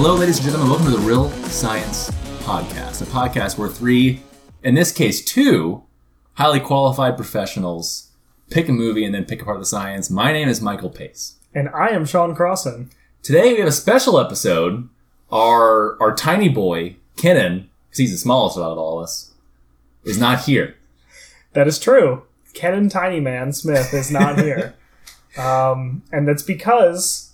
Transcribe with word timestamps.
Hello, 0.00 0.14
ladies 0.14 0.36
and 0.36 0.44
gentlemen. 0.44 0.70
Welcome 0.70 0.92
to 0.92 0.96
the 0.96 1.04
Real 1.04 1.28
Science 1.48 2.08
Podcast, 2.44 3.02
a 3.02 3.04
podcast 3.06 3.58
where 3.58 3.68
three, 3.68 4.22
in 4.62 4.76
this 4.76 4.92
case, 4.92 5.24
two 5.24 5.82
highly 6.34 6.60
qualified 6.60 7.16
professionals 7.16 8.12
pick 8.48 8.68
a 8.68 8.72
movie 8.72 9.04
and 9.04 9.12
then 9.12 9.24
pick 9.24 9.42
apart 9.42 9.58
the 9.58 9.66
science. 9.66 10.08
My 10.08 10.30
name 10.30 10.48
is 10.48 10.60
Michael 10.60 10.88
Pace. 10.88 11.34
And 11.52 11.68
I 11.70 11.88
am 11.88 12.04
Sean 12.04 12.36
Crossan. 12.36 12.90
Today 13.24 13.54
we 13.54 13.58
have 13.58 13.66
a 13.66 13.72
special 13.72 14.20
episode. 14.20 14.88
Our 15.32 16.00
our 16.00 16.14
tiny 16.14 16.48
boy, 16.48 16.94
Kenan, 17.16 17.68
because 17.88 17.98
he's 17.98 18.12
the 18.12 18.18
smallest 18.18 18.56
out 18.56 18.70
of 18.70 18.78
all 18.78 19.00
of 19.00 19.02
us, 19.02 19.32
is 20.04 20.16
not 20.16 20.44
here. 20.44 20.76
That 21.54 21.66
is 21.66 21.80
true. 21.80 22.22
Kenan 22.54 22.88
Tiny 22.88 23.18
Man 23.18 23.52
Smith 23.52 23.92
is 23.92 24.12
not 24.12 24.38
here. 24.38 24.76
um, 25.36 26.04
and 26.12 26.28
that's 26.28 26.44
because 26.44 27.27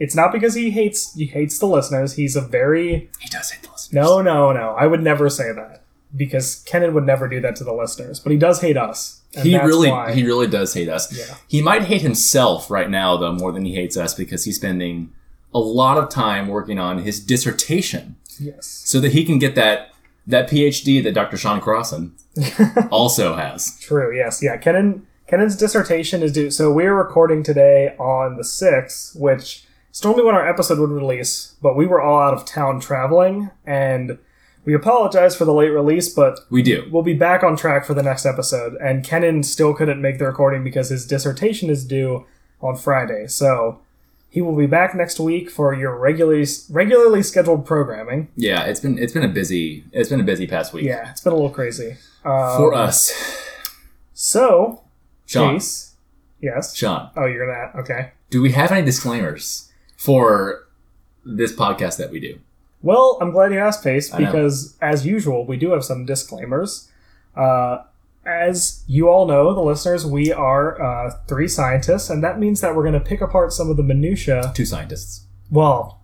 it's 0.00 0.16
not 0.16 0.32
because 0.32 0.54
he 0.54 0.70
hates 0.70 1.14
he 1.14 1.26
hates 1.26 1.58
the 1.60 1.66
listeners. 1.66 2.14
He's 2.14 2.34
a 2.34 2.40
very 2.40 3.10
He 3.20 3.28
does 3.28 3.50
hate 3.50 3.62
the 3.62 3.70
listeners. 3.70 3.94
no, 3.94 4.20
no, 4.20 4.52
no. 4.52 4.74
I 4.76 4.86
would 4.88 5.02
never 5.02 5.28
say 5.30 5.52
that 5.52 5.84
because 6.16 6.64
Kenan 6.66 6.92
would 6.94 7.06
never 7.06 7.28
do 7.28 7.40
that 7.40 7.54
to 7.56 7.64
the 7.64 7.72
listeners. 7.72 8.18
But 8.18 8.32
he 8.32 8.38
does 8.38 8.60
hate 8.60 8.76
us. 8.76 9.20
He 9.42 9.56
really, 9.56 9.90
why- 9.90 10.12
he 10.12 10.24
really 10.24 10.48
does 10.48 10.74
hate 10.74 10.88
us. 10.88 11.16
Yeah. 11.16 11.36
He 11.46 11.62
might 11.62 11.82
hate 11.82 12.00
himself 12.02 12.68
right 12.68 12.90
now, 12.90 13.16
though, 13.16 13.32
more 13.32 13.52
than 13.52 13.64
he 13.64 13.76
hates 13.76 13.96
us 13.96 14.12
because 14.12 14.44
he's 14.44 14.56
spending 14.56 15.12
a 15.54 15.60
lot 15.60 15.98
of 15.98 16.08
time 16.08 16.48
working 16.48 16.80
on 16.80 16.98
his 16.98 17.20
dissertation 17.20 18.16
yes. 18.40 18.66
so 18.66 18.98
that 19.00 19.12
he 19.12 19.24
can 19.24 19.38
get 19.38 19.54
that 19.54 19.90
that 20.26 20.48
PhD 20.48 21.02
that 21.02 21.12
Dr. 21.12 21.36
Sean 21.36 21.60
Crossan 21.60 22.12
also 22.90 23.34
has. 23.36 23.78
True. 23.80 24.14
Yes. 24.16 24.42
Yeah. 24.42 24.56
Kenan 24.56 25.06
Kenan's 25.26 25.56
dissertation 25.56 26.22
is 26.22 26.32
due. 26.32 26.50
So 26.50 26.72
we're 26.72 26.94
recording 26.94 27.42
today 27.44 27.94
on 27.98 28.36
the 28.36 28.44
sixth, 28.44 29.14
which 29.16 29.64
is 29.92 30.04
normally 30.04 30.24
when 30.24 30.34
our 30.34 30.48
episode 30.48 30.78
would 30.78 30.90
release, 30.90 31.54
but 31.62 31.76
we 31.76 31.86
were 31.86 32.00
all 32.00 32.20
out 32.20 32.34
of 32.34 32.44
town 32.44 32.80
traveling, 32.80 33.50
and 33.66 34.18
we 34.64 34.74
apologize 34.74 35.34
for 35.36 35.44
the 35.44 35.54
late 35.54 35.70
release, 35.70 36.08
but 36.08 36.40
We 36.50 36.62
do. 36.62 36.86
we'll 36.90 37.02
be 37.02 37.14
back 37.14 37.42
on 37.42 37.56
track 37.56 37.84
for 37.86 37.94
the 37.94 38.02
next 38.02 38.26
episode. 38.26 38.74
And 38.74 39.02
Kenan 39.04 39.42
still 39.42 39.72
couldn't 39.74 40.00
make 40.02 40.18
the 40.18 40.26
recording 40.26 40.62
because 40.62 40.90
his 40.90 41.06
dissertation 41.06 41.70
is 41.70 41.84
due 41.84 42.26
on 42.60 42.76
Friday. 42.76 43.26
So 43.26 43.80
he 44.28 44.42
will 44.42 44.54
be 44.54 44.66
back 44.66 44.94
next 44.94 45.18
week 45.18 45.50
for 45.50 45.74
your 45.74 45.96
regularly 45.98 46.44
regularly 46.70 47.22
scheduled 47.22 47.64
programming. 47.66 48.28
Yeah, 48.36 48.64
it's 48.64 48.80
been 48.80 48.98
it's 48.98 49.14
been 49.14 49.24
a 49.24 49.28
busy 49.28 49.82
it's 49.92 50.10
been 50.10 50.20
a 50.20 50.24
busy 50.24 50.46
past 50.46 50.72
week 50.74 50.84
Yeah, 50.84 51.10
it's 51.10 51.22
been 51.22 51.32
a 51.32 51.36
little 51.36 51.50
crazy. 51.50 51.96
Um, 52.24 52.56
for 52.58 52.74
us. 52.74 53.10
So, 54.12 54.82
Sean, 55.26 55.54
Chase, 55.54 55.94
yes. 56.40 56.76
Sean, 56.76 57.10
Oh, 57.16 57.24
you're 57.26 57.46
that. 57.46 57.78
Okay. 57.80 58.12
do 58.28 58.42
we 58.42 58.52
have 58.52 58.70
any 58.70 58.84
disclaimers 58.84 59.69
for 60.00 60.66
this 61.26 61.54
podcast 61.54 61.98
that 61.98 62.10
we 62.10 62.18
do? 62.18 62.38
Well, 62.80 63.18
I'm 63.20 63.32
glad 63.32 63.52
you 63.52 63.58
asked, 63.58 63.84
Pace, 63.84 64.08
because 64.08 64.74
as 64.80 65.06
usual, 65.06 65.44
we 65.44 65.58
do 65.58 65.72
have 65.72 65.84
some 65.84 66.06
disclaimers. 66.06 66.88
Uh, 67.36 67.82
as 68.24 68.82
you 68.86 69.10
all 69.10 69.26
know, 69.26 69.52
the 69.52 69.60
listeners, 69.60 70.06
we 70.06 70.32
are 70.32 70.80
uh, 70.80 71.10
three 71.28 71.48
scientists, 71.48 72.08
and 72.08 72.24
that 72.24 72.38
means 72.38 72.62
that 72.62 72.74
we're 72.74 72.82
going 72.82 72.94
to 72.94 73.00
pick 73.00 73.20
apart 73.20 73.52
some 73.52 73.68
of 73.68 73.76
the 73.76 73.82
minutia. 73.82 74.52
Two 74.54 74.64
scientists. 74.64 75.26
Well, 75.50 76.00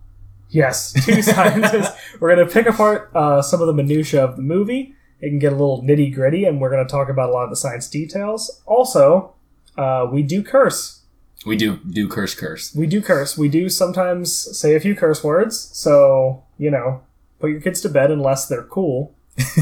yes, 0.50 0.92
two 0.92 1.22
scientists. 1.32 1.98
We're 2.21 2.34
going 2.34 2.47
to 2.47 2.53
pick 2.53 2.66
apart 2.66 3.10
uh, 3.15 3.41
some 3.41 3.62
of 3.62 3.66
the 3.66 3.72
minutia 3.72 4.22
of 4.22 4.37
the 4.37 4.42
movie. 4.42 4.94
It 5.22 5.31
can 5.31 5.38
get 5.38 5.54
a 5.54 5.56
little 5.56 5.82
nitty 5.82 6.15
gritty, 6.15 6.44
and 6.44 6.60
we're 6.60 6.71
going 6.71 6.87
to 6.87 6.91
talk 6.91 7.09
about 7.09 7.31
a 7.31 7.32
lot 7.32 7.44
of 7.44 7.50
the 7.50 7.56
science 7.56 7.88
details. 7.88 8.60
Also, 8.66 9.34
uh, 9.78 10.06
we 10.12 10.22
do 10.22 10.42
curse. 10.42 10.96
We 11.47 11.57
do 11.57 11.77
do 11.77 12.09
curse 12.09 12.34
curse. 12.34 12.75
We 12.75 12.89
do 12.89 13.01
curse. 13.01 13.39
We 13.39 13.49
do 13.49 13.69
sometimes 13.69 14.59
say 14.59 14.75
a 14.75 14.81
few 14.81 14.97
curse 14.97 15.23
words. 15.23 15.71
So, 15.73 16.43
you 16.59 16.73
know, 16.73 17.03
put 17.39 17.51
your 17.51 17.61
kids 17.61 17.81
to 17.83 17.89
bed 17.89 18.11
unless 18.11 18.49
they're 18.49 18.65
cool. 18.65 19.15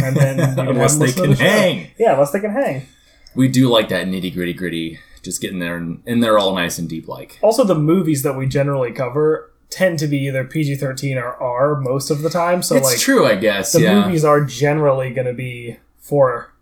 And 0.03 0.17
then 0.17 0.41
Unless 0.59 0.97
they 0.97 1.12
can 1.12 1.31
the 1.31 1.37
hang. 1.37 1.91
Yeah, 1.99 2.12
unless 2.15 2.31
they 2.31 2.41
can 2.41 2.53
hang. 2.53 2.87
We 3.34 3.49
do 3.49 3.69
like 3.69 3.91
that 3.91 4.06
nitty 4.06 4.33
gritty 4.33 4.55
gritty. 4.55 4.99
Just 5.22 5.41
getting 5.41 5.59
there 5.59 5.77
and 5.77 6.22
they're 6.22 6.39
all 6.39 6.55
nice 6.55 6.78
and 6.78 6.89
deep 6.89 7.06
like. 7.06 7.39
Also, 7.43 7.65
the 7.65 7.75
movies 7.75 8.22
that 8.22 8.34
we 8.34 8.47
generally 8.47 8.93
cover 8.93 9.51
tend 9.69 9.99
to 9.99 10.06
be 10.06 10.19
either 10.27 10.45
PG 10.45 10.77
13 10.77 11.19
or 11.19 11.34
R 11.34 11.81
most 11.81 12.11
of 12.11 12.22
the 12.22 12.31
time. 12.31 12.62
So, 12.62 12.77
it's 12.77 12.84
like, 12.84 12.99
true, 12.99 13.27
I 13.27 13.37
guess. 13.37 13.72
the 13.72 13.81
yeah. 13.81 14.01
movies 14.01 14.25
are 14.25 14.45
generally 14.45 15.12
going 15.12 15.27
to 15.27 15.33
be 15.34 15.78
for 15.99 16.53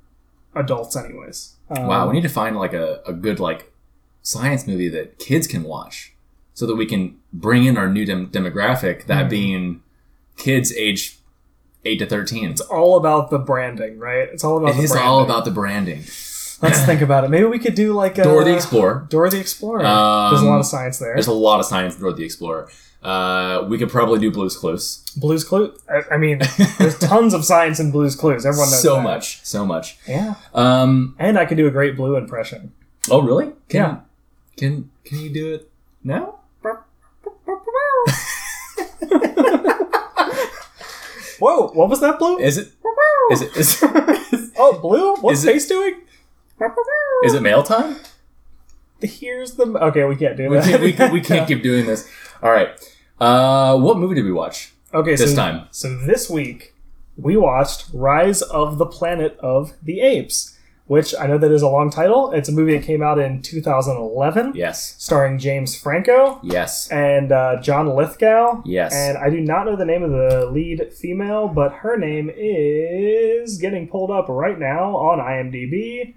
adults, 0.55 0.97
anyways. 0.97 1.55
Um, 1.71 1.87
Wow, 1.87 2.09
we 2.09 2.15
need 2.15 2.23
to 2.23 2.29
find 2.29 2.57
like 2.57 2.73
a, 2.73 3.03
a 3.07 3.13
good 3.13 3.41
like 3.41 3.72
science 4.23 4.67
movie 4.67 4.89
that 4.89 5.19
kids 5.19 5.47
can 5.47 5.63
watch, 5.65 6.13
so 6.55 6.67
that 6.67 6.77
we 6.77 6.87
can 6.87 7.17
bring 7.33 7.65
in 7.65 7.77
our 7.77 7.89
new 7.89 8.05
dem- 8.05 8.29
demographic. 8.29 9.07
That 9.07 9.25
Hmm. 9.25 9.29
being 9.31 9.83
kids 10.37 10.73
age 10.77 11.19
eight 11.85 11.99
to 11.99 12.07
thirteen. 12.07 12.51
It's 12.51 12.61
all 12.61 12.97
about 12.97 13.31
the 13.31 13.39
branding, 13.39 13.99
right? 13.99 14.29
It's 14.33 14.45
all 14.45 14.59
about 14.59 14.71
It 14.71 14.77
the 14.79 14.83
is 14.85 14.91
branding. 14.93 15.09
all 15.11 15.23
about 15.23 15.45
the 15.45 15.51
branding. 15.51 16.05
Let's 16.63 16.81
think 16.85 17.01
about 17.01 17.25
it. 17.25 17.31
Maybe 17.31 17.45
we 17.45 17.59
could 17.59 17.75
do 17.75 17.93
like 17.93 18.19
a 18.19 18.23
Dora 18.23 18.45
the 18.45 18.55
Explorer. 18.55 19.07
Dora 19.11 19.31
the 19.31 19.41
Explorer. 19.41 19.85
Um, 19.85 20.31
There's 20.33 20.43
a 20.43 20.47
lot 20.47 20.61
of 20.61 20.67
science 20.67 20.99
there. 20.99 21.13
There's 21.15 21.27
a 21.27 21.33
lot 21.33 21.59
of 21.59 21.67
science 21.67 21.97
in 21.97 22.01
Dora 22.03 22.13
the 22.15 22.23
Explorer. 22.25 22.69
Uh, 23.03 23.65
we 23.69 23.79
could 23.79 23.89
probably 23.91 24.21
do 24.21 24.31
Blue's 24.31 24.57
Clues. 24.57 25.03
Blues 25.17 25.43
Clues. 25.43 25.77
I, 25.91 26.15
I 26.15 26.19
mean, 26.19 26.39
there's 26.79 26.97
tons 27.01 27.35
of 27.35 27.45
science 27.45 27.81
in 27.81 27.91
Blues 27.91 28.15
Clues. 28.15 28.47
Everyone 28.47 28.71
knows 28.71 28.81
So 28.81 28.95
that. 28.95 29.03
much, 29.03 29.45
so 29.45 29.67
much. 29.67 29.99
Yeah. 30.07 30.35
Um, 30.55 31.17
And 31.19 31.37
I 31.37 31.47
could 31.47 31.57
do 31.57 31.67
a 31.67 31.71
great 31.73 31.97
blue 31.97 32.15
impression. 32.15 32.71
oh 33.11 33.21
really? 33.23 33.47
Can, 33.69 33.81
Yeah. 33.81 33.97
Can 34.57 34.91
can 35.05 35.19
you 35.21 35.31
do 35.31 35.55
it 35.55 35.71
now? 36.05 36.41
Whoa! 41.39 41.69
What 41.69 41.89
was 41.89 42.01
that 42.01 42.19
blue? 42.19 42.39
Is 42.39 42.57
it? 42.59 42.73
Is 43.33 43.43
it? 43.43 43.57
Is, 43.57 43.83
oh, 44.59 44.79
blue. 44.81 45.17
What's 45.17 45.41
Is 45.41 45.45
Pace 45.47 45.67
doing? 45.67 46.03
is 47.25 47.35
it 47.35 47.43
mail 47.43 47.63
time? 47.63 47.97
Here's 49.01 49.55
the. 49.55 49.65
Okay, 49.65 50.05
we 50.05 50.15
can't 50.17 50.37
do 50.37 50.49
We 50.49 50.59
that. 50.59 50.65
can't, 50.65 51.13
we, 51.13 51.19
we 51.19 51.25
can't 51.25 51.49
keep 51.49 51.63
doing 51.63 51.87
this. 51.87 52.09
All 52.43 52.53
right. 52.53 52.69
Uh, 53.21 53.77
what 53.79 53.99
movie 53.99 54.15
did 54.15 54.25
we 54.25 54.33
watch? 54.33 54.73
Okay, 54.95 55.17
this 55.17 55.31
so, 55.31 55.37
time. 55.37 55.67
So 55.73 55.97
this 55.97 56.31
week 56.31 56.75
we 57.17 57.37
watched 57.37 57.87
Rise 57.93 58.43
of 58.43 58.79
the 58.79 58.87
Planet 58.87 59.37
of 59.41 59.73
the 59.83 60.01
Apes, 60.01 60.52
which 60.93 61.15
I 61.19 61.27
know 61.27 61.39
that 61.39 61.51
is 61.51 61.63
a 61.63 61.69
long 61.69 61.89
title. 61.91 62.31
It's 62.33 62.51
a 62.51 62.53
movie 62.53 62.77
that 62.77 62.85
came 62.85 63.03
out 63.03 63.19
in 63.19 63.41
2011, 63.41 64.53
Yes. 64.55 64.95
starring 64.99 65.39
James 65.39 65.75
Franco 65.75 66.39
Yes. 66.43 66.89
and 66.91 67.33
uh, 67.33 67.61
John 67.63 67.89
Lithgow. 67.97 68.63
Yes. 68.67 68.93
And 68.95 69.17
I 69.17 69.31
do 69.31 69.41
not 69.41 69.65
know 69.65 69.75
the 69.75 69.87
name 69.87 70.03
of 70.03 70.11
the 70.11 70.51
lead 70.53 70.93
female, 70.93 71.49
but 71.49 71.73
her 71.83 71.97
name 71.97 72.31
is 72.37 73.57
getting 73.59 73.89
pulled 73.89 74.11
up 74.11 74.27
right 74.29 74.59
now 74.59 74.95
on 74.97 75.19
IMDb. 75.19 76.15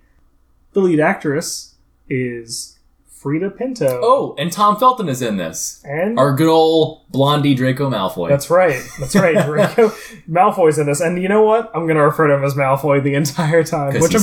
The 0.74 0.81
lead 0.81 1.00
actress 1.00 1.75
is 2.09 2.78
Freida 3.09 3.50
Pinto. 3.57 4.02
Oh, 4.03 4.36
and 4.38 4.52
Tom 4.52 4.78
Felton 4.78 5.07
is 5.09 5.22
in 5.22 5.38
this. 5.38 5.81
and 5.86 6.19
Our 6.19 6.36
good 6.36 6.50
old 6.50 7.09
blondie 7.12 7.56
Draco 7.56 7.89
Malfoy. 7.89 8.30
That's 8.30 8.50
right. 8.50 8.83
That's 9.00 9.16
right. 9.16 9.33
Draco 9.45 9.89
Malfoy's 10.30 10.77
in 10.77 10.86
this, 10.86 11.00
and 11.01 11.19
you 11.22 11.30
know 11.30 11.42
what? 11.44 11.72
I'm 11.74 11.83
going 11.86 11.95
to 11.95 12.04
refer 12.04 12.27
to 12.27 12.36
him 12.36 12.44
as 12.44 12.54
Malfoy 12.56 13.01
the 13.01 13.16
entire 13.16 13.63
time, 13.63 13.94
which 14.01 14.13
I'm, 14.13 14.22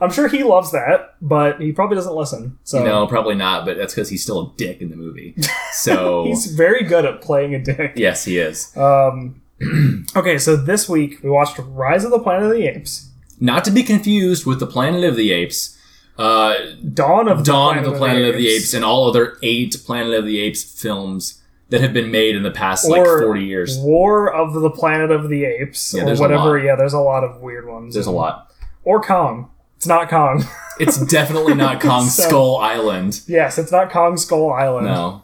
I'm 0.00 0.10
sure 0.10 0.28
he 0.28 0.42
loves 0.42 0.72
that, 0.72 1.14
but 1.22 1.60
he 1.60 1.72
probably 1.72 1.94
doesn't 1.96 2.14
listen. 2.14 2.58
So 2.64 2.82
no, 2.84 3.06
probably 3.06 3.34
not, 3.36 3.64
but 3.64 3.76
that's 3.76 3.94
because 3.94 4.08
he's 4.08 4.22
still 4.22 4.40
a 4.40 4.52
dick 4.56 4.80
in 4.80 4.90
the 4.90 4.96
movie. 4.96 5.34
So, 5.74 6.24
he's 6.24 6.46
very 6.54 6.84
good 6.84 7.04
at 7.06 7.22
playing 7.22 7.54
a 7.54 7.62
dick. 7.62 7.94
yes, 7.96 8.24
he 8.26 8.36
is. 8.38 8.76
Um, 8.76 9.40
okay, 10.16 10.38
so 10.38 10.54
this 10.54 10.88
week 10.88 11.22
we 11.22 11.30
watched 11.30 11.58
Rise 11.58 12.04
of 12.04 12.10
the 12.10 12.18
Planet 12.18 12.44
of 12.44 12.52
the 12.56 12.66
Apes, 12.66 13.08
Not 13.40 13.64
to 13.64 13.70
be 13.70 13.82
confused 13.82 14.44
with 14.44 14.60
the 14.60 14.66
Planet 14.66 15.02
of 15.04 15.16
the 15.16 15.32
Apes, 15.32 15.78
uh, 16.18 16.54
Dawn 16.92 17.26
of 17.28 17.42
Dawn 17.42 17.78
of 17.78 17.84
the 17.84 17.92
Planet 17.96 18.28
of 18.28 18.36
the 18.36 18.48
Apes, 18.48 18.74
and 18.74 18.84
all 18.84 19.08
other 19.08 19.38
eight 19.42 19.76
Planet 19.86 20.12
of 20.14 20.26
the 20.26 20.40
Apes 20.40 20.62
films 20.62 21.40
that 21.70 21.80
have 21.80 21.94
been 21.94 22.10
made 22.10 22.36
in 22.36 22.42
the 22.42 22.50
past 22.50 22.86
like 22.88 23.02
40 23.02 23.44
years. 23.44 23.78
War 23.78 24.30
of 24.32 24.52
the 24.52 24.70
Planet 24.70 25.10
of 25.10 25.30
the 25.30 25.44
Apes, 25.46 25.94
Yeah, 25.94 26.02
or 26.06 26.14
whatever. 26.16 26.58
Yeah, 26.58 26.76
there's 26.76 26.92
a 26.92 27.00
lot 27.00 27.24
of 27.24 27.40
weird 27.40 27.66
ones. 27.66 27.94
There's 27.94 28.06
a 28.06 28.10
lot. 28.12 28.52
Or 28.84 29.00
Kong. 29.00 29.50
It's 29.82 29.88
not 29.88 30.08
Kong. 30.08 30.44
It's 30.78 30.96
definitely 31.06 31.54
not 31.54 31.80
Kong 31.82 32.06
So- 32.06 32.22
Skull 32.22 32.56
Island. 32.58 33.22
yes, 33.26 33.58
it's 33.58 33.72
not 33.72 33.90
Kong 33.90 34.16
Skull 34.16 34.52
Island. 34.52 34.86
No. 34.86 35.22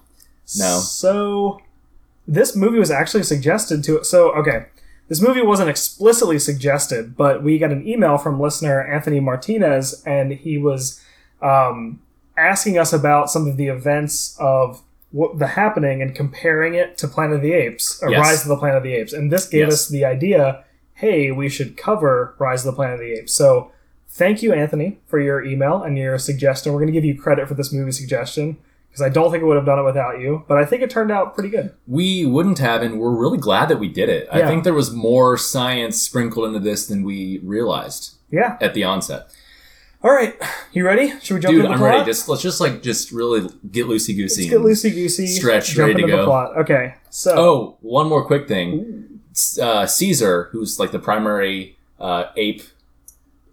No. 0.59 0.81
So 0.81 1.61
this 2.27 2.57
movie 2.57 2.81
was 2.81 2.91
actually 2.91 3.23
suggested 3.23 3.85
to 3.85 4.03
so 4.03 4.33
okay 4.33 4.67
this 5.09 5.23
movie 5.23 5.43
wasn't 5.43 5.71
explicitly 5.71 6.41
suggested 6.41 7.17
but 7.17 7.41
we 7.45 7.57
got 7.57 7.71
an 7.71 7.87
email 7.87 8.19
from 8.19 8.41
listener 8.41 8.83
anthony 8.83 9.21
martinez 9.21 10.03
and 10.05 10.33
he 10.33 10.59
was 10.59 11.01
um, 11.41 12.01
asking 12.37 12.77
us 12.79 12.93
about 12.93 13.31
some 13.31 13.47
of 13.47 13.57
the 13.57 13.69
events 13.69 14.37
of 14.41 14.83
what 15.13 15.39
the 15.39 15.47
happening 15.47 16.03
and 16.03 16.15
comparing 16.17 16.75
it 16.75 16.99
to 16.99 17.07
planet 17.09 17.37
of 17.37 17.43
the 17.43 17.53
apes 17.53 17.99
or 18.03 18.11
Yes. 18.11 18.21
rise 18.27 18.43
of 18.43 18.49
the 18.49 18.57
planet 18.59 18.77
of 18.79 18.83
the 18.83 18.95
apes 18.95 19.13
and 19.13 19.31
this 19.33 19.47
gave 19.49 19.67
Yes. 19.69 19.73
us 19.75 19.89
the 19.89 20.05
idea 20.05 20.65
hey 20.95 21.31
we 21.31 21.49
should 21.49 21.77
cover 21.79 22.35
rise 22.39 22.67
of 22.67 22.73
the 22.73 22.77
planet 22.77 22.95
of 22.95 23.01
the 23.01 23.13
apes 23.15 23.33
so 23.33 23.71
thank 24.09 24.43
you 24.43 24.53
anthony 24.53 24.99
for 25.07 25.21
your 25.21 25.45
email 25.45 25.83
and 25.83 25.97
your 25.99 26.19
suggestion 26.19 26.73
we're 26.73 26.79
going 26.81 26.87
to 26.87 26.93
give 26.93 27.05
you 27.05 27.17
credit 27.21 27.47
for 27.49 27.55
this 27.55 27.73
movie 27.73 27.93
suggestion 27.93 28.57
because 28.89 29.03
I 29.03 29.11
don't 29.11 29.31
think 29.31 29.43
it 29.43 29.47
would 29.47 29.57
have 29.57 29.67
done 29.67 29.79
it 29.79 29.83
without 29.83 30.19
you, 30.19 30.45
but 30.49 30.57
I 30.57 30.65
think 30.65 30.81
it 30.81 30.89
turned 30.89 31.13
out 31.13 31.35
pretty 31.35 31.51
good. 31.51 31.75
We 31.87 32.25
wouldn't 32.25 32.59
have, 32.59 32.81
and 32.81 32.99
we're 32.99 33.15
really 33.15 33.37
glad 33.37 33.69
that 33.69 33.77
we 33.79 33.87
did 33.87 34.09
it. 34.09 34.27
I 34.33 34.47
think 34.47 34.65
there 34.65 34.73
was 34.73 34.91
more 34.91 35.37
science 35.37 36.01
sprinkled 36.01 36.47
into 36.49 36.59
this 36.59 36.87
than 36.87 37.03
we 37.05 37.39
realized 37.45 38.15
Yeah. 38.31 38.57
at 38.63 38.73
the 38.73 38.85
onset. 38.85 39.29
All 40.03 40.11
right, 40.11 40.35
you 40.73 40.87
ready? 40.87 41.11
Should 41.21 41.35
we 41.35 41.41
jump 41.41 41.53
Dude, 41.53 41.67
into 41.67 41.69
the 41.69 41.73
I'm 41.75 41.79
plot? 41.81 41.91
ready. 41.93 42.05
Just 42.07 42.29
let's 42.31 42.41
just 42.41 42.63
like 42.63 42.83
just 42.83 43.13
really 43.13 43.47
get 43.71 43.87
loosey 43.87 44.17
goosey. 44.17 44.49
Let's 44.49 44.51
get 44.51 44.61
loosey 44.91 44.95
goosey. 44.95 45.27
Stretch, 45.27 45.75
jump 45.75 45.89
ready 45.89 45.95
to 45.95 46.01
into 46.05 46.17
the 46.17 46.23
go. 46.23 46.27
plot. 46.27 46.57
Okay, 46.57 46.95
so 47.11 47.35
Oh, 47.37 47.77
one 47.83 48.09
more 48.09 48.25
quick 48.25 48.49
thing. 48.49 49.21
Uh, 49.61 49.87
Caesar, 49.87 50.49
who's 50.53 50.79
like 50.81 50.93
the 50.93 50.99
primary 50.99 51.77
uh, 52.01 52.25
ape 52.39 52.63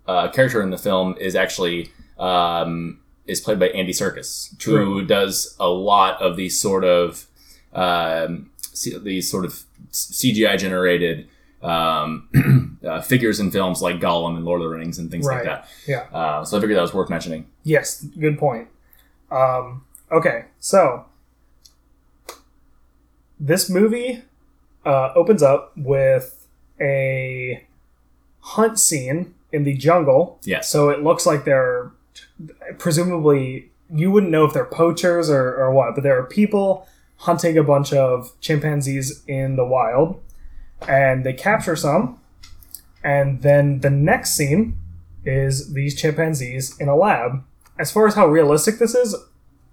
uh, 0.07 0.29
character 0.29 0.61
in 0.61 0.69
the 0.69 0.77
film, 0.77 1.15
is 1.19 1.35
actually 1.35 1.91
um, 2.19 2.99
is 3.27 3.41
played 3.41 3.59
by 3.59 3.67
Andy 3.69 3.91
Serkis, 3.93 4.51
who 4.51 4.57
True. 4.57 5.05
does 5.05 5.55
a 5.59 5.67
lot 5.67 6.21
of 6.21 6.35
these 6.37 6.59
sort 6.59 6.83
of 6.83 7.27
um, 7.73 8.49
these 9.03 9.29
sort 9.29 9.45
of 9.45 9.63
CGI 9.91 10.57
generated 10.57 11.27
um, 11.61 12.79
uh, 12.85 13.01
figures 13.01 13.39
in 13.39 13.51
films 13.51 13.81
like 13.81 13.97
Gollum 13.97 14.35
and 14.35 14.45
Lord 14.45 14.61
of 14.61 14.69
the 14.69 14.75
Rings 14.75 14.99
and 14.99 15.09
things 15.09 15.25
like 15.25 15.43
that. 15.45 15.67
yeah, 15.87 16.05
Uh, 16.13 16.43
so 16.45 16.57
I 16.57 16.61
figured 16.61 16.77
that 16.77 16.81
was 16.81 16.93
worth 16.93 17.09
mentioning. 17.09 17.47
yes, 17.63 18.03
good 18.19 18.37
point. 18.37 18.67
Um, 19.31 19.85
okay, 20.11 20.45
so 20.59 21.05
this 23.39 23.69
movie 23.69 24.23
uh, 24.85 25.11
opens 25.15 25.41
up 25.43 25.73
with 25.75 26.47
a 26.79 27.65
hunt 28.39 28.79
scene 28.79 29.33
in 29.51 29.63
the 29.63 29.75
jungle. 29.75 30.39
Yes. 30.43 30.69
So 30.69 30.89
it 30.89 31.03
looks 31.03 31.25
like 31.25 31.45
they're 31.45 31.91
presumably 32.77 33.71
you 33.93 34.11
wouldn't 34.11 34.31
know 34.31 34.45
if 34.45 34.53
they're 34.53 34.65
poachers 34.65 35.29
or, 35.29 35.55
or 35.55 35.71
what, 35.71 35.95
but 35.95 36.03
there 36.03 36.17
are 36.17 36.25
people 36.25 36.87
hunting 37.17 37.57
a 37.57 37.63
bunch 37.63 37.93
of 37.93 38.31
chimpanzees 38.41 39.23
in 39.27 39.55
the 39.55 39.65
wild, 39.65 40.21
and 40.87 41.23
they 41.23 41.33
capture 41.33 41.75
some, 41.75 42.19
and 43.03 43.41
then 43.41 43.81
the 43.81 43.89
next 43.89 44.31
scene 44.31 44.77
is 45.23 45.73
these 45.73 45.99
chimpanzees 45.99 46.77
in 46.79 46.87
a 46.87 46.95
lab. 46.95 47.43
As 47.77 47.91
far 47.91 48.07
as 48.07 48.15
how 48.15 48.27
realistic 48.27 48.79
this 48.79 48.95
is, 48.95 49.15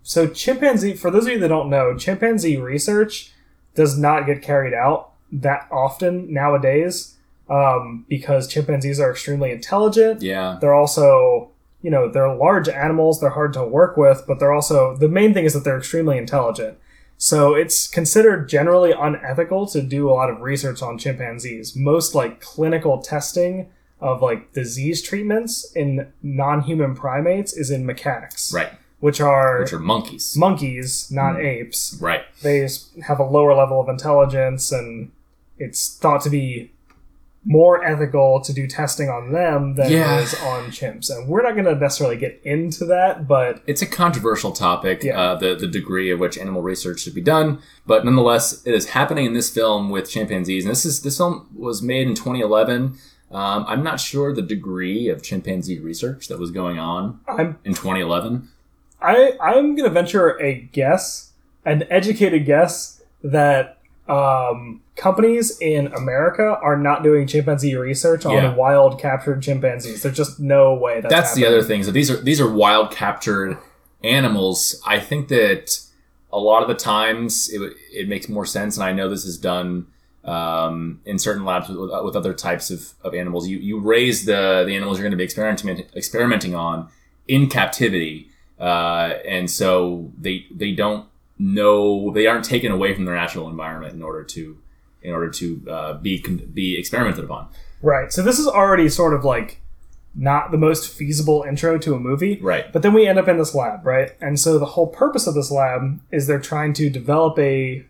so 0.03 0.27
chimpanzee 0.27 0.95
for 0.95 1.11
those 1.11 1.27
of 1.27 1.33
you 1.33 1.39
that 1.39 1.49
don't 1.49 1.71
know, 1.71 1.97
chimpanzee 1.97 2.57
research 2.57 3.33
does 3.75 3.99
not 3.99 4.27
get 4.27 4.43
carried 4.43 4.75
out 4.75 5.13
that 5.31 5.67
often 5.71 6.33
nowadays 6.33 7.17
um, 7.53 8.05
because 8.09 8.49
chimpanzees 8.49 8.99
are 9.01 9.11
extremely 9.11 9.51
intelligent 9.51 10.23
Yeah. 10.23 10.59
they're 10.61 10.75
also 10.83 11.51
you 11.83 11.91
know 11.91 12.05
they're 12.13 12.33
large 12.47 12.69
animals 12.69 13.21
they're 13.21 13.37
hard 13.41 13.53
to 13.55 13.65
work 13.65 13.97
with 13.97 14.19
but 14.29 14.39
they're 14.39 14.53
also 14.61 14.97
the 14.97 15.09
main 15.09 15.35
thing 15.35 15.45
is 15.45 15.53
that 15.55 15.65
they're 15.65 15.79
extremely 15.85 16.17
intelligent 16.17 16.79
so 17.19 17.55
it's 17.55 17.87
considered 17.89 18.49
generally 18.49 18.93
unethical 18.93 19.67
to 19.75 19.81
do 19.83 20.09
a 20.11 20.13
lot 20.21 20.29
of 20.31 20.41
research 20.41 20.81
on 20.83 20.97
chimpanzees 20.99 21.77
most 21.77 22.15
like 22.15 22.41
clinical 22.41 22.95
testing 23.03 23.69
of 24.01 24.23
like 24.23 24.53
disease 24.53 25.03
treatments 25.03 25.53
in 25.83 26.13
non-human 26.23 26.95
primates 26.95 27.53
is 27.53 27.71
in 27.71 27.85
macaques 27.85 28.53
Right. 28.55 28.71
which 29.01 29.21
are 29.21 29.61
Which 29.61 29.73
are 29.73 29.79
monkeys. 29.79 30.37
monkeys 30.37 31.09
not 31.11 31.41
apes 31.41 31.97
right. 32.01 32.23
they 32.43 32.67
have 33.09 33.19
a 33.21 33.25
lower 33.37 33.55
level 33.55 33.81
of 33.81 33.89
intelligence 33.89 34.73
and 34.73 35.11
it's 35.59 35.97
thought 36.03 36.23
to 36.23 36.31
be 36.31 36.71
more 37.45 37.85
ethical 37.85 38.41
to 38.41 38.53
do 38.53 38.67
testing 38.69 39.09
on 39.09 39.33
them 39.33 39.75
than 39.75 39.91
Yeah. 39.91 40.19
it 40.19 40.23
is 40.23 40.35
on 40.43 40.67
chimps 40.71 41.11
and 41.11 41.27
we're 41.29 41.43
not 41.43 41.53
going 41.55 41.65
to 41.65 41.75
necessarily 41.75 42.17
get 42.17 42.41
into 42.45 42.85
that 42.85 43.27
but 43.27 43.63
It's 43.67 43.83
a 43.83 43.87
controversial 43.87 44.53
topic, 44.53 45.03
Yeah. 45.03 45.21
uh, 45.21 45.35
the 45.35 45.55
the 45.57 45.67
degree 45.67 46.11
of 46.13 46.21
which 46.21 46.39
animal 46.39 46.63
research 46.63 47.01
should 47.01 47.15
be 47.15 47.21
done, 47.21 47.59
but 47.87 48.05
nonetheless, 48.05 48.63
it 48.65 48.73
is 48.75 48.91
happening 48.91 49.27
in 49.27 49.33
this 49.35 49.51
film 49.51 49.91
with 49.91 50.09
chimpanzees. 50.09 50.65
And 50.65 50.71
this 50.71 50.85
is 50.85 51.03
this 51.03 51.17
film 51.17 51.49
was 51.57 51.83
made 51.83 52.07
in 52.07 52.15
2011. 52.15 52.95
Um, 53.33 53.65
I'm 53.67 53.83
not 53.83 53.99
sure 53.99 54.33
the 54.35 54.43
degree 54.43 55.09
of 55.09 55.23
chimpanzee 55.23 55.81
research 55.81 56.29
that 56.29 56.39
was 56.39 56.51
going 56.51 56.79
on 56.79 57.19
i'm 57.27 57.59
in 57.65 57.73
2011. 57.75 58.49
i 59.01 59.33
i'm 59.41 59.75
going 59.75 59.89
to 59.89 59.91
venture 59.91 60.41
a 60.41 60.55
guess 60.73 61.33
an 61.65 61.85
educated 61.91 62.45
guess 62.47 63.03
that 63.25 63.79
um, 64.09 64.81
companies 64.97 65.59
in 65.61 65.87
america 65.95 66.59
are 66.63 66.77
not 66.77 67.03
doing 67.03 67.27
chimpanzee 67.27 67.77
research 67.77 68.27
on 68.27 68.35
Yeah. 68.35 68.55
wild 68.55 69.01
captured 69.01 69.43
chimpanzees 69.43 70.03
there's 70.03 70.17
just 70.17 70.41
no 70.41 70.75
way 70.75 71.01
that's, 71.01 71.15
That's 71.15 71.35
the 71.35 71.47
other 71.47 71.63
thing. 71.63 71.83
So 71.83 71.91
these 71.93 72.11
are 72.11 72.17
these 72.17 72.41
are 72.41 72.51
wild 72.53 72.91
captured 72.91 73.59
animals. 74.05 74.81
I 74.87 74.99
think 74.99 75.29
that 75.29 75.79
a 76.33 76.39
lot 76.39 76.63
of 76.63 76.69
the 76.69 76.75
times 76.75 77.49
it, 77.53 77.75
it 77.93 78.09
makes 78.09 78.29
more 78.29 78.45
sense, 78.47 78.77
and 78.77 78.85
I 78.85 78.93
know 78.93 79.09
this 79.09 79.25
is 79.25 79.39
done 79.39 79.87
um, 80.25 81.01
in 81.05 81.19
certain 81.19 81.45
labs 81.45 81.69
with, 81.69 81.79
with 82.05 82.17
other 82.17 82.35
types 82.35 82.71
of, 82.71 82.93
of 83.03 83.15
animals. 83.15 83.49
You 83.49 83.59
you 83.59 83.79
raise 83.79 84.25
the 84.25 84.65
the 84.67 84.75
animals 84.75 84.99
you're 84.99 85.05
going 85.05 85.13
to 85.13 85.17
be 85.17 85.25
experimenting 85.25 85.87
experimenting 85.95 86.55
on 86.55 86.89
in 87.29 87.49
captivity, 87.49 88.29
uh, 88.59 89.15
and 89.27 89.51
so 89.51 90.11
they 90.19 90.47
they 90.51 90.73
don't 90.73 91.07
know 91.43 92.11
they 92.13 92.27
aren't 92.27 92.45
taken 92.45 92.71
away 92.73 92.95
from 92.95 93.05
their 93.05 93.15
natural 93.15 93.49
environment 93.49 93.95
in 93.95 94.03
order 94.03 94.23
to 94.25 94.59
in 95.03 95.13
order 95.13 95.29
to 95.31 95.63
uh, 95.69 95.93
be 95.95 96.19
be 96.55 96.79
experimented 96.79 97.25
upon. 97.25 97.49
right 97.83 98.13
so 98.13 98.23
this 98.23 98.39
is 98.39 98.47
already 98.47 98.89
sort 98.89 99.13
of 99.15 99.25
like 99.25 99.61
not 100.15 100.51
the 100.51 100.59
most 100.59 100.89
feasible 100.93 101.43
intro 101.49 101.79
to 101.79 101.95
a 101.95 101.99
movie 101.99 102.39
Right. 102.43 102.71
But 102.73 102.83
then 102.83 102.93
we 102.93 103.07
end 103.07 103.19
up 103.19 103.29
in 103.29 103.39
this 103.39 103.55
lab, 103.55 103.85
right? 103.87 104.11
And 104.21 104.39
so 104.39 104.59
the 104.59 104.67
whole 104.67 104.87
purpose 104.89 105.27
of 105.27 105.35
this 105.35 105.51
lab 105.51 106.01
is 106.11 106.27
they're 106.27 106.39
trying 106.39 106.75
to 106.75 106.91
develop 106.91 107.39
a 107.39 107.87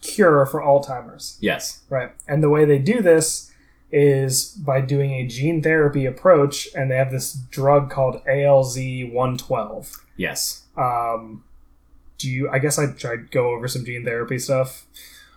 cure 0.00 0.46
for 0.46 0.60
Alzheimer's, 0.60 1.36
Yes. 1.40 1.82
right? 1.90 2.12
And 2.28 2.44
the 2.44 2.48
way 2.48 2.64
they 2.64 2.78
do 2.78 3.02
this 3.02 3.50
is 3.90 4.50
by 4.64 4.82
doing 4.82 5.14
a 5.14 5.26
gene 5.26 5.62
therapy 5.62 6.06
approach, 6.06 6.68
and 6.76 6.90
they 6.92 6.96
have 6.96 7.10
this 7.10 7.32
drug 7.32 7.90
called 7.90 8.22
ALZ 8.24 8.76
112. 9.12 9.92
Yes. 10.16 10.62
Um, 10.76 11.42
do 12.18 12.28
you? 12.30 12.48
I 12.50 12.58
guess 12.58 12.78
I 12.78 12.92
tried 12.92 13.30
go 13.30 13.48
over 13.50 13.68
some 13.68 13.84
gene 13.84 14.04
therapy 14.04 14.38
stuff. 14.38 14.86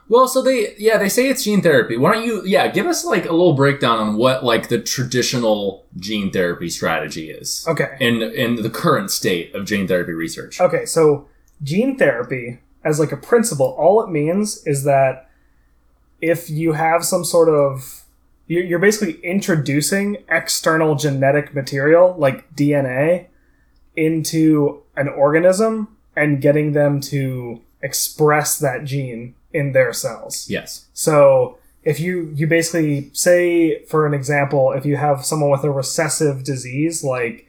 Well, 0.09 0.27
so 0.27 0.41
they 0.41 0.73
yeah 0.77 0.97
they 0.97 1.09
say 1.09 1.27
it's 1.29 1.43
gene 1.43 1.61
therapy. 1.61 1.97
Why 1.97 2.13
don't 2.13 2.25
you 2.25 2.41
yeah 2.45 2.67
give 2.69 2.85
us 2.85 3.03
like 3.03 3.25
a 3.25 3.31
little 3.31 3.53
breakdown 3.53 3.99
on 3.99 4.15
what 4.15 4.43
like 4.43 4.69
the 4.69 4.79
traditional 4.79 5.85
gene 5.97 6.31
therapy 6.31 6.69
strategy 6.69 7.29
is 7.29 7.65
Okay. 7.67 7.97
in 7.99 8.21
in 8.21 8.55
the 8.61 8.69
current 8.69 9.11
state 9.11 9.53
of 9.53 9.65
gene 9.65 9.87
therapy 9.87 10.13
research. 10.13 10.61
Okay, 10.61 10.85
so 10.85 11.27
gene 11.61 11.97
therapy, 11.97 12.59
as 12.85 12.99
like 13.01 13.11
a 13.11 13.17
principle, 13.17 13.75
all 13.77 14.01
it 14.01 14.09
means 14.09 14.65
is 14.65 14.83
that 14.85 15.29
if 16.21 16.49
you 16.49 16.71
have 16.73 17.03
some 17.03 17.25
sort 17.25 17.49
of 17.49 18.03
you're 18.49 18.79
basically 18.79 19.19
introducing 19.25 20.23
external 20.29 20.95
genetic 20.95 21.53
material 21.53 22.15
like 22.17 22.49
DNA 22.55 23.27
into 23.97 24.81
an 24.95 25.09
organism 25.09 25.96
and 26.17 26.41
getting 26.41 26.71
them 26.73 26.99
to 26.99 27.61
express 27.81 28.57
that 28.59 28.83
gene 28.83 29.35
in 29.53 29.71
their 29.71 29.93
cells. 29.93 30.49
Yes. 30.49 30.87
So 30.93 31.57
if 31.83 31.99
you 31.99 32.31
you 32.35 32.47
basically 32.47 33.09
say 33.13 33.83
for 33.85 34.05
an 34.05 34.13
example, 34.13 34.71
if 34.73 34.85
you 34.85 34.97
have 34.97 35.23
someone 35.25 35.51
with 35.51 35.63
a 35.63 35.71
recessive 35.71 36.43
disease 36.43 37.03
like 37.03 37.47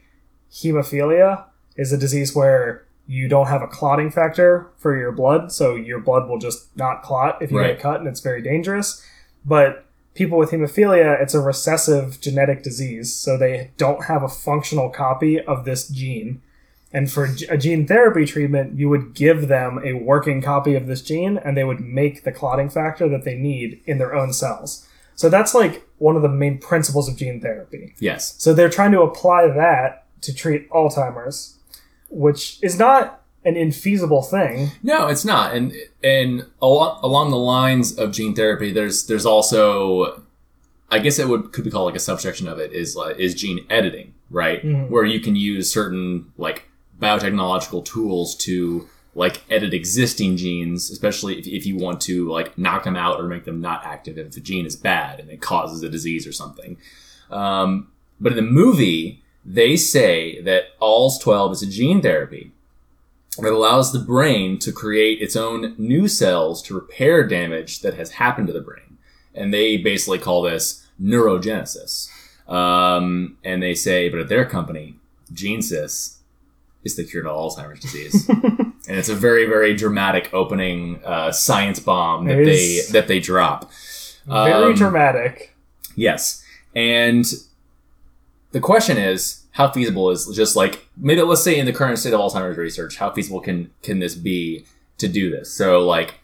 hemophilia 0.51 1.45
is 1.75 1.91
a 1.91 1.97
disease 1.97 2.35
where 2.35 2.85
you 3.07 3.27
don't 3.27 3.47
have 3.47 3.61
a 3.63 3.67
clotting 3.67 4.11
factor 4.11 4.67
for 4.77 4.95
your 4.97 5.11
blood, 5.11 5.51
so 5.51 5.75
your 5.75 5.99
blood 5.99 6.29
will 6.29 6.37
just 6.37 6.75
not 6.77 7.01
clot 7.01 7.41
if 7.41 7.51
you 7.51 7.57
Right. 7.59 7.73
get 7.73 7.79
cut 7.81 7.99
and 7.99 8.07
it's 8.07 8.19
very 8.21 8.41
dangerous. 8.41 9.03
But 9.45 9.85
people 10.13 10.37
with 10.37 10.51
hemophilia, 10.51 11.19
it's 11.21 11.33
a 11.33 11.39
recessive 11.39 12.19
genetic 12.21 12.61
disease, 12.61 13.15
so 13.15 13.35
they 13.37 13.71
don't 13.77 14.05
have 14.05 14.21
a 14.21 14.27
functional 14.29 14.89
copy 14.89 15.39
of 15.39 15.65
this 15.65 15.87
gene. 15.87 16.41
And 16.91 17.11
for 17.11 17.29
a 17.49 17.57
gene 17.57 17.85
therapy 17.85 18.25
treatment, 18.25 18.79
you 18.79 18.89
would 18.89 19.13
give 19.13 19.47
them 19.47 19.79
a 19.83 19.93
working 19.93 20.41
copy 20.41 20.73
of 20.73 20.87
this 20.87 21.01
gene 21.01 21.37
and 21.37 21.55
they 21.55 21.63
would 21.63 21.79
make 21.79 22.23
the 22.23 22.31
clotting 22.31 22.69
factor 22.69 23.07
that 23.09 23.23
they 23.23 23.35
need 23.35 23.81
in 23.85 23.99
their 23.99 24.15
own 24.15 24.33
cells. 24.33 24.87
So 25.15 25.29
that's 25.29 25.53
like 25.53 25.87
one 25.97 26.15
of 26.15 26.21
the 26.21 26.29
main 26.29 26.57
principles 26.57 27.07
of 27.07 27.17
gene 27.17 27.41
therapy. 27.41 27.93
Yes. 27.99 28.35
So 28.37 28.53
they're 28.53 28.69
trying 28.69 28.93
to 28.93 29.01
apply 29.01 29.47
that 29.49 30.05
to 30.21 30.33
treat 30.33 30.69
Alzheimer's, 30.69 31.57
which 32.09 32.57
is 32.63 32.79
not 32.79 33.21
an 33.45 33.55
infeasible 33.55 34.27
thing. 34.27 34.71
No, 34.81 35.07
it's 35.07 35.25
not. 35.25 35.53
And 35.53 35.73
and 36.03 36.45
along, 36.61 36.99
along 37.03 37.31
the 37.31 37.37
lines 37.37 37.97
of 37.97 38.11
gene 38.11 38.33
therapy, 38.33 38.71
there's 38.71 39.07
there's 39.07 39.25
also, 39.25 40.23
I 40.89 40.99
guess 40.99 41.19
it 41.19 41.27
would 41.27 41.51
could 41.51 41.63
be 41.63 41.71
called 41.71 41.85
like 41.85 41.95
a 41.95 41.99
subsection 41.99 42.47
of 42.47 42.57
it 42.57 42.71
is 42.73 42.95
like 42.95 43.17
is 43.17 43.35
gene 43.35 43.65
editing, 43.69 44.13
right? 44.29 44.63
Mm-hmm. 44.63 44.91
Where 44.91 45.05
you 45.05 45.19
can 45.19 45.35
use 45.35 45.71
certain 45.71 46.31
like 46.37 46.68
biotechnological 46.99 47.85
tools 47.85 48.35
to 48.35 48.87
like 49.15 49.43
edit 49.49 49.73
existing 49.73 50.37
genes, 50.37 50.89
especially 50.89 51.39
if, 51.39 51.47
if 51.47 51.65
you 51.65 51.75
want 51.75 51.99
to 52.01 52.29
like 52.29 52.57
knock 52.57 52.83
them 52.83 52.95
out 52.95 53.19
or 53.19 53.23
make 53.23 53.45
them 53.45 53.59
not 53.59 53.85
active 53.85 54.17
if 54.17 54.31
the 54.31 54.39
gene 54.39 54.65
is 54.65 54.75
bad 54.75 55.19
and 55.19 55.29
it 55.29 55.41
causes 55.41 55.81
a 55.83 55.89
disease 55.89 56.27
or 56.27 56.31
something. 56.31 56.77
Um, 57.31 57.91
but 58.19 58.31
in 58.31 58.35
the 58.35 58.51
movie, 58.51 59.23
they 59.45 59.77
say 59.77 60.41
that 60.41 60.79
ALZ 60.79 61.19
12 61.21 61.51
is 61.53 61.63
a 61.63 61.67
gene 61.67 62.01
therapy 62.01 62.51
that 63.37 63.53
allows 63.53 63.91
the 63.91 63.99
brain 63.99 64.59
to 64.59 64.71
create 64.71 65.21
its 65.21 65.35
own 65.35 65.75
new 65.77 66.07
cells 66.07 66.61
to 66.63 66.75
repair 66.75 67.25
damage 67.25 67.79
that 67.81 67.93
has 67.95 68.11
happened 68.11 68.47
to 68.47 68.53
the 68.53 68.61
brain. 68.61 68.97
And 69.33 69.53
they 69.53 69.77
basically 69.77 70.19
call 70.19 70.41
this 70.41 70.85
neurogenesis. 71.01 72.09
Um, 72.47 73.37
and 73.43 73.61
they 73.61 73.75
say, 73.75 74.09
but 74.09 74.19
at 74.19 74.29
their 74.29 74.45
company, 74.45 74.95
GeneSys 75.31 76.18
is 76.83 76.95
the 76.95 77.03
cure 77.03 77.23
to 77.23 77.29
Alzheimer's 77.29 77.79
disease. 77.81 78.27
and 78.29 78.73
it's 78.87 79.09
a 79.09 79.15
very, 79.15 79.45
very 79.45 79.75
dramatic 79.75 80.29
opening 80.33 81.01
uh, 81.03 81.31
science 81.31 81.79
bomb 81.79 82.25
that 82.27 82.37
they 82.45 82.81
that 82.91 83.07
they 83.07 83.19
drop. 83.19 83.69
Very 84.25 84.53
Um, 84.53 84.75
dramatic. 84.75 85.55
Yes. 85.95 86.43
And 86.75 87.25
the 88.51 88.59
question 88.59 88.97
is, 88.97 89.43
how 89.51 89.69
feasible 89.69 90.09
is 90.11 90.27
just 90.35 90.55
like 90.55 90.87
maybe 90.95 91.21
let's 91.21 91.43
say 91.43 91.59
in 91.59 91.65
the 91.65 91.73
current 91.73 91.99
state 91.99 92.13
of 92.13 92.19
Alzheimer's 92.19 92.57
research, 92.57 92.97
how 92.97 93.11
feasible 93.11 93.41
can 93.41 93.71
can 93.83 93.99
this 93.99 94.15
be 94.15 94.65
to 94.99 95.07
do 95.07 95.29
this? 95.29 95.51
So 95.51 95.79
like 95.85 96.15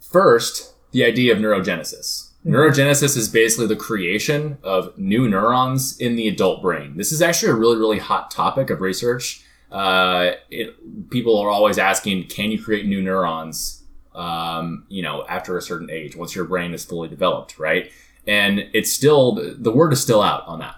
first, 0.00 0.74
the 0.92 1.04
idea 1.04 1.32
of 1.32 1.38
neurogenesis. 1.38 2.27
Neurogenesis 2.48 3.14
is 3.14 3.28
basically 3.28 3.66
the 3.66 3.76
creation 3.76 4.56
of 4.62 4.96
new 4.96 5.28
neurons 5.28 5.98
in 5.98 6.16
the 6.16 6.28
adult 6.28 6.62
brain. 6.62 6.96
This 6.96 7.12
is 7.12 7.20
actually 7.20 7.52
a 7.52 7.54
really, 7.54 7.76
really 7.76 7.98
hot 7.98 8.30
topic 8.30 8.70
of 8.70 8.80
research. 8.80 9.44
Uh, 9.70 10.30
it, 10.50 11.10
people 11.10 11.38
are 11.38 11.50
always 11.50 11.76
asking, 11.76 12.26
can 12.28 12.50
you 12.50 12.62
create 12.62 12.86
new 12.86 13.02
neurons? 13.02 13.82
Um, 14.14 14.86
you 14.88 15.02
know, 15.02 15.26
after 15.28 15.58
a 15.58 15.62
certain 15.62 15.90
age, 15.90 16.16
once 16.16 16.34
your 16.34 16.46
brain 16.46 16.72
is 16.72 16.86
fully 16.86 17.08
developed, 17.08 17.58
right? 17.58 17.92
And 18.26 18.70
it's 18.72 18.90
still 18.90 19.32
the 19.58 19.70
word 19.70 19.92
is 19.92 20.00
still 20.00 20.22
out 20.22 20.46
on 20.46 20.60
that. 20.60 20.76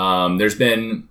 Um, 0.00 0.38
there's 0.38 0.56
been 0.56 1.08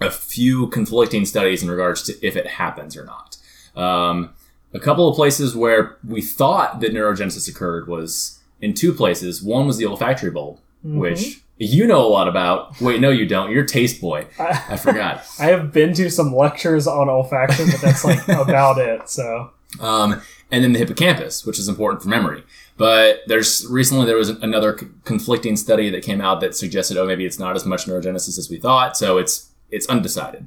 a 0.00 0.10
few 0.10 0.66
conflicting 0.66 1.24
studies 1.24 1.62
in 1.62 1.70
regards 1.70 2.02
to 2.04 2.26
if 2.26 2.36
it 2.36 2.46
happens 2.46 2.96
or 2.96 3.04
not. 3.04 3.36
Um, 3.80 4.34
a 4.74 4.80
couple 4.80 5.08
of 5.08 5.14
places 5.14 5.54
where 5.54 5.96
we 6.06 6.20
thought 6.20 6.80
that 6.80 6.92
neurogenesis 6.92 7.48
occurred 7.48 7.86
was 7.86 8.40
in 8.62 8.72
two 8.72 8.94
places. 8.94 9.42
One 9.42 9.66
was 9.66 9.76
the 9.76 9.84
olfactory 9.86 10.30
bulb, 10.30 10.58
which 10.82 11.40
you 11.58 11.86
know 11.86 12.00
a 12.00 12.08
lot 12.08 12.28
about. 12.28 12.80
Wait, 12.80 13.00
no, 13.00 13.10
you 13.10 13.26
don't. 13.26 13.50
You're 13.50 13.64
taste 13.66 14.00
boy. 14.00 14.26
I 14.38 14.76
forgot. 14.78 15.24
I 15.38 15.46
have 15.46 15.72
been 15.72 15.92
to 15.94 16.08
some 16.10 16.34
lectures 16.34 16.86
on 16.86 17.08
olfaction, 17.08 17.70
but 17.70 17.80
that's 17.80 18.04
like 18.04 18.26
about 18.28 18.78
it. 18.78 19.10
So 19.10 19.50
Um, 19.80 20.22
and 20.50 20.64
then 20.64 20.72
the 20.72 20.78
hippocampus, 20.78 21.44
which 21.44 21.58
is 21.58 21.68
important 21.68 22.02
for 22.02 22.08
memory. 22.08 22.44
But 22.78 23.20
there's 23.26 23.66
recently 23.68 24.06
there 24.06 24.16
was 24.16 24.30
another 24.30 24.76
c- 24.78 24.86
conflicting 25.04 25.56
study 25.56 25.90
that 25.90 26.02
came 26.02 26.20
out 26.20 26.40
that 26.40 26.56
suggested, 26.56 26.96
oh, 26.96 27.06
maybe 27.06 27.26
it's 27.26 27.38
not 27.38 27.54
as 27.54 27.66
much 27.66 27.84
neurogenesis 27.84 28.38
as 28.38 28.48
we 28.50 28.58
thought. 28.58 28.96
So 28.96 29.18
it's 29.18 29.50
it's 29.70 29.86
undecided. 29.88 30.46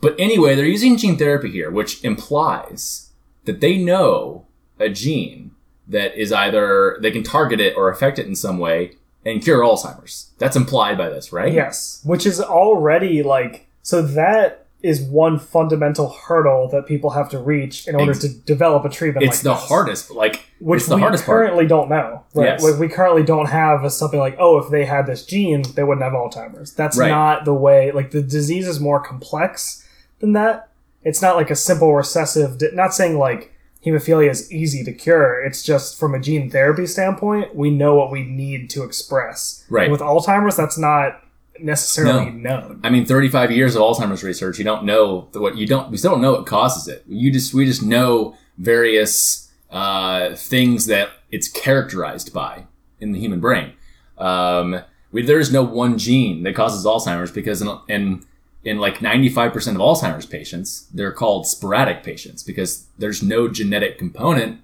But 0.00 0.14
anyway, 0.18 0.54
they're 0.54 0.66
using 0.66 0.96
gene 0.98 1.16
therapy 1.16 1.50
here, 1.50 1.70
which 1.70 2.04
implies 2.04 3.10
that 3.44 3.60
they 3.60 3.76
know 3.78 4.46
a 4.78 4.88
gene 4.90 5.52
that 5.88 6.16
is 6.16 6.32
either 6.32 6.98
they 7.02 7.10
can 7.10 7.22
target 7.22 7.60
it 7.60 7.76
or 7.76 7.90
affect 7.90 8.18
it 8.18 8.26
in 8.26 8.34
some 8.34 8.58
way 8.58 8.92
and 9.24 9.42
cure 9.42 9.60
Alzheimer's. 9.62 10.30
That's 10.38 10.56
implied 10.56 10.98
by 10.98 11.08
this, 11.08 11.32
right? 11.32 11.52
yes, 11.52 12.00
which 12.04 12.26
is 12.26 12.40
already 12.40 13.22
like 13.22 13.66
so 13.82 14.02
that 14.02 14.60
is 14.82 15.00
one 15.00 15.38
fundamental 15.38 16.10
hurdle 16.10 16.68
that 16.68 16.84
people 16.86 17.08
have 17.10 17.30
to 17.30 17.38
reach 17.38 17.88
in 17.88 17.94
order 17.94 18.12
to 18.12 18.28
develop 18.28 18.84
a 18.84 18.88
treatment. 18.90 19.24
It's 19.24 19.36
like 19.42 19.54
the 19.54 19.58
this. 19.58 19.68
hardest, 19.68 20.10
like 20.10 20.44
which 20.60 20.86
we 20.88 21.00
hardest 21.00 21.24
part. 21.24 21.38
currently 21.46 21.66
don't 21.66 21.88
know. 21.88 22.22
Right? 22.34 22.44
Yes. 22.48 22.62
Like, 22.62 22.78
we 22.78 22.88
currently 22.88 23.22
don't 23.22 23.46
have 23.48 23.82
a, 23.82 23.88
something 23.88 24.20
like, 24.20 24.36
oh, 24.38 24.58
if 24.58 24.70
they 24.70 24.84
had 24.84 25.06
this 25.06 25.24
gene, 25.24 25.62
they 25.74 25.82
wouldn't 25.84 26.04
have 26.04 26.12
Alzheimer's. 26.12 26.74
That's 26.74 26.98
Right. 26.98 27.08
not 27.08 27.46
the 27.46 27.54
way. 27.54 27.92
Like 27.92 28.10
the 28.10 28.20
disease 28.20 28.68
is 28.68 28.78
more 28.78 29.00
complex 29.00 29.86
than 30.18 30.34
that. 30.34 30.68
It's 31.02 31.22
not 31.22 31.36
like 31.36 31.50
a 31.50 31.56
simple 31.56 31.94
recessive. 31.94 32.58
di- 32.58 32.70
Not 32.74 32.92
saying 32.92 33.16
like 33.18 33.53
hemophilia 33.84 34.30
is 34.30 34.50
easy 34.52 34.82
to 34.84 34.92
cure. 34.92 35.42
It's 35.44 35.62
just 35.62 35.98
from 35.98 36.14
a 36.14 36.20
gene 36.20 36.50
therapy 36.50 36.86
standpoint, 36.86 37.54
we 37.54 37.70
know 37.70 37.94
what 37.94 38.10
we 38.10 38.24
need 38.24 38.70
to 38.70 38.82
express. 38.82 39.64
Right. 39.68 39.90
With 39.90 40.00
Alzheimer's, 40.00 40.56
that's 40.56 40.78
not 40.78 41.22
necessarily 41.60 42.30
known. 42.30 42.80
I 42.82 42.90
mean, 42.90 43.06
35 43.06 43.50
years 43.50 43.76
of 43.76 43.82
Alzheimer's 43.82 44.22
research, 44.24 44.58
you 44.58 44.64
don't 44.64 44.84
know 44.84 45.28
what 45.34 45.56
you 45.56 45.66
don't, 45.66 45.90
we 45.90 45.96
still 45.96 46.12
don't 46.12 46.22
know 46.22 46.32
what 46.32 46.46
causes 46.46 46.88
it. 46.88 47.04
You 47.06 47.30
just, 47.32 47.54
we 47.54 47.64
just 47.64 47.82
know 47.82 48.36
various 48.58 49.52
uh, 49.70 50.34
things 50.34 50.86
that 50.86 51.10
it's 51.30 51.48
characterized 51.48 52.32
by 52.32 52.66
in 53.00 53.12
the 53.12 53.20
human 53.20 53.40
brain. 53.40 53.74
Um, 54.18 54.82
we, 55.12 55.22
there 55.22 55.38
is 55.38 55.52
no 55.52 55.62
one 55.62 55.98
gene 55.98 56.42
that 56.44 56.54
causes 56.54 56.84
Alzheimer's 56.84 57.30
because 57.30 57.62
in, 57.62 57.78
in, 57.88 58.24
in 58.64 58.78
like 58.78 58.98
95% 58.98 59.54
of 59.54 59.76
Alzheimer's 59.76 60.26
patients, 60.26 60.86
they're 60.92 61.12
called 61.12 61.46
sporadic 61.46 62.02
patients 62.02 62.42
because 62.42 62.86
there's 62.98 63.22
no 63.22 63.48
genetic 63.48 63.98
component 63.98 64.60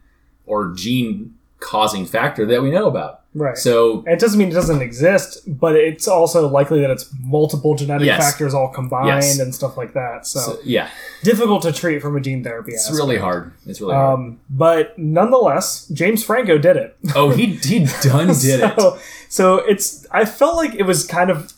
or 0.46 0.72
gene 0.74 1.34
causing 1.58 2.06
factor 2.06 2.46
that 2.46 2.62
we 2.62 2.70
know 2.70 2.86
about. 2.86 3.18
Right. 3.32 3.56
So 3.56 4.02
it 4.08 4.18
doesn't 4.18 4.38
mean 4.40 4.48
it 4.48 4.54
doesn't 4.54 4.82
exist, 4.82 5.42
but 5.46 5.76
it's 5.76 6.08
also 6.08 6.48
likely 6.48 6.80
that 6.80 6.90
it's 6.90 7.08
multiple 7.22 7.76
genetic 7.76 8.06
Yes. 8.06 8.18
factors 8.18 8.54
all 8.54 8.68
combined 8.70 9.06
Yes. 9.22 9.38
and 9.38 9.54
stuff 9.54 9.76
like 9.76 9.92
that. 9.92 10.26
So, 10.26 10.40
so, 10.40 10.58
yeah, 10.64 10.88
difficult 11.22 11.62
to 11.62 11.70
treat 11.72 12.00
from 12.02 12.16
a 12.16 12.20
gene 12.20 12.42
therapy. 12.42 12.72
it's 12.72 12.86
aspect. 12.86 12.96
really 12.98 13.18
hard. 13.18 13.52
It's 13.66 13.80
really 13.80 13.94
hard. 13.94 14.18
Um, 14.18 14.40
but 14.48 14.98
nonetheless, 14.98 15.86
James 15.92 16.24
Franco 16.24 16.58
did 16.58 16.76
it. 16.76 16.96
Oh, 17.14 17.30
he 17.30 17.46
he 17.54 17.86
done 18.02 18.26
did 18.40 18.60
it. 18.60 18.74
so, 18.80 18.98
so 19.28 19.56
it's. 19.58 20.06
I 20.10 20.24
felt 20.24 20.56
like 20.56 20.74
it 20.74 20.82
was 20.84 21.06
kind 21.06 21.30
of 21.30 21.52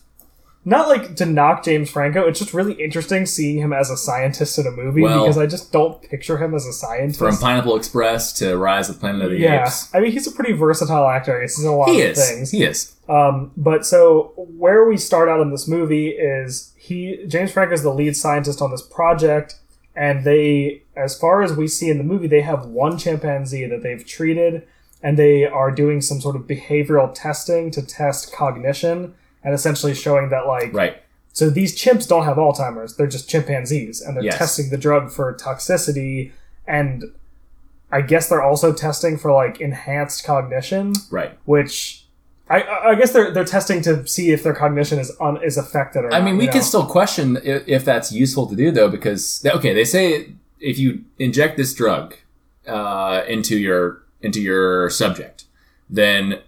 not 0.64 0.88
like 0.88 1.16
to 1.16 1.26
knock 1.26 1.64
James 1.64 1.90
Franco. 1.90 2.26
It's 2.26 2.38
just 2.38 2.54
really 2.54 2.74
interesting 2.74 3.26
seeing 3.26 3.58
him 3.58 3.72
as 3.72 3.90
a 3.90 3.96
scientist 3.96 4.58
in 4.58 4.66
a 4.66 4.70
movie 4.70 5.02
Well- 5.02 5.22
because 5.22 5.36
I 5.38 5.46
just 5.46 5.72
don't 5.72 6.00
picture 6.02 6.38
him 6.38 6.54
as 6.54 6.66
a 6.66 6.72
scientist. 6.72 7.18
From 7.18 7.36
Pineapple 7.36 7.76
Express 7.76 8.32
to 8.34 8.56
Rise 8.56 8.88
of 8.88 8.96
the 8.96 9.00
Planet 9.00 9.22
of 9.22 9.30
the 9.30 9.38
yeah, 9.38 9.62
Apes. 9.64 9.88
I 9.92 10.00
mean 10.00 10.12
he's 10.12 10.26
a 10.26 10.32
pretty 10.32 10.52
versatile 10.52 11.08
actor. 11.08 11.40
He's 11.40 11.58
in 11.60 11.66
a 11.68 11.76
lot 11.76 11.88
He 11.90 12.02
of 12.02 12.10
is. 12.10 12.28
things. 12.28 12.50
He 12.52 12.62
is. 12.62 12.92
Um, 13.08 13.50
but 13.56 13.84
so 13.84 14.32
where 14.36 14.84
we 14.84 14.96
start 14.96 15.28
out 15.28 15.40
in 15.40 15.50
this 15.50 15.66
movie 15.66 16.10
is 16.10 16.72
he 16.76 17.24
James 17.26 17.50
Franco 17.50 17.74
is 17.74 17.82
the 17.82 17.92
lead 17.92 18.16
scientist 18.16 18.62
on 18.62 18.70
this 18.70 18.82
project, 18.82 19.56
and 19.96 20.24
they, 20.24 20.84
as 20.96 21.18
far 21.18 21.42
as 21.42 21.52
we 21.52 21.66
see 21.66 21.90
in 21.90 21.98
the 21.98 22.04
movie, 22.04 22.28
they 22.28 22.40
have 22.42 22.66
one 22.66 22.96
chimpanzee 22.96 23.66
that 23.66 23.82
they've 23.82 24.06
treated, 24.06 24.66
and 25.02 25.18
they 25.18 25.44
are 25.44 25.70
doing 25.72 26.00
some 26.00 26.20
sort 26.20 26.36
of 26.36 26.42
behavioral 26.42 27.12
testing 27.12 27.70
to 27.72 27.82
test 27.82 28.32
cognition, 28.32 29.14
and 29.44 29.54
essentially 29.54 29.94
showing 29.94 30.28
that 30.30 30.46
like 30.46 30.72
Right. 30.72 30.96
so 31.32 31.50
these 31.50 31.76
chimps 31.76 32.06
don't 32.08 32.24
have 32.24 32.36
Alzheimer's; 32.36 32.96
they're 32.96 33.06
just 33.06 33.28
chimpanzees, 33.28 34.00
and 34.00 34.16
they're 34.16 34.24
Yes. 34.24 34.38
testing 34.38 34.70
the 34.70 34.76
drug 34.78 35.10
for 35.10 35.32
toxicity, 35.34 36.32
and 36.66 37.04
I 37.90 38.00
guess 38.02 38.28
they're 38.28 38.42
also 38.42 38.72
testing 38.72 39.16
for 39.18 39.32
like 39.32 39.60
enhanced 39.60 40.24
cognition 40.24 40.94
Right. 41.10 41.36
which 41.44 41.98
I, 42.50 42.90
I 42.90 42.94
guess 42.96 43.12
they're 43.12 43.30
they're 43.30 43.44
testing 43.44 43.80
to 43.82 44.06
see 44.06 44.30
if 44.32 44.42
their 44.42 44.52
cognition 44.54 44.98
is 44.98 45.10
un, 45.20 45.42
is 45.42 45.56
affected 45.56 46.04
or 46.04 46.12
I 46.12 46.18
not, 46.18 46.24
mean, 46.26 46.36
we 46.36 46.44
you 46.46 46.50
can 46.50 46.62
still 46.62 46.84
question 46.86 47.38
if, 47.42 47.66
if 47.66 47.84
that's 47.84 48.12
useful 48.12 48.46
to 48.46 48.54
do, 48.56 48.70
though, 48.70 48.88
because 48.90 49.42
okay, 49.46 49.72
they 49.72 49.84
say 49.84 50.32
if 50.60 50.78
you 50.78 51.04
inject 51.18 51.56
this 51.56 51.72
drug 51.74 52.14
uh, 52.66 53.22
into 53.26 53.56
your 53.56 54.02
into 54.20 54.40
your 54.40 54.90
subject, 54.90 55.44
then 55.88 56.40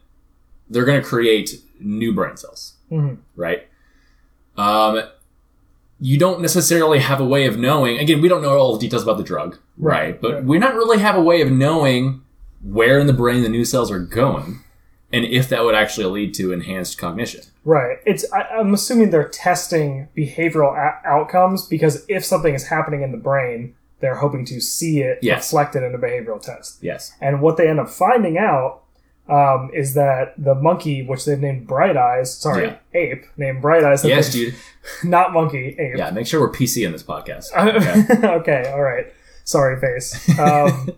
they're 0.68 0.84
going 0.84 1.00
to 1.00 1.06
create 1.06 1.60
new 1.80 2.12
brain 2.12 2.36
cells, 2.36 2.73
Mhm. 2.94 3.16
right? 3.36 3.66
Um, 4.56 5.02
you 6.00 6.18
don't 6.18 6.40
necessarily 6.40 6.98
have 7.00 7.20
a 7.20 7.24
way 7.24 7.46
of 7.46 7.56
knowing. 7.58 7.98
Again, 7.98 8.20
we 8.20 8.28
don't 8.28 8.42
know 8.42 8.56
all 8.58 8.72
the 8.74 8.78
details 8.80 9.02
about 9.02 9.16
the 9.16 9.22
drug, 9.24 9.58
right? 9.78 9.98
Right, 10.00 10.20
But 10.20 10.34
right. 10.34 10.44
we 10.44 10.58
not 10.58 10.74
really 10.74 10.98
have 10.98 11.16
a 11.16 11.22
way 11.22 11.40
of 11.40 11.50
knowing 11.50 12.22
where 12.62 12.98
in 12.98 13.06
the 13.06 13.12
brain 13.12 13.42
the 13.42 13.48
new 13.48 13.64
cells 13.64 13.90
are 13.90 13.98
going, 13.98 14.60
and 15.12 15.24
if 15.24 15.48
that 15.48 15.64
would 15.64 15.74
actually 15.74 16.06
lead 16.06 16.34
to 16.34 16.52
enhanced 16.52 16.98
cognition. 16.98 17.42
right. 17.64 17.98
It's 18.06 18.30
I, 18.32 18.42
I'm 18.58 18.74
assuming 18.74 19.10
they're 19.10 19.28
testing 19.28 20.08
behavioral 20.16 20.74
a- 20.76 21.06
outcomes 21.06 21.66
because 21.66 22.04
if 22.08 22.24
something 22.24 22.54
is 22.54 22.64
happening 22.68 23.02
in 23.02 23.10
the 23.12 23.18
brain, 23.18 23.74
they're 24.00 24.16
hoping 24.16 24.44
to 24.46 24.60
see 24.60 25.00
it 25.00 25.18
Yes. 25.22 25.50
reflected 25.52 25.82
in 25.82 25.94
a 25.94 25.98
behavioral 25.98 26.40
test. 26.40 26.78
Yes. 26.82 27.12
And 27.20 27.40
what 27.40 27.56
they 27.56 27.68
end 27.68 27.80
up 27.80 27.88
finding 27.88 28.36
out 28.38 28.82
um, 29.28 29.70
is 29.72 29.94
that 29.94 30.34
the 30.36 30.54
monkey, 30.54 31.04
which 31.06 31.24
they've 31.24 31.40
named 31.40 31.66
Bright 31.66 31.96
Eyes, 31.96 32.36
sorry, 32.36 32.66
Yeah. 32.66 32.76
ape, 32.92 33.24
named 33.36 33.62
Bright 33.62 33.82
Eyes, 33.84 34.04
Yes, 34.04 34.32
dude. 34.32 34.54
not 35.04 35.32
monkey, 35.32 35.76
ape. 35.78 35.96
Yeah, 35.96 36.10
make 36.10 36.26
sure 36.26 36.40
we're 36.40 36.52
PC 36.52 36.84
in 36.84 36.92
this 36.92 37.02
podcast. 37.02 37.46
Okay. 37.56 38.26
okay, 38.62 38.70
all 38.72 38.82
right. 38.82 39.06
Sorry, 39.44 39.80
Pace. 39.80 40.38
Um, 40.38 40.90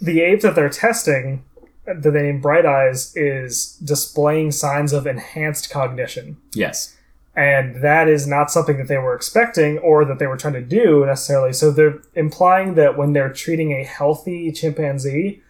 the 0.00 0.20
ape 0.20 0.40
that 0.42 0.54
they're 0.54 0.68
testing, 0.68 1.44
that 1.86 2.02
they 2.02 2.22
named 2.22 2.42
Bright 2.42 2.66
Eyes, 2.66 3.12
is 3.16 3.76
displaying 3.84 4.50
signs 4.52 4.92
of 4.92 5.06
enhanced 5.06 5.70
cognition. 5.70 6.36
yes. 6.54 6.96
And 7.34 7.82
that 7.82 8.08
is 8.08 8.26
not 8.26 8.50
something 8.50 8.76
that 8.76 8.88
they 8.88 8.98
were 8.98 9.14
expecting 9.14 9.78
or 9.78 10.04
that 10.04 10.18
they 10.18 10.26
were 10.26 10.36
trying 10.36 10.52
to 10.52 10.60
do 10.60 11.06
necessarily. 11.06 11.54
So 11.54 11.70
they're 11.70 12.02
implying 12.14 12.74
that 12.74 12.98
when 12.98 13.14
they're 13.14 13.32
treating 13.32 13.72
a 13.72 13.84
healthy 13.84 14.52
chimpanzee, 14.52 15.42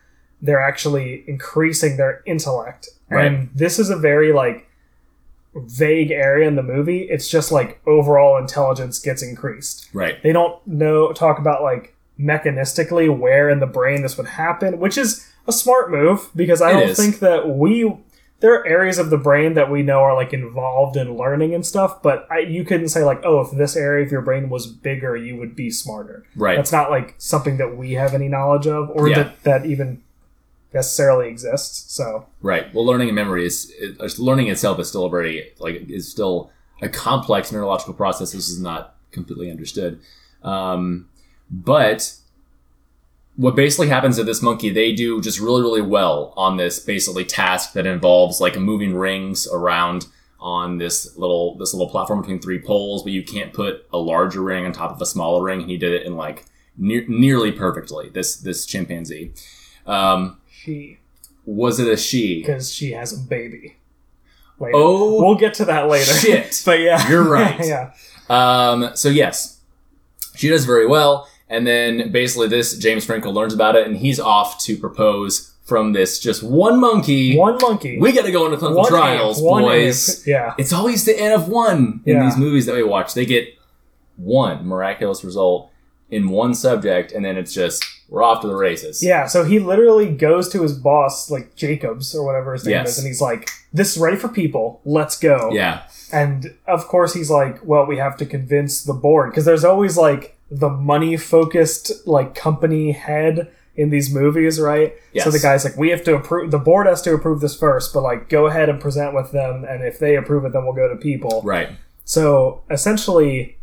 they're 0.42 0.60
actually 0.60 1.24
increasing 1.28 1.96
their 1.96 2.22
intellect. 2.26 2.88
Right. 3.08 3.26
And 3.26 3.48
this 3.54 3.78
is 3.78 3.88
a 3.90 3.96
very 3.96 4.32
like 4.32 4.68
vague 5.54 6.10
area 6.10 6.48
in 6.48 6.56
the 6.56 6.62
movie. 6.62 7.02
It's 7.02 7.28
just 7.28 7.52
like 7.52 7.80
overall 7.86 8.38
intelligence 8.38 8.98
gets 8.98 9.22
increased 9.22 9.88
Right. 9.92 10.22
they 10.22 10.32
don't 10.32 10.64
know 10.66 11.12
talk 11.12 11.38
about 11.38 11.62
like 11.62 11.94
mechanistically 12.18 13.08
where 13.16 13.48
in 13.50 13.60
the 13.60 13.66
brain 13.66 14.02
this 14.02 14.16
would 14.16 14.26
happen 14.28 14.78
which 14.78 14.96
is 14.98 15.28
a 15.46 15.52
smart 15.52 15.90
move 15.90 16.30
because 16.36 16.60
i 16.62 16.70
It 16.70 16.72
don't 16.74 16.88
is. 16.90 16.96
think 16.96 17.18
that 17.20 17.48
we 17.48 17.96
there 18.40 18.54
are 18.54 18.66
areas 18.66 18.98
of 18.98 19.10
the 19.10 19.16
brain 19.16 19.54
that 19.54 19.70
we 19.70 19.82
know 19.82 20.00
are 20.00 20.14
like 20.14 20.32
involved 20.32 20.96
in 20.96 21.16
learning 21.16 21.54
and 21.54 21.64
stuff 21.66 22.02
but 22.02 22.26
I, 22.30 22.40
you 22.40 22.64
couldn't 22.64 22.88
say 22.90 23.02
like 23.04 23.20
oh 23.24 23.40
if 23.40 23.50
this 23.50 23.76
area 23.76 24.04
of 24.04 24.12
your 24.12 24.20
brain 24.22 24.50
was 24.50 24.66
bigger 24.66 25.16
you 25.16 25.36
would 25.36 25.56
be 25.56 25.70
smarter 25.70 26.24
Right. 26.36 26.56
that's 26.56 26.72
not 26.72 26.90
like 26.90 27.14
something 27.18 27.56
that 27.56 27.76
we 27.76 27.92
have 27.92 28.14
any 28.14 28.28
knowledge 28.28 28.66
of 28.66 28.90
or 28.90 29.08
Yeah. 29.08 29.22
that 29.22 29.42
that 29.44 29.66
even 29.66 30.02
necessarily 30.74 31.28
exists 31.28 31.92
so 31.92 32.26
Right. 32.40 32.72
Well, 32.74 32.86
learning 32.86 33.08
and 33.08 33.16
memory 33.16 33.46
is 33.46 33.72
it, 33.78 34.18
learning 34.18 34.48
itself 34.48 34.78
is 34.78 34.88
still 34.88 35.06
a 35.06 35.10
very 35.10 35.52
like 35.58 35.88
is 35.88 36.10
still 36.10 36.50
a 36.80 36.88
complex 36.88 37.52
neurological 37.52 37.94
process. 37.94 38.32
This 38.32 38.48
is 38.48 38.60
not 38.60 38.96
completely 39.12 39.50
understood. 39.50 40.00
Um, 40.42 41.08
but 41.50 42.14
what 43.36 43.56
basically 43.56 43.88
happens 43.88 44.16
to 44.16 44.24
this 44.24 44.42
monkey, 44.42 44.70
they 44.70 44.92
do 44.92 45.20
just 45.20 45.40
really, 45.40 45.62
really 45.62 45.82
well 45.82 46.34
on 46.36 46.56
this 46.56 46.78
basically 46.78 47.24
task 47.24 47.72
that 47.72 47.86
involves 47.86 48.40
like 48.40 48.58
moving 48.58 48.94
rings 48.94 49.46
around 49.46 50.06
on 50.40 50.78
this 50.78 51.16
little 51.16 51.56
this 51.56 51.72
little 51.72 51.88
platform 51.88 52.20
between 52.20 52.40
three 52.40 52.60
poles, 52.60 53.02
but 53.02 53.12
you 53.12 53.22
can't 53.22 53.52
put 53.52 53.86
a 53.92 53.98
larger 53.98 54.42
ring 54.42 54.66
on 54.66 54.72
top 54.72 54.90
of 54.90 55.00
a 55.00 55.06
smaller 55.06 55.42
ring. 55.42 55.60
He 55.60 55.78
did 55.78 55.92
it 55.92 56.04
in 56.04 56.16
like 56.16 56.44
near, 56.76 57.04
nearly 57.06 57.52
perfectly. 57.52 58.08
This 58.08 58.36
this 58.36 58.66
chimpanzee. 58.66 59.32
Um, 59.86 60.38
she 60.64 60.98
was 61.44 61.80
it 61.80 61.88
a 61.88 61.96
she? 61.96 62.40
because 62.40 62.72
she 62.72 62.92
has 62.92 63.12
a 63.12 63.18
baby 63.18 63.76
later. 64.58 64.72
Oh, 64.76 65.22
we'll 65.24 65.34
get 65.36 65.54
to 65.54 65.64
that 65.66 65.88
later 65.88 66.12
shit. 66.14 66.62
but 66.66 66.80
yeah 66.80 67.08
You're 67.08 67.24
right. 67.28 67.58
yeah 67.60 67.92
Um, 68.30 68.90
so 68.94 69.08
yes, 69.08 69.58
she 70.36 70.48
does 70.48 70.64
very 70.64 70.86
well, 70.86 71.28
and 71.48 71.66
then 71.66 72.10
basically 72.12 72.48
this 72.48 72.76
James 72.78 73.04
Franco 73.04 73.30
learns 73.30 73.52
about 73.54 73.76
it, 73.76 73.86
and 73.86 73.96
he's 73.96 74.20
off 74.20 74.58
to 74.64 74.76
propose 74.76 75.48
from 75.64 75.92
this 75.92 76.18
just 76.18 76.42
one 76.42 76.80
monkey. 76.80 77.36
one 77.36 77.56
monkey 77.60 77.98
We 77.98 78.12
got 78.12 78.24
to 78.24 78.32
go 78.32 78.44
into 78.46 78.56
clinical 78.58 78.82
One 78.82 78.90
trials, 78.90 79.38
ape, 79.38 79.44
one 79.44 79.62
boys. 79.62 80.20
ape. 80.22 80.26
Yeah. 80.26 80.54
It's 80.58 80.72
always 80.72 81.04
the 81.04 81.18
N 81.18 81.32
of 81.32 81.48
one 81.48 82.02
in 82.04 82.16
Yeah. 82.16 82.24
these 82.24 82.36
movies 82.36 82.66
that 82.66 82.74
we 82.74 82.82
watch. 82.82 83.14
They 83.14 83.24
get 83.26 83.48
one 84.16 84.66
miraculous 84.66 85.22
result 85.24 85.70
in 86.10 86.28
one 86.30 86.54
subject, 86.54 87.12
and 87.12 87.24
then 87.24 87.36
it's 87.36 87.52
just 87.54 87.84
we're 88.12 88.22
off 88.22 88.42
to 88.42 88.46
the 88.46 88.54
races. 88.54 89.02
Yeah, 89.02 89.26
so 89.26 89.42
he 89.42 89.58
literally 89.58 90.10
goes 90.14 90.50
to 90.50 90.60
his 90.62 90.74
boss, 90.74 91.30
like 91.30 91.56
Jacobs 91.56 92.14
or 92.14 92.24
whatever 92.26 92.52
his 92.52 92.64
name 92.66 92.72
Yes. 92.72 92.90
is, 92.90 92.98
and 92.98 93.06
he's 93.06 93.22
like, 93.22 93.48
This 93.72 93.92
is 93.96 93.98
ready 93.98 94.18
for 94.18 94.28
people. 94.28 94.82
Let's 94.84 95.18
go. 95.18 95.48
Yeah. 95.52 95.84
And 96.12 96.54
of 96.66 96.86
course, 96.88 97.14
he's 97.14 97.30
like, 97.30 97.64
Well, 97.64 97.86
we 97.86 97.96
have 97.96 98.18
to 98.18 98.26
convince 98.26 98.84
the 98.84 98.92
board. 98.92 99.30
Because 99.30 99.46
there's 99.46 99.64
always 99.64 99.96
like 99.96 100.36
the 100.50 100.68
money 100.68 101.16
focused, 101.16 102.06
like 102.06 102.34
company 102.34 102.92
head 102.92 103.50
in 103.76 103.88
these 103.88 104.12
movies, 104.12 104.60
right? 104.60 104.92
Yes. 105.14 105.24
So 105.24 105.30
the 105.30 105.38
guy's 105.38 105.64
like, 105.64 105.78
We 105.78 105.88
have 105.88 106.04
to 106.04 106.14
approve, 106.16 106.50
the 106.50 106.58
board 106.58 106.86
has 106.86 107.00
to 107.02 107.14
approve 107.14 107.40
this 107.40 107.56
first, 107.56 107.94
but 107.94 108.02
like, 108.02 108.28
go 108.28 108.46
ahead 108.46 108.68
and 108.68 108.78
present 108.78 109.14
with 109.14 109.32
them. 109.32 109.64
And 109.66 109.82
if 109.82 109.98
they 109.98 110.16
approve 110.16 110.44
it, 110.44 110.52
then 110.52 110.64
we'll 110.64 110.74
go 110.74 110.86
to 110.86 110.96
people. 110.96 111.40
Right. 111.42 111.70
So 112.04 112.62
essentially, 112.70 113.56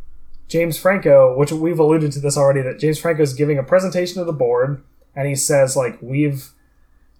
James 0.49 0.77
Franco, 0.77 1.33
which 1.37 1.51
we've 1.53 1.79
alluded 1.79 2.11
to 2.11 2.19
this 2.19 2.35
already, 2.35 2.61
that 2.63 2.79
James 2.79 2.99
Franco 2.99 3.21
is 3.23 3.33
giving 3.33 3.57
a 3.57 3.63
presentation 3.63 4.15
to 4.17 4.25
the 4.25 4.33
board, 4.33 4.83
and 5.15 5.27
he 5.27 5.35
says 5.35 5.77
like 5.77 5.97
we've 6.01 6.49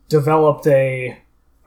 developed 0.10 0.68
a 0.68 1.18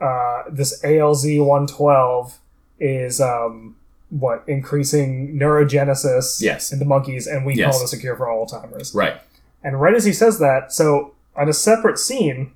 uh, 0.01 0.43
this 0.51 0.81
ALZ 0.83 1.43
one 1.45 1.65
twelve 1.65 2.37
is 2.79 3.21
um, 3.21 3.75
what 4.09 4.43
increasing 4.47 5.37
neurogenesis 5.39 6.41
Yes. 6.41 6.71
in 6.73 6.79
the 6.79 6.85
monkeys, 6.85 7.25
and 7.25 7.45
we 7.45 7.55
Yes. 7.55 7.71
call 7.71 7.81
this 7.81 7.93
a 7.93 7.97
cure 7.99 8.15
for 8.17 8.27
Alzheimer's. 8.27 8.93
Right. 8.93 9.15
And 9.63 9.79
right 9.79 9.95
as 9.95 10.03
he 10.03 10.11
says 10.11 10.39
that, 10.39 10.73
so 10.73 11.13
on 11.37 11.47
a 11.47 11.53
separate 11.53 11.97
scene, 11.97 12.51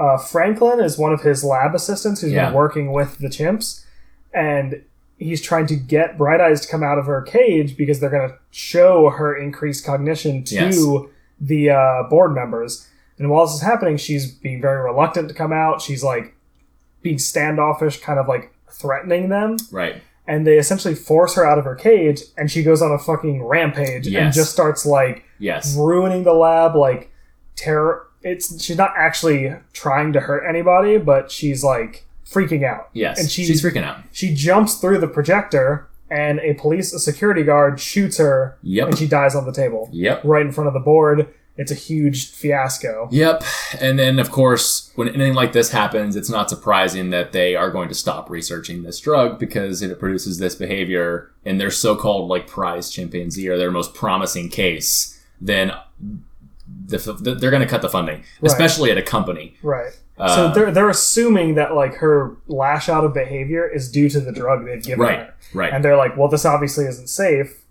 uh, 0.00 0.18
Franklin 0.18 0.80
is 0.80 0.98
one 0.98 1.12
of 1.12 1.22
his 1.22 1.44
lab 1.44 1.74
assistants 1.74 2.20
who's 2.20 2.32
Yeah. 2.32 2.46
been 2.46 2.54
working 2.54 2.92
with 2.92 3.18
the 3.18 3.28
chimps, 3.28 3.84
and 4.34 4.82
he's 5.18 5.42
trying 5.42 5.66
to 5.66 5.76
get 5.76 6.16
Bright 6.16 6.40
Eyes 6.40 6.60
to 6.62 6.68
come 6.68 6.82
out 6.82 6.98
of 6.98 7.06
her 7.06 7.22
cage 7.22 7.76
because 7.76 8.00
they're 8.00 8.10
going 8.10 8.28
to 8.30 8.36
show 8.50 9.10
her 9.10 9.36
increased 9.36 9.84
cognition 9.84 10.44
to 10.44 10.54
Yes. 10.54 10.78
the 11.40 11.70
uh, 11.70 12.02
board 12.08 12.34
members. 12.34 12.88
And 13.18 13.28
while 13.30 13.44
this 13.46 13.56
is 13.56 13.62
happening, 13.62 13.96
she's 13.96 14.30
being 14.30 14.60
very 14.60 14.80
reluctant 14.82 15.28
to 15.28 15.34
come 15.34 15.52
out. 15.52 15.82
She's 15.82 16.04
like 16.04 16.34
being 17.02 17.18
standoffish, 17.18 18.00
kind 18.00 18.18
of 18.18 18.28
like 18.28 18.52
threatening 18.70 19.28
them 19.28 19.56
Right. 19.72 20.02
and 20.26 20.46
they 20.46 20.56
essentially 20.58 20.94
force 20.94 21.34
her 21.34 21.44
out 21.44 21.58
of 21.58 21.64
her 21.64 21.74
cage 21.74 22.20
and 22.36 22.50
she 22.50 22.62
goes 22.62 22.80
on 22.82 22.92
a 22.92 22.98
fucking 22.98 23.42
rampage 23.42 24.06
and 24.06 24.32
just 24.32 24.52
starts 24.52 24.84
like 24.86 25.24
Yes. 25.38 25.74
ruining 25.76 26.22
the 26.24 26.34
lab 26.34 26.76
like 26.76 27.10
terror 27.56 28.06
it's 28.22 28.62
she's 28.62 28.76
not 28.76 28.92
actually 28.96 29.54
trying 29.72 30.12
to 30.12 30.20
hurt 30.20 30.46
anybody 30.48 30.98
but 30.98 31.30
she's 31.30 31.64
like 31.64 32.04
freaking 32.30 32.64
out 32.64 32.90
Yes. 32.92 33.18
and 33.20 33.30
she 33.30 33.44
She's 33.44 33.62
freaking 33.62 33.82
out. 33.84 33.98
she 34.12 34.34
jumps 34.34 34.74
through 34.76 34.98
the 34.98 35.08
projector 35.08 35.88
and 36.10 36.40
a 36.40 36.54
police 36.54 36.92
a 36.92 36.98
security 36.98 37.42
guard 37.42 37.80
shoots 37.80 38.18
her 38.18 38.58
Yep. 38.62 38.88
and 38.88 38.98
she 38.98 39.06
dies 39.08 39.34
on 39.34 39.44
the 39.46 39.52
table 39.52 39.88
Yep. 39.92 40.22
right 40.24 40.44
in 40.44 40.52
front 40.52 40.68
of 40.68 40.74
the 40.74 40.80
board 40.80 41.28
it's 41.56 41.72
a 41.72 41.74
huge 41.74 42.30
fiasco 42.30 43.08
Yep. 43.10 43.42
And 43.80 43.98
then, 43.98 44.20
of 44.20 44.30
course, 44.30 44.92
when 44.94 45.08
anything 45.08 45.34
like 45.34 45.52
this 45.52 45.72
happens, 45.72 46.14
it's 46.14 46.30
not 46.30 46.48
surprising 46.48 47.10
that 47.10 47.32
they 47.32 47.56
are 47.56 47.68
going 47.72 47.88
to 47.88 47.96
stop 47.96 48.30
researching 48.30 48.84
this 48.84 49.00
drug 49.00 49.40
because 49.40 49.82
it 49.82 49.98
produces 49.98 50.38
this 50.38 50.54
behavior 50.54 51.32
in 51.44 51.58
their 51.58 51.72
so 51.72 51.96
called 51.96 52.28
like 52.28 52.46
prize 52.46 52.90
chimpanzee 52.90 53.48
or 53.48 53.58
their 53.58 53.72
most 53.72 53.92
promising 53.92 54.48
case, 54.50 55.20
then 55.40 55.72
the, 56.86 56.98
the, 56.98 57.34
they're 57.34 57.50
going 57.50 57.62
to 57.62 57.68
cut 57.68 57.82
the 57.82 57.88
funding, 57.88 58.22
especially 58.42 58.90
at 58.92 58.98
a 58.98 59.02
company. 59.02 59.56
right 59.62 59.98
Uh, 60.18 60.34
so 60.34 60.52
they're, 60.52 60.70
they're 60.72 60.88
assuming 60.88 61.54
that 61.54 61.74
like 61.74 61.94
her 61.94 62.34
lash 62.48 62.88
out 62.88 63.04
of 63.04 63.14
behavior 63.14 63.66
is 63.68 63.90
due 63.90 64.08
to 64.08 64.20
the 64.20 64.32
drug 64.32 64.64
they've 64.66 64.82
given 64.82 65.00
Right. 65.04 65.18
her 65.20 65.34
Right. 65.54 65.72
and 65.72 65.84
they're 65.84 65.96
like, 65.96 66.16
well, 66.16 66.28
this 66.28 66.44
obviously 66.44 66.86
isn't 66.86 67.08
safe, 67.08 67.62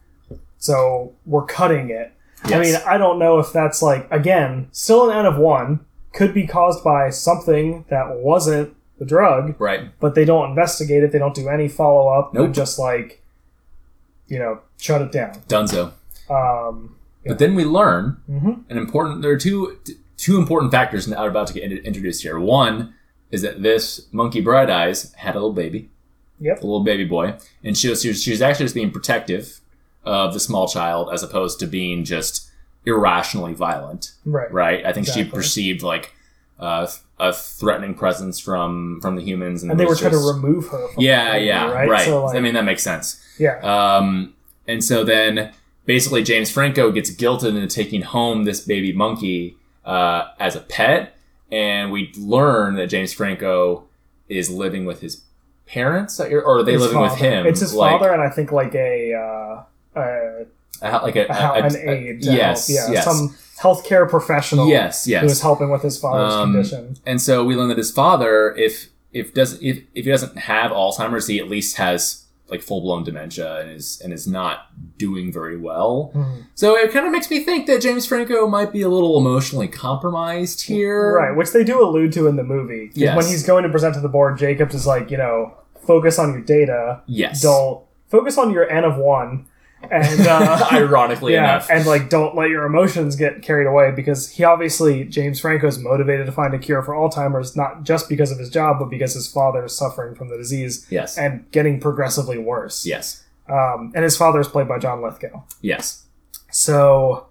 so 0.57 1.13
we're 1.25 1.45
cutting 1.45 1.89
it. 1.89 2.11
I 2.43 2.59
mean, 2.59 2.75
I 2.87 2.97
don't 2.97 3.19
know 3.19 3.39
if 3.39 3.51
that's 3.51 3.81
like 3.81 4.07
again 4.11 4.69
still 4.71 5.09
an 5.09 5.17
N 5.17 5.25
of 5.25 5.37
one 5.37 5.81
could 6.13 6.33
be 6.33 6.47
caused 6.47 6.83
by 6.83 7.09
something 7.09 7.85
that 7.89 8.17
wasn't 8.17 8.75
the 8.99 9.05
drug, 9.05 9.55
right. 9.59 9.89
but 9.99 10.15
they 10.15 10.25
don't 10.25 10.49
investigate 10.49 11.03
it. 11.03 11.11
They 11.11 11.19
don't 11.19 11.35
do 11.35 11.49
any 11.49 11.67
follow 11.67 12.07
up. 12.09 12.33
They're 12.33 12.43
Nope. 12.43 12.53
just 12.55 12.79
like, 12.79 13.21
you 14.27 14.39
know, 14.39 14.59
shut 14.77 15.01
it 15.01 15.11
down. 15.11 15.33
Dunzo. 15.47 15.91
Um, 16.29 16.95
But 17.25 17.39
then 17.39 17.55
we 17.55 17.63
learn 17.65 18.17
Mhm. 18.29 18.61
an 18.69 18.77
important. 18.77 19.21
There 19.21 19.31
are 19.31 19.37
two 19.37 19.77
two 20.17 20.37
important 20.37 20.71
factors 20.71 21.05
that 21.05 21.17
are 21.17 21.29
about 21.29 21.47
to 21.47 21.53
get 21.53 21.63
in- 21.63 21.77
introduced 21.79 22.23
here. 22.23 22.39
One 22.39 22.93
is 23.31 23.41
that 23.43 23.61
this 23.63 24.07
monkey 24.11 24.41
bright 24.41 24.69
eyes 24.69 25.13
had 25.13 25.35
a 25.35 25.39
little 25.39 25.53
baby. 25.53 25.89
Yep. 26.39 26.61
a 26.61 26.65
little 26.65 26.83
baby 26.83 27.03
boy, 27.03 27.33
and 27.63 27.75
she 27.75 27.89
was, 27.89 28.03
she 28.03 28.09
was 28.09 28.21
she 28.21 28.29
was 28.29 28.43
actually 28.43 28.65
just 28.65 28.75
being 28.75 28.91
protective 28.91 29.59
of 30.03 30.33
the 30.33 30.39
small 30.39 30.67
child 30.67 31.09
as 31.11 31.23
opposed 31.23 31.59
to 31.61 31.65
being 31.65 32.03
just 32.03 32.47
irrationally 32.85 33.55
violent, 33.55 34.13
right. 34.23 34.51
right? 34.51 34.85
I 34.85 34.93
think 34.93 35.07
she 35.07 35.23
perceived 35.23 35.81
like 35.81 36.13
uh, 36.59 36.87
a 37.19 37.33
threatening 37.33 37.95
presence 37.95 38.39
from 38.39 38.99
from 39.01 39.15
the 39.15 39.23
humans, 39.23 39.63
and, 39.63 39.71
And 39.71 39.79
they 39.79 39.85
were 39.85 39.89
was 39.91 39.99
trying 39.99 40.11
to 40.11 40.17
remove 40.19 40.67
her. 40.67 40.87
From 40.89 41.03
yeah, 41.03 41.35
yeah, 41.35 41.71
right. 41.71 41.89
right. 41.89 42.05
So, 42.05 42.25
like, 42.25 42.37
I 42.37 42.39
mean 42.39 42.53
that 42.53 42.65
makes 42.65 42.83
sense. 42.83 43.19
yeah, 43.39 43.57
Um, 43.61 44.35
and 44.67 44.83
so 44.83 45.03
then 45.03 45.53
basically 45.85 46.21
James 46.23 46.51
Franco 46.51 46.91
gets 46.91 47.09
guilted 47.09 47.49
into 47.49 47.67
taking 47.67 48.03
home 48.03 48.43
this 48.43 48.61
baby 48.61 48.93
monkey 48.93 49.57
uh, 49.87 50.31
as 50.39 50.55
a 50.55 50.59
pet, 50.61 51.15
and 51.51 51.91
we 51.91 52.11
learn 52.17 52.75
that 52.75 52.87
James 52.87 53.13
Franco 53.13 53.85
is 54.29 54.49
living 54.49 54.85
with 54.85 55.01
his 55.01 55.23
parents, 55.65 56.19
or 56.19 56.45
are 56.45 56.63
they 56.63 56.73
His 56.73 56.81
living 56.81 56.99
with 57.01 57.15
him? 57.15 57.45
It's 57.45 57.61
his 57.61 57.73
like, 57.73 57.91
father, 57.99 58.13
and 58.13 58.21
I 58.21 58.29
think 58.29 58.51
like 58.51 58.75
a. 58.75 59.13
Uh, 59.13 59.99
uh, 59.99 60.45
a, 60.81 60.91
like 61.01 61.15
a, 61.15 61.25
a, 61.25 61.33
a- 61.33 61.63
an 61.63 61.75
a- 61.75 61.89
aide. 61.89 62.23
Yes, 62.23 62.67
help. 62.67 62.89
Yeah. 62.89 62.93
yes. 62.93 63.05
Some 63.05 63.29
healthcare 63.59 64.07
professional. 64.07 64.67
Yes, 64.67 65.07
yes. 65.07 65.21
Who 65.21 65.27
was 65.27 65.41
helping 65.41 65.71
with 65.71 65.81
his 65.81 65.97
father's 65.97 66.33
Um, 66.33 66.53
condition. 66.53 66.97
And 67.05 67.19
so 67.19 67.43
we 67.43 67.55
learn 67.55 67.69
that 67.69 67.77
his 67.79 67.89
father, 67.91 68.53
if 68.55 68.89
if 69.11 69.33
does 69.33 69.53
if, 69.61 69.79
if 69.95 70.05
he 70.05 70.11
doesn't 70.11 70.37
have 70.37 70.69
Alzheimer's, 70.71 71.25
he 71.27 71.39
at 71.39 71.47
least 71.49 71.77
has 71.77 72.25
like 72.49 72.61
full 72.61 72.81
blown 72.81 73.03
dementia 73.03 73.59
and 73.59 73.71
is 73.71 73.99
and 74.03 74.13
is 74.13 74.25
not 74.27 74.67
doing 74.97 75.31
very 75.33 75.57
well. 75.57 76.11
Mhm. 76.15 76.43
So 76.55 76.75
it 76.77 76.91
kind 76.91 77.05
of 77.05 77.11
makes 77.11 77.29
me 77.29 77.43
think 77.43 77.67
that 77.67 77.81
James 77.81 78.05
Franco 78.05 78.47
might 78.47 78.71
be 78.71 78.81
a 78.81 78.89
little 78.89 79.17
emotionally 79.17 79.67
compromised 79.67 80.61
here. 80.65 81.13
Right, 81.17 81.35
which 81.35 81.51
they 81.51 81.63
do 81.63 81.83
allude 81.83 82.13
to 82.13 82.27
in 82.27 82.35
the 82.35 82.43
movie. 82.43 82.91
Yes. 82.93 83.15
When 83.17 83.25
he's 83.25 83.45
going 83.45 83.63
to 83.63 83.69
present 83.69 83.95
to 83.95 84.01
the 84.01 84.09
board, 84.09 84.37
Jacobs 84.37 84.73
is 84.75 84.87
like, 84.87 85.11
you 85.11 85.17
know, 85.17 85.53
focus 85.85 86.17
on 86.19 86.31
your 86.33 86.41
data. 86.41 87.01
Yes. 87.05 87.41
Don't 87.41 87.81
focus 88.09 88.37
on 88.37 88.51
your 88.51 88.69
N 88.69 88.83
of 88.85 88.97
one. 88.97 89.45
And 89.91 90.27
uh, 90.27 90.67
Ironically 90.71 91.33
yeah, 91.33 91.55
enough. 91.55 91.69
and 91.69 91.85
like 91.85 92.09
don't 92.09 92.35
let 92.35 92.49
your 92.49 92.65
emotions 92.65 93.15
get 93.15 93.41
carried 93.41 93.67
away 93.67 93.91
because 93.91 94.29
he 94.31 94.43
obviously 94.43 95.03
James 95.03 95.39
Franco 95.39 95.67
is 95.67 95.79
motivated 95.79 96.25
to 96.25 96.31
find 96.31 96.53
a 96.53 96.59
cure 96.59 96.81
for 96.81 96.93
Alzheimer's 96.93 97.55
not 97.55 97.83
just 97.83 98.09
because 98.09 98.31
of 98.31 98.39
his 98.39 98.49
job 98.49 98.79
but 98.79 98.89
because 98.89 99.13
his 99.13 99.31
father 99.31 99.65
is 99.65 99.77
suffering 99.77 100.15
from 100.15 100.29
the 100.29 100.37
disease 100.37 100.85
yes. 100.89 101.17
and 101.17 101.49
getting 101.51 101.79
progressively 101.79 102.37
worse. 102.37 102.85
yes. 102.85 103.23
Um, 103.49 103.91
and 103.95 104.03
his 104.03 104.17
father 104.17 104.39
is 104.39 104.47
played 104.47 104.67
by 104.67 104.77
John 104.77 105.01
Lithgow. 105.01 105.43
Yes. 105.61 106.03
So, 106.51 107.27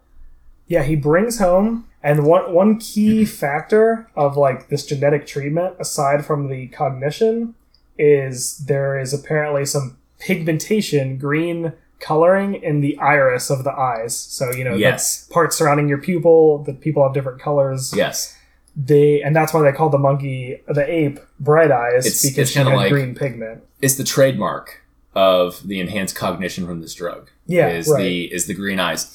yeah, 0.66 0.82
he 0.82 0.96
brings 0.96 1.38
home, 1.38 1.86
and 2.02 2.24
one 2.24 2.52
one 2.52 2.78
key 2.78 3.24
factor 3.24 4.08
of 4.16 4.36
like 4.36 4.68
this 4.68 4.86
genetic 4.86 5.26
treatment, 5.26 5.76
aside 5.78 6.24
from 6.24 6.48
the 6.48 6.68
cognition, 6.68 7.54
is 7.98 8.58
there 8.58 8.98
is 8.98 9.12
apparently 9.12 9.64
some 9.66 9.98
pigmentation, 10.18 11.18
green 11.18 11.72
coloring 12.00 12.54
in 12.62 12.80
the 12.80 12.98
iris 12.98 13.50
of 13.50 13.64
the 13.64 13.72
eyes. 13.72 14.14
So 14.16 14.52
you 14.52 14.64
know, 14.64 14.74
Yes. 14.74 15.24
the 15.26 15.32
parts 15.34 15.56
surrounding 15.56 15.88
your 15.88 15.98
pupil, 15.98 16.58
the 16.64 16.72
people 16.74 17.02
have 17.02 17.14
different 17.14 17.40
colors. 17.40 17.92
Yes. 17.96 18.34
They 18.76 19.22
and 19.22 19.34
that's 19.34 19.54
why 19.54 19.62
they 19.62 19.72
call 19.76 19.88
the 19.88 19.98
monkey, 19.98 20.60
the 20.68 20.84
ape, 20.90 21.18
bright 21.40 21.70
eyes 21.70 22.04
It's- 22.06 22.22
because 22.22 22.38
it's 22.38 22.50
she 22.50 22.58
had 22.58 22.66
like- 22.68 22.90
green 22.92 23.14
pigment. 23.14 23.62
It's 23.80 23.94
the 23.94 24.04
trademark 24.04 24.82
of 25.14 25.66
the 25.66 25.80
enhanced 25.80 26.14
cognition 26.14 26.66
from 26.66 26.82
this 26.82 26.92
drug. 26.94 27.30
Yeah, 27.46 27.68
Is 27.68 27.88
right. 27.88 28.02
the 28.02 28.24
is 28.34 28.46
the 28.46 28.54
green 28.54 28.78
eyes. 28.80 29.06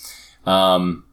Um, 0.46 1.04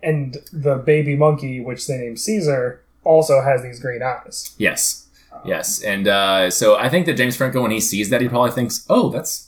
And 0.00 0.36
the 0.52 0.76
baby 0.76 1.16
monkey, 1.16 1.60
which 1.60 1.88
they 1.88 1.96
named 1.98 2.20
Caesar, 2.20 2.82
also 3.02 3.40
has 3.42 3.62
these 3.62 3.80
green 3.80 4.00
eyes. 4.00 4.54
Yes, 4.58 5.06
yes, 5.44 5.82
and 5.82 6.06
uh, 6.06 6.50
so 6.50 6.76
I 6.76 6.88
think 6.88 7.06
that 7.06 7.14
James 7.14 7.34
Franco, 7.36 7.62
when 7.62 7.72
he 7.72 7.80
sees 7.80 8.08
that, 8.10 8.20
he 8.20 8.28
probably 8.28 8.52
thinks, 8.52 8.84
"Oh, 8.88 9.08
that's 9.08 9.47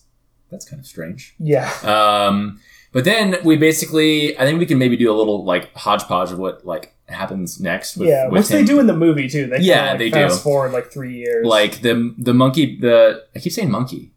that's 0.51 0.65
kind 0.69 0.81
of 0.81 0.87
strange." 0.87 1.35
Yeah. 1.39 1.71
Um, 1.83 2.61
but 2.93 3.05
then 3.05 3.37
we 3.45 3.57
basically, 3.57 4.37
I 4.39 4.45
think 4.45 4.59
we 4.59 4.67
can 4.67 4.79
maybe 4.79 4.97
do 4.97 5.11
a 5.13 5.17
little 5.17 5.45
like 5.45 5.75
hodgepodge 5.75 6.33
of 6.33 6.39
what 6.39 6.67
like 6.67 6.95
happens 7.09 7.61
next. 7.61 7.97
With, 7.97 8.09
yeah, 8.09 8.27
with 8.29 8.41
which 8.41 8.49
they 8.49 8.65
do 8.65 8.81
in 8.81 8.87
the 8.87 8.97
movie 8.97 9.29
too. 9.29 9.47
They 9.47 9.61
Yeah, 9.61 9.91
kinda, 9.91 10.05
like, 10.05 10.13
they 10.13 10.21
fast 10.29 10.39
do. 10.39 10.43
forward 10.43 10.73
like 10.73 10.91
three 10.93 11.15
years. 11.17 11.47
Like 11.47 11.83
the 11.83 12.15
the 12.19 12.35
monkey, 12.35 12.79
the 12.81 13.25
I 13.35 13.39
keep 13.39 13.53
saying 13.53 13.71
monkey, 13.71 14.13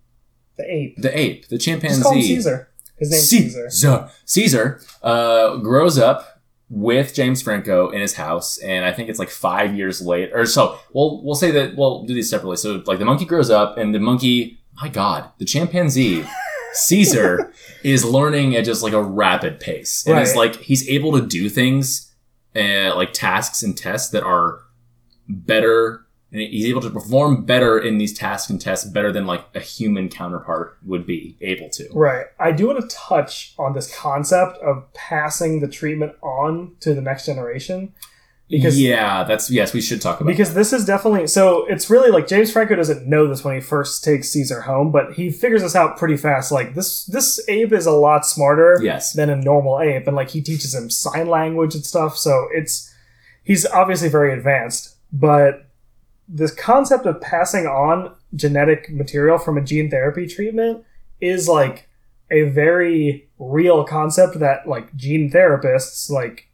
the 0.57 0.65
ape. 0.71 0.97
the 1.01 1.17
ape, 1.17 1.47
the 1.49 1.57
Just 1.57 1.67
call 1.67 1.73
him 1.73 1.81
chimpanzee. 2.21 2.35
Caesar. 2.35 2.69
His 2.97 3.11
name's 3.11 3.29
Caesar. 3.29 3.69
Caesar. 3.69 4.09
Caesar 4.25 4.81
uh, 5.01 5.57
grows 5.57 5.97
up 5.97 6.41
with 6.69 7.13
James 7.13 7.41
Franco 7.41 7.89
in 7.89 8.01
his 8.01 8.13
house, 8.15 8.57
and 8.59 8.85
I 8.85 8.91
think 8.93 9.09
it's 9.09 9.19
like 9.19 9.29
five 9.29 9.75
years 9.75 10.01
late, 10.01 10.31
or 10.33 10.45
so. 10.45 10.77
We'll 10.93 11.23
we'll 11.23 11.35
say 11.35 11.51
that 11.51 11.75
we'll 11.75 12.03
do 12.05 12.13
these 12.13 12.29
separately. 12.29 12.57
So 12.57 12.81
like 12.85 12.99
the 12.99 13.05
monkey 13.05 13.25
grows 13.25 13.49
up, 13.49 13.77
and 13.77 13.93
the 13.93 13.99
monkey, 13.99 14.59
my 14.81 14.89
God, 14.89 15.29
the 15.37 15.45
chimpanzee. 15.45 16.25
Caesar 16.73 17.53
is 17.83 18.03
learning 18.03 18.55
at 18.55 18.65
just 18.65 18.81
like 18.81 18.93
a 18.93 19.03
rapid 19.03 19.59
pace, 19.59 20.05
and 20.07 20.17
it's 20.19 20.35
like 20.35 20.55
he's 20.55 20.87
able 20.89 21.11
to 21.13 21.25
do 21.25 21.49
things, 21.49 22.11
uh, 22.55 22.95
like 22.95 23.13
tasks 23.13 23.61
and 23.61 23.77
tests 23.77 24.09
that 24.09 24.23
are 24.23 24.59
better, 25.29 26.05
and 26.31 26.41
he's 26.41 26.65
able 26.65 26.81
to 26.81 26.89
perform 26.89 27.45
better 27.45 27.77
in 27.77 27.99
these 27.99 28.17
tasks 28.17 28.49
and 28.49 28.59
tests 28.59 28.85
better 28.85 29.11
than 29.11 29.27
like 29.27 29.45
a 29.53 29.59
human 29.59 30.09
counterpart 30.09 30.77
would 30.83 31.05
be 31.05 31.37
able 31.41 31.69
to. 31.69 31.87
Right. 31.93 32.25
I 32.39 32.51
do 32.51 32.67
want 32.67 32.89
to 32.89 32.95
touch 32.95 33.53
on 33.59 33.73
this 33.73 33.95
concept 33.95 34.57
of 34.57 34.91
passing 34.93 35.59
the 35.59 35.67
treatment 35.67 36.15
on 36.23 36.75
to 36.79 36.95
the 36.95 37.01
next 37.01 37.27
generation. 37.27 37.93
Because 38.53 38.79
yeah, 38.79 39.23
that's 39.23 39.49
yes, 39.49 39.73
we 39.73 39.81
should 39.81 39.99
talk 39.99 40.21
about 40.21 40.29
because 40.29 40.53
this 40.53 40.73
is 40.73 40.85
definitely 40.85 41.25
so 41.25 41.65
it's 41.65 41.89
really 41.89 42.11
like 42.11 42.27
James 42.27 42.51
Franco 42.51 42.75
doesn't 42.75 43.07
know 43.07 43.27
this 43.27 43.43
when 43.43 43.55
he 43.55 43.61
first 43.61 44.03
takes 44.03 44.29
Caesar 44.29 44.61
home, 44.61 44.91
but 44.91 45.13
he 45.13 45.31
figures 45.31 45.63
this 45.63 45.75
out 45.75 45.97
pretty 45.97 46.17
fast. 46.17 46.51
Like 46.51 46.75
this 46.75 47.05
this 47.05 47.43
ape 47.49 47.73
is 47.73 47.87
a 47.87 47.91
lot 47.91 48.27
smarter. 48.27 48.79
Yes, 48.83 49.13
than 49.13 49.31
a 49.31 49.35
normal 49.35 49.81
ape, 49.81 50.05
and 50.05 50.15
like 50.15 50.29
he 50.29 50.41
teaches 50.41 50.75
him 50.75 50.91
sign 50.91 51.27
language 51.27 51.73
and 51.73 51.83
stuff. 51.83 52.15
So 52.15 52.47
it's 52.53 52.93
he's 53.43 53.65
obviously 53.65 54.09
very 54.09 54.31
advanced, 54.31 54.97
but 55.11 55.65
this 56.27 56.53
concept 56.53 57.07
of 57.07 57.19
passing 57.21 57.65
on 57.65 58.13
genetic 58.35 58.91
material 58.91 59.39
from 59.39 59.57
a 59.57 59.61
gene 59.61 59.89
therapy 59.89 60.27
treatment 60.27 60.83
is 61.19 61.49
like 61.49 61.89
a 62.29 62.43
very 62.43 63.27
real 63.39 63.83
concept 63.83 64.39
that 64.39 64.67
like 64.67 64.95
gene 64.95 65.31
therapists 65.31 66.11
like 66.11 66.49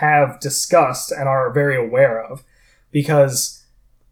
have 0.00 0.40
discussed 0.40 1.10
and 1.12 1.28
are 1.28 1.50
very 1.52 1.76
aware 1.76 2.22
of 2.22 2.42
because 2.90 3.64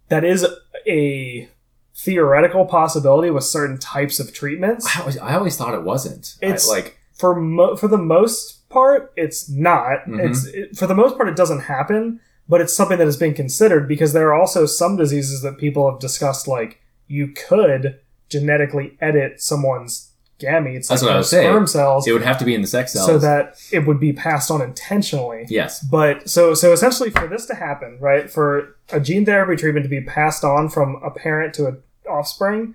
that 0.08 0.24
is 0.24 0.46
a 0.86 1.48
theoretical 1.94 2.64
possibility 2.66 3.30
with 3.30 3.44
certain 3.44 3.78
types 3.78 4.18
of 4.18 4.32
treatments 4.32 4.86
I 4.96 5.00
always, 5.00 5.18
I 5.18 5.34
always 5.34 5.56
thought 5.56 5.74
it 5.74 5.82
wasn't. 5.82 6.34
I- 6.42 6.46
It's- 6.46 6.68
like 6.68 6.98
for 7.14 7.34
mo- 7.36 7.76
for 7.76 7.88
the 7.88 7.98
most 7.98 8.68
part, 8.68 9.12
it's 9.16 9.48
not. 9.48 10.04
Mhm. 10.06 10.28
It's 10.30 10.46
it, 10.46 10.76
for 10.76 10.86
the 10.86 10.94
most 10.94 11.16
part, 11.16 11.28
it 11.28 11.36
doesn't 11.36 11.60
happen, 11.60 12.20
but 12.48 12.60
it's 12.60 12.72
something 12.72 12.98
that 12.98 13.04
has 13.06 13.16
been 13.18 13.34
considered 13.34 13.86
because 13.86 14.12
there 14.12 14.28
are 14.28 14.34
also 14.34 14.66
some 14.66 14.96
diseases 14.96 15.42
that 15.42 15.58
people 15.58 15.88
have 15.90 16.00
discussed. 16.00 16.48
Like 16.48 16.80
you 17.06 17.28
could 17.28 17.98
genetically 18.28 18.96
edit 19.00 19.40
someone's 19.40 20.11
gametes, 20.42 20.88
That's 20.88 21.02
like 21.02 21.08
what 21.10 21.14
I 21.14 21.18
was 21.18 21.30
saying. 21.30 21.48
sperm 21.50 21.66
cells, 21.66 22.06
it 22.08 22.12
would 22.12 22.22
have 22.22 22.38
to 22.38 22.44
be 22.44 22.54
in 22.54 22.60
the 22.62 22.66
sex 22.66 22.92
cells. 22.92 23.06
so 23.06 23.18
that 23.18 23.56
it 23.70 23.86
would 23.86 24.00
be 24.00 24.12
passed 24.12 24.50
on 24.50 24.60
intentionally. 24.60 25.46
yes, 25.48 25.80
But 25.80 26.28
so 26.28 26.54
so 26.54 26.72
essentially, 26.72 27.10
for 27.10 27.26
this 27.28 27.46
to 27.46 27.54
happen, 27.54 27.98
right, 28.00 28.30
for 28.30 28.76
a 28.90 29.00
gene 29.00 29.24
therapy 29.24 29.56
treatment 29.56 29.84
to 29.84 29.90
be 29.90 30.00
passed 30.00 30.44
on 30.44 30.68
from 30.68 31.00
a 31.04 31.10
parent 31.10 31.54
to 31.54 31.66
an 31.66 31.82
offspring, 32.10 32.74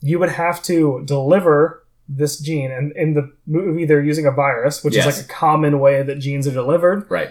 you 0.00 0.18
would 0.18 0.30
have 0.30 0.62
to 0.64 1.02
deliver 1.04 1.84
this 2.08 2.38
gene. 2.38 2.70
And 2.70 2.92
in 2.96 3.14
the 3.14 3.32
movie, 3.46 3.84
they're 3.86 4.02
using 4.02 4.26
a 4.26 4.30
virus, 4.30 4.84
which 4.84 4.94
Yes. 4.94 5.06
is 5.06 5.16
like 5.16 5.24
a 5.24 5.28
common 5.32 5.80
way 5.80 6.02
that 6.02 6.16
genes 6.18 6.46
are 6.46 6.52
delivered. 6.52 7.06
right. 7.10 7.30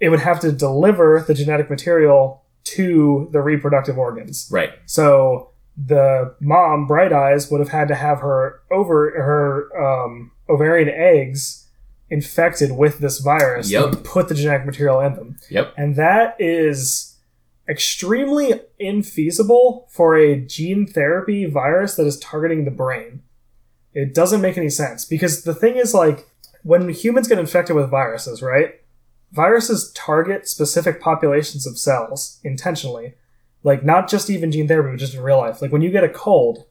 It 0.00 0.08
would 0.08 0.20
have 0.20 0.40
to 0.40 0.50
deliver 0.52 1.24
the 1.26 1.34
genetic 1.34 1.70
material 1.70 2.42
to 2.64 3.28
the 3.32 3.40
reproductive 3.40 3.96
organs. 3.98 4.48
Right. 4.50 4.70
So 4.86 5.50
the 5.76 6.34
mom, 6.40 6.86
Bright 6.86 7.12
Eyes, 7.12 7.50
would 7.50 7.60
have 7.60 7.70
had 7.70 7.88
to 7.88 7.94
have 7.94 8.20
her 8.20 8.60
over 8.70 9.10
her 9.10 10.04
um, 10.04 10.30
ovarian 10.48 10.88
eggs 10.88 11.66
infected 12.10 12.72
with 12.72 12.98
this 12.98 13.18
virus 13.18 13.70
Yep. 13.70 14.04
put 14.04 14.28
the 14.28 14.34
genetic 14.34 14.66
material 14.66 15.00
in 15.00 15.14
them. 15.14 15.36
Yep. 15.50 15.74
And 15.76 15.96
that 15.96 16.36
is 16.38 17.16
extremely 17.68 18.60
infeasible 18.80 19.90
for 19.90 20.16
a 20.16 20.36
gene 20.40 20.86
therapy 20.86 21.46
virus 21.46 21.96
that 21.96 22.06
is 22.06 22.18
targeting 22.20 22.64
the 22.64 22.70
brain. 22.70 23.22
It 23.94 24.14
doesn't 24.14 24.40
make 24.42 24.58
any 24.58 24.68
sense 24.68 25.04
because 25.04 25.44
the 25.44 25.54
thing 25.54 25.76
is 25.76 25.94
like 25.94 26.28
when 26.62 26.88
humans 26.90 27.28
get 27.28 27.38
infected 27.38 27.74
with 27.76 27.90
viruses, 27.90 28.42
right? 28.42 28.74
Viruses 29.32 29.92
target 29.94 30.46
specific 30.48 31.00
populations 31.00 31.66
of 31.66 31.78
cells 31.78 32.38
intentionally. 32.44 33.14
Like 33.64 33.84
not 33.84 34.08
just 34.08 34.30
even 34.30 34.52
gene 34.52 34.68
therapy, 34.68 34.90
but 34.90 34.98
just 35.00 35.14
in 35.14 35.20
real 35.22 35.38
life. 35.38 35.60
Like 35.60 35.72
when 35.72 35.82
you 35.82 35.90
get 35.90 36.04
a 36.04 36.08
cold, 36.08 36.66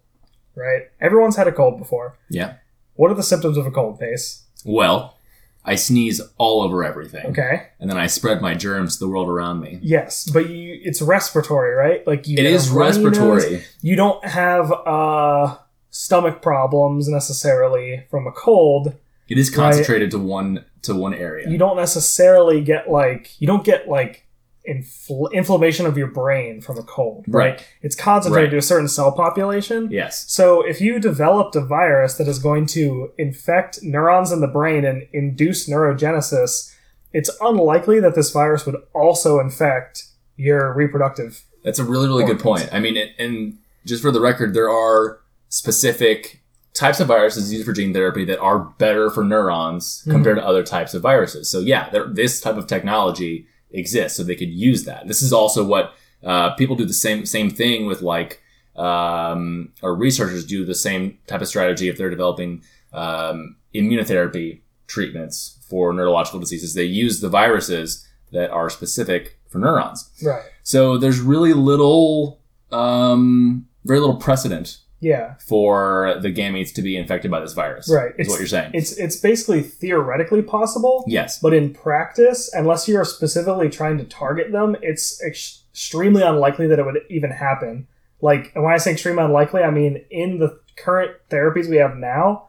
right? 0.55 0.83
Everyone's 1.01 1.35
had 1.35 1.47
a 1.47 1.51
cold 1.51 1.77
before. 1.77 2.17
Yeah. 2.29 2.55
What 2.93 3.11
are 3.11 3.15
the 3.15 3.23
symptoms 3.23 3.57
of 3.57 3.65
a 3.65 3.71
cold 3.71 3.99
Pace? 3.99 4.43
Well, 4.63 5.17
I 5.65 5.75
sneeze 5.75 6.21
all 6.37 6.61
over 6.61 6.83
everything. 6.83 7.25
Okay. 7.27 7.67
And 7.79 7.89
then 7.89 7.97
I 7.97 8.07
spread 8.07 8.41
my 8.41 8.53
germs 8.53 8.97
to 8.97 9.05
the 9.05 9.09
world 9.09 9.27
around 9.29 9.59
me. 9.61 9.79
Yes, 9.81 10.29
but 10.29 10.49
you 10.49 10.79
it's 10.83 11.01
respiratory, 11.01 11.73
right? 11.73 12.05
Like 12.05 12.27
you 12.27 12.37
It 12.37 12.45
is 12.45 12.69
respiratory. 12.69 13.51
nose. 13.53 13.65
You 13.81 13.95
don't 13.95 14.23
have 14.25 14.71
uh 14.71 15.57
stomach 15.89 16.41
problems 16.41 17.07
necessarily 17.07 18.05
from 18.09 18.27
a 18.27 18.31
cold. 18.31 18.95
It 19.29 19.37
is 19.37 19.49
concentrated 19.49 20.11
to 20.11 20.19
one 20.19 20.65
to 20.83 20.93
one 20.95 21.13
area. 21.13 21.49
You 21.49 21.57
don't 21.57 21.77
necessarily 21.77 22.61
get 22.61 22.89
like 22.89 23.39
you 23.39 23.47
don't 23.47 23.63
get 23.63 23.87
like 23.87 24.27
infl- 24.69 25.31
inflammation 25.33 25.85
of 25.85 25.97
your 25.97 26.07
brain 26.07 26.61
from 26.61 26.77
a 26.77 26.83
cold, 26.83 27.25
right? 27.27 27.51
Right. 27.51 27.67
It's 27.81 27.95
concentrated 27.95 28.47
Right. 28.47 28.51
to 28.51 28.57
a 28.57 28.61
certain 28.61 28.87
cell 28.87 29.11
population. 29.11 29.89
yes. 29.91 30.25
So 30.31 30.61
if 30.65 30.79
you 30.81 30.99
developed 30.99 31.55
a 31.55 31.61
virus 31.61 32.13
that 32.15 32.27
is 32.27 32.39
going 32.39 32.65
to 32.67 33.11
infect 33.17 33.79
neurons 33.83 34.31
in 34.31 34.39
the 34.41 34.47
brain 34.47 34.85
and 34.85 35.05
induce 35.13 35.67
neurogenesis, 35.69 36.73
it's 37.11 37.29
unlikely 37.41 37.99
that 37.99 38.15
this 38.15 38.31
virus 38.31 38.65
would 38.65 38.77
also 38.93 39.39
infect 39.39 40.05
your 40.37 40.73
reproductive. 40.73 41.43
That's 41.63 41.79
a 41.79 41.83
really, 41.83 42.07
really 42.07 42.25
good 42.25 42.39
point. 42.39 42.69
I 42.71 42.79
mean, 42.79 42.97
it, 42.97 43.11
and 43.19 43.57
just 43.85 44.01
for 44.01 44.11
the 44.11 44.19
record, 44.21 44.53
there 44.53 44.69
are 44.69 45.19
specific 45.49 46.41
types 46.73 46.99
of 46.99 47.07
viruses 47.07 47.53
used 47.53 47.65
for 47.65 47.71
gene 47.73 47.93
therapy 47.93 48.25
that 48.25 48.39
are 48.39 48.57
better 48.79 49.09
for 49.11 49.23
neurons 49.23 50.01
Mm-hmm. 50.01 50.11
compared 50.11 50.37
to 50.37 50.45
other 50.45 50.63
types 50.63 50.93
of 50.95 51.01
viruses. 51.03 51.49
So 51.51 51.59
yeah, 51.59 51.89
this 52.11 52.41
type 52.41 52.57
of 52.57 52.65
technology 52.67 53.45
exists, 53.73 54.17
so 54.17 54.23
they 54.23 54.35
could 54.35 54.49
use 54.49 54.85
that. 54.85 55.07
This 55.07 55.21
is 55.21 55.33
also 55.33 55.65
what 55.65 55.93
uh, 56.23 56.53
people 56.55 56.75
do 56.75 56.85
the 56.85 56.93
same 56.93 57.25
same 57.25 57.49
thing 57.49 57.85
with 57.85 58.01
like, 58.01 58.41
um, 58.75 59.73
or 59.81 59.95
researchers 59.95 60.45
do 60.45 60.63
the 60.65 60.75
same 60.75 61.17
type 61.27 61.41
of 61.41 61.47
strategy 61.47 61.89
if 61.89 61.97
they're 61.97 62.09
developing 62.09 62.63
um, 62.93 63.57
immunotherapy 63.73 64.61
treatments 64.87 65.59
for 65.67 65.91
neurological 65.93 66.39
diseases. 66.39 66.73
They 66.73 66.83
use 66.83 67.19
the 67.19 67.29
viruses 67.29 68.07
that 68.31 68.51
are 68.51 68.69
specific 68.69 69.37
for 69.49 69.59
neurons. 69.59 70.09
Right. 70.23 70.43
So 70.63 70.97
there's 70.97 71.19
really 71.19 71.53
little, 71.53 72.41
um, 72.71 73.67
very 73.85 73.99
little 73.99 74.17
precedent 74.17 74.77
Yeah. 75.03 75.35
for 75.45 76.17
the 76.21 76.31
gametes 76.33 76.73
to 76.75 76.81
be 76.81 76.97
infected 76.97 77.29
by 77.29 77.39
this 77.41 77.53
virus. 77.53 77.89
Right. 77.93 78.13
Is 78.17 78.27
what 78.29 78.39
you're 78.39 78.47
saying. 78.47 78.71
It's 78.73 78.93
it's 78.97 79.17
basically 79.17 79.61
theoretically 79.61 80.41
possible. 80.41 81.03
yes. 81.07 81.39
But 81.39 81.53
in 81.53 81.73
practice, 81.73 82.49
unless 82.53 82.87
you're 82.87 83.05
specifically 83.05 83.69
trying 83.69 83.97
to 83.99 84.03
target 84.05 84.51
them, 84.51 84.75
it's 84.81 85.21
ex- 85.23 85.63
extremely 85.71 86.21
unlikely 86.23 86.67
that 86.67 86.79
it 86.79 86.85
would 86.85 86.99
even 87.09 87.31
happen. 87.31 87.87
Like, 88.21 88.51
and 88.55 88.63
when 88.63 88.73
I 88.73 88.77
say 88.77 88.91
extremely 88.93 89.23
unlikely, 89.23 89.61
I 89.63 89.71
mean 89.71 90.05
in 90.09 90.39
the 90.39 90.59
current 90.77 91.11
therapies 91.29 91.67
we 91.69 91.77
have 91.77 91.95
now, 91.97 92.47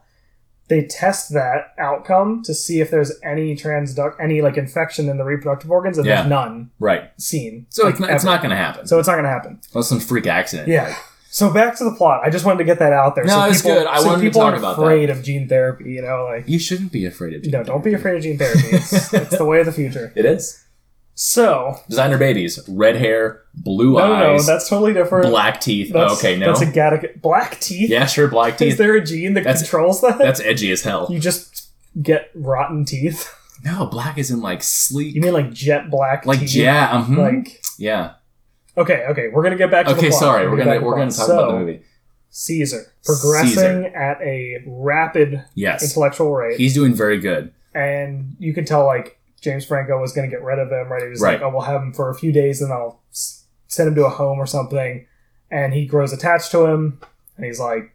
they 0.67 0.83
test 0.83 1.33
that 1.33 1.73
outcome 1.77 2.41
to 2.43 2.53
see 2.53 2.81
if 2.81 2.89
there's 2.89 3.11
any 3.23 3.55
transduct, 3.55 4.15
any 4.19 4.41
like 4.41 4.57
infection 4.57 5.09
in 5.09 5.17
the 5.17 5.23
reproductive 5.23 5.69
organs, 5.69 5.97
and 5.97 6.07
Yeah. 6.07 6.15
there's 6.17 6.29
none 6.29 6.71
Right. 6.79 7.03
seen. 7.17 7.65
So 7.69 7.83
Like, 7.83 7.91
it's 7.93 7.99
not, 7.99 8.09
it's 8.11 8.23
not 8.23 8.41
going 8.41 8.49
to 8.51 8.55
happen. 8.55 8.87
So 8.87 8.97
it's 8.99 9.07
not 9.07 9.13
going 9.15 9.25
to 9.25 9.29
happen. 9.29 9.59
Unless 9.73 9.89
some 9.89 9.99
freak 9.99 10.25
accident. 10.27 10.67
Yeah. 10.67 10.95
So 11.35 11.51
back 11.51 11.75
to 11.79 11.83
the 11.83 11.91
plot. 11.91 12.21
I 12.23 12.29
just 12.29 12.45
wanted 12.45 12.59
to 12.59 12.63
get 12.63 12.79
that 12.79 12.93
out 12.93 13.13
there. 13.15 13.25
No, 13.25 13.33
so 13.41 13.45
it's 13.49 13.61
people, 13.61 13.75
good. 13.79 13.87
I 13.87 13.99
so 13.99 14.05
wanted 14.07 14.17
to 14.19 14.23
people 14.29 14.39
talk 14.39 14.51
aren't 14.51 14.59
about 14.59 14.77
afraid 14.77 15.09
of 15.09 15.21
gene 15.21 15.49
therapy. 15.49 15.91
You 15.91 16.01
know, 16.01 16.23
like 16.31 16.47
You 16.47 16.57
shouldn't 16.59 16.93
be 16.93 17.05
afraid 17.05 17.33
of 17.33 17.41
gene 17.43 17.51
no, 17.51 17.61
don't 17.61 17.83
be 17.83 17.93
afraid 17.93 18.15
of 18.15 18.23
gene 18.23 18.37
therapy. 18.37 18.61
It's, 18.71 19.13
it's 19.13 19.37
the 19.37 19.43
way 19.43 19.59
of 19.59 19.65
the 19.65 19.73
future. 19.73 20.13
It 20.15 20.23
is. 20.23 20.63
So 21.13 21.75
Designer 21.89 22.17
babies, 22.17 22.59
red 22.69 22.95
hair, 22.95 23.41
blue 23.53 23.95
no, 23.95 24.07
no, 24.07 24.19
no, 24.19 24.33
eyes, 24.35 24.47
that's 24.47 24.69
totally 24.69 24.93
different. 24.93 25.27
black 25.29 25.59
teeth. 25.59 25.91
That's, 25.91 26.13
Oh, 26.13 26.17
okay, 26.17 26.37
no. 26.37 26.45
that's 26.47 26.61
a 26.61 26.67
Gattaca- 26.67 27.21
black 27.21 27.59
teeth. 27.59 27.89
yeah, 27.89 28.05
sure, 28.05 28.29
black 28.29 28.57
teeth. 28.57 28.71
Is 28.73 28.77
there 28.77 28.95
a 28.95 29.03
gene 29.03 29.33
that 29.33 29.43
That's- 29.43 29.61
controls 29.61 29.99
that? 30.01 30.17
That's 30.17 30.39
edgy 30.39 30.71
as 30.71 30.83
hell. 30.83 31.07
you 31.09 31.19
just 31.19 31.67
get 32.01 32.31
rotten 32.33 32.85
teeth. 32.85 33.29
No, 33.65 33.87
black 33.87 34.17
isn't 34.17 34.39
like 34.41 34.63
sleek. 34.63 35.13
You 35.15 35.19
mean 35.21 35.33
like 35.33 35.51
jet 35.51 35.89
black? 35.89 36.25
like 36.25 36.39
teeth? 36.39 36.55
yeah, 36.55 37.03
mhm. 37.05 37.17
Like 37.17 37.61
yeah. 37.77 38.13
Okay, 38.77 39.05
okay. 39.09 39.29
We're 39.31 39.43
gonna 39.43 39.55
get 39.57 39.71
back 39.71 39.85
to 39.87 39.93
the 39.93 39.97
Okay, 39.99 40.11
sorry. 40.11 40.49
We're 40.49 40.57
gonna 40.57 40.81
we're 40.81 40.95
gonna 40.97 41.11
talk 41.11 41.29
about 41.29 41.51
the 41.51 41.59
movie. 41.59 41.81
Caesar 42.29 42.91
progressing 43.05 43.83
Caesar. 43.83 43.95
at 43.95 44.21
a 44.21 44.61
rapid 44.67 45.43
Yes, 45.53 45.83
intellectual 45.83 46.33
rate, 46.33 46.57
he's 46.57 46.73
doing 46.73 46.93
very 46.93 47.19
good. 47.19 47.53
and 47.73 48.35
you 48.39 48.53
can 48.53 48.65
tell 48.65 48.85
like 48.85 49.19
James 49.41 49.65
Franco 49.65 49.99
was 50.01 50.11
to 50.13 50.27
get 50.27 50.41
rid 50.43 50.59
of 50.59 50.69
him. 50.71 50.91
Right? 50.91 51.03
He 51.03 51.09
was 51.09 51.21
Right. 51.21 51.33
like, 51.33 51.41
"Oh, 51.41 51.49
we'll 51.51 51.61
have 51.61 51.81
him 51.81 51.93
for 51.93 52.09
a 52.09 52.15
few 52.15 52.31
days, 52.31 52.61
and 52.61 52.73
I'll 52.73 53.01
send 53.11 53.87
him 53.89 53.95
to 53.95 54.05
a 54.05 54.09
home 54.09 54.39
or 54.39 54.45
something." 54.45 55.05
And 55.51 55.73
he 55.73 55.85
grows 55.85 56.11
attached 56.11 56.51
to 56.51 56.65
him, 56.65 56.99
and 57.37 57.45
he's 57.45 57.59
like, 57.59 57.91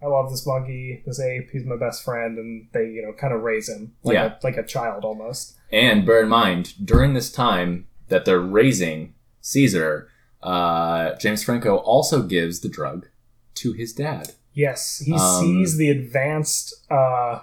"I 0.00 0.06
love 0.06 0.30
this 0.30 0.46
monkey, 0.46 1.02
this 1.04 1.18
ape. 1.20 1.50
He's 1.50 1.64
my 1.64 1.76
best 1.76 2.04
friend." 2.04 2.38
And 2.38 2.68
they, 2.72 2.84
you 2.86 3.02
know, 3.02 3.12
kind 3.12 3.34
of 3.34 3.42
raise 3.42 3.68
him 3.68 3.92
like 4.04 4.14
Yeah. 4.14 4.34
a, 4.40 4.46
like 4.46 4.56
a 4.56 4.62
child 4.62 5.04
almost. 5.04 5.54
And 5.72 6.06
bear 6.06 6.22
in 6.22 6.28
mind, 6.28 6.74
during 6.86 7.14
this 7.14 7.30
time 7.32 7.86
that 8.08 8.24
they're 8.24 8.38
raising 8.40 9.14
Caesar, 9.40 10.08
uh, 10.42 11.14
James 11.16 11.42
Franco 11.44 11.76
also 11.78 12.22
gives 12.22 12.60
the 12.60 12.68
drug 12.68 13.08
to 13.54 13.72
his 13.72 13.92
dad. 13.92 14.32
Yes, 14.54 15.02
he 15.04 15.14
Um, 15.14 15.40
sees 15.42 15.76
the 15.76 15.88
advanced 15.90 16.74
uh, 16.90 17.40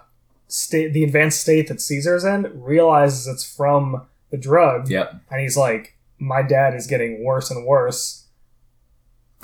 state, 0.48 0.94
the 0.94 1.04
advanced 1.04 1.40
state 1.42 1.68
that 1.70 1.82
Caesar's 1.82 2.24
in, 2.24 2.52
realizes 2.62 3.28
it's 3.28 3.44
from 3.56 4.06
the 4.32 4.38
drug, 4.38 4.90
Yep, 4.90 5.16
and 5.32 5.42
he's 5.42 5.58
like, 5.58 5.96
"My 6.20 6.42
dad 6.44 6.76
is 6.76 6.86
getting 6.88 7.24
worse 7.24 7.50
and 7.50 7.66
worse. 7.66 8.26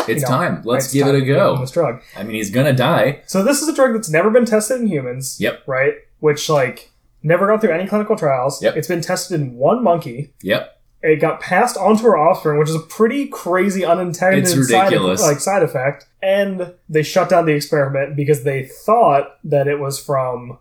it's 0.08 0.22
know, 0.24 0.28
time. 0.28 0.62
Let's 0.64 0.94
give 0.94 1.08
time 1.08 1.16
it 1.16 1.18
a 1.18 1.20
to 1.22 1.26
give 1.26 1.36
him 1.38 1.42
go. 1.42 1.58
This 1.58 1.72
drug." 1.72 2.02
I 2.16 2.22
mean, 2.24 2.36
he's 2.36 2.52
gonna 2.52 2.74
die. 2.74 3.22
So 3.26 3.44
this 3.44 3.62
is 3.62 3.68
a 3.68 3.74
drug 3.76 3.94
that's 3.94 4.10
never 4.10 4.30
been 4.30 4.46
tested 4.46 4.82
in 4.82 4.88
humans. 4.88 5.38
Yep. 5.40 5.64
Right? 5.68 5.94
Which 6.20 6.50
like 6.50 6.92
never 7.24 7.48
gone 7.48 7.60
through 7.60 7.72
any 7.72 7.88
clinical 7.88 8.16
trials. 8.16 8.62
Yep. 8.62 8.76
It's 8.78 8.88
been 8.88 9.02
tested 9.02 9.40
in 9.42 9.56
one 9.56 9.84
monkey. 9.84 10.34
Yep. 10.44 10.72
It 11.06 11.18
got 11.18 11.40
passed 11.40 11.78
onto 11.78 12.04
her 12.04 12.18
offspring, 12.18 12.58
which 12.58 12.70
is 12.70 12.76
a 12.76 12.80
pretty 12.80 13.28
crazy 13.28 13.86
unintended 13.86 14.48
side, 14.48 14.92
like 14.94 15.40
side 15.40 15.62
effect. 15.62 16.08
And 16.24 16.74
they 16.90 17.04
shut 17.04 17.30
down 17.30 17.46
the 17.46 17.54
experiment 17.54 18.16
because 18.16 18.44
they 18.44 18.66
thought 18.66 19.38
that 19.44 19.68
it 19.68 19.80
was 19.80 20.04
from 20.04 20.58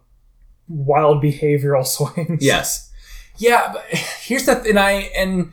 wild 0.69 1.23
behavioral 1.23 1.87
swings. 1.87 2.45
Yes. 2.45 2.93
Yeah, 3.39 3.73
but 3.73 3.85
here's 4.21 4.45
the 4.45 4.61
and 4.69 4.79
I 4.79 5.11
and 5.17 5.53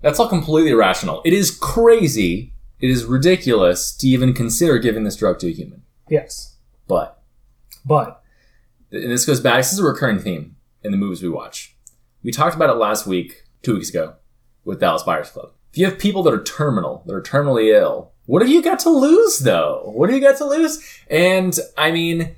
that's 0.00 0.18
all 0.18 0.28
completely 0.28 0.72
irrational. 0.72 1.22
It 1.24 1.32
is 1.32 1.56
crazy. 1.56 2.52
It 2.80 2.90
is 2.90 3.04
ridiculous 3.04 3.94
to 3.98 4.08
even 4.08 4.32
consider 4.32 4.78
giving 4.78 5.04
this 5.04 5.14
drug 5.14 5.38
to 5.38 5.48
a 5.48 5.52
human. 5.52 5.82
Yes. 6.08 6.56
But 6.88 7.22
But 7.86 8.22
and 8.90 9.10
this 9.10 9.24
goes 9.24 9.38
back. 9.38 9.58
This 9.58 9.72
is 9.72 9.78
a 9.78 9.84
recurring 9.84 10.18
theme 10.18 10.56
in 10.82 10.90
the 10.90 10.98
movies 10.98 11.22
we 11.22 11.28
watch. 11.28 11.76
We 12.24 12.32
talked 12.32 12.56
about 12.56 12.70
it 12.70 12.74
last 12.74 13.06
week, 13.06 13.44
two 13.62 13.74
weeks 13.74 13.90
ago, 13.90 14.16
with 14.64 14.80
Dallas 14.80 15.02
Buyers 15.02 15.30
Club. 15.30 15.52
If 15.72 15.78
you 15.78 15.86
have 15.86 15.98
people 15.98 16.22
that 16.24 16.34
are 16.34 16.42
terminal, 16.42 17.02
that 17.06 17.14
are 17.14 17.22
terminally 17.22 17.72
ill, 17.72 18.12
what 18.26 18.42
have 18.42 18.50
you 18.50 18.62
got 18.62 18.78
to 18.80 18.90
lose, 18.90 19.38
though? 19.40 19.90
What 19.94 20.10
have 20.10 20.18
you 20.18 20.24
got 20.24 20.38
to 20.38 20.44
lose? 20.44 20.82
And 21.10 21.58
I 21.76 21.90
mean, 21.90 22.34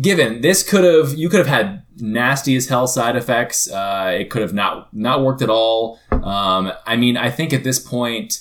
given 0.00 0.40
this 0.40 0.68
could 0.68 0.84
have, 0.84 1.16
you 1.16 1.28
could 1.28 1.38
have 1.38 1.46
had 1.46 1.84
nasty 1.96 2.56
as 2.56 2.68
hell 2.68 2.86
side 2.86 3.16
effects. 3.16 3.70
Uh, 3.70 4.16
it 4.18 4.30
could 4.30 4.42
have 4.42 4.54
not 4.54 4.92
not 4.94 5.22
worked 5.22 5.42
at 5.42 5.50
all. 5.50 6.00
Um, 6.10 6.72
I 6.86 6.96
mean, 6.96 7.16
I 7.16 7.30
think 7.30 7.52
at 7.52 7.62
this 7.64 7.78
point, 7.78 8.40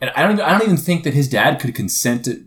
and 0.00 0.10
I 0.16 0.22
don't, 0.22 0.40
I 0.40 0.52
don't 0.52 0.62
even 0.62 0.76
think 0.76 1.04
that 1.04 1.14
his 1.14 1.28
dad 1.28 1.60
could 1.60 1.74
consent 1.74 2.24
to 2.24 2.44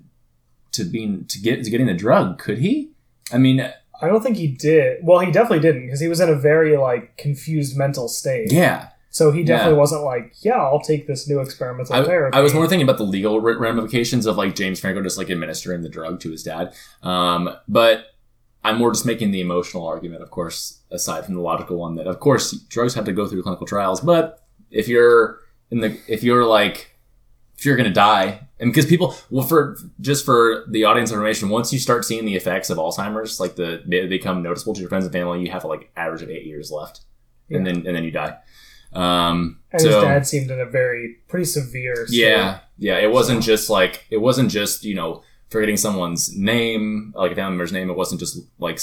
to 0.72 0.84
being 0.84 1.26
to 1.26 1.40
get 1.40 1.64
to 1.64 1.70
getting 1.70 1.88
the 1.88 1.94
drug. 1.94 2.40
Could 2.40 2.58
he? 2.58 2.92
I 3.32 3.38
mean, 3.38 3.62
I 4.02 4.08
don't 4.08 4.22
think 4.22 4.38
he 4.38 4.48
did. 4.48 5.00
Well, 5.04 5.20
he 5.20 5.32
definitely 5.32 5.60
didn't 5.60 5.86
because 5.86 6.00
he 6.00 6.08
was 6.08 6.20
in 6.20 6.30
a 6.30 6.36
very 6.36 6.78
like 6.78 7.16
confused 7.18 7.78
mental 7.78 8.08
state. 8.08 8.52
yeah. 8.52 8.90
So 9.14 9.32
he 9.32 9.44
definitely 9.44 9.76
Yeah. 9.76 9.80
wasn't 9.80 10.04
like, 10.04 10.34
yeah, 10.42 10.58
I'll 10.58 10.82
take 10.82 11.06
this 11.06 11.30
new 11.30 11.40
experimental 11.40 11.96
I, 11.96 12.04
therapy. 12.04 12.36
I 12.36 12.42
was 12.42 12.52
more 12.56 12.68
thinking 12.68 12.84
about 12.84 12.98
the 12.98 13.04
legal 13.04 13.40
ramifications 13.40 14.26
of 14.26 14.38
like 14.38 14.56
James 14.56 14.80
Franco 14.80 15.04
just 15.04 15.20
like 15.20 15.30
administering 15.30 15.84
the 15.84 15.90
drug 15.90 16.20
to 16.22 16.32
his 16.32 16.42
dad. 16.42 16.74
Um, 17.04 17.56
but 17.68 18.08
I'm 18.64 18.80
more 18.80 18.92
just 18.92 19.06
making 19.06 19.30
the 19.30 19.40
emotional 19.40 19.86
argument, 19.86 20.24
of 20.24 20.32
course, 20.32 20.80
aside 20.90 21.26
from 21.26 21.36
the 21.36 21.42
logical 21.42 21.78
one 21.78 21.94
that, 21.96 22.08
of 22.08 22.20
course, 22.20 22.54
drugs 22.70 22.96
have 22.96 23.06
to 23.06 23.12
go 23.12 23.28
through 23.28 23.44
clinical 23.44 23.68
trials. 23.68 24.02
But 24.02 24.40
if 24.72 24.88
you're 24.88 25.42
in 25.70 25.82
the, 25.82 25.96
if 26.08 26.24
you're 26.24 26.46
like, 26.46 26.90
if 27.56 27.68
you're 27.68 27.78
gonna 27.78 27.94
die, 27.94 28.48
and 28.60 28.72
because 28.72 28.88
people, 28.88 29.16
well, 29.30 29.46
for 29.46 29.78
just 30.02 30.26
for 30.26 30.66
the 30.72 30.86
audience 30.86 31.12
information, 31.12 31.50
once 31.50 31.72
you 31.72 31.78
start 31.78 32.04
seeing 32.04 32.26
the 32.26 32.36
effects 32.36 32.72
of 32.72 32.80
Alzheimer's, 32.80 33.40
like 33.40 33.58
the 33.58 33.84
they 33.86 34.08
become 34.08 34.42
noticeable 34.42 34.74
to 34.74 34.80
your 34.80 34.90
friends 34.90 35.06
and 35.06 35.14
family, 35.14 35.40
you 35.42 35.52
have 35.52 35.64
like 35.66 35.92
average 35.96 36.24
of 36.24 36.32
eight 36.32 36.48
years 36.48 36.72
left, 36.72 37.02
and 37.52 37.66
then 37.68 37.86
and 37.86 37.96
then 37.96 38.04
you 38.04 38.10
die. 38.10 38.38
Um, 38.96 39.60
and 39.72 39.82
so, 39.82 39.88
his 39.90 40.04
dad 40.04 40.28
seemed 40.28 40.52
in 40.52 40.60
a 40.60 40.66
very 40.66 41.18
pretty 41.28 41.46
severe. 41.46 42.06
State. 42.08 42.18
yeah, 42.20 42.60
yeah. 42.78 42.98
It 42.98 43.12
wasn't 43.12 43.42
just 43.44 43.70
like 43.70 44.06
it 44.10 44.18
wasn't 44.18 44.50
just 44.52 44.84
you 44.84 44.96
know 44.96 45.24
forgetting 45.50 45.78
someone's 45.78 46.36
name, 46.36 47.14
like 47.16 47.32
a 47.32 47.36
family 47.36 47.52
member's 47.52 47.72
name. 47.72 47.90
It 47.90 47.96
wasn't 47.96 48.20
just 48.20 48.40
like 48.60 48.80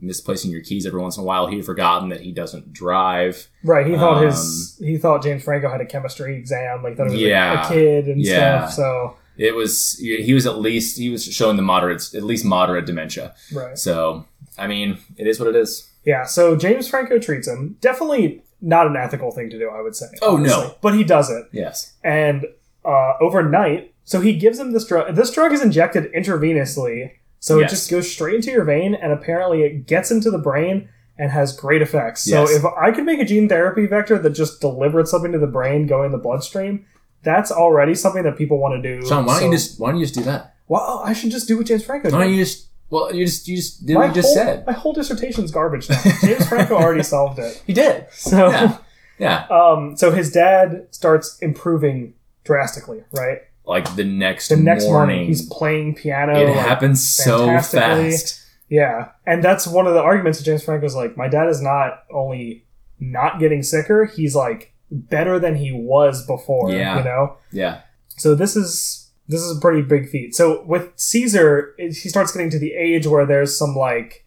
misplacing 0.00 0.50
your 0.50 0.60
keys 0.60 0.86
every 0.86 1.00
once 1.00 1.16
in 1.16 1.22
a 1.22 1.26
while. 1.26 1.46
He'd 1.46 1.64
forgotten 1.64 2.08
that 2.10 2.20
he 2.20 2.32
doesn't 2.32 2.72
drive. 2.72 3.48
Right. 3.62 3.86
He 3.86 3.94
thought 3.94 4.18
Um, 4.18 4.24
his 4.26 4.76
he 4.82 4.98
thought 4.98 5.22
James 5.22 5.42
Franco 5.44 5.68
had 5.70 5.80
a 5.80 5.86
chemistry 5.86 6.36
exam, 6.36 6.82
like 6.82 6.96
that 6.96 7.04
was 7.04 7.14
a- 7.14 7.18
Yeah. 7.18 7.66
a, 7.66 7.72
kid 7.72 8.06
and 8.08 8.20
Yeah. 8.20 8.66
stuff. 8.66 8.74
So 8.74 9.16
It 9.36 9.54
was 9.54 9.96
he 9.98 10.34
was 10.34 10.46
at 10.46 10.58
least 10.58 10.98
he 10.98 11.10
was 11.10 11.24
showing 11.24 11.56
the 11.56 11.62
moderate, 11.62 12.12
at 12.14 12.22
least 12.24 12.44
moderate 12.44 12.86
dementia. 12.86 13.34
right. 13.52 13.78
So 13.78 14.26
I 14.58 14.66
mean, 14.68 14.98
it 15.16 15.26
is 15.26 15.38
what 15.40 15.48
it 15.48 15.56
is. 15.56 15.88
Yeah. 16.04 16.24
So 16.24 16.54
James 16.56 16.86
Franco 16.88 17.18
treats 17.18 17.48
him. 17.48 17.76
Definitely 17.80 18.42
not 18.64 18.86
an 18.86 18.96
ethical 18.96 19.30
thing 19.30 19.50
to 19.50 19.58
do, 19.58 19.68
I 19.70 19.80
would 19.82 19.94
say. 19.94 20.06
Oh, 20.22 20.36
no. 20.36 20.74
But 20.80 20.94
he 20.94 21.04
does 21.04 21.30
it, 21.30 21.46
Yes. 21.52 21.92
and 22.02 22.46
uh, 22.84 23.12
overnight. 23.20 23.92
So 24.04 24.20
he 24.20 24.34
gives 24.36 24.58
him 24.58 24.72
this 24.72 24.86
drug. 24.86 25.14
This 25.14 25.30
drug 25.30 25.52
is 25.52 25.62
injected 25.62 26.12
intravenously, 26.12 27.12
so 27.40 27.58
Yes. 27.58 27.70
it 27.70 27.74
just 27.74 27.90
goes 27.90 28.10
straight 28.10 28.34
into 28.36 28.50
your 28.50 28.64
vein, 28.64 28.94
and 28.94 29.12
apparently 29.12 29.62
it 29.62 29.86
gets 29.86 30.10
into 30.10 30.30
the 30.30 30.38
brain 30.38 30.88
and 31.18 31.30
has 31.30 31.56
great 31.56 31.80
effects. 31.82 32.24
So 32.24 32.40
Yes. 32.42 32.56
if 32.56 32.64
I 32.64 32.90
could 32.90 33.04
make 33.04 33.20
a 33.20 33.24
gene 33.24 33.48
therapy 33.48 33.86
vector 33.86 34.18
that 34.18 34.30
just 34.30 34.60
delivered 34.60 35.08
something 35.08 35.32
to 35.32 35.38
the 35.38 35.46
brain, 35.46 35.86
going 35.86 36.06
in 36.06 36.12
the 36.12 36.18
bloodstream, 36.18 36.84
that's 37.22 37.50
already 37.52 37.94
something 37.94 38.24
that 38.24 38.36
people 38.36 38.58
want 38.58 38.82
to 38.82 38.96
do. 39.00 39.06
Sean, 39.06 39.24
why 39.24 39.40
don't 39.40 39.50
you 39.52 39.58
So- 39.58 39.64
just 39.68 39.80
why 39.80 39.90
don't 39.90 40.00
you 40.00 40.04
just 40.06 40.14
do 40.14 40.22
that? 40.24 40.54
Well, 40.68 41.02
I 41.04 41.12
should 41.12 41.30
just 41.30 41.46
do 41.48 41.56
what 41.56 41.66
James 41.66 41.84
Franco 41.84 42.08
did. 42.10 42.16
Why 42.16 42.24
don't 42.24 42.32
you 42.34 42.42
just 42.44 42.68
well 42.94 43.14
you 43.14 43.26
just 43.26 43.48
you 43.48 43.56
just 43.56 43.84
did 43.84 43.96
what 43.96 44.08
you 44.08 44.14
just 44.14 44.28
whole, 44.28 44.34
said. 44.36 44.66
My 44.66 44.72
whole 44.72 44.92
dissertation's 44.92 45.50
garbage 45.50 45.90
now. 45.90 46.00
James 46.20 46.48
Franco 46.48 46.76
already 46.76 47.02
solved 47.14 47.40
it. 47.40 47.60
He 47.66 47.72
did. 47.72 48.06
So, 48.12 48.50
Yeah. 48.50 48.78
Yeah. 49.18 49.46
um, 49.50 49.96
so 49.96 50.10
his 50.10 50.30
dad 50.30 50.86
starts 50.90 51.38
improving 51.40 52.14
drastically, 52.44 53.02
right? 53.12 53.38
Like 53.66 53.96
the 53.96 54.04
next 54.04 54.48
The 54.48 54.56
next 54.56 54.84
morning, 54.84 55.16
morning, 55.16 55.26
he's 55.26 55.48
playing 55.48 55.94
piano. 55.94 56.38
it 56.38 56.46
like, 56.46 56.56
happens 56.56 57.08
so 57.08 57.58
fast. 57.60 58.42
Yeah, 58.68 59.10
and 59.26 59.42
that's 59.42 59.66
one 59.66 59.86
of 59.86 59.94
the 59.94 60.00
arguments 60.00 60.38
that 60.38 60.44
James 60.44 60.64
Franco's 60.64 60.94
like, 60.94 61.16
my 61.16 61.28
dad 61.28 61.48
is 61.48 61.60
not 61.60 62.04
only 62.12 62.64
not 62.98 63.38
getting 63.38 63.62
sicker, 63.62 64.04
he's 64.04 64.34
like 64.34 64.72
better 64.90 65.38
than 65.38 65.56
he 65.56 65.72
was 65.72 66.26
before. 66.26 66.70
Yeah. 66.70 66.98
You 66.98 67.04
know? 67.04 67.36
Yeah. 67.52 67.80
So 68.08 68.34
this 68.34 68.56
is 68.56 69.03
this 69.28 69.40
is 69.40 69.56
a 69.56 69.60
pretty 69.60 69.82
big 69.82 70.08
feat. 70.08 70.34
So 70.34 70.62
with 70.64 70.92
Caesar, 70.96 71.74
he 71.78 71.92
starts 71.92 72.32
getting 72.32 72.50
to 72.50 72.58
the 72.58 72.74
age 72.74 73.06
where 73.06 73.24
there's 73.26 73.56
some 73.58 73.74
like 73.74 74.24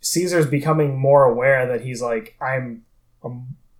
Caesar's 0.00 0.46
becoming 0.46 0.98
more 0.98 1.24
aware 1.24 1.66
that 1.66 1.82
he's 1.82 2.02
like 2.02 2.36
I'm 2.40 2.84
a, 3.22 3.28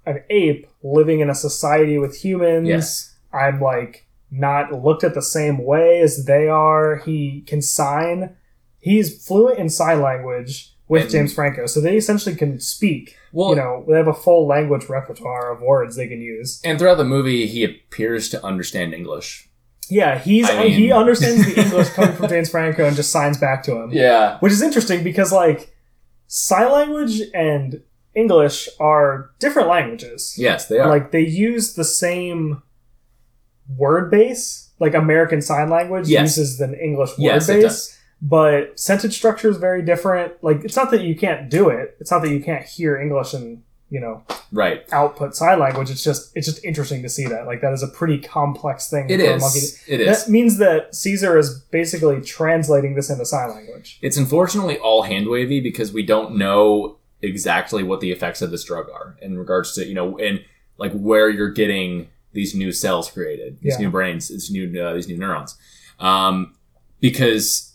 an 0.06 0.22
ape 0.30 0.66
living 0.82 1.20
in 1.20 1.30
a 1.30 1.34
society 1.34 1.98
with 1.98 2.22
humans. 2.24 2.68
Yes. 2.68 3.14
I'm 3.32 3.60
like 3.60 4.06
not 4.30 4.72
looked 4.72 5.04
at 5.04 5.14
the 5.14 5.22
same 5.22 5.64
way 5.64 6.00
as 6.00 6.26
they 6.26 6.48
are. 6.48 6.96
He 6.96 7.42
can 7.46 7.62
sign. 7.62 8.36
He's 8.80 9.24
fluent 9.26 9.58
in 9.58 9.68
sign 9.70 10.00
language 10.00 10.74
with 10.86 11.02
And- 11.02 11.10
James 11.10 11.34
Franco, 11.34 11.66
so 11.66 11.80
they 11.80 11.96
essentially 11.96 12.34
can 12.34 12.60
speak. 12.60 13.16
Well, 13.32 13.50
you 13.50 13.56
know, 13.56 13.84
they 13.86 13.96
have 13.96 14.08
a 14.08 14.14
full 14.14 14.46
language 14.46 14.88
repertoire 14.88 15.52
of 15.52 15.60
words 15.60 15.96
they 15.96 16.08
can 16.08 16.22
use. 16.22 16.60
and 16.64 16.78
throughout 16.78 16.94
the 16.96 17.04
movie, 17.04 17.46
he 17.46 17.62
appears 17.64 18.28
to 18.30 18.42
understand 18.44 18.94
English. 18.94 19.47
Yeah, 19.90 20.18
he's 20.18 20.48
I 20.48 20.62
mean- 20.64 20.72
he 20.72 20.92
understands 21.02 21.44
the 21.46 21.60
English 21.62 21.88
coming 21.90 22.14
from 22.14 22.28
James 22.28 22.50
Franco 22.50 22.84
and 22.86 22.94
just 22.96 23.10
signs 23.10 23.38
back 23.38 23.62
to 23.64 23.76
him. 23.76 23.90
Yeah. 23.92 24.38
Which 24.40 24.52
is 24.52 24.62
interesting 24.62 25.02
because 25.04 25.32
like 25.32 25.74
sign 26.26 26.70
language 26.72 27.20
and 27.34 27.82
English 28.14 28.68
are 28.80 29.30
different 29.38 29.68
languages. 29.68 30.34
Yes, 30.36 30.66
they 30.68 30.78
are. 30.78 30.88
Like 30.88 31.10
they 31.12 31.20
use 31.26 31.74
the 31.74 31.84
same 31.84 32.62
word 33.76 34.10
base. 34.10 34.70
Like 34.80 34.94
American 34.94 35.42
Sign 35.42 35.70
Language 35.70 36.06
Yes. 36.08 36.36
uses 36.38 36.60
an 36.60 36.74
English 36.74 37.10
word 37.10 37.24
Yes, 37.24 37.46
base. 37.48 37.98
But 38.22 38.78
sentence 38.78 39.16
structure 39.16 39.48
is 39.48 39.56
very 39.56 39.82
different. 39.82 40.32
Like 40.42 40.64
it's 40.64 40.76
not 40.76 40.90
that 40.92 41.02
you 41.02 41.16
can't 41.16 41.48
do 41.50 41.68
it. 41.68 41.96
It's 42.00 42.10
not 42.10 42.22
that 42.22 42.30
you 42.30 42.40
can't 42.42 42.64
hear 42.64 42.96
English 42.96 43.34
and 43.34 43.62
you 43.90 44.00
know 44.00 44.22
right. 44.52 44.84
output 44.92 45.34
sign 45.34 45.58
language. 45.58 45.90
It's 45.90 46.04
just 46.04 46.30
it's 46.36 46.46
just 46.46 46.64
interesting 46.64 47.02
to 47.02 47.08
see 47.08 47.26
that. 47.26 47.46
Like 47.46 47.60
that 47.62 47.72
is 47.72 47.82
a 47.82 47.88
pretty 47.88 48.18
complex 48.18 48.90
thing. 48.90 49.08
It 49.08 49.20
for 49.20 49.26
a 49.26 49.38
monkey. 49.38 49.58
is. 49.58 49.82
It 49.86 50.00
is. 50.00 50.24
That 50.24 50.30
means 50.30 50.58
that 50.58 50.94
Caesar 50.94 51.38
is 51.38 51.58
basically 51.70 52.20
translating 52.20 52.94
this 52.94 53.10
into 53.10 53.24
sign 53.24 53.50
language. 53.50 53.98
It's 54.02 54.16
unfortunately 54.16 54.78
all 54.78 55.02
hand 55.02 55.28
wavy 55.28 55.60
because 55.60 55.92
we 55.92 56.02
don't 56.02 56.36
know 56.36 56.98
exactly 57.22 57.82
what 57.82 58.00
the 58.00 58.12
effects 58.12 58.42
of 58.42 58.50
this 58.50 58.62
drug 58.64 58.88
are 58.90 59.16
in 59.20 59.36
regards 59.36 59.74
to 59.74 59.84
you 59.84 59.94
know 59.94 60.16
and 60.18 60.40
like 60.76 60.92
where 60.92 61.28
you're 61.28 61.50
getting 61.50 62.08
these 62.32 62.54
new 62.54 62.70
cells 62.70 63.10
created, 63.10 63.58
these 63.60 63.74
Yeah. 63.74 63.86
new 63.86 63.90
brains, 63.90 64.28
these 64.28 64.50
new 64.50 64.80
uh, 64.80 64.94
these 64.94 65.08
new 65.08 65.16
neurons, 65.16 65.56
um, 65.98 66.54
because 67.00 67.74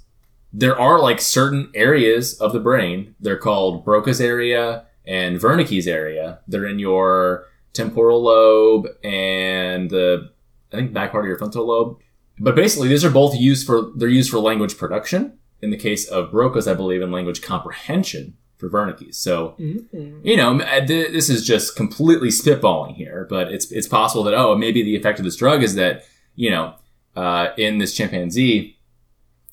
there 0.54 0.80
are 0.80 0.99
like 0.99 1.19
certain 1.19 1.71
areas 1.73 2.39
of 2.39 2.54
the 2.54 2.60
brain. 2.60 3.15
They're 3.19 3.38
called 3.38 3.84
Broca's 3.84 4.21
area 4.21 4.86
and 5.05 5.39
Wernicke's 5.39 5.87
area. 5.87 6.39
They're 6.47 6.65
in 6.65 6.79
your 6.79 7.47
temporal 7.73 8.23
lobe 8.23 8.87
and 9.03 9.89
the 9.89 10.31
I 10.71 10.77
think 10.77 10.93
back 10.93 11.11
part 11.11 11.25
of 11.25 11.27
your 11.27 11.37
frontal 11.37 11.67
lobe. 11.67 11.99
But 12.39 12.55
basically, 12.55 12.87
these 12.87 13.05
are 13.05 13.11
both 13.11 13.35
used 13.35 13.65
for 13.67 13.91
they're 13.95 14.09
used 14.09 14.31
for 14.31 14.39
language 14.39 14.77
production. 14.77 15.37
In 15.61 15.69
the 15.69 15.77
case 15.77 16.05
of 16.09 16.31
Broca's, 16.31 16.67
I 16.67 16.73
believe, 16.73 17.01
in 17.01 17.11
language 17.11 17.41
comprehension 17.41 18.35
for 18.57 18.69
Wernicke's. 18.69 19.17
So 19.17 19.55
you 20.23 20.37
know, 20.37 20.59
uh, 20.59 20.85
this 20.85 21.29
is 21.29 21.45
just 21.45 21.75
completely 21.75 22.29
spitballing 22.29 22.95
here, 22.95 23.27
but 23.29 23.51
it's 23.51 23.71
it's 23.71 23.87
possible 23.87 24.23
that 24.23 24.33
oh, 24.33 24.55
maybe 24.57 24.83
the 24.83 24.95
effect 24.95 25.19
of 25.19 25.25
this 25.25 25.35
drug 25.35 25.63
is 25.63 25.75
that 25.75 26.05
you 26.35 26.49
know, 26.49 26.75
uh, 27.15 27.49
in 27.57 27.77
this 27.77 27.93
chimpanzee, 27.93 28.77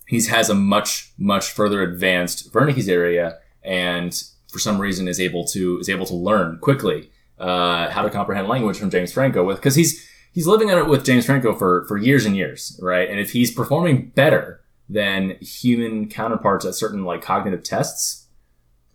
he 0.07 0.25
has 0.25 0.49
a 0.49 0.55
much 0.55 1.13
much 1.19 1.51
further 1.51 1.83
advanced 1.83 2.53
Wernicke's 2.53 2.89
area, 2.89 3.39
and 3.63 4.23
for 4.51 4.59
some 4.59 4.81
reason 4.81 5.09
is 5.09 5.21
able 5.21 5.45
to 5.47 5.79
is 5.79 5.89
able 5.89 6.07
to 6.07 6.15
learn 6.15 6.59
quickly 6.59 7.11
uh, 7.39 7.89
how 7.91 8.03
to 8.03 8.11
comprehend 8.11 8.49
language 8.49 8.79
from 8.79 8.91
James 8.91 9.13
Franco 9.13 9.45
with 9.45 9.57
because 9.57 9.75
he's 9.75 10.07
he's 10.33 10.47
living 10.47 10.69
it 10.69 10.87
with 10.87 11.05
James 11.05 11.27
Franco 11.27 11.55
for 11.55 11.85
for 11.87 11.97
years 11.97 12.27
and 12.27 12.37
years, 12.37 12.79
right? 12.83 13.09
And 13.09 13.19
if 13.21 13.33
he's 13.33 13.51
performing 13.53 14.09
better 14.15 14.61
than 14.89 15.37
human 15.41 16.09
counterparts 16.09 16.65
at 16.67 16.75
certain 16.75 17.05
like 17.05 17.23
cognitive 17.23 17.63
tests, 17.63 18.27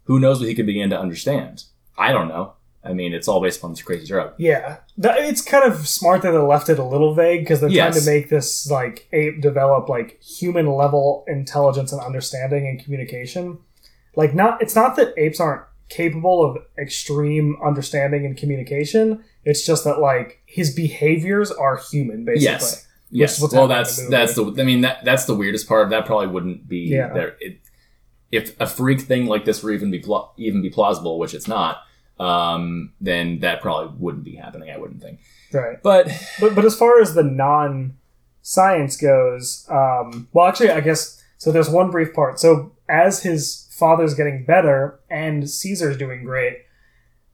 who 0.04 0.20
knows 0.20 0.40
what 0.40 0.50
he 0.50 0.56
could 0.56 0.66
begin 0.66 0.90
to 0.90 1.00
understand? 1.00 1.64
I 1.98 2.12
don't 2.12 2.28
know. 2.28 2.54
I 2.84 2.94
mean, 2.94 3.16
it's 3.16 3.28
all 3.28 3.42
based 3.42 3.58
upon 3.58 3.72
this 3.72 3.82
crazy 3.82 4.06
drug. 4.06 4.34
Yeah, 4.38 4.78
That- 5.00 5.18
it's 5.20 5.42
kind 5.42 5.64
of 5.64 5.88
smart 5.88 6.22
that 6.22 6.32
they 6.34 6.38
left 6.38 6.70
it 6.70 6.78
a 6.78 6.84
little 6.84 7.16
vague 7.16 7.40
because 7.40 7.60
they're 7.60 7.70
trying 7.70 7.94
Yes. 7.94 8.06
to 8.06 8.12
make 8.12 8.30
this 8.30 8.70
like 8.70 9.08
ape 9.12 9.42
develop 9.42 9.90
like 9.90 10.22
human 10.22 10.68
level 10.68 11.24
intelligence 11.28 11.92
and 11.92 12.00
understanding 12.02 12.68
and 12.68 12.80
communication. 12.84 13.58
Like, 14.16 14.34
not 14.34 14.62
it's 14.62 14.76
not 14.76 14.96
that 14.98 15.14
apes 15.18 15.40
aren't 15.40 15.64
capable 15.90 16.44
of 16.44 16.58
extreme 16.78 17.58
understanding 17.64 18.26
and 18.26 18.36
communication. 18.36 19.24
It's 19.44 19.66
just 19.66 19.84
that 19.84 20.00
like 20.00 20.42
his 20.46 20.74
behaviors 20.74 21.52
are 21.52 21.78
human, 21.78 22.26
basically. 22.26 22.46
Yes. 22.46 22.88
Yes. 23.12 23.54
Well, 23.54 23.68
that's 23.68 23.98
the 23.98 24.10
that's 24.10 24.34
the. 24.34 24.46
I 24.60 24.64
mean, 24.64 24.82
that 24.82 25.06
that's 25.06 25.26
the 25.26 25.36
weirdest 25.36 25.68
part. 25.68 25.84
Of 25.84 25.90
that 25.92 26.06
probably 26.06 26.28
wouldn't 26.28 26.68
be 26.68 26.80
Yeah. 26.90 27.14
there. 27.14 27.36
It, 27.40 27.60
if 28.32 28.60
a 28.60 28.66
freak 28.68 29.02
thing 29.02 29.28
like 29.28 29.46
this 29.46 29.64
were 29.64 29.72
even 29.72 29.92
be 29.92 30.00
pla- 30.00 30.32
even 30.38 30.62
be 30.62 30.70
plausible, 30.70 31.20
which 31.20 31.34
it's 31.34 31.48
not, 31.48 31.84
um, 32.20 32.92
then 33.00 33.40
that 33.40 33.62
probably 33.62 33.96
wouldn't 33.98 34.24
be 34.24 34.36
happening. 34.36 34.72
I 34.72 34.78
wouldn't 34.78 35.02
think. 35.02 35.20
Right. 35.54 35.82
But 35.84 36.08
But 36.42 36.56
but 36.56 36.66
as 36.66 36.76
far 36.76 37.00
as 37.00 37.14
the 37.14 37.24
non 37.24 37.96
science 38.42 38.98
goes, 38.98 39.66
um, 39.70 40.28
well, 40.34 40.48
actually, 40.48 40.72
I 40.72 40.82
guess 40.82 41.22
so. 41.38 41.52
There's 41.52 41.70
one 41.70 41.92
brief 41.92 42.14
part. 42.14 42.40
So 42.40 42.72
as 42.90 43.22
his 43.24 43.65
father's 43.78 44.14
getting 44.14 44.46
better 44.46 45.00
and 45.10 45.50
Caesar's 45.50 45.98
doing 45.98 46.24
great, 46.24 46.60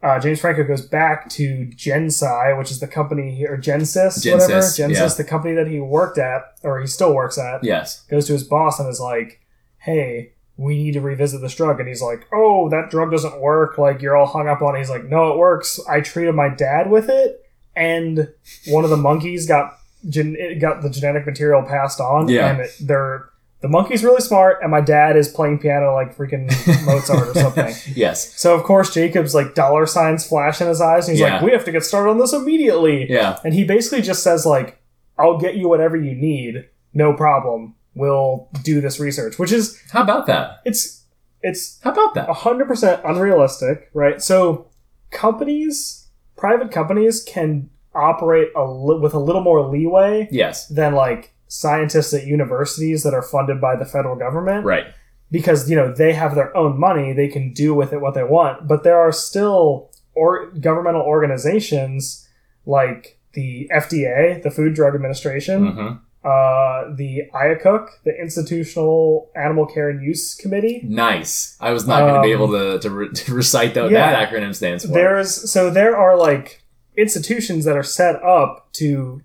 uh, 0.04 0.20
James 0.20 0.40
Franco 0.40 0.64
goes 0.64 0.82
back 0.82 1.30
to 1.30 1.66
Gen-Sys, 1.76 2.58
which 2.58 2.72
is 2.72 2.80
the 2.80 2.88
company 2.88 3.36
he- 3.36 3.46
or 3.48 3.58
Genesis, 3.58 4.26
whatever 4.26 4.48
Genesis, 4.48 4.80
yeah. 4.80 5.08
the 5.08 5.24
company 5.24 5.54
that 5.54 5.68
he 5.68 5.80
worked 5.80 6.18
at 6.18 6.42
or 6.64 6.80
he 6.80 6.88
still 6.88 7.14
works 7.14 7.38
at. 7.38 7.64
yes, 7.64 8.02
Goes 8.10 8.26
to 8.28 8.34
his 8.34 8.44
boss 8.44 8.80
and 8.80 8.90
is 8.90 9.00
like, 9.00 9.40
"Hey." 9.80 10.34
We 10.58 10.76
need 10.84 10.92
to 10.94 11.02
revisit 11.02 11.42
this 11.42 11.56
drug, 11.56 11.80
and 11.80 11.88
he's 11.90 12.04
like, 12.04 12.28
"Oh, 12.32 12.70
that 12.70 12.92
drug 12.92 13.10
doesn't 13.10 13.40
work. 13.40 13.80
Like 13.80 14.00
you're 14.00 14.16
all 14.16 14.28
hung 14.28 14.48
up 14.48 14.62
on." 14.62 14.76
it. 14.76 14.80
He's 14.80 14.92
like, 14.92 15.06
"No, 15.06 15.32
it 15.32 15.38
works. 15.40 15.80
I 15.90 16.02
treated 16.02 16.36
my 16.36 16.50
dad 16.50 16.92
with 16.92 17.10
it, 17.10 17.44
and 17.76 18.32
one 18.68 18.84
of 18.84 18.92
the 18.92 18.98
monkeys 18.98 19.48
got 19.48 19.76
gen- 20.08 20.36
it 20.38 20.60
got 20.60 20.84
the 20.84 20.90
genetic 20.92 21.26
material 21.26 21.64
passed 21.64 22.00
on, 22.00 22.28
Yeah. 22.28 22.52
and 22.52 22.62
it, 22.62 22.72
they're 22.80 23.30
the 23.62 23.68
monkey's 23.68 24.04
really 24.04 24.22
smart, 24.22 24.58
and 24.62 24.72
my 24.72 24.82
dad 24.82 25.16
is 25.16 25.28
playing 25.30 25.60
piano 25.60 25.94
like 25.94 26.16
freaking 26.18 26.46
Mozart 26.86 27.28
or 27.30 27.34
something. 27.36 27.74
yes, 27.96 28.34
So 28.40 28.56
of 28.56 28.64
course 28.64 28.94
Jacob's 28.94 29.36
like 29.36 29.54
dollar 29.56 29.86
signs 29.86 30.26
flash 30.28 30.60
in 30.62 30.68
his 30.68 30.82
eyes, 30.82 31.08
and 31.08 31.16
he's 31.16 31.22
Yeah. 31.22 31.34
like, 31.36 31.42
"We 31.44 31.52
have 31.52 31.66
to 31.66 31.72
get 31.72 31.84
started 31.84 32.10
on 32.10 32.18
this 32.18 32.34
immediately." 32.34 33.10
yeah, 33.10 33.38
And 33.44 33.54
he 33.54 33.64
basically 33.64 34.02
just 34.02 34.24
says 34.24 34.46
like, 34.46 34.80
"I'll 35.18 35.38
get 35.38 35.56
you 35.56 35.70
whatever 35.70 35.96
you 35.96 36.16
need, 36.16 36.66
no 36.94 37.14
problem. 37.14 37.76
We'll 37.94 38.48
do 38.64 38.82
this 38.82 39.00
research," 39.00 39.38
which 39.38 39.52
is 39.52 39.80
How 39.92 40.02
about 40.02 40.26
that? 40.28 40.60
it's 40.66 41.04
it's 41.44 41.80
How 41.84 41.92
about 41.92 42.14
that? 42.16 42.28
100% 42.30 43.02
unrealistic, 43.04 43.90
right? 43.94 44.22
So 44.22 44.68
companies, 45.12 46.08
private 46.38 46.72
companies 46.72 47.24
can 47.24 47.70
operate 47.94 48.50
a 48.56 48.64
li- 48.64 49.00
with 49.00 49.14
a 49.14 49.20
little 49.20 49.42
more 49.44 49.62
leeway 49.70 50.28
Yes, 50.32 50.68
than 50.68 50.94
like 50.96 51.34
scientists 51.52 52.14
at 52.14 52.26
universities 52.26 53.04
that 53.04 53.14
are 53.14 53.22
funded 53.22 53.60
by 53.60 53.76
the 53.76 53.84
federal 53.86 54.16
government 54.16 54.64
right. 54.66 54.86
because 55.30 55.70
you 55.70 55.76
know 55.76 55.92
they 55.94 56.14
have 56.14 56.34
their 56.34 56.56
own 56.56 56.80
money 56.80 57.12
they 57.12 57.28
can 57.28 57.52
do 57.52 57.74
with 57.74 57.92
it 57.92 58.00
what 58.00 58.14
they 58.14 58.24
want 58.24 58.66
but 58.70 58.84
there 58.86 58.98
are 58.98 59.12
still 59.12 59.92
or 60.16 60.50
governmental 60.62 61.02
organizations 61.02 62.26
like 62.66 63.20
the 63.34 63.70
FDA 63.74 64.42
the 64.42 64.50
Food 64.50 64.74
Drug 64.76 64.96
Administration 64.96 65.68
hmm 65.74 65.92
uh, 66.24 66.94
the 66.98 67.24
IACUC 67.34 67.88
the 68.06 68.14
Institutional 68.22 69.32
Animal 69.36 69.66
Care 69.66 69.90
and 69.90 70.04
Use 70.04 70.36
Committee 70.36 70.82
Nice. 70.84 71.58
I 71.60 71.72
was 71.72 71.88
not 71.88 72.02
going 72.02 72.14
to 72.14 72.22
be 72.22 72.32
Um, 72.36 72.42
able 72.42 72.52
to 72.52 72.80
to, 72.80 72.90
re- 72.92 73.12
to 73.12 73.34
recite 73.34 73.74
that, 73.74 73.90
yeah. 73.90 74.12
that 74.12 74.30
acronym 74.30 74.54
stands 74.54 74.86
for. 74.86 74.92
There's 74.92 75.52
so 75.52 75.72
there 75.72 75.98
are 75.98 76.16
like 76.16 76.62
institutions 76.96 77.66
that 77.66 77.76
are 77.76 77.82
set 78.02 78.22
up 78.24 78.72
to 78.74 79.24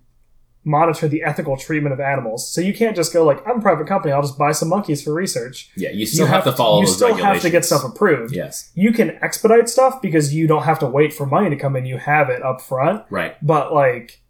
monitor 0.66 1.06
the 1.06 1.22
ethical 1.22 1.56
treatment 1.56 1.92
of 1.92 2.00
animals. 2.00 2.52
So 2.52 2.60
you 2.60 2.74
can't 2.74 2.96
just 2.96 3.12
go 3.12 3.24
like 3.24 3.46
I'm 3.46 3.58
a 3.58 3.62
private 3.62 3.86
company, 3.86 4.12
I'll 4.12 4.22
just 4.22 4.36
buy 4.36 4.52
some 4.52 4.68
monkeys 4.68 5.02
for 5.02 5.14
research. 5.14 5.70
yeah, 5.76 5.90
you 5.90 6.04
still 6.04 6.26
you 6.26 6.32
have, 6.32 6.44
to 6.44 6.52
follow 6.52 6.80
You 6.80 6.86
still 6.86 7.14
have 7.14 7.40
to 7.40 7.50
get 7.50 7.64
stuff 7.64 7.84
approved. 7.84 8.34
Yes, 8.34 8.72
You 8.74 8.92
can 8.92 9.10
expedite 9.22 9.68
stuff 9.68 10.02
because 10.02 10.34
you 10.34 10.46
don't 10.46 10.64
have 10.64 10.80
to 10.80 10.86
wait 10.86 11.12
for 11.12 11.24
money 11.24 11.48
to 11.50 11.56
come 11.56 11.76
in. 11.76 11.86
You 11.86 11.98
have 11.98 12.28
it 12.28 12.42
up 12.42 12.60
front. 12.60 13.04
right. 13.10 13.36
But 13.44 13.72
like 13.72 14.20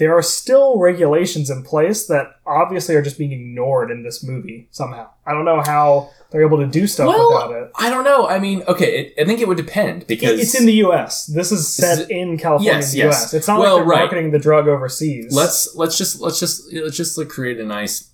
there 0.00 0.16
are 0.16 0.22
still 0.22 0.78
regulations 0.78 1.48
in 1.50 1.62
place 1.62 2.06
that 2.08 2.26
obviously 2.46 2.96
are 2.96 3.02
just 3.02 3.16
being 3.18 3.30
ignored 3.32 3.90
in 3.92 4.02
this 4.02 4.24
movie 4.24 4.66
somehow. 4.72 5.08
I 5.24 5.32
don't 5.32 5.44
know 5.44 5.60
how 5.64 6.10
they're 6.30 6.42
able 6.42 6.58
to 6.58 6.66
do 6.66 6.86
stuff 6.88 7.06
without 7.08 7.52
it. 7.52 7.70
I 7.76 7.90
don't 7.90 8.02
know. 8.04 8.26
I 8.26 8.38
mean, 8.40 8.62
okay, 8.66 8.90
it, 9.00 9.14
I 9.22 9.24
think 9.24 9.40
it 9.40 9.46
would 9.48 9.56
depend 9.56 10.06
because 10.08 10.40
It's 10.40 10.58
in 10.58 10.66
the 10.66 10.72
U.S. 10.86 11.26
This 11.26 11.52
is 11.52 11.68
set 11.68 11.98
is- 12.00 12.08
in 12.08 12.38
California, 12.38 12.72
Yes, 12.72 12.92
in 12.94 12.98
the 13.00 13.04
yes. 13.06 13.20
U.S. 13.22 13.34
It's 13.34 13.46
not 13.48 13.60
Well, 13.60 13.76
like 13.76 13.80
they're 13.82 13.88
right. 13.88 13.98
marketing 14.00 14.30
the 14.32 14.38
drug 14.40 14.66
overseas. 14.66 15.32
let's 15.34 15.74
let's 15.76 15.96
just 15.98 16.20
let's 16.20 16.40
just 16.40 16.72
let's 16.72 16.96
just 16.96 17.16
like 17.18 17.28
create 17.28 17.60
a 17.60 17.64
nice 17.64 18.10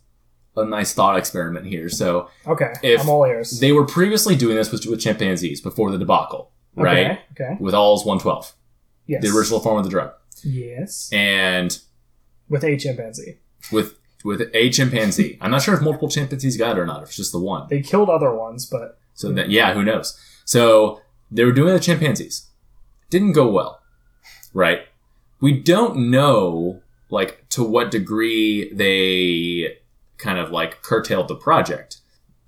a 0.56 0.64
nice 0.64 0.92
thought 0.94 1.16
experiment 1.18 1.66
here. 1.66 1.88
So 1.88 2.28
Okay, 2.46 2.72
If 2.82 3.00
I'm 3.02 3.08
all 3.10 3.24
ears. 3.26 3.60
they 3.60 3.72
were 3.72 3.84
previously 3.86 4.34
doing 4.36 4.56
this 4.56 4.72
with, 4.72 4.86
with 4.86 5.00
chimpanzees 5.00 5.60
before 5.60 5.90
the 5.92 5.98
debacle, 5.98 6.50
right? 6.74 7.06
Okay. 7.06 7.20
okay. 7.32 7.56
With 7.60 7.74
ALZ 7.74 8.06
112, 8.06 8.54
Yes. 9.06 9.22
the 9.22 9.28
original 9.28 9.60
form 9.60 9.76
of 9.78 9.84
the 9.84 9.90
drug, 9.90 10.12
Yes. 10.44 11.10
and 11.12 11.78
With 12.48 12.64
a 12.64 12.76
chimpanzee. 12.76 13.38
with 13.72 13.98
with 14.24 14.50
a 14.54 14.70
chimpanzee. 14.70 15.38
I'm 15.40 15.50
not 15.52 15.62
sure 15.62 15.74
if 15.74 15.80
multiple 15.82 16.08
chimpanzees 16.08 16.56
got 16.56 16.76
it 16.76 16.80
or 16.80 16.86
not. 16.86 17.02
If 17.02 17.08
it's 17.10 17.16
just 17.16 17.32
the 17.32 17.38
one. 17.38 17.68
They 17.70 17.80
killed 17.80 18.08
other 18.10 18.34
ones, 18.34 18.66
but 18.66 18.98
So 19.14 19.30
that 19.32 19.50
yeah, 19.50 19.72
who 19.74 19.84
knows? 19.84 20.18
So 20.44 21.00
they 21.30 21.44
were 21.44 21.52
doing 21.52 21.72
the 21.72 21.80
chimpanzees. 21.80 22.48
Didn't 23.10 23.32
go 23.32 23.48
well, 23.50 23.80
right? 24.52 24.80
We 25.40 25.60
don't 25.60 26.10
know 26.10 26.82
like 27.10 27.48
to 27.50 27.62
what 27.62 27.90
degree 27.92 28.72
they 28.74 29.78
kind 30.18 30.38
of 30.38 30.50
like 30.50 30.82
curtailed 30.82 31.28
the 31.28 31.36
project. 31.36 31.98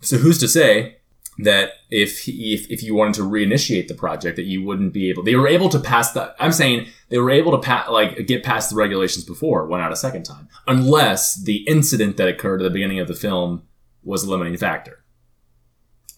So 0.01 0.17
who's 0.17 0.39
to 0.39 0.49
say 0.49 0.97
that 1.39 1.71
if 1.91 2.27
if 2.29 2.69
if 2.71 2.83
you 2.83 2.95
wanted 2.97 3.15
to 3.15 3.23
reinitiate 3.23 3.87
the 3.87 3.95
project 3.95 4.35
that 4.37 4.47
you 4.47 4.65
wouldn't 4.65 4.93
be 4.93 5.09
able 5.11 5.23
they 5.23 5.37
were 5.37 5.47
able 5.47 5.69
to 5.69 5.79
pass 5.79 6.11
the 6.13 6.35
I'm 6.41 6.51
saying 6.53 6.89
they 7.11 7.19
were 7.19 7.31
able 7.31 7.53
to 7.53 7.59
pa- 7.59 7.87
like 7.91 8.27
get 8.27 8.43
past 8.43 8.71
the 8.71 8.77
regulations 8.77 9.25
before 9.25 9.65
it 9.65 9.69
went 9.69 9.83
out 9.83 9.93
a 9.93 9.97
second 9.97 10.25
time 10.25 10.49
unless 10.67 11.35
the 11.43 11.59
incident 11.69 12.17
that 12.19 12.29
occurred 12.29 12.61
at 12.61 12.65
the 12.65 12.71
beginning 12.71 12.99
of 13.01 13.09
the 13.09 13.15
film 13.15 13.63
was 14.05 14.25
a 14.25 14.31
limiting 14.31 14.57
factor. 14.57 15.03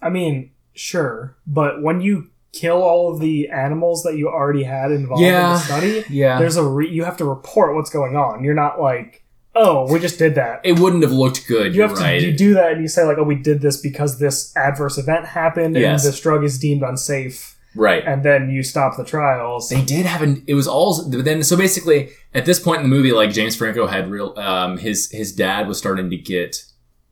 I 0.03 0.09
mean, 0.11 0.53
sure. 0.75 1.37
But 1.47 1.83
when 1.83 2.01
you 2.01 2.31
kill 2.53 2.83
all 2.83 3.13
of 3.13 3.21
the 3.21 3.49
animals 3.49 4.03
that 4.03 4.17
you 4.17 4.29
already 4.29 4.65
had 4.65 4.91
involved 4.91 5.23
in 5.23 5.33
the 5.33 5.59
study, 5.59 6.05
Yeah. 6.11 6.39
there's 6.39 6.57
a 6.57 6.65
re- 6.65 6.91
you 6.91 7.05
have 7.05 7.17
to 7.19 7.25
report 7.25 7.75
what's 7.77 7.91
going 7.91 8.17
on. 8.17 8.43
You're 8.43 8.55
not 8.55 8.81
like, 8.81 9.25
oh, 9.55 9.91
we 9.93 9.99
just 10.01 10.19
did 10.19 10.35
that. 10.37 10.61
it 10.65 10.79
wouldn't 10.79 11.03
have 11.03 11.13
looked 11.13 11.47
good. 11.47 11.75
You 11.75 11.83
have 11.83 11.97
to 11.97 12.19
you 12.21 12.37
do 12.37 12.55
that 12.55 12.73
and 12.73 12.81
you 12.83 12.89
say 12.89 13.05
like, 13.05 13.19
oh, 13.19 13.23
we 13.25 13.35
did 13.37 13.61
this 13.61 13.81
because 13.81 14.19
this 14.19 14.57
adverse 14.57 14.97
event 14.99 15.27
happened 15.27 15.77
Yes. 15.77 16.05
and 16.05 16.13
this 16.13 16.21
drug 16.21 16.43
is 16.45 16.59
deemed 16.59 16.83
unsafe, 16.83 17.57
right. 17.75 18.05
and 18.07 18.23
then 18.25 18.51
you 18.51 18.63
stop 18.63 18.97
the 18.97 19.05
trials. 19.05 19.69
They 19.69 19.83
did 19.83 20.07
have 20.07 20.23
an. 20.23 20.43
It 20.47 20.55
was 20.55 20.67
all. 20.69 21.03
Then, 21.09 21.43
so 21.43 21.57
basically, 21.57 22.11
at 22.35 22.45
this 22.47 22.59
point 22.59 22.79
in 22.79 22.91
the 22.91 22.95
movie, 22.95 23.13
like 23.13 23.33
James 23.33 23.57
Franco 23.57 23.87
had 23.87 24.11
real. 24.11 24.35
Um, 24.39 24.79
his 24.79 25.11
his 25.11 25.33
dad 25.33 25.69
was 25.69 25.79
starting 25.79 26.11
to 26.11 26.17
get 26.17 26.65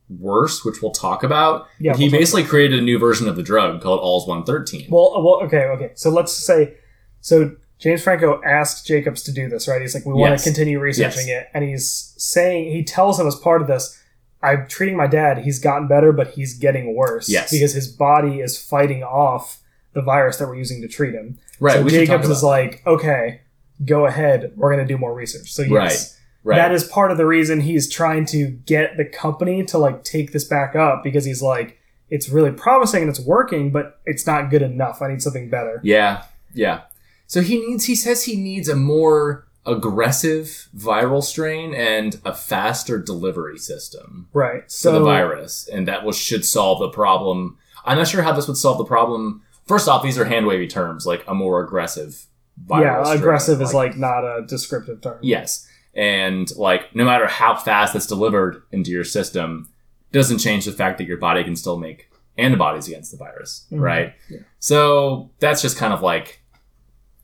worse, 0.09 0.65
which 0.65 0.81
we'll 0.81 0.91
talk 0.91 1.23
about. 1.23 1.67
Yeah, 1.79 1.95
he 1.95 2.05
we'll 2.09 2.19
basically 2.19 2.43
created 2.43 2.79
a 2.79 2.81
new 2.81 2.97
version 2.99 3.27
of 3.27 3.35
the 3.35 3.43
drug 3.43 3.81
called 3.81 3.99
ALZ 4.01 4.27
One 4.27 4.43
Thirteen. 4.43 4.87
Well, 4.89 5.13
uh, 5.15 5.21
well, 5.21 5.41
okay, 5.43 5.65
okay. 5.65 5.91
So 5.95 6.09
let's 6.09 6.31
say, 6.33 6.75
so 7.21 7.55
James 7.77 8.01
Franco 8.03 8.41
asked 8.43 8.85
Jacobs 8.87 9.21
to 9.23 9.31
do 9.31 9.47
this, 9.49 9.67
right? 9.67 9.79
He's 9.81 9.93
like, 9.93 10.05
we 10.05 10.13
want 10.13 10.31
Yes. 10.31 10.43
to 10.43 10.49
continue 10.49 10.79
researching 10.79 11.27
Yes. 11.27 11.43
it, 11.43 11.49
and 11.53 11.63
he's 11.63 12.13
saying 12.17 12.71
he 12.71 12.83
tells 12.83 13.19
him 13.19 13.27
as 13.27 13.35
part 13.35 13.61
of 13.61 13.67
this, 13.67 13.97
I'm 14.41 14.67
treating 14.67 14.97
my 14.97 15.07
dad. 15.07 15.39
He's 15.39 15.59
gotten 15.59 15.87
better, 15.87 16.11
but 16.11 16.29
he's 16.31 16.55
getting 16.57 16.95
worse. 16.95 17.29
Yes. 17.29 17.51
because 17.51 17.73
his 17.73 17.87
body 17.87 18.39
is 18.41 18.57
fighting 18.61 19.03
off 19.03 19.61
the 19.93 20.01
virus 20.01 20.37
that 20.37 20.47
we're 20.47 20.55
using 20.55 20.81
to 20.81 20.87
treat 20.87 21.13
him. 21.13 21.37
right. 21.59 21.75
so 21.75 21.81
we 21.83 21.89
should 21.89 22.07
talk 22.07 22.21
Jacobs 22.21 22.37
is 22.37 22.43
like, 22.43 22.83
okay, 22.85 23.41
go 23.85 24.05
ahead. 24.05 24.53
We're 24.55 24.73
going 24.73 24.85
to 24.85 24.93
do 24.93 24.97
more 24.97 25.13
research. 25.13 25.51
So 25.51 25.63
yes. 25.63 26.17
Right. 26.43 26.55
That 26.55 26.71
is 26.71 26.85
part 26.85 27.11
of 27.11 27.17
the 27.17 27.25
reason 27.25 27.61
he's 27.61 27.89
trying 27.89 28.25
to 28.27 28.47
get 28.47 28.95
the 28.97 29.03
company 29.03 29.63
to 29.65 29.77
like 29.77 30.03
take 30.03 30.31
this 30.31 30.45
back 30.45 30.75
up 30.75 31.03
because 31.03 31.25
he's 31.25 31.41
like, 31.41 31.79
it's 32.09 32.29
really 32.29 32.51
promising 32.51 33.03
and 33.03 33.09
it's 33.09 33.19
working, 33.19 33.71
but 33.71 33.99
it's 34.05 34.25
not 34.25 34.49
good 34.49 34.61
enough. 34.61 35.01
I 35.01 35.09
need 35.09 35.21
something 35.21 35.49
better. 35.49 35.81
Yeah. 35.83 36.23
Yeah. 36.53 36.81
So 37.27 37.41
he 37.41 37.59
needs. 37.59 37.85
He 37.85 37.95
says 37.95 38.23
he 38.23 38.35
needs 38.35 38.67
a 38.69 38.75
more 38.75 39.47
aggressive 39.65 40.67
viral 40.75 41.23
strain 41.23 41.75
and 41.75 42.19
a 42.25 42.33
faster 42.33 42.97
delivery 42.99 43.59
system. 43.59 44.27
Right. 44.33 44.63
So 44.71 44.93
the 44.93 45.01
virus, 45.01 45.67
and 45.67 45.87
that 45.87 46.03
was 46.03 46.17
should 46.17 46.45
solve 46.45 46.79
the 46.79 46.89
problem. 46.89 47.57
I'm 47.85 47.97
not 47.97 48.07
sure 48.07 48.23
how 48.23 48.33
this 48.33 48.47
would 48.47 48.57
solve 48.57 48.77
the 48.79 48.85
problem. 48.85 49.43
First 49.69 49.87
off, 49.87 50.01
these 50.01 50.17
are 50.17 50.25
hand 50.25 50.47
wavy 50.47 50.65
terms, 50.67 51.05
like 51.05 51.23
a 51.27 51.33
more 51.35 51.63
aggressive. 51.63 52.25
yeah, 52.69 53.03
aggressive 53.13 53.61
is 53.61 53.71
like 53.73 53.95
not 53.97 54.23
a 54.25 54.43
descriptive 54.47 54.99
term. 55.01 55.19
yes, 55.21 55.65
and 55.93 56.49
like 56.57 56.93
no 56.95 57.05
matter 57.05 57.27
how 57.27 57.55
fast 57.55 57.95
it's 57.95 58.07
delivered 58.07 58.63
into 58.71 58.89
your 58.91 59.03
system, 59.03 59.69
doesn't 60.11 60.39
change 60.39 60.65
the 60.65 60.71
fact 60.71 60.97
that 60.97 61.05
your 61.05 61.17
body 61.17 61.43
can 61.43 61.55
still 61.55 61.77
make 61.77 62.09
antibodies 62.37 62.87
against 62.87 63.11
the 63.11 63.17
virus, 63.17 63.67
Mhm. 63.71 63.79
right? 63.79 64.13
Yeah. 64.29 64.39
So 64.57 65.29
that's 65.39 65.61
just 65.61 65.77
kind 65.77 65.93
of 65.93 66.01
like 66.01 66.41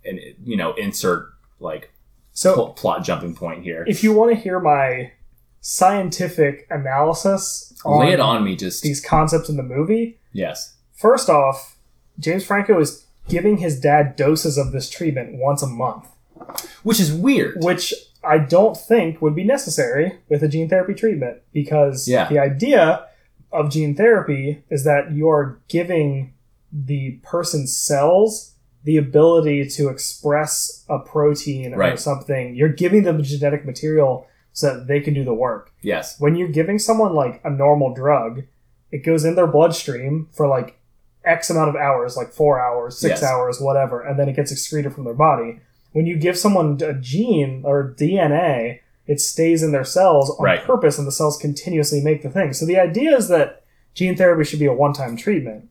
an 0.06 0.20
you 0.44 0.56
know 0.56 0.74
insert 0.76 1.30
like 1.60 1.92
So 2.34 2.54
pl- 2.54 2.74
plot 2.74 3.04
jumping 3.04 3.34
point 3.36 3.64
here. 3.64 3.84
if 3.88 4.04
you 4.04 4.14
want 4.14 4.36
to 4.36 4.40
hear 4.40 4.60
my 4.60 5.12
scientific 5.62 6.68
analysis 6.70 7.74
on 7.84 8.06
Lay 8.06 8.14
it 8.14 8.20
on 8.20 8.44
me, 8.44 8.56
just 8.56 8.84
these 8.84 9.04
concepts 9.04 9.50
in 9.50 9.58
the 9.58 9.64
movie, 9.64 10.20
yes, 10.32 10.76
first 10.94 11.28
off, 11.30 11.75
James 12.20 12.46
Franco 12.46 12.80
is 12.80 13.06
giving 13.28 13.58
his 13.58 13.80
dad 13.80 14.16
doses 14.16 14.58
of 14.58 14.72
this 14.72 14.90
treatment 14.90 15.36
once 15.36 15.62
a 15.64 15.68
month, 15.68 16.08
which 16.84 17.00
is 17.00 17.12
weird. 17.14 17.58
which 17.64 17.94
I 18.24 18.38
don't 18.40 18.76
think 18.76 19.22
would 19.22 19.36
be 19.36 19.44
necessary 19.44 20.20
with 20.30 20.42
a 20.44 20.48
gene 20.48 20.68
therapy 20.70 20.94
treatment 20.96 21.38
because 21.54 22.08
Yeah. 22.08 22.28
the 22.30 22.40
idea 22.40 23.06
of 23.52 23.70
gene 23.70 23.96
therapy 23.96 24.64
is 24.70 24.84
that 24.84 25.12
you're 25.14 25.60
giving 25.68 26.34
the 26.72 27.20
person's 27.24 27.76
cells 27.76 28.54
the 28.84 28.98
ability 28.98 29.66
to 29.68 29.90
express 29.90 30.84
a 30.90 31.00
protein 31.00 31.74
or 31.74 31.98
something. 31.98 32.56
You're 32.56 32.70
giving 32.70 33.04
them 33.04 33.22
genetic 33.24 33.66
material 33.66 34.28
so 34.54 34.74
that 34.76 34.88
they 34.88 35.00
can 35.00 35.14
do 35.14 35.24
the 35.24 35.34
work. 35.34 35.72
Yes, 35.82 36.20
When 36.20 36.36
you're 36.36 36.48
giving 36.50 36.80
someone 36.80 37.14
like 37.14 37.42
a 37.44 37.50
normal 37.50 37.94
drug, 37.94 38.44
it 38.92 39.00
goes 39.04 39.26
in 39.26 39.36
their 39.36 39.48
bloodstream 39.48 40.28
for 40.32 40.48
like 40.48 40.78
X 41.26 41.50
amount 41.50 41.70
of 41.70 41.76
hours, 41.76 42.16
like 42.16 42.32
four 42.32 42.60
hours, 42.60 42.98
six 42.98 43.22
Yes. 43.22 43.24
hours, 43.24 43.60
whatever, 43.60 44.02
and 44.02 44.20
then 44.20 44.30
it 44.30 44.36
gets 44.36 44.52
excreted 44.52 44.94
from 44.94 45.04
their 45.04 45.14
body. 45.14 45.60
When 45.94 46.06
you 46.06 46.18
give 46.18 46.38
someone 46.38 46.80
a 46.84 46.94
gene 46.94 47.62
or 47.66 47.94
DNA, 47.98 48.80
it 49.08 49.20
stays 49.22 49.64
in 49.64 49.72
their 49.72 49.84
cells 49.84 50.30
on 50.30 50.44
Right. 50.44 50.64
purpose 50.64 50.98
and 50.98 51.08
the 51.08 51.12
cells 51.12 51.38
continuously 51.38 52.02
make 52.02 52.22
the 52.22 52.30
thing. 52.30 52.54
So 52.54 52.66
the 52.66 52.80
idea 52.80 53.16
is 53.16 53.28
that 53.30 53.64
gene 53.94 54.16
therapy 54.16 54.44
should 54.44 54.60
be 54.60 54.66
a 54.66 54.74
one 54.74 54.94
time 54.94 55.16
treatment. 55.16 55.70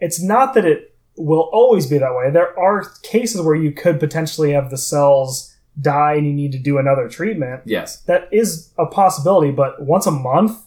It's 0.00 0.20
not 0.20 0.54
that 0.54 0.64
it 0.64 0.94
will 1.16 1.48
always 1.52 1.86
be 1.86 1.98
that 1.98 2.14
way. 2.14 2.30
There 2.30 2.58
are 2.58 2.84
cases 3.02 3.40
where 3.42 3.54
you 3.54 3.70
could 3.72 4.00
potentially 4.00 4.52
have 4.52 4.70
the 4.70 4.78
cells 4.78 5.54
die 5.80 6.14
and 6.14 6.26
you 6.26 6.32
need 6.32 6.52
to 6.52 6.58
do 6.58 6.78
another 6.78 7.08
treatment 7.08 7.62
yes. 7.64 7.98
that 8.02 8.28
is 8.32 8.70
a 8.78 8.86
possibility, 8.86 9.50
but 9.52 9.82
once 9.82 10.06
a 10.06 10.10
month 10.10 10.58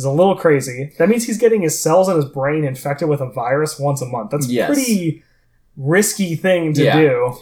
is 0.00 0.04
a 0.06 0.10
little 0.10 0.34
crazy. 0.36 0.92
That 0.98 1.08
means 1.08 1.24
he's 1.26 1.38
getting 1.38 1.62
his 1.62 1.80
cells 1.80 2.08
in 2.08 2.16
his 2.16 2.24
brain 2.24 2.64
infected 2.64 3.08
with 3.08 3.20
a 3.20 3.30
virus 3.30 3.78
once 3.78 4.00
a 4.02 4.06
month. 4.06 4.30
That's 4.30 4.46
a 4.48 4.52
Yes. 4.52 4.66
pretty 4.68 5.22
risky 5.76 6.34
thing 6.36 6.72
to 6.74 6.82
Yeah. 6.84 6.96
do. 7.00 7.34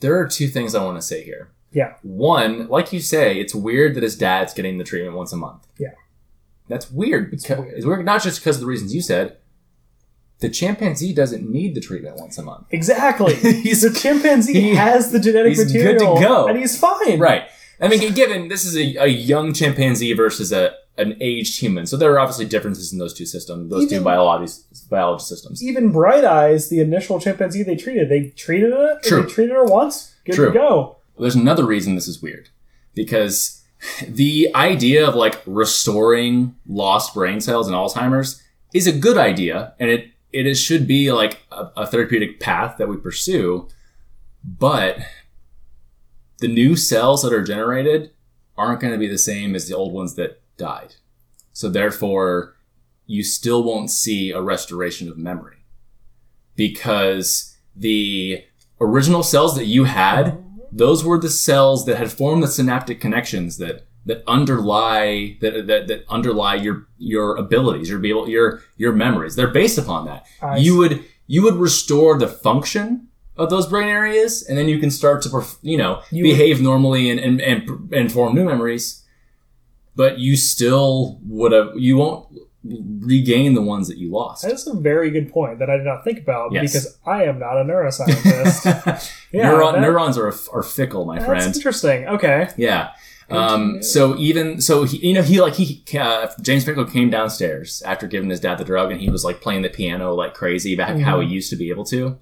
There 0.00 0.16
are 0.18 0.26
two 0.26 0.48
things 0.48 0.74
I 0.74 0.84
want 0.84 0.96
to 0.96 1.02
say 1.02 1.22
here. 1.24 1.50
Yeah. 1.72 1.94
One, 2.02 2.68
like 2.68 2.92
you 2.92 3.00
say, 3.00 3.38
it's 3.38 3.54
weird 3.54 3.94
that 3.96 4.02
his 4.02 4.16
dad's 4.16 4.54
getting 4.54 4.78
the 4.78 4.84
treatment 4.84 5.16
once 5.16 5.32
a 5.32 5.36
month. 5.36 5.66
Yeah. 5.78 5.88
That's 6.68 6.90
weird 6.90 7.30
because 7.30 7.58
weird. 7.58 7.74
it's 7.76 7.86
weird 7.86 8.04
not 8.04 8.22
just 8.22 8.40
because 8.40 8.56
of 8.56 8.60
the 8.60 8.66
reasons 8.66 8.94
you 8.94 9.02
said. 9.02 9.36
The 10.40 10.48
chimpanzee 10.48 11.12
doesn't 11.12 11.50
need 11.50 11.74
the 11.74 11.80
treatment 11.80 12.16
once 12.16 12.38
a 12.38 12.42
month. 12.42 12.66
Exactly. 12.70 13.34
He's- 13.62 13.82
a 13.82 13.92
chimpanzee 13.92 14.52
he- 14.60 14.74
has 14.76 15.10
the 15.10 15.18
genetic 15.18 15.50
he's 15.56 15.64
good 15.72 15.84
material 15.96 16.14
to 16.16 16.20
go. 16.22 16.46
and 16.46 16.56
he's 16.58 16.78
fine. 16.78 17.18
Right. 17.18 17.42
I 17.80 17.88
mean, 17.88 18.12
given 18.14 18.48
this 18.48 18.64
is 18.64 18.76
a, 18.76 19.04
a 19.04 19.06
young 19.06 19.52
chimpanzee 19.52 20.12
versus 20.12 20.52
a 20.52 20.72
an 20.98 21.16
aged 21.20 21.60
human, 21.60 21.86
so 21.86 21.96
there 21.96 22.12
are 22.12 22.18
obviously 22.18 22.44
differences 22.44 22.92
in 22.92 22.98
those 22.98 23.14
two 23.14 23.24
systems, 23.24 23.70
those 23.70 23.88
two 23.88 24.00
biology 24.00 24.52
biology 24.90 25.24
systems. 25.24 25.62
Even 25.62 25.92
Bright 25.92 26.24
Eyes, 26.24 26.68
the 26.68 26.80
initial 26.80 27.20
chimpanzee 27.20 27.62
they 27.62 27.76
treated, 27.76 28.08
they 28.08 28.30
treated 28.30 28.72
it. 28.72 29.02
True. 29.02 29.22
They 29.22 29.28
treated 29.28 29.54
her 29.54 29.64
once. 29.64 30.14
Good 30.24 30.34
True. 30.34 30.46
to 30.46 30.52
go. 30.52 30.96
There's 31.18 31.34
another 31.34 31.64
reason 31.64 31.94
this 31.94 32.08
is 32.08 32.20
weird 32.20 32.48
because 32.94 33.62
the 34.06 34.50
idea 34.54 35.06
of 35.06 35.14
like 35.14 35.40
restoring 35.46 36.56
lost 36.66 37.14
brain 37.14 37.40
cells 37.40 37.68
in 37.68 37.74
Alzheimer's 37.74 38.42
is 38.74 38.86
a 38.86 38.92
good 38.92 39.16
idea, 39.16 39.74
and 39.78 39.90
it 39.90 40.10
it 40.32 40.46
is, 40.46 40.60
should 40.60 40.86
be 40.86 41.10
like 41.10 41.40
a, 41.50 41.70
a 41.76 41.86
therapeutic 41.86 42.40
path 42.40 42.76
that 42.78 42.88
we 42.88 42.96
pursue. 42.96 43.68
But 44.44 44.98
the 46.38 46.48
new 46.48 46.76
cells 46.76 47.22
that 47.22 47.32
are 47.32 47.42
generated 47.42 48.10
aren't 48.56 48.80
going 48.80 48.92
to 48.92 48.98
be 48.98 49.08
the 49.08 49.18
same 49.18 49.54
as 49.54 49.68
the 49.68 49.76
old 49.76 49.92
ones 49.92 50.14
that 50.14 50.40
died. 50.58 50.96
So 51.52 51.68
therefore, 51.70 52.56
you 53.06 53.22
still 53.24 53.62
won't 53.64 53.90
see 53.90 54.30
a 54.32 54.42
restoration 54.42 55.08
of 55.08 55.16
memory 55.16 55.64
because 56.56 57.56
the 57.74 58.44
original 58.80 59.22
cells 59.22 59.54
that 59.56 59.66
you 59.66 59.84
had 59.84 60.44
those 60.70 61.02
were 61.04 61.18
the 61.18 61.30
cells 61.30 61.86
that 61.86 61.96
had 61.96 62.12
formed 62.12 62.42
the 62.42 62.46
synaptic 62.48 63.00
connections 63.00 63.56
that 63.58 63.86
that 64.04 64.22
underlie 64.26 65.36
that 65.40 65.66
that, 65.66 65.86
that 65.88 66.04
underlie 66.08 66.54
your 66.54 66.86
your 66.98 67.36
abilities 67.36 67.88
your 67.88 67.98
be 67.98 68.10
able 68.10 68.28
your 68.28 68.62
your 68.76 68.92
memories 68.92 69.34
they're 69.36 69.48
based 69.48 69.78
upon 69.78 70.04
that 70.04 70.26
I 70.42 70.58
you 70.58 70.72
see. 70.72 70.78
would 70.78 71.04
you 71.26 71.42
would 71.42 71.54
restore 71.56 72.18
the 72.18 72.28
function 72.28 73.08
of 73.36 73.50
those 73.50 73.66
brain 73.66 73.88
areas 73.88 74.42
and 74.46 74.58
then 74.58 74.68
you 74.68 74.78
can 74.78 74.90
start 74.90 75.22
to 75.22 75.28
perf- 75.28 75.58
you 75.62 75.76
know 75.78 76.02
You 76.10 76.24
would- 76.24 76.30
behave 76.30 76.60
normally 76.60 77.10
and 77.10 77.18
and, 77.20 77.40
and 77.40 77.92
and 77.92 78.12
form 78.12 78.34
new 78.34 78.44
memories 78.44 79.04
but 79.98 80.18
you 80.18 80.34
still 80.36 81.18
would 81.26 81.52
have. 81.52 81.72
You 81.76 81.98
won't 81.98 82.26
regain 82.64 83.54
the 83.54 83.62
ones 83.62 83.88
that 83.88 83.98
you 83.98 84.10
lost. 84.10 84.42
That 84.42 84.52
is 84.52 84.66
a 84.66 84.74
very 84.74 85.10
good 85.10 85.30
point 85.30 85.58
that 85.58 85.68
I 85.70 85.76
did 85.76 85.84
not 85.86 86.04
think 86.04 86.18
about 86.20 86.52
Yes. 86.52 86.72
because 86.72 86.98
I 87.06 87.24
am 87.24 87.38
not 87.38 87.56
a 87.60 87.64
neuroscientist. 87.70 89.12
Yeah, 89.32 89.50
Neuron, 89.52 89.72
that- 89.74 89.80
neurons 89.82 90.16
are 90.18 90.32
are 90.52 90.62
fickle, 90.62 91.04
my 91.04 91.16
That's 91.16 91.26
friend. 91.26 91.42
That's 91.42 91.56
interesting. 91.58 92.06
Okay. 92.08 92.48
Yeah. 92.56 92.92
Um, 93.30 93.82
so 93.82 94.16
even 94.16 94.58
so, 94.60 94.84
he, 94.84 95.06
you 95.08 95.12
know, 95.14 95.20
he 95.22 95.38
like 95.40 95.52
he 95.54 95.84
uh, 95.98 96.28
James 96.40 96.64
Franco 96.64 96.86
came 96.86 97.10
downstairs 97.10 97.82
after 97.84 98.06
giving 98.06 98.30
his 98.30 98.40
dad 98.40 98.56
the 98.56 98.64
drug, 98.64 98.90
and 98.90 99.00
he 99.00 99.10
was 99.10 99.22
like 99.24 99.42
playing 99.42 99.60
the 99.62 99.68
piano 99.68 100.14
like 100.14 100.32
crazy 100.32 100.74
back 100.74 100.98
how 100.98 101.20
he 101.20 101.28
used 101.28 101.50
to 101.50 101.56
be 101.56 101.68
able 101.70 101.84
to. 101.86 102.18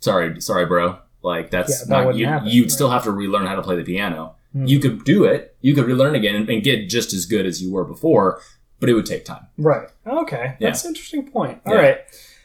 Sorry, 0.00 0.40
sorry, 0.40 0.66
bro. 0.66 0.98
Like 1.22 1.50
that's 1.50 1.70
Yeah, 1.70 1.86
that 1.98 2.04
not 2.04 2.14
you. 2.16 2.26
happen, 2.26 2.48
You'd 2.48 2.62
right. 2.64 2.70
still 2.70 2.90
have 2.90 3.04
to 3.04 3.10
relearn 3.10 3.46
how 3.46 3.56
to 3.56 3.62
play 3.62 3.74
the 3.76 3.82
piano. 3.84 4.36
Mhm. 4.54 4.68
You 4.68 4.78
could 4.78 5.04
do 5.04 5.24
it. 5.24 5.56
You 5.60 5.74
could 5.74 5.84
relearn 5.86 6.14
again 6.14 6.34
and, 6.36 6.48
and 6.48 6.62
get 6.62 6.88
just 6.88 7.12
as 7.12 7.26
good 7.26 7.44
as 7.46 7.62
you 7.62 7.72
were 7.72 7.84
before, 7.84 8.40
but 8.80 8.88
it 8.88 8.94
would 8.94 9.06
take 9.06 9.24
time. 9.24 9.46
Right. 9.58 9.88
Okay. 10.06 10.54
Yeah. 10.58 10.68
That's 10.68 10.84
an 10.84 10.90
interesting 10.90 11.28
point. 11.30 11.60
All 11.66 11.74
Yeah. 11.74 11.80
right. 11.80 11.98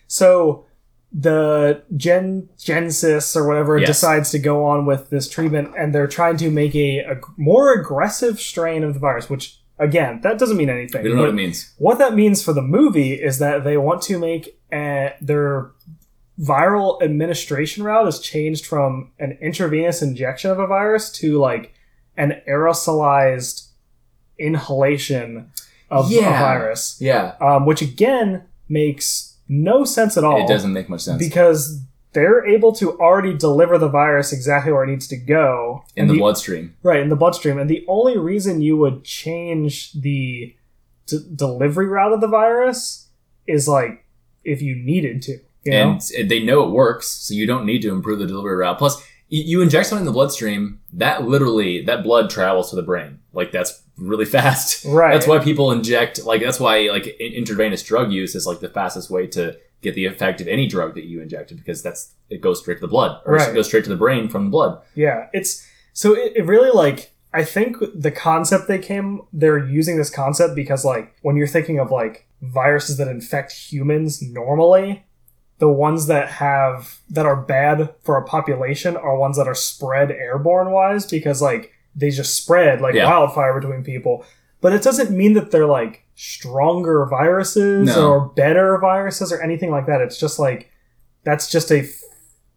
So 0.08 0.66
the 1.12 1.84
Gen 1.98 2.50
Genesis 2.58 3.36
or 3.36 3.48
whatever 3.48 3.78
Yes. 3.78 3.88
decides 3.90 4.32
to 4.32 4.40
go 4.40 4.66
on 4.66 4.86
with 4.86 5.10
this 5.10 5.28
treatment, 5.28 5.70
and 5.78 5.94
they're 5.94 6.08
trying 6.08 6.38
to 6.38 6.50
make 6.52 6.76
a, 6.76 7.00
a 7.00 7.16
more 7.38 7.74
aggressive 7.74 8.40
strain 8.40 8.84
of 8.84 8.94
the 8.94 9.00
virus. 9.00 9.30
Which 9.30 9.60
again, 9.80 10.20
that 10.24 10.38
doesn't 10.38 10.58
mean 10.58 10.70
anything. 10.70 11.02
We 11.04 11.10
don't 11.10 11.18
know 11.18 11.24
what 11.24 11.30
it 11.32 11.36
means. 11.36 11.74
what 11.78 11.98
that 12.00 12.14
means 12.16 12.44
for 12.44 12.54
the 12.54 12.62
movie 12.62 13.14
is 13.14 13.40
that 13.40 13.64
they 13.64 13.78
want 13.78 14.02
to 14.04 14.20
make 14.20 14.60
uh 14.72 15.10
their 15.22 15.72
viral 16.40 17.02
administration 17.02 17.84
route 17.84 18.08
is 18.08 18.20
changed 18.20 18.66
from 18.66 19.12
an 19.20 19.38
intravenous 19.42 20.02
injection 20.02 20.52
of 20.52 20.60
a 20.60 20.68
virus 20.68 21.10
to 21.12 21.38
like 21.40 21.74
an 22.20 22.40
aerosolized 22.48 23.68
inhalation 24.38 25.52
of 25.90 26.12
a 26.12 26.20
virus 26.22 26.98
Yeah, 27.02 27.36
um, 27.42 27.66
which 27.66 27.82
again 27.82 28.44
makes 28.68 29.38
no 29.48 29.84
sense 29.84 30.18
at 30.18 30.24
all. 30.24 30.44
it 30.44 30.48
doesn't 30.48 30.74
make 30.74 30.90
much 30.90 31.02
sense 31.02 31.18
because 31.22 31.82
they're 32.14 32.46
able 32.46 32.72
to 32.74 33.00
already 33.00 33.36
deliver 33.36 33.78
the 33.78 33.88
virus 33.90 34.32
exactly 34.34 34.72
where 34.72 34.84
it 34.84 34.88
needs 34.88 35.08
to 35.08 35.18
go 35.18 35.84
in 35.96 36.04
And 36.04 36.12
the 36.12 36.18
bloodstream. 36.20 36.76
right 36.84 37.00
in 37.00 37.10
the 37.10 37.16
bloodstream. 37.16 37.58
And 37.60 37.70
the 37.70 37.86
only 37.88 38.18
reason 38.18 38.62
you 38.62 38.78
would 38.78 39.04
change 39.04 39.94
the 39.94 40.56
d- 41.06 41.20
delivery 41.36 41.88
route 41.88 42.14
of 42.14 42.22
the 42.22 42.28
virus 42.28 43.08
is 43.48 43.68
like 43.68 44.06
if 44.44 44.62
you 44.62 44.76
needed 44.76 45.22
to. 45.24 45.40
You 45.66 45.72
know? 45.74 46.00
and 46.18 46.30
they 46.30 46.42
know 46.42 46.64
it 46.64 46.72
works, 46.72 47.08
so 47.10 47.34
you 47.34 47.46
don't 47.46 47.66
need 47.66 47.82
to 47.82 47.90
improve 47.92 48.20
the 48.20 48.26
delivery 48.26 48.56
route. 48.56 48.78
Plus, 48.80 49.04
you 49.30 49.62
inject 49.62 49.88
something 49.88 50.02
in 50.02 50.06
the 50.08 50.12
bloodstream, 50.14 50.80
that 50.94 51.24
literally 51.28 51.84
that 51.86 52.04
blood 52.04 52.30
travels 52.30 52.70
to 52.72 52.76
the 52.76 52.82
brain. 52.84 53.20
Like 53.34 53.52
that's 53.52 53.82
really 53.98 54.26
fast. 54.38 54.84
Right. 54.86 55.14
That's 55.14 55.28
why 55.28 55.40
people 55.40 55.72
inject. 55.72 56.24
Like 56.26 56.42
that's 56.42 56.60
why 56.60 56.90
like 56.92 57.06
intravenous 57.20 57.84
drug 57.84 58.12
use 58.12 58.36
is 58.36 58.48
like 58.48 58.60
the 58.60 58.70
fastest 58.70 59.10
way 59.10 59.28
to 59.28 59.58
get 59.82 59.96
the 59.96 60.06
effect 60.06 60.42
of 60.42 60.48
any 60.48 60.68
drug 60.68 60.94
that 60.96 61.06
you 61.06 61.22
injected 61.22 61.58
because 61.58 61.82
that's 61.82 62.14
it 62.30 62.42
goes 62.42 62.60
straight 62.60 62.76
to 62.76 62.82
the 62.82 62.88
blood 62.88 63.22
or 63.26 63.36
Right. 63.36 63.50
it 63.50 63.54
goes 63.54 63.68
straight 63.68 63.84
to 63.86 63.90
the 63.90 63.96
brain 63.96 64.28
from 64.28 64.46
the 64.46 64.50
blood. 64.52 64.82
Yeah, 64.96 65.28
it's 65.32 65.66
so 65.94 66.14
it, 66.16 66.34
it 66.36 66.46
really 66.46 66.72
like 66.72 67.12
I 67.34 67.44
think 67.44 67.78
the 67.96 68.12
concept 68.12 68.68
they 68.68 68.80
came 68.80 69.22
they're 69.32 69.64
using 69.64 69.98
this 69.98 70.10
concept 70.10 70.56
because 70.56 70.84
like 70.84 71.16
when 71.22 71.38
you're 71.38 71.48
thinking 71.48 71.80
of 71.80 71.92
like 71.92 72.26
viruses 72.42 72.98
that 72.98 73.08
infect 73.08 73.52
humans 73.54 74.22
normally, 74.22 75.06
the 75.60 75.70
ones 75.70 76.08
that 76.08 76.30
have 76.30 77.00
that 77.10 77.26
are 77.26 77.36
bad 77.36 77.94
for 78.04 78.18
a 78.18 78.24
population 78.26 78.98
are 78.98 79.18
ones 79.18 79.38
that 79.38 79.48
are 79.48 79.56
spread 79.56 80.10
airborne 80.12 80.72
wise 80.72 81.06
because 81.06 81.42
like 81.42 81.72
they 81.96 82.10
just 82.10 82.36
spread 82.36 82.82
like 82.82 82.96
Yeah. 82.96 83.06
wildfire 83.10 83.60
between 83.60 83.84
people. 83.84 84.26
But 84.62 84.74
it 84.74 84.82
doesn't 84.82 85.12
mean 85.12 85.34
that 85.34 85.52
they're 85.52 85.66
like 85.66 86.04
stronger 86.16 87.06
viruses 87.06 87.88
No. 87.96 88.10
or 88.12 88.20
better 88.36 88.78
viruses 88.78 89.32
or 89.32 89.42
anything 89.42 89.72
like 89.72 89.86
that. 89.88 90.02
It's 90.02 90.18
just 90.18 90.40
like 90.40 90.70
that's 91.24 91.50
just 91.50 91.72
a 91.72 91.80
f- 91.80 92.02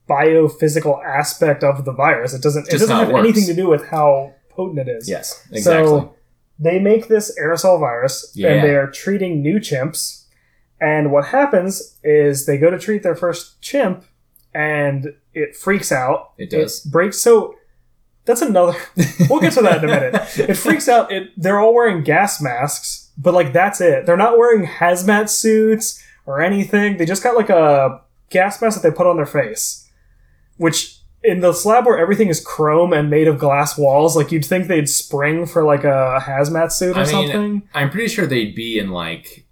biophysical 0.09 1.03
aspect 1.05 1.65
of 1.65 1.85
the 1.85 1.93
virus. 1.93 2.35
It 2.35 2.43
doesn't 2.43 2.69
it 2.69 2.73
doesn't 2.73 2.89
have 2.97 3.09
works. 3.09 3.19
anything 3.25 3.47
to 3.47 3.55
do 3.55 3.69
with 3.69 3.87
how 3.87 4.35
potent 4.51 4.79
it 4.79 4.89
is. 4.89 5.09
Yes, 5.09 5.47
exactly. 5.51 5.87
So 5.89 6.15
they 6.59 6.79
make 6.79 7.09
this 7.09 7.37
aerosol 7.41 7.81
virus 7.81 8.33
Yeah. 8.35 8.51
and 8.53 8.65
they 8.65 8.75
are 8.77 8.87
treating 8.91 9.43
new 9.43 9.59
chimps. 9.59 10.22
And 10.83 11.13
what 11.13 11.27
happens 11.27 11.97
is 12.03 12.45
they 12.45 12.59
go 12.59 12.69
to 12.69 12.77
treat 12.77 13.05
their 13.05 13.15
first 13.15 13.63
chimp 13.63 14.05
and 14.53 15.15
it 15.33 15.55
freaks 15.55 15.93
out. 15.93 16.33
It 16.37 16.51
does. 16.51 16.81
breaks 16.81 17.21
so 17.21 17.55
that's 18.25 18.43
another 18.43 18.77
we'll 19.31 19.41
get 19.41 19.53
to 19.53 19.63
that 19.63 19.85
in 19.85 19.89
a 19.89 19.93
minute. 19.93 20.39
It 20.39 20.55
freaks 20.55 20.89
out. 20.89 21.13
It 21.13 21.31
they're 21.37 21.61
all 21.61 21.73
wearing 21.73 22.03
gas 22.03 22.43
masks, 22.43 23.13
but 23.17 23.33
like 23.33 23.53
that's 23.53 23.81
it. 23.81 24.07
They're 24.07 24.17
not 24.17 24.37
wearing 24.37 24.67
hazmat 24.67 25.29
suits 25.29 26.03
or 26.27 26.43
anything. 26.43 26.97
They 26.97 27.07
just 27.07 27.23
got 27.23 27.37
like 27.37 27.51
a 27.51 28.01
gas 28.31 28.61
mask 28.61 28.83
that 28.83 28.89
they 28.89 28.95
put 28.95 29.07
on 29.07 29.15
their 29.17 29.25
face. 29.25 29.89
Which 30.57 30.99
in 31.23 31.41
the 31.41 31.53
slab 31.53 31.87
where 31.87 31.99
everything 31.99 32.27
is 32.27 32.45
chrome 32.45 32.93
and 32.93 33.09
made 33.09 33.29
of 33.29 33.39
glass 33.39 33.79
walls, 33.79 34.17
like 34.17 34.33
you'd 34.33 34.45
think 34.45 34.67
they'd 34.67 34.89
spring 34.89 35.47
for 35.47 35.63
like 35.63 35.85
a 35.85 36.21
hazmat 36.21 36.73
suit 36.73 36.97
or 36.97 37.01
I 37.01 37.05
mean, 37.05 37.11
something. 37.11 37.69
I'm 37.73 37.91
pretty 37.91 38.09
sure 38.09 38.27
they'd 38.27 38.57
be 38.57 38.81
in 38.81 38.91
like 38.91 39.47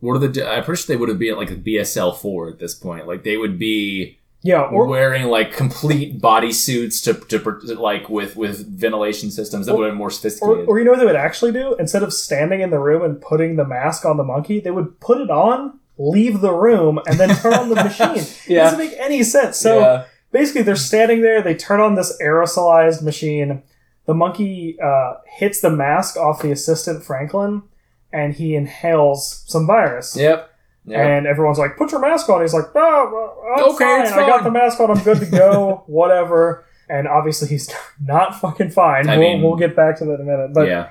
what 0.00 0.14
are 0.14 0.26
the? 0.26 0.48
I'm 0.48 0.64
pretty 0.64 0.82
sure 0.82 0.94
they 0.94 0.98
would 0.98 1.08
have 1.08 1.18
been 1.18 1.36
like 1.36 1.50
a 1.50 1.56
BSL 1.56 2.16
four 2.16 2.48
at 2.48 2.58
this 2.58 2.74
point. 2.74 3.06
Like 3.06 3.24
they 3.24 3.36
would 3.36 3.58
be 3.58 4.18
Yeah, 4.42 4.62
or 4.62 4.86
wearing 4.86 5.24
like 5.26 5.52
complete 5.52 6.20
body 6.20 6.52
suits 6.52 7.00
to, 7.02 7.14
to, 7.14 7.38
like 7.74 8.08
with 8.08 8.36
with 8.36 8.66
ventilation 8.66 9.30
systems 9.30 9.66
that 9.66 9.72
Or- 9.72 9.78
would 9.78 9.84
have 9.86 9.92
been 9.92 9.98
more 9.98 10.10
sophisticated. 10.10 10.68
or 10.68 10.78
you 10.78 10.84
know 10.84 10.92
what 10.92 11.00
they 11.00 11.06
would 11.06 11.16
actually 11.16 11.52
do? 11.52 11.74
Instead 11.78 12.02
of 12.04 12.12
standing 12.12 12.60
in 12.60 12.70
the 12.70 12.78
room 12.78 13.02
and 13.02 13.20
putting 13.20 13.56
the 13.56 13.64
mask 13.66 14.04
on 14.04 14.16
the 14.16 14.24
monkey, 14.24 14.60
they 14.60 14.70
would 14.70 15.00
put 15.00 15.20
it 15.20 15.30
on, 15.30 15.78
leave 15.98 16.40
the 16.40 16.52
room, 16.52 17.00
and 17.06 17.18
then 17.18 17.34
turn 17.36 17.54
on 17.54 17.68
the 17.68 17.74
machine. 17.88 18.16
It 18.18 18.38
Yeah. 18.46 18.64
doesn't 18.64 18.78
make 18.78 18.94
any 18.98 19.24
sense. 19.24 19.56
So 19.56 19.80
Yeah. 19.80 20.04
basically, 20.30 20.62
they're 20.62 20.76
standing 20.76 21.22
there, 21.22 21.42
they 21.42 21.54
turn 21.56 21.80
on 21.80 21.96
this 21.96 22.16
aerosolized 22.22 23.02
machine. 23.02 23.62
The 24.06 24.14
monkey 24.14 24.78
uh, 24.80 25.14
hits 25.26 25.60
the 25.60 25.70
mask 25.70 26.16
off 26.16 26.40
the 26.40 26.50
assistant, 26.52 27.02
Franklin, 27.04 27.62
and 28.12 28.34
he 28.34 28.54
inhales 28.54 29.44
some 29.46 29.66
virus. 29.66 30.16
Yep. 30.16 30.50
Yep. 30.86 30.98
And 30.98 31.26
everyone's 31.26 31.58
like, 31.58 31.76
"Put 31.76 31.92
your 31.92 32.00
mask 32.00 32.28
on." 32.30 32.40
He's 32.40 32.54
like, 32.54 32.64
"Oh, 32.74 33.54
I'm 33.58 33.64
Okay, 33.74 33.84
fine. 33.84 34.02
it's 34.02 34.12
I 34.12 34.26
got 34.26 34.42
the 34.44 34.50
mask 34.50 34.80
on. 34.80 34.90
I'm 34.90 35.02
good 35.04 35.18
to 35.20 35.26
go. 35.26 35.82
Whatever." 35.86 36.64
And 36.88 37.06
obviously, 37.06 37.48
he's 37.48 37.70
not 38.02 38.40
fucking 38.40 38.70
fine. 38.70 39.08
I 39.08 39.18
we'll, 39.18 39.28
mean- 39.34 39.42
we'll 39.42 39.56
get 39.56 39.76
back 39.76 39.98
to 39.98 40.04
that 40.06 40.14
in 40.14 40.20
a 40.22 40.24
minute. 40.24 40.54
But 40.54 40.68
yeah. 40.68 40.88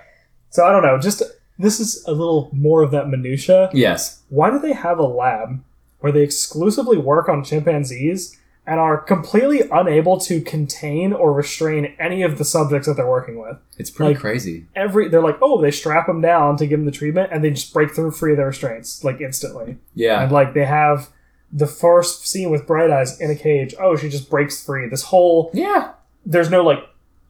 so 0.51 0.65
I 0.65 0.71
don't 0.71 0.83
know. 0.83 0.99
Just 0.99 1.23
this 1.57 1.79
is 1.79 2.03
a 2.05 2.11
little 2.11 2.49
more 2.53 2.83
of 2.83 2.91
that 2.91 3.09
minutia. 3.09 3.69
Yes. 3.73 4.21
Why 4.29 4.51
do 4.51 4.59
they 4.59 4.73
have 4.73 4.99
a 4.99 5.05
lab 5.05 5.63
where 5.99 6.11
they 6.11 6.21
exclusively 6.21 6.97
work 6.97 7.27
on 7.27 7.43
chimpanzees 7.43 8.37
and 8.67 8.79
are 8.81 8.97
completely 8.97 9.61
unable 9.71 10.19
to 10.19 10.41
contain 10.41 11.13
or 11.13 11.31
restrain 11.33 11.95
any 11.99 12.21
of 12.21 12.37
the 12.37 12.43
subjects 12.45 12.85
that 12.87 12.95
they're 12.97 13.07
working 13.09 13.39
with? 13.39 13.57
It's 13.77 13.89
pretty 13.89 14.13
Like- 14.13 14.21
crazy. 14.21 14.65
Every 14.75 15.07
they're 15.07 15.21
like, 15.23 15.37
oh, 15.41 15.61
they 15.61 15.71
strap 15.71 16.05
them 16.05 16.21
down 16.21 16.57
to 16.57 16.67
give 16.67 16.79
them 16.79 16.85
the 16.85 16.91
treatment, 16.91 17.29
and 17.31 17.43
they 17.43 17.49
just 17.51 17.73
break 17.73 17.91
through 17.91 18.11
free 18.11 18.31
of 18.31 18.37
their 18.37 18.47
restraints 18.47 19.03
like 19.03 19.21
instantly. 19.21 19.77
Yeah. 19.95 20.21
And 20.21 20.31
like 20.31 20.53
they 20.53 20.65
have 20.65 21.09
the 21.51 21.65
first 21.67 22.27
scene 22.27 22.49
with 22.49 22.67
Bright 22.67 22.91
Eyes 22.91 23.19
in 23.21 23.31
a 23.31 23.35
cage. 23.35 23.73
Oh, 23.79 23.95
she 23.95 24.09
just 24.09 24.29
breaks 24.29 24.63
free. 24.63 24.89
This 24.89 25.03
whole 25.03 25.49
yeah. 25.53 25.93
there's 26.25 26.49
no 26.49 26.61
like 26.61 26.79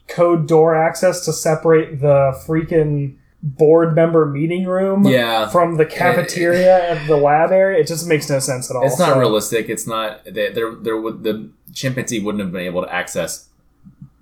code 0.07 0.47
door 0.47 0.73
access 0.75 1.23
to 1.25 1.33
separate 1.33 2.01
the 2.01 2.31
freaking 2.47 3.15
board 3.55 3.95
member 3.95 4.25
meeting 4.25 4.65
room 4.65 5.05
Yeah. 5.05 5.47
from 5.49 5.77
the 5.77 5.85
cafeteria 5.85 6.77
and 6.91 7.09
the 7.09 7.17
lab 7.17 7.51
area. 7.51 7.79
It 7.79 7.87
just 7.87 8.07
makes 8.07 8.29
no 8.29 8.39
sense 8.39 8.69
at 8.69 8.75
all. 8.75 8.85
It's 8.85 8.99
not 8.99 9.13
So- 9.13 9.19
realistic. 9.19 9.69
It's 9.69 9.87
not. 9.87 10.23
They, 10.25 10.49
there. 10.51 10.75
There 10.75 10.97
would 10.99 11.23
the 11.23 11.49
chimpanzee 11.73 12.19
wouldn't 12.19 12.43
have 12.43 12.51
been 12.51 12.61
able 12.65 12.83
to 12.83 12.93
access 12.93 13.47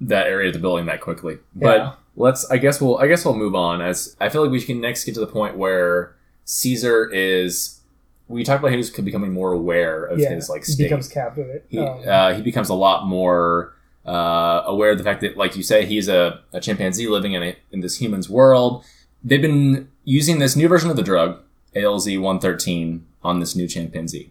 that 0.01 0.27
area 0.27 0.47
of 0.49 0.53
the 0.53 0.59
building 0.59 0.85
that 0.87 1.01
quickly. 1.01 1.39
But 1.55 1.77
Yeah. 1.77 1.91
let's. 2.15 2.49
I 2.51 2.57
guess 2.57 2.79
we'll. 2.81 2.97
I 2.97 3.07
guess 3.07 3.25
we'll 3.25 3.35
move 3.35 3.55
on. 3.55 3.81
As 3.81 4.15
I 4.19 4.29
feel 4.29 4.41
like 4.43 4.51
we 4.51 4.61
can 4.61 4.81
next 4.81 5.03
get 5.05 5.13
to 5.15 5.19
the 5.21 5.27
point 5.27 5.57
where 5.57 6.15
Caesar 6.45 7.09
is. 7.11 7.79
We 8.27 8.43
talked 8.43 8.59
about 8.63 8.71
his 8.73 8.89
becoming 8.89 9.33
more 9.33 9.51
aware 9.53 10.03
of 10.05 10.17
Yeah, 10.17 10.31
his 10.33 10.49
like 10.49 10.65
he 10.65 10.75
becomes 10.75 11.07
captive. 11.07 11.61
he, 11.69 11.77
Um, 11.77 11.99
uh, 12.07 12.33
he 12.33 12.41
becomes 12.41 12.69
a 12.69 12.73
lot 12.73 13.05
more 13.05 13.75
uh, 14.03 14.63
aware 14.65 14.89
of 14.91 14.97
the 14.97 15.03
fact 15.03 15.21
that, 15.21 15.37
like 15.37 15.55
you 15.55 15.61
say, 15.61 15.85
he's 15.85 16.07
a, 16.07 16.39
a 16.51 16.59
chimpanzee 16.59 17.07
living 17.07 17.33
in 17.33 17.43
a, 17.43 17.55
in 17.71 17.81
this 17.81 17.97
human's 17.97 18.27
world. 18.27 18.83
They've 19.25 19.41
been 19.41 19.89
using 20.03 20.37
this 20.37 20.55
new 20.55 20.67
version 20.67 20.91
of 20.91 20.95
the 20.95 21.01
drug, 21.01 21.41
ALZ 21.75 22.05
113, 22.21 23.07
on 23.23 23.39
this 23.39 23.55
new 23.55 23.67
chimpanzee. 23.67 24.29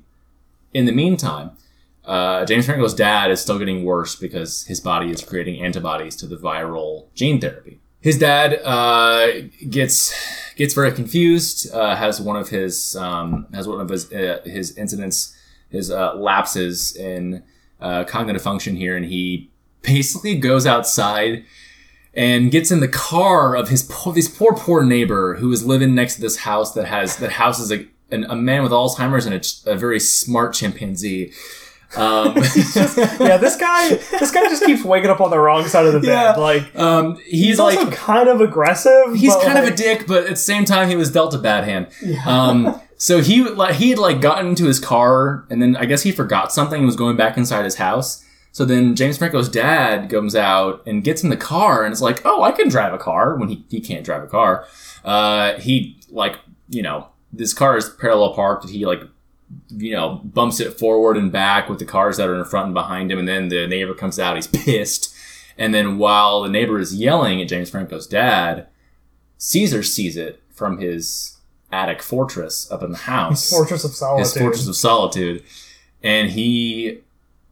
In 0.73 0.85
the 0.87 0.93
meantime, 0.93 1.51
uh, 2.05 2.45
James 2.45 2.67
Franco's 2.67 2.95
dad 2.95 3.33
is 3.33 3.41
still 3.41 3.59
getting 3.59 3.85
worse 3.85 4.15
because 4.15 4.65
his 4.67 4.81
body 4.81 5.11
is 5.11 5.21
creating 5.21 5.61
antibodies 5.61 6.15
to 6.17 6.29
the 6.29 6.37
viral 6.37 7.07
gene 7.15 7.41
therapy. 7.41 7.81
His 8.01 8.19
dad 8.19 8.61
uh, 8.65 9.49
gets 9.69 10.15
gets 10.55 10.75
very 10.75 10.93
confused. 10.93 11.73
Uh, 11.73 11.97
has 11.97 12.21
one 12.21 12.37
of 12.37 12.51
his 12.51 12.95
um, 12.95 13.47
has 13.53 13.67
one 13.67 13.81
of 13.81 13.89
his 13.89 14.13
uh, 14.13 14.43
his 14.45 14.77
incidents, 14.77 15.35
his 15.71 15.91
uh, 15.91 16.15
lapses 16.15 16.95
in 16.95 17.43
uh, 17.81 18.05
cognitive 18.05 18.43
function 18.43 18.77
here, 18.77 18.97
and 18.97 19.07
he 19.07 19.51
basically 19.83 20.37
goes 20.37 20.67
outside 20.67 21.45
and 22.17 22.51
gets 22.51 22.71
in 22.71 22.81
the 22.81 22.89
car 22.89 23.57
of 23.57 23.69
his 23.69 23.83
poor, 23.83 24.13
this 24.13 24.29
poor 24.29 24.55
poor 24.55 24.85
neighbor 24.85 25.35
who 25.37 25.51
is 25.53 25.65
living 25.65 25.95
next 25.95 26.17
to 26.17 26.21
this 26.21 26.39
house 26.39 26.73
that 26.75 26.87
has 26.87 27.17
that 27.19 27.33
houses 27.33 27.73
a 27.73 27.87
an, 28.11 28.25
a 28.25 28.37
man 28.37 28.63
with 28.63 28.73
Alzheimer's 28.73 29.27
and 29.27 29.35
a, 29.35 29.73
a 29.73 29.77
very 29.77 29.99
smart 29.99 30.55
chimpanzee. 30.55 31.33
Um, 31.97 32.35
yeah, 32.75 33.37
this 33.37 33.57
guy, 33.57 33.89
this 34.19 34.31
guy 34.31 34.43
just 34.49 34.65
keeps 34.65 34.85
waking 34.85 35.11
up 35.11 35.21
on 35.21 35.31
the 35.31 35.39
wrong 35.39 35.67
side 35.67 35.87
of 35.87 35.93
the 35.93 36.01
bed. 36.01 36.09
Yeah. 36.09 36.37
Like 36.37 36.77
um, 36.77 37.17
he's, 37.19 37.47
he's 37.47 37.59
like 37.59 37.93
kind 37.93 38.29
of 38.29 38.41
aggressive. 38.41 39.15
he's 39.15 39.35
kind 39.37 39.59
of 39.59 39.65
a 39.65 39.77
dick, 39.77 40.07
but 40.07 40.25
at 40.25 40.31
the 40.31 40.37
same 40.37 40.65
time, 40.65 40.89
he 40.89 40.97
was 40.97 41.11
dealt 41.11 41.35
a 41.35 41.39
bad 41.39 41.65
hand. 41.65 41.89
Um, 42.27 42.81
so 42.97 43.21
he 43.21 43.45
like 43.45 43.77
he 43.77 43.91
had 43.91 43.99
like 43.99 44.21
gotten 44.21 44.49
into 44.49 44.65
his 44.65 44.81
car, 44.81 45.47
and 45.51 45.63
then 45.63 45.77
I 45.77 45.85
guess 45.85 46.03
he 46.03 46.11
forgot 46.11 46.53
something 46.53 46.79
and 46.79 46.87
was 46.87 46.97
going 46.97 47.17
back 47.17 47.37
inside 47.37 47.65
his 47.65 47.77
house. 47.77 48.24
So 48.55 48.65
then 48.65 48.95
James 48.95 49.19
Franco's 49.19 49.49
dad 49.49 50.09
comes 50.09 50.37
out 50.37 50.81
and 50.87 51.03
gets 51.03 51.25
in 51.25 51.29
the 51.29 51.37
car, 51.37 51.83
and 51.83 51.91
it's 51.91 52.01
like, 52.01 52.25
oh, 52.25 52.45
I 52.45 52.53
can 52.53 52.69
drive 52.69 52.95
a 52.95 52.99
car 52.99 53.35
when 53.35 53.49
he 53.49 53.65
he 53.69 53.81
can't 53.81 54.05
drive 54.05 54.23
a 54.23 54.29
car. 54.29 54.65
Uh, 55.05 55.55
he 55.55 55.99
like 56.09 56.39
you 56.69 56.81
know 56.81 57.09
this 57.33 57.53
car 57.53 57.77
is 57.77 57.89
parallel 57.89 58.33
parked. 58.33 58.69
He 58.69 58.87
like 58.87 59.03
you 59.71 59.91
know 59.91 60.21
bumps 60.23 60.61
it 60.61 60.79
forward 60.79 61.17
and 61.17 61.33
back 61.33 61.69
with 61.69 61.81
the 61.81 61.85
cars 61.85 62.17
that 62.17 62.29
are 62.29 62.39
in 62.39 62.45
front 62.45 62.67
and 62.67 62.75
behind 62.75 63.11
him, 63.11 63.19
and 63.19 63.27
then 63.27 63.49
the 63.49 63.67
neighbor 63.67 63.93
comes 63.93 64.21
out. 64.21 64.37
He's 64.37 64.47
pissed. 64.65 65.13
And 65.59 65.75
then 65.75 65.99
while 65.99 66.43
the 66.43 66.49
neighbor 66.49 66.79
is 66.79 66.95
yelling 66.95 67.43
at 67.43 67.49
James 67.49 67.71
Franco's 67.71 68.07
dad, 68.07 68.69
Caesar 69.39 69.83
sees 69.83 70.17
it 70.17 70.41
from 70.51 70.79
his 70.79 71.39
attic 71.73 72.03
fortress 72.03 72.71
up 72.71 72.85
in 72.85 72.93
the 72.93 72.99
house. 72.99 73.51
Fortress 73.51 73.85
of 73.85 73.97
Solitude. 73.97 74.25
His 74.25 74.37
fortress 74.37 74.69
of 74.69 74.77
solitude. 74.77 75.43
And 76.05 76.31
he 76.31 77.04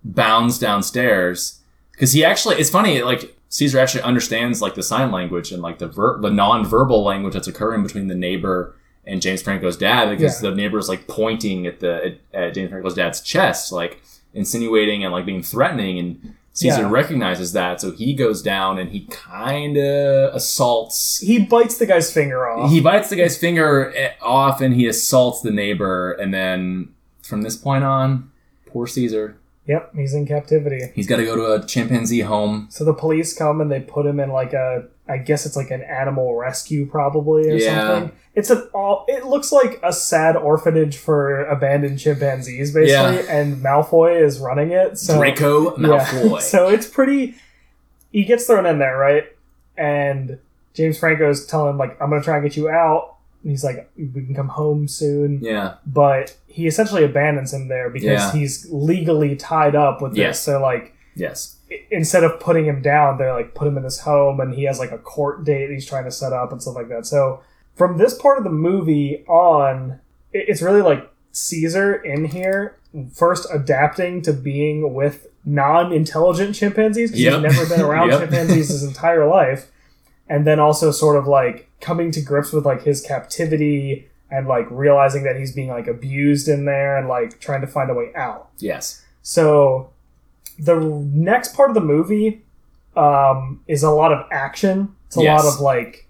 bounds 0.04 0.58
downstairs 0.58 1.60
because 1.92 2.12
he 2.12 2.24
actually, 2.24 2.56
it's 2.56 2.70
funny, 2.70 3.02
like, 3.02 3.36
Caesar 3.48 3.78
actually 3.78 4.02
understands 4.02 4.62
like 4.62 4.74
the 4.76 4.82
sign 4.82 5.10
language 5.12 5.52
and 5.52 5.60
like 5.62 5.78
the 5.78 5.86
ver- 5.86 6.18
the 6.22 6.30
non-verbal 6.30 7.04
language 7.04 7.34
that's 7.34 7.46
occurring 7.48 7.82
between 7.82 8.08
the 8.08 8.14
neighbor 8.14 8.74
and 9.06 9.20
James 9.20 9.42
Franco's 9.42 9.76
dad 9.76 10.08
because 10.08 10.42
Yeah. 10.42 10.48
the 10.50 10.56
neighbor 10.56 10.78
is 10.78 10.88
like 10.88 11.06
pointing 11.06 11.66
at 11.66 11.80
the 11.80 12.16
at, 12.32 12.42
at 12.48 12.54
James 12.54 12.70
Franco's 12.70 12.94
dad's 12.94 13.20
chest, 13.20 13.70
like 13.70 14.00
insinuating 14.32 15.04
and 15.04 15.12
like 15.12 15.26
being 15.26 15.42
threatening, 15.42 15.98
and 15.98 16.34
Caesar 16.54 16.80
Yeah. 16.82 16.90
recognizes 16.90 17.52
that, 17.52 17.78
so 17.82 17.90
he 17.92 18.14
goes 18.14 18.40
down 18.40 18.78
and 18.78 18.88
he 18.90 19.00
kind 19.10 19.76
of 19.76 20.34
assaults 20.34 21.18
he 21.20 21.38
bites 21.44 21.76
the 21.76 21.84
guy's 21.86 22.10
finger 22.10 22.48
off. 22.48 22.70
he 22.70 22.80
bites 22.80 23.10
the 23.10 23.16
guy's 23.16 23.36
finger 23.36 23.92
eh, 23.94 24.12
off 24.22 24.62
and 24.62 24.74
he 24.74 24.86
assaults 24.86 25.42
the 25.42 25.50
neighbor 25.50 26.12
and 26.12 26.32
then 26.32 26.88
from 27.22 27.42
this 27.42 27.56
point 27.56 27.84
on 27.84 28.30
poor 28.66 28.86
caesar 28.86 29.36
yep, 29.66 29.94
he's 29.94 30.14
in 30.14 30.26
captivity. 30.26 30.90
he's 30.94 31.06
got 31.06 31.16
to 31.18 31.24
go 31.24 31.36
to 31.36 31.52
a 31.52 31.66
chimpanzee 31.66 32.20
home 32.20 32.66
So 32.70 32.84
the 32.84 32.94
police 32.94 33.32
come 33.36 33.60
and 33.60 33.70
they 33.70 33.80
put 33.80 34.06
him 34.06 34.18
in 34.20 34.30
like 34.30 34.52
a, 34.52 34.84
I 35.08 35.18
guess 35.18 35.46
it's 35.46 35.56
like 35.56 35.70
an 35.70 35.82
animal 35.82 36.34
rescue 36.36 36.86
probably 36.86 37.48
or 37.50 37.54
Yeah. 37.54 37.88
something. 37.88 38.16
It's 38.34 38.48
an 38.50 38.66
all. 38.72 39.04
It 39.08 39.26
looks 39.26 39.52
like 39.52 39.78
a 39.82 39.92
sad 39.92 40.36
orphanage 40.36 40.96
for 40.96 41.44
abandoned 41.44 41.98
chimpanzees, 41.98 42.72
basically, 42.72 43.24
Yeah. 43.26 43.30
and 43.36 43.62
Malfoy 43.62 44.22
is 44.22 44.38
running 44.38 44.70
it. 44.70 44.96
So 44.98 45.18
draco 45.18 45.76
Yeah. 45.76 45.88
malfoy 45.98 46.40
so 46.52 46.68
it's 46.68 46.86
pretty. 46.88 47.34
He 48.10 48.24
gets 48.24 48.46
thrown 48.46 48.64
in 48.64 48.78
there, 48.78 48.96
right? 48.96 49.24
And 49.76 50.38
James 50.74 50.98
Franco's 50.98 51.44
telling 51.46 51.70
him 51.70 51.78
like, 51.78 52.00
"I'm 52.00 52.08
gonna 52.08 52.22
try 52.22 52.36
and 52.36 52.42
get 52.44 52.56
you 52.56 52.70
out." 52.70 53.11
He's 53.44 53.64
like, 53.64 53.90
"We 53.96 54.24
can 54.24 54.34
come 54.34 54.48
home 54.48 54.86
soon." 54.88 55.40
yeah 55.42 55.74
But 55.86 56.36
he 56.46 56.66
essentially 56.66 57.04
abandons 57.04 57.52
him 57.52 57.68
there 57.68 57.90
because 57.90 58.04
Yeah. 58.20 58.32
he's 58.32 58.66
legally 58.70 59.36
tied 59.36 59.74
up 59.74 60.00
with 60.02 60.14
this. 60.14 60.40
So 60.40 60.60
like 60.60 60.94
yes 61.14 61.56
instead 61.90 62.22
of 62.22 62.38
putting 62.38 62.66
him 62.66 62.82
down, 62.82 63.16
they're 63.16 63.32
like 63.32 63.54
put 63.54 63.66
him 63.66 63.78
in 63.78 63.84
his 63.84 64.00
home, 64.00 64.40
and 64.40 64.54
he 64.54 64.64
has 64.64 64.78
like 64.78 64.92
a 64.92 64.98
court 64.98 65.42
date 65.44 65.70
he's 65.70 65.86
trying 65.86 66.04
to 66.04 66.10
set 66.10 66.32
up 66.32 66.52
and 66.52 66.60
stuff 66.60 66.74
like 66.76 66.88
that. 66.88 67.06
So 67.06 67.40
from 67.74 67.96
this 67.96 68.14
part 68.14 68.36
of 68.38 68.44
the 68.44 68.50
movie 68.50 69.24
on, 69.26 69.98
it's 70.34 70.60
really 70.60 70.82
like 70.82 71.10
Caesar 71.32 71.94
in 71.94 72.26
here 72.26 72.76
first 73.14 73.46
adapting 73.50 74.20
to 74.20 74.34
being 74.34 74.92
with 74.92 75.28
non-intelligent 75.46 76.54
chimpanzees 76.54 77.10
because 77.10 77.22
Yep. 77.24 77.32
he's 77.42 77.42
never 77.56 77.66
been 77.68 77.80
around 77.80 78.08
Yep. 78.10 78.20
chimpanzees 78.20 78.68
his 78.68 78.82
entire 78.84 79.26
life, 79.26 79.70
and 80.32 80.46
then 80.46 80.58
also 80.66 80.90
sort 80.90 81.16
of 81.20 81.26
like 81.26 81.56
coming 81.80 82.10
to 82.16 82.20
grips 82.20 82.50
with 82.52 82.64
like 82.64 82.82
his 82.90 82.98
captivity 83.02 84.08
and 84.30 84.46
like 84.48 84.66
realizing 84.70 85.22
that 85.24 85.36
he's 85.40 85.52
being 85.52 85.68
like 85.68 85.86
abused 85.86 86.48
in 86.48 86.64
there 86.64 86.96
and 86.98 87.06
like 87.16 87.30
trying 87.46 87.60
to 87.60 87.66
find 87.66 87.90
a 87.90 87.94
way 87.94 88.10
out. 88.14 88.48
yes 88.58 88.84
So 89.22 89.90
the 90.68 90.76
next 91.28 91.54
part 91.54 91.68
of 91.70 91.74
the 91.74 91.86
movie 91.94 92.42
um, 92.96 93.60
is 93.68 93.82
a 93.82 93.90
lot 93.90 94.10
of 94.12 94.20
action. 94.30 94.94
It's 95.06 95.16
a 95.16 95.22
Yes. 95.22 95.44
lot 95.44 95.52
of 95.54 95.60
like 95.60 96.06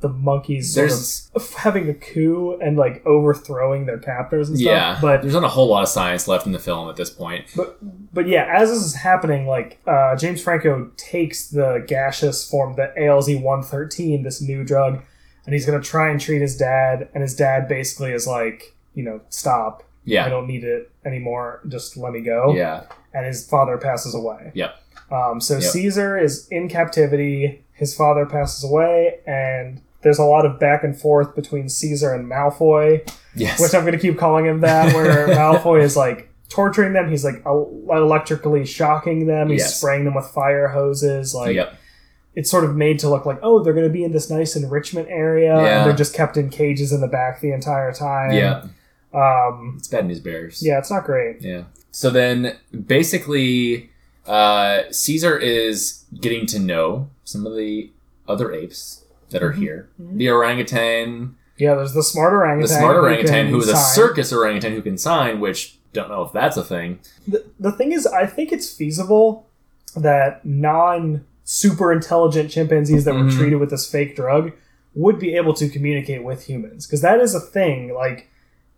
the 0.00 0.08
monkeys 0.10 0.74
sort 0.74 0.88
there's 0.90 1.30
of 1.34 1.54
having 1.54 1.88
a 1.88 1.94
coup 1.94 2.58
and 2.60 2.76
like 2.76 3.04
overthrowing 3.06 3.86
their 3.86 3.98
captors 3.98 4.48
and 4.50 4.58
stuff. 4.58 4.66
yeah 4.70 4.98
But 5.00 5.22
there's 5.22 5.32
not 5.34 5.44
a 5.44 5.48
whole 5.48 5.68
lot 5.68 5.82
of 5.82 5.88
science 5.88 6.28
left 6.28 6.44
in 6.46 6.52
the 6.52 6.58
film 6.58 6.88
at 6.90 6.96
this 6.96 7.08
point 7.10 7.46
but 7.56 7.78
but 8.12 8.26
yeah, 8.28 8.46
as 8.50 8.70
this 8.70 8.82
is 8.82 8.94
happening, 8.94 9.46
like 9.46 9.78
uh, 9.86 10.16
James 10.16 10.42
Franco 10.42 10.90
takes 10.96 11.48
the 11.48 11.84
gaseous 11.86 12.48
form, 12.48 12.74
the 12.76 12.92
ALZ 12.98 13.42
one 13.42 13.62
thirteen, 13.62 14.22
this 14.22 14.40
new 14.40 14.64
drug, 14.64 15.02
and 15.44 15.52
he's 15.54 15.66
gonna 15.66 15.82
try 15.82 16.10
and 16.10 16.18
treat 16.18 16.40
his 16.40 16.56
dad, 16.56 17.08
and 17.12 17.22
his 17.22 17.34
dad 17.36 17.68
basically 17.68 18.12
is 18.12 18.26
like, 18.26 18.74
you 18.94 19.02
know, 19.04 19.20
stop. 19.28 19.82
Yeah, 20.04 20.24
I 20.24 20.28
don't 20.30 20.46
need 20.46 20.64
it 20.64 20.90
anymore. 21.04 21.60
Just 21.68 21.96
let 21.98 22.12
me 22.12 22.20
go. 22.22 22.54
yeah 22.54 22.84
and 23.12 23.24
his 23.26 23.46
father 23.46 23.76
passes 23.78 24.14
away. 24.14 24.50
Yep. 24.54 24.74
Um, 25.10 25.40
so 25.40 25.54
Yep. 25.54 25.62
Caesar 25.62 26.18
is 26.18 26.46
in 26.48 26.68
captivity. 26.68 27.64
His 27.72 27.94
father 27.94 28.24
passes 28.26 28.64
away, 28.64 29.18
and 29.26 29.80
there's 30.06 30.18
a 30.20 30.24
lot 30.24 30.46
of 30.46 30.60
back 30.60 30.84
and 30.84 30.96
forth 30.98 31.34
between 31.34 31.68
Caesar 31.68 32.14
and 32.14 32.30
Malfoy, 32.30 33.02
yes 33.34 33.60
which 33.60 33.74
I'm 33.74 33.80
going 33.82 33.92
to 33.92 33.98
keep 33.98 34.16
calling 34.18 34.46
him 34.46 34.60
that. 34.60 34.94
Where 34.94 35.26
Malfoy 35.40 35.82
is 35.82 35.96
like 35.96 36.30
torturing 36.48 36.92
them. 36.92 37.10
He's 37.10 37.24
like 37.24 37.42
electrically 37.44 38.64
shocking 38.64 39.26
them. 39.26 39.50
He's 39.50 39.60
Yes. 39.62 39.78
spraying 39.78 40.04
them 40.04 40.14
with 40.14 40.26
fire 40.26 40.68
hoses. 40.68 41.34
Like 41.34 41.54
yep 41.56 41.74
it's 42.34 42.50
sort 42.50 42.64
of 42.64 42.76
made 42.76 42.98
to 42.98 43.08
look 43.08 43.24
like, 43.24 43.38
oh, 43.42 43.62
they're 43.64 43.72
going 43.72 43.86
to 43.86 43.92
be 43.92 44.04
in 44.04 44.12
this 44.12 44.28
nice 44.28 44.56
enrichment 44.56 45.08
area, 45.08 45.54
Yeah. 45.56 45.78
and 45.80 45.86
they're 45.88 45.96
just 45.96 46.12
kept 46.14 46.36
in 46.36 46.50
cages 46.50 46.92
in 46.92 47.00
the 47.00 47.06
back 47.08 47.40
the 47.40 47.50
entire 47.50 47.92
time. 47.94 48.32
yeah 48.32 48.64
Um, 49.14 49.76
it's 49.78 49.88
bad 49.88 50.04
news 50.06 50.20
bears 50.20 50.62
yeah, 50.62 50.76
it's 50.78 50.90
not 50.90 51.04
great. 51.04 51.40
Yeah. 51.40 51.62
So 51.92 52.10
then 52.10 52.56
basically, 52.86 53.88
uh, 54.26 54.82
Caesar 54.90 55.38
is 55.38 56.04
getting 56.20 56.44
to 56.48 56.58
know 56.58 57.08
some 57.24 57.46
of 57.46 57.56
the 57.56 57.90
other 58.28 58.52
apes 58.52 59.02
that 59.30 59.42
are 59.42 59.52
here. 59.52 59.88
The 59.98 60.28
orangutan, 60.30 61.36
Yeah, 61.58 61.74
there's 61.74 61.92
the 61.94 62.02
smart 62.02 62.32
orangutan. 62.32 62.62
the 62.74 62.80
smart 62.80 62.96
orangutan, 62.96 63.44
can 63.44 63.46
who 63.48 63.58
is 63.58 63.68
a 63.68 63.76
circus 63.76 64.32
orangutan 64.32 64.72
who 64.72 64.82
can 64.82 64.98
sign, 64.98 65.40
which 65.40 65.78
don't 65.92 66.08
know 66.08 66.22
if 66.22 66.32
that's 66.32 66.56
a 66.56 66.64
thing. 66.64 66.98
The, 67.26 67.44
the 67.58 67.72
thing 67.72 67.92
is, 67.92 68.06
I 68.06 68.26
think 68.26 68.52
it's 68.52 68.72
feasible 68.72 69.46
that 69.96 70.44
non 70.44 71.24
super 71.44 71.92
intelligent 71.92 72.50
chimpanzees 72.50 73.04
that 73.04 73.14
were 73.14 73.20
Mhm. 73.22 73.36
treated 73.38 73.56
with 73.56 73.70
this 73.70 73.88
fake 73.90 74.16
drug 74.16 74.52
would 74.94 75.18
be 75.18 75.36
able 75.36 75.54
to 75.54 75.68
communicate 75.68 76.24
with 76.24 76.44
humans. 76.46 76.86
Because 76.86 77.00
that 77.02 77.20
is 77.20 77.34
a 77.34 77.40
thing. 77.40 77.94
Like, 77.94 78.28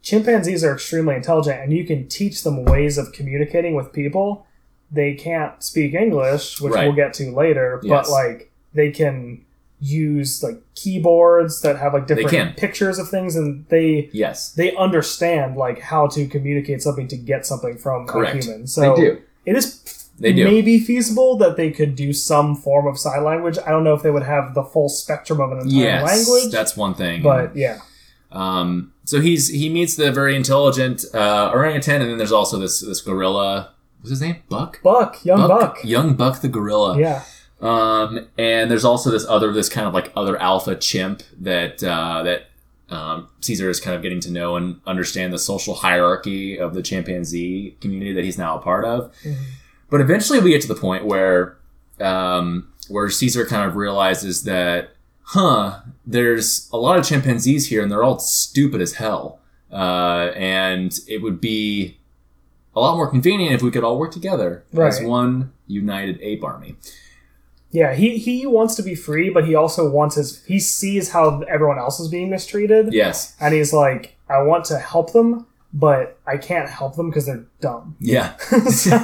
chimpanzees 0.03 0.63
are 0.65 0.75
extremely 0.75 1.15
intelligent, 1.15 1.61
and 1.61 1.73
you 1.73 1.85
can 1.85 2.07
teach 2.09 2.43
them 2.45 2.65
ways 2.65 2.99
of 2.99 3.13
communicating 3.13 3.75
with 3.75 3.93
people. 3.93 4.47
They 4.91 5.15
can't 5.15 5.63
speak 5.63 5.95
English, 5.95 6.61
which 6.61 6.73
Right. 6.75 6.87
we'll 6.87 6.95
get 6.97 7.15
to 7.15 7.31
later, 7.35 7.81
Yes. 7.83 8.07
but 8.07 8.13
like, 8.13 8.51
they 8.75 8.91
can 8.91 9.41
use 9.81 10.43
like 10.43 10.61
keyboards 10.75 11.61
that 11.61 11.79
have 11.79 11.95
like 11.95 12.07
different 12.07 12.31
can. 12.31 12.53
pictures 12.55 12.99
of 12.99 13.09
things 13.09 13.37
and 13.37 13.65
they 13.69 14.11
Yes. 14.13 14.51
they 14.53 14.75
understand 14.77 15.57
like 15.57 15.79
how 15.81 16.07
to 16.09 16.27
communicate 16.27 16.83
something 16.83 17.07
to 17.09 17.17
get 17.17 17.47
something 17.47 17.77
from 17.79 18.07
Correct. 18.07 18.37
a 18.37 18.47
human. 18.47 18.67
So 18.67 18.81
they 18.95 19.01
do. 19.01 19.19
it 19.47 19.57
is 19.57 20.11
They 20.19 20.33
do. 20.33 20.45
maybe 20.45 20.81
feasible 20.81 21.37
that 21.39 21.57
they 21.57 21.71
could 21.71 21.95
do 21.95 22.13
some 22.13 22.57
form 22.57 22.87
of 22.89 22.99
sign 22.99 23.23
language. 23.23 23.57
I 23.65 23.71
don't 23.71 23.85
know 23.85 23.95
if 23.95 24.03
they 24.03 24.11
would 24.11 24.25
have 24.25 24.55
the 24.55 24.65
full 24.65 24.89
spectrum 24.89 25.41
of 25.41 25.53
an 25.53 25.59
entire 25.59 25.81
Yes. 25.81 26.05
language, 26.29 26.53
That's 26.53 26.77
one 26.77 26.95
thing. 26.95 27.23
but 27.23 27.55
yeah, 27.55 27.79
Um, 28.33 28.93
so 29.05 29.21
he's 29.21 29.49
he 29.49 29.69
meets 29.69 29.95
the 29.97 30.11
very 30.13 30.35
intelligent 30.37 31.05
uh, 31.15 31.51
orangutan, 31.55 32.03
and 32.03 32.11
then 32.11 32.19
there's 32.19 32.33
also 32.33 32.59
this 32.59 32.81
this 32.81 33.01
gorilla. 33.01 33.71
What's 34.01 34.11
his 34.11 34.21
name? 34.21 34.37
Buck. 34.49 34.83
Buck, 34.83 35.25
young 35.25 35.49
Buck, 35.49 35.79
Young 35.85 36.15
Buck 36.15 36.41
the 36.41 36.49
gorilla. 36.49 36.99
yeah, 36.99 37.23
Um, 37.61 38.29
and 38.39 38.71
there's 38.71 38.85
also 38.85 39.11
this 39.11 39.27
other, 39.27 39.53
this 39.53 39.69
kind 39.69 39.87
of 39.87 39.95
like 39.95 40.13
other 40.15 40.41
alpha 40.41 40.77
chimp 40.77 41.23
that 41.41 41.83
uh, 41.83 42.23
that 42.23 42.45
um, 42.89 43.29
Caesar 43.41 43.69
is 43.69 43.81
kind 43.81 43.97
of 43.97 44.03
getting 44.03 44.21
to 44.21 44.31
know 44.31 44.57
and 44.57 44.81
understand 44.87 45.33
the 45.33 45.39
social 45.39 45.75
hierarchy 45.75 46.59
of 46.59 46.75
the 46.75 46.83
chimpanzee 46.83 47.77
community 47.81 48.13
that 48.13 48.25
he's 48.25 48.39
now 48.39 48.57
a 48.57 48.61
part 48.63 48.85
of. 48.85 49.13
But 49.91 50.01
eventually, 50.01 50.39
we 50.41 50.51
get 50.51 50.63
to 50.63 50.69
the 50.69 50.75
point 50.75 51.05
where 51.05 51.57
um, 52.01 52.73
where 52.89 53.11
Caesar 53.11 53.45
kind 53.45 53.69
of 53.69 53.77
realizes 53.77 54.45
that, 54.45 54.91
huh, 55.23 55.81
there's 56.07 56.69
a 56.73 56.77
lot 56.77 56.99
of 56.99 57.05
chimpanzees 57.05 57.67
here, 57.69 57.83
and 57.83 57.91
they're 57.91 58.05
all 58.05 58.19
stupid 58.19 58.81
as 58.81 58.95
hell. 58.95 59.41
Uh, 59.71 60.33
and 60.37 60.99
it 61.09 61.23
would 61.23 61.41
be 61.41 61.99
a 62.75 62.81
lot 62.81 62.97
more 62.97 63.11
convenient 63.11 63.53
if 63.53 63.63
we 63.63 63.71
could 63.71 63.85
all 63.85 63.99
work 63.99 64.13
together 64.13 64.65
as 64.89 65.03
one 65.03 65.53
united 65.67 66.19
ape 66.23 66.43
army. 66.45 66.77
Yeah, 67.71 67.95
he 67.95 68.17
he 68.19 68.47
wants 68.47 68.75
to 68.77 68.83
be 68.83 68.95
free, 68.95 69.29
but 69.31 69.47
he 69.47 69.55
also 69.55 69.91
wants 69.91 70.15
his. 70.17 70.43
He 70.47 70.59
sees 70.59 71.11
how 71.11 71.41
everyone 71.43 71.79
else 71.79 72.01
is 72.01 72.09
being 72.09 72.31
mistreated, 72.31 72.93
Yes. 72.95 73.37
and 73.41 73.53
he's 73.55 73.73
like, 73.75 74.17
I 74.29 74.41
want 74.43 74.65
to 74.67 74.79
help 74.79 75.13
them, 75.13 75.47
but 75.75 76.19
I 76.27 76.39
can't 76.39 76.69
help 76.69 76.97
them 76.97 77.11
because 77.11 77.27
they're 77.27 77.45
dumb. 77.61 77.97
Yeah. 78.01 78.37
so, 78.71 78.97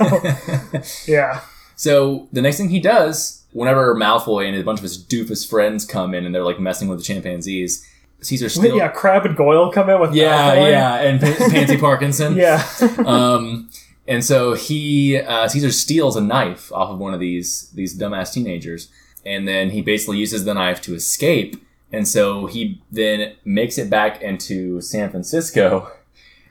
yeah, 1.06 1.40
So 1.76 2.28
the 2.32 2.40
next 2.40 2.56
thing 2.56 2.70
he 2.70 2.80
does, 2.80 3.42
whenever 3.52 3.94
Malfoy 3.94 4.48
and 4.48 4.56
a 4.56 4.62
bunch 4.64 4.78
of 4.78 4.82
his 4.84 4.96
doofus 5.02 5.48
friends 5.48 5.84
come 5.84 6.14
in 6.14 6.24
and 6.24 6.34
they're 6.34 6.42
like 6.44 6.58
messing 6.60 6.88
with 6.88 6.98
the 6.98 7.04
chimpanzees, 7.04 7.86
Caesar 8.22 8.48
still. 8.48 8.76
yeah. 8.78 8.88
Crabbe 8.88 9.26
and 9.26 9.36
Goyle 9.36 9.70
come 9.72 9.90
in 9.90 10.00
with 10.00 10.14
Yeah, 10.14 10.54
Malfoy. 10.54 10.70
yeah, 10.70 10.94
and 10.96 11.20
P- 11.20 11.50
Pansy 11.50 11.76
Parkinson. 11.86 12.34
yeah. 12.36 12.66
Um, 13.04 13.68
and 14.06 14.24
so 14.24 14.54
he 14.54 15.16
uh, 15.18 15.48
Caesar 15.48 15.72
steals 15.72 16.16
a 16.16 16.20
knife 16.20 16.72
off 16.72 16.90
of 16.90 16.98
one 16.98 17.14
of 17.14 17.20
these 17.20 17.70
these 17.74 17.98
dumbass 17.98 18.32
teenagers, 18.32 18.88
and 19.24 19.46
then 19.48 19.70
he 19.70 19.82
basically 19.82 20.18
uses 20.18 20.44
the 20.44 20.54
knife 20.54 20.80
to 20.82 20.94
escape. 20.94 21.56
And 21.92 22.08
so 22.08 22.46
he 22.46 22.82
then 22.90 23.34
makes 23.44 23.78
it 23.78 23.88
back 23.88 24.20
into 24.20 24.80
San 24.80 25.10
Francisco, 25.10 25.92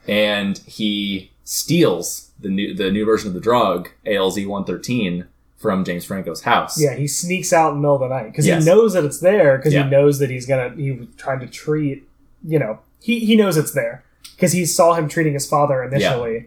and 0.07 0.57
he 0.59 1.31
steals 1.43 2.31
the 2.39 2.49
new 2.49 2.73
the 2.73 2.89
new 2.91 3.05
version 3.05 3.27
of 3.29 3.33
the 3.33 3.39
drug 3.41 3.89
ALZ 4.05 4.45
one 4.47 4.63
thirteen 4.65 5.27
from 5.57 5.83
James 5.85 6.05
Franco's 6.05 6.41
house. 6.43 6.79
Yeah, 6.81 6.95
he 6.95 7.07
sneaks 7.07 7.53
out 7.53 7.69
in 7.69 7.75
the 7.75 7.81
middle 7.81 7.95
of 7.95 8.01
the 8.01 8.07
night 8.09 8.31
because 8.31 8.45
Yes. 8.45 8.63
he 8.65 8.69
knows 8.69 8.93
that 8.93 9.05
it's 9.05 9.19
there 9.19 9.57
because 9.57 9.73
Yeah. 9.73 9.83
he 9.85 9.89
knows 9.89 10.19
that 10.19 10.29
he's 10.29 10.45
gonna 10.45 10.73
he 10.75 10.91
was 10.91 11.07
trying 11.17 11.39
to 11.39 11.47
treat 11.47 12.03
you 12.45 12.59
know 12.59 12.79
he 13.01 13.19
he 13.19 13.35
knows 13.35 13.55
it's 13.57 13.71
there 13.71 14.03
because 14.35 14.51
he 14.53 14.65
saw 14.65 14.93
him 14.93 15.07
treating 15.07 15.33
his 15.33 15.47
father 15.47 15.83
initially. 15.83 16.33
Yeah. 16.33 16.41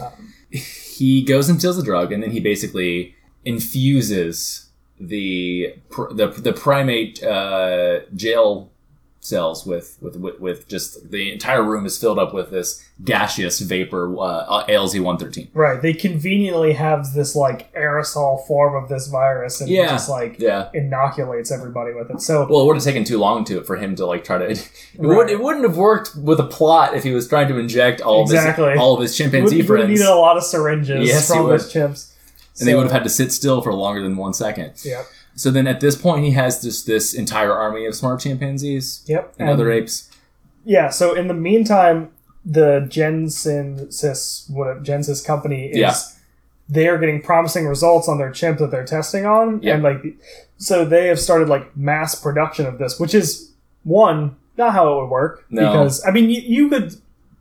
Um, 0.00 0.34
he 0.50 1.22
goes 1.22 1.48
and 1.48 1.58
steals 1.58 1.76
the 1.76 1.82
drug, 1.82 2.12
and 2.12 2.22
then 2.22 2.30
he 2.30 2.40
basically 2.40 3.14
infuses 3.44 4.70
the 5.00 5.74
the 5.90 6.28
the 6.28 6.52
primate 6.52 7.22
uh, 7.22 8.00
jail 8.14 8.71
cells 9.24 9.64
with, 9.64 9.96
with 10.00 10.16
with 10.16 10.40
with 10.40 10.66
just 10.66 11.12
the 11.12 11.30
entire 11.32 11.62
room 11.62 11.86
is 11.86 11.96
filled 11.96 12.18
up 12.18 12.34
with 12.34 12.50
this 12.50 12.84
gaseous 13.04 13.60
vapor 13.60 14.12
uh, 14.20 14.66
ALZ 14.66 15.00
one 15.00 15.16
thirteen. 15.16 15.48
Right, 15.54 15.80
they 15.80 15.92
conveniently 15.94 16.72
have 16.72 17.14
this 17.14 17.36
like 17.36 17.72
aerosol 17.72 18.44
form 18.48 18.74
of 18.82 18.88
this 18.88 19.06
virus 19.06 19.60
and 19.60 19.70
Yeah. 19.70 19.86
just 19.86 20.08
like 20.10 20.40
Yeah. 20.40 20.70
inoculates 20.74 21.52
everybody 21.52 21.94
with 21.94 22.10
it. 22.10 22.20
So 22.20 22.48
Well, 22.50 22.62
it 22.62 22.66
would 22.66 22.74
have 22.76 22.84
taken 22.84 23.04
too 23.04 23.18
long 23.18 23.44
to 23.44 23.62
for 23.62 23.76
him 23.76 23.94
to 23.96 24.06
like 24.06 24.24
try 24.24 24.38
to. 24.38 24.50
It, 24.94 24.98
would, 24.98 25.30
it 25.30 25.40
wouldn't 25.40 25.64
have 25.64 25.76
worked 25.76 26.14
with 26.16 26.38
a 26.40 26.44
plot 26.46 26.94
if 26.96 27.04
he 27.04 27.12
was 27.12 27.28
trying 27.28 27.46
to 27.48 27.58
inject 27.58 28.00
all 28.00 28.22
Exactly. 28.22 28.64
of 28.66 28.70
his 28.72 28.80
all 28.80 28.94
of 28.94 29.00
his 29.02 29.16
he 29.16 29.24
would, 29.24 29.30
chimpanzee 29.32 29.56
he 29.58 29.62
friends, 29.62 29.88
needed 29.88 30.06
a 30.06 30.14
lot 30.16 30.36
of 30.36 30.42
syringes 30.42 31.08
Yes, 31.08 31.28
from 31.28 31.48
those 31.48 31.72
chimps. 31.72 32.12
and 32.58 32.68
they 32.68 32.74
would 32.74 32.82
have 32.82 32.92
had 32.92 33.04
to 33.04 33.08
sit 33.08 33.32
still 33.32 33.62
for 33.62 33.72
longer 33.72 34.02
than 34.02 34.16
one 34.16 34.34
second. 34.34 34.72
Yep. 34.84 35.06
So 35.34 35.50
then 35.50 35.66
at 35.66 35.80
this 35.80 35.96
point, 35.96 36.24
he 36.24 36.32
has 36.32 36.62
just 36.62 36.86
this 36.86 37.14
entire 37.14 37.52
army 37.52 37.86
of 37.86 37.94
smart 37.94 38.20
chimpanzees 38.20 39.02
Yep. 39.06 39.34
and 39.38 39.48
other 39.48 39.70
apes. 39.70 40.10
Yeah, 40.64 40.90
so 40.90 41.14
in 41.14 41.26
the 41.28 41.34
meantime, 41.34 42.10
the 42.44 42.86
Gen-Sys 42.88 44.50
what 44.50 44.82
Gen-Sys 44.82 45.24
company 45.24 45.66
is 45.70 45.76
Yeah. 45.76 45.94
they 46.68 46.88
are 46.88 46.98
getting 46.98 47.20
promising 47.22 47.66
results 47.66 48.08
on 48.08 48.18
their 48.18 48.30
chimp 48.30 48.58
that 48.58 48.70
they're 48.70 48.84
testing 48.84 49.26
on. 49.26 49.60
Yeah. 49.62 49.74
And 49.74 49.82
like 49.82 50.02
so 50.58 50.84
they 50.84 51.08
have 51.08 51.20
started 51.20 51.48
like 51.48 51.76
mass 51.76 52.14
production 52.14 52.66
of 52.66 52.78
this, 52.78 52.98
which 53.00 53.14
is 53.14 53.50
one, 53.84 54.36
not 54.56 54.72
how 54.72 54.92
it 54.92 55.00
would 55.02 55.10
work. 55.10 55.44
No. 55.50 55.62
Because 55.70 56.04
I 56.06 56.10
mean 56.10 56.30
you, 56.30 56.40
you 56.40 56.68
could 56.68 56.94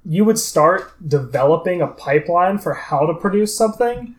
you 0.05 0.25
would 0.25 0.39
start 0.39 0.91
developing 1.07 1.81
a 1.81 1.87
pipeline 1.87 2.57
for 2.57 2.73
how 2.73 3.05
to 3.05 3.13
produce 3.13 3.55
something, 3.55 4.15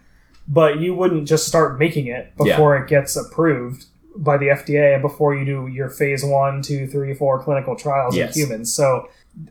but 0.48 0.80
you 0.80 0.94
wouldn't 0.94 1.26
just 1.28 1.46
start 1.46 1.78
making 1.78 2.06
it 2.06 2.32
Yeah. 2.40 2.54
before 2.56 2.76
it 2.76 2.88
gets 2.88 3.16
approved 3.16 3.86
by 4.16 4.36
the 4.36 4.50
FDA 4.50 5.00
before 5.00 5.34
you 5.34 5.44
do 5.44 5.66
your 5.68 5.88
phase 5.88 6.24
one, 6.24 6.60
two, 6.62 6.86
three, 6.86 7.14
four 7.14 7.38
clinical 7.42 7.74
trials 7.76 8.14
Yes. 8.14 8.36
in 8.36 8.42
humans. 8.42 8.72
So 8.74 9.08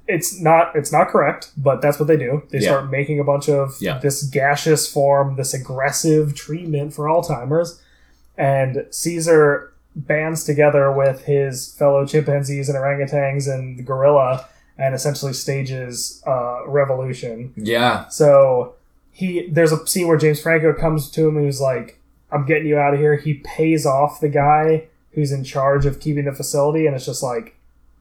it's 0.07 0.39
not 0.39 0.75
it's 0.75 0.91
not 0.91 1.07
correct, 1.07 1.51
but 1.57 1.81
that's 1.81 1.99
what 1.99 2.07
they 2.07 2.17
do. 2.17 2.43
They 2.51 2.59
Yeah. 2.59 2.69
start 2.71 2.91
making 2.91 3.19
a 3.19 3.23
bunch 3.23 3.49
of 3.49 3.75
Yeah. 3.79 3.97
this 3.97 4.21
gaseous 4.23 4.87
form, 4.87 5.35
this 5.37 5.53
aggressive 5.55 6.35
treatment 6.35 6.93
for 6.93 7.05
Alzheimer's, 7.05 7.81
and 8.37 8.85
Caesar 8.91 9.71
bands 9.95 10.43
together 10.43 10.91
with 10.91 11.23
his 11.25 11.73
fellow 11.73 12.05
chimpanzees 12.05 12.69
and 12.69 12.77
orangutans 12.77 13.51
and 13.51 13.79
the 13.79 13.83
gorilla, 13.83 14.45
and 14.77 14.93
essentially 14.95 15.33
stages 15.33 16.21
a 16.27 16.59
revolution. 16.67 17.51
Yeah, 17.57 18.07
So 18.09 18.73
he 19.21 19.47
there's 19.49 19.71
a 19.71 19.85
scene 19.87 20.07
where 20.07 20.17
James 20.17 20.41
Franco 20.41 20.73
comes 20.73 21.09
to 21.11 21.27
him 21.27 21.37
and 21.37 21.45
he's 21.45 21.61
like, 21.61 21.99
"I'm 22.31 22.45
getting 22.45 22.67
you 22.67 22.77
out 22.77 22.93
of 22.93 22.99
here." 22.99 23.15
He 23.15 23.35
pays 23.35 23.85
off 23.85 24.19
the 24.19 24.29
guy 24.29 24.85
who's 25.11 25.31
in 25.31 25.43
charge 25.43 25.85
of 25.85 25.99
keeping 25.99 26.25
the 26.25 26.33
facility, 26.33 26.85
and 26.87 26.95
it's 26.95 27.05
just 27.05 27.23
like, 27.23 27.55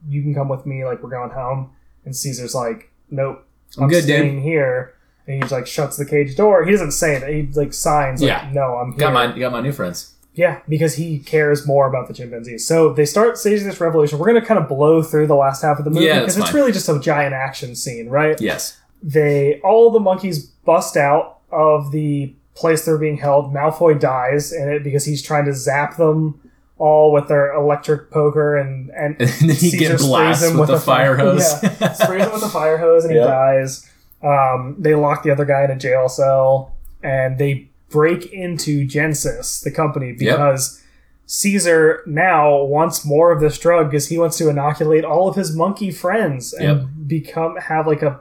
"You 0.07 0.21
can 0.21 0.33
come 0.33 0.49
with 0.49 0.65
me. 0.65 0.83
Like 0.85 1.01
we're 1.03 1.09
going 1.09 1.31
home." 1.31 1.71
And 2.05 2.15
Caesar's 2.15 2.55
like, 2.55 2.89
"Nope, 3.09 3.45
I'm 3.77 3.83
I'm, 3.83 3.89
good, 3.89 4.01
dude. 4.01 4.15
staying 4.17 4.41
here." 4.41 4.93
And 5.27 5.41
he's 5.41 5.51
like 5.51 5.67
shuts 5.67 5.97
the 5.97 6.05
cage 6.05 6.35
door. 6.35 6.65
He 6.65 6.71
doesn't 6.71 6.91
say 6.91 7.15
it. 7.15 7.23
He 7.33 7.51
like 7.53 7.73
signs, 7.73 8.21
like, 8.21 8.27
Yeah. 8.29 8.49
"No, 8.53 8.75
I'm 8.77 8.91
here." 8.93 8.99
got 9.01 9.13
my 9.13 9.37
got 9.39 9.51
my 9.51 9.61
new 9.61 9.71
friends. 9.71 10.15
Yeah, 10.33 10.59
because 10.69 10.95
he 10.95 11.19
cares 11.19 11.67
more 11.67 11.87
about 11.89 12.07
the 12.07 12.13
chimpanzees. 12.13 12.65
So 12.65 12.93
they 12.93 13.03
start 13.05 13.37
staging 13.37 13.67
this 13.67 13.81
revolution. 13.81 14.17
We're 14.17 14.27
gonna 14.27 14.45
kind 14.45 14.59
of 14.61 14.67
blow 14.69 15.03
through 15.03 15.27
the 15.27 15.35
last 15.35 15.61
half 15.61 15.77
of 15.77 15.83
the 15.83 15.91
movie 15.91 16.05
Yeah, 16.05 16.21
because 16.21 16.37
it's 16.37 16.45
fine. 16.47 16.55
really 16.55 16.71
just 16.71 16.87
a 16.87 16.97
giant 16.99 17.33
action 17.33 17.75
scene, 17.75 18.07
right? 18.09 18.39
Yes, 18.39 18.77
they 19.01 19.59
all 19.61 19.91
the 19.91 19.99
monkeys 19.99 20.45
bust 20.45 20.95
out 20.97 21.39
of 21.51 21.91
the 21.91 22.33
place 22.55 22.85
they're 22.85 22.97
being 22.97 23.17
held. 23.17 23.53
Malfoy 23.53 23.99
dies 23.99 24.51
in 24.53 24.69
it 24.69 24.83
because 24.83 25.05
he's 25.05 25.21
trying 25.21 25.45
to 25.45 25.53
zap 25.53 25.97
them 25.97 26.39
all 26.77 27.11
with 27.11 27.27
their 27.27 27.53
electric 27.53 28.09
poker 28.11 28.55
and 28.57 28.89
and, 28.91 29.15
and 29.19 29.29
then 29.29 29.49
he 29.49 29.53
Caesar 29.71 29.77
get 29.77 29.87
sprays 29.99 30.07
blasted 30.07 30.51
him 30.51 30.57
with, 30.59 30.69
with 30.69 30.79
a 30.79 30.81
fire 30.81 31.15
fire- 31.15 31.25
hose. 31.33 31.63
yeah, 31.63 31.93
sprays 31.93 32.25
him 32.25 32.31
with 32.33 32.43
a 32.43 32.49
fire 32.49 32.77
hose 32.77 33.03
and 33.05 33.13
he 33.13 33.19
dies. 33.39 33.87
Um, 34.23 34.75
they 34.77 34.93
lock 34.95 35.23
the 35.23 35.31
other 35.31 35.45
guy 35.45 35.63
in 35.63 35.71
a 35.71 35.75
jail 35.77 36.07
cell 36.09 36.75
and 37.03 37.37
they 37.37 37.69
break 37.89 38.31
into 38.31 38.85
Genesis, 38.85 39.61
the 39.61 39.71
company, 39.71 40.11
because 40.13 40.81
Caesar 41.25 42.03
now 42.05 42.61
wants 42.63 43.05
more 43.05 43.31
of 43.31 43.39
this 43.41 43.57
drug 43.57 43.89
because 43.89 44.07
he 44.09 44.17
wants 44.17 44.37
to 44.37 44.49
inoculate 44.49 45.03
all 45.05 45.27
of 45.27 45.35
his 45.35 45.55
monkey 45.55 45.91
friends 45.91 46.53
and 46.53 46.79
Yep. 46.81 46.87
become 47.07 47.55
have 47.57 47.87
like 47.87 48.01
a 48.01 48.19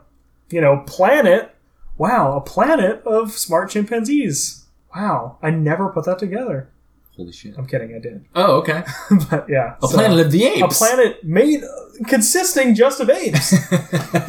you 0.50 0.60
know 0.60 0.82
planet. 0.86 1.54
Wow, 1.98 2.36
a 2.36 2.40
planet 2.40 3.02
of 3.04 3.32
smart 3.32 3.70
chimpanzees. 3.70 4.64
Wow, 4.94 5.36
I 5.42 5.50
never 5.50 5.90
put 5.90 6.06
that 6.06 6.18
together. 6.18 6.68
Holy 7.16 7.32
shit! 7.32 7.54
I'm 7.58 7.66
kidding, 7.66 7.94
I 7.94 7.98
did, 7.98 8.24
Oh, 8.34 8.52
okay. 8.60 8.82
but 9.30 9.46
yeah, 9.48 9.74
A 9.82 9.86
so- 9.86 9.94
planet 9.98 10.24
of 10.24 10.32
the 10.32 10.44
apes. 10.46 10.62
a 10.62 10.68
planet 10.68 11.22
made 11.24 11.62
consisting 12.06 12.74
just 12.74 13.00
of 13.00 13.10
apes. 13.10 13.54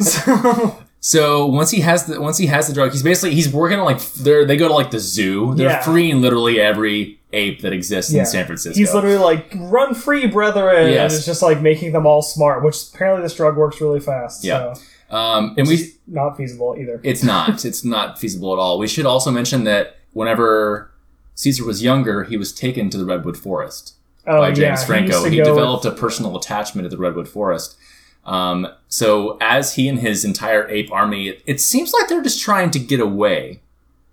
so, 0.00 0.78
So 1.00 1.46
once 1.46 1.70
he 1.70 1.80
has 1.80 2.04
the 2.06 2.20
once 2.20 2.36
he 2.38 2.46
has 2.46 2.68
the 2.68 2.74
drug, 2.74 2.92
he's 2.92 3.02
basically 3.02 3.34
he's 3.34 3.50
working 3.52 3.78
on 3.78 3.84
like 3.86 4.00
they're 4.14 4.44
they 4.44 4.56
go 4.58 4.68
to 4.68 4.74
like 4.74 4.90
the 4.90 4.98
zoo. 5.00 5.54
They're 5.54 5.68
Yeah. 5.70 5.80
freeing 5.82 6.20
literally 6.20 6.60
every 6.60 7.18
ape 7.32 7.62
that 7.62 7.72
exists 7.72 8.12
Yeah. 8.12 8.20
in 8.20 8.26
San 8.26 8.44
Francisco. 8.46 8.78
he's 8.78 8.92
literally 8.92 9.16
like, 9.16 9.52
"Run 9.56 9.94
free, 9.94 10.26
brethren!" 10.26 10.90
Yes. 10.92 11.12
and 11.12 11.16
it's 11.18 11.24
just 11.26 11.40
like 11.42 11.62
making 11.62 11.92
them 11.92 12.06
all 12.06 12.20
smart. 12.22 12.62
Which 12.62 12.76
apparently 12.92 13.22
this 13.22 13.34
drug 13.34 13.56
works 13.56 13.80
really 13.80 14.00
fast. 14.00 14.44
Yeah. 14.44 14.74
so, 14.74 14.80
um, 15.12 15.54
and 15.58 15.68
we 15.68 15.92
not 16.06 16.36
feasible 16.36 16.74
either. 16.78 17.00
it's 17.04 17.22
not 17.22 17.64
it's 17.64 17.84
not 17.84 18.18
feasible 18.18 18.52
at 18.52 18.58
all. 18.58 18.78
We 18.78 18.88
should 18.88 19.06
also 19.06 19.30
mention 19.30 19.64
that 19.64 19.96
whenever 20.12 20.90
Caesar 21.34 21.64
was 21.64 21.82
younger, 21.82 22.24
he 22.24 22.36
was 22.36 22.52
taken 22.52 22.90
to 22.90 22.98
the 22.98 23.04
redwood 23.04 23.36
forest 23.36 23.94
oh, 24.26 24.40
by 24.40 24.48
James 24.50 24.80
yeah, 24.80 24.86
Franco. 24.86 25.22
to 25.24 25.30
He, 25.30 25.36
developed 25.36 25.84
with- 25.84 25.94
a 25.94 25.96
personal 25.96 26.36
attachment 26.36 26.84
to 26.86 26.88
the 26.96 27.00
redwood 27.00 27.28
forest. 27.28 27.76
Um, 28.24 28.68
so 28.88 29.36
as 29.40 29.74
he 29.74 29.88
and 29.88 29.98
his 29.98 30.24
entire 30.24 30.68
ape 30.68 30.92
army, 30.92 31.28
it, 31.28 31.42
it 31.46 31.60
seems 31.60 31.92
like 31.92 32.08
they're 32.08 32.22
just 32.22 32.40
trying 32.40 32.70
to 32.70 32.78
get 32.78 33.00
away 33.00 33.60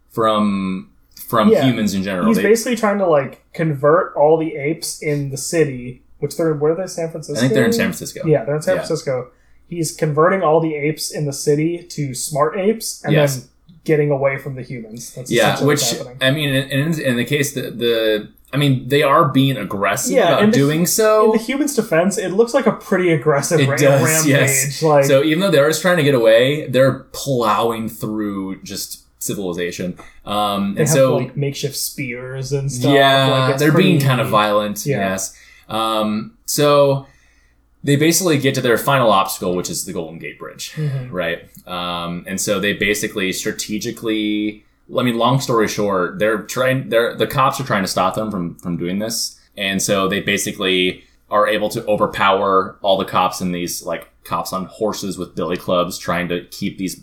from 0.10 0.92
from 1.28 1.50
Yeah. 1.50 1.64
humans 1.64 1.94
in 1.94 2.02
general. 2.02 2.28
He's 2.28 2.38
They- 2.38 2.44
basically 2.44 2.76
trying 2.76 2.98
to 2.98 3.06
like 3.08 3.44
convert 3.54 4.16
all 4.16 4.38
the 4.38 4.56
apes 4.56 5.02
in 5.02 5.30
the 5.30 5.38
city, 5.38 6.02
which 6.18 6.38
they're 6.38 6.54
where 6.56 6.72
are 6.74 6.76
they? 6.76 6.88
San 6.88 7.12
Francisco. 7.12 7.38
I 7.38 7.42
think 7.42 7.54
they're 7.54 7.66
in 7.66 7.74
San 7.74 7.86
Francisco. 7.88 8.26
Yeah, 8.26 8.46
they're 8.46 8.56
in 8.56 8.62
San 8.62 8.76
Yeah. 8.78 8.82
Francisco. 8.82 9.28
He's 9.70 9.92
converting 9.96 10.42
all 10.42 10.60
the 10.60 10.76
apes 10.76 11.12
in 11.12 11.26
the 11.26 11.34
city 11.34 11.84
to 11.84 12.14
smart 12.16 12.58
apes, 12.58 13.02
and 13.04 13.14
Yes. 13.14 13.36
then 13.38 13.50
getting 13.86 14.12
away 14.12 14.38
from 14.38 14.56
the 14.56 14.62
humans. 14.64 15.14
That's 15.14 15.32
Yeah, 15.32 15.64
which 15.64 15.82
happening. 15.92 16.18
I 16.22 16.32
mean, 16.32 16.50
in, 16.50 17.00
in, 17.00 17.16
the 17.18 17.24
case 17.26 17.54
the, 17.54 17.72
the 17.72 18.28
I 18.52 18.58
mean, 18.58 18.88
they 18.88 19.04
are 19.04 19.26
being 19.30 19.58
aggressive 19.58 20.14
Yeah, 20.16 20.38
about 20.40 20.52
the- 20.52 20.58
doing 20.58 20.86
so. 20.88 21.26
In 21.26 21.38
the 21.38 21.44
humans' 21.44 21.76
defense, 21.76 22.18
it 22.18 22.30
looks 22.30 22.54
like 22.54 22.66
a 22.66 22.72
pretty 22.72 23.12
aggressive 23.12 23.60
It 23.60 23.70
ra- 23.70 23.78
does, 23.78 24.04
rampage. 24.04 24.28
yes. 24.28 24.82
Like, 24.82 25.06
so 25.06 25.24
even 25.24 25.40
though 25.40 25.52
they're 25.52 25.70
just 25.70 25.82
trying 25.84 25.98
to 25.98 26.04
get 26.04 26.16
away, 26.16 26.68
they're 26.68 27.00
plowing 27.14 27.90
through 27.90 28.62
just 28.64 29.04
civilization. 29.22 29.98
Um, 30.26 30.70
and 30.70 30.80
have 30.80 30.90
so 30.90 31.18
like 31.18 31.38
makeshift 31.38 31.76
spears 31.76 32.52
and 32.52 32.72
stuff. 32.72 32.92
yeah, 32.94 33.48
like, 33.50 33.58
they're 33.58 33.72
being 33.72 34.00
kind 34.02 34.20
of 34.20 34.30
violent. 34.30 34.84
Yeah. 34.86 35.12
Yes. 35.12 35.36
Um, 35.68 36.34
so 36.46 37.06
they 37.84 37.96
basically 37.96 38.38
get 38.38 38.56
to 38.56 38.62
their 38.62 38.78
final 38.78 39.10
obstacle, 39.12 39.56
which 39.56 39.70
is 39.70 39.86
the 39.86 39.94
Golden 39.94 40.20
Gate 40.20 40.38
Bridge, 40.38 40.74
Mhm. 40.76 41.12
right? 41.12 41.48
Um, 41.68 42.24
and 42.28 42.40
so 42.40 42.60
they 42.60 42.74
basically 42.74 43.32
strategically 43.34 44.66
I 44.98 45.04
mean, 45.04 45.20
long 45.20 45.40
story 45.40 45.68
short, 45.68 46.18
they're 46.18 46.40
trying. 46.40 46.90
They're 46.90 47.14
the 47.16 47.28
cops 47.28 47.60
are 47.60 47.64
trying 47.64 47.84
to 47.84 47.88
stop 47.88 48.16
them 48.16 48.32
from 48.32 48.56
from 48.56 48.76
doing 48.76 48.98
this, 48.98 49.40
and 49.56 49.80
so 49.82 50.08
they 50.08 50.20
basically 50.20 51.04
are 51.30 51.48
able 51.48 51.70
to 51.70 51.86
overpower 51.86 52.76
all 52.82 52.98
the 52.98 53.06
cops 53.06 53.40
and 53.40 53.54
these 53.54 53.84
like 53.84 54.08
cops 54.24 54.52
on 54.52 54.66
horses 54.66 55.16
with 55.16 55.36
billy 55.36 55.58
clubs, 55.58 56.00
trying 56.00 56.28
to 56.30 56.44
keep 56.46 56.80
these 56.80 57.02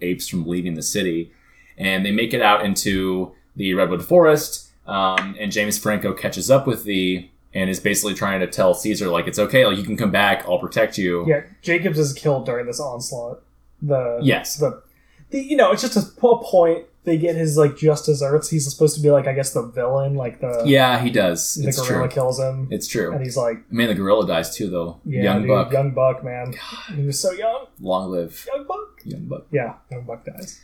apes 0.00 0.28
from 0.28 0.46
leaving 0.46 0.74
the 0.76 0.82
city. 0.82 1.30
And 1.76 2.06
they 2.06 2.10
make 2.10 2.32
it 2.32 2.40
out 2.40 2.64
into 2.64 3.32
the 3.54 3.74
redwood 3.74 4.02
forest, 4.02 4.70
um, 4.86 5.36
and 5.38 5.52
James 5.52 5.76
Franco 5.78 6.14
catches 6.14 6.50
up 6.50 6.66
with 6.66 6.84
the 6.84 7.28
and 7.54 7.68
is 7.70 7.80
basically 7.80 8.14
trying 8.14 8.40
to 8.40 8.46
tell 8.46 8.74
Caesar 8.74 9.08
like 9.08 9.26
it's 9.26 9.38
okay, 9.38 9.66
like 9.66 9.76
you 9.76 9.84
can 9.84 9.96
come 9.96 10.10
back, 10.10 10.44
I'll 10.46 10.58
protect 10.58 10.98
you. 10.98 11.26
Yeah, 11.26 11.42
Jacobs 11.62 11.98
is 11.98 12.12
killed 12.12 12.46
during 12.46 12.66
this 12.66 12.80
onslaught. 12.80 13.42
The 13.82 14.18
Yes. 14.22 14.56
the, 14.56 14.82
the 15.30 15.40
you 15.42 15.56
know 15.56 15.72
it's 15.72 15.82
just 15.82 15.96
a 15.96 16.02
point. 16.20 16.86
They 17.04 17.16
get 17.16 17.34
his 17.34 17.56
like 17.56 17.78
just 17.78 18.04
desserts. 18.04 18.50
He's 18.50 18.70
supposed 18.70 18.94
to 18.96 19.02
be 19.02 19.10
like 19.10 19.26
I 19.26 19.32
guess 19.32 19.54
the 19.54 19.62
villain, 19.62 20.16
like 20.16 20.40
the 20.42 20.62
Yeah, 20.66 21.00
he 21.02 21.08
does. 21.10 21.54
the 21.54 21.68
It's 21.68 21.80
gorilla 21.80 22.08
true. 22.08 22.14
kills 22.14 22.38
him, 22.38 22.68
It's 22.70 22.86
true. 22.86 23.10
and 23.12 23.22
he's 23.24 23.38
like 23.38 23.72
Man, 23.72 23.88
the 23.88 23.94
gorilla 23.94 24.26
dies 24.26 24.54
too, 24.54 24.68
though. 24.68 25.00
yeah, 25.06 25.22
young 25.22 25.40
dude, 25.40 25.48
buck, 25.48 25.72
young 25.72 25.90
buck, 25.92 26.22
man. 26.22 26.54
He 26.94 27.02
was 27.06 27.18
so 27.18 27.32
young, 27.32 27.66
long 27.80 28.10
live 28.10 28.46
young 28.54 28.66
buck. 28.66 29.00
young 29.04 29.24
buck. 29.24 29.46
Yeah, 29.50 29.74
young 29.90 30.02
buck 30.04 30.26
dies. 30.26 30.60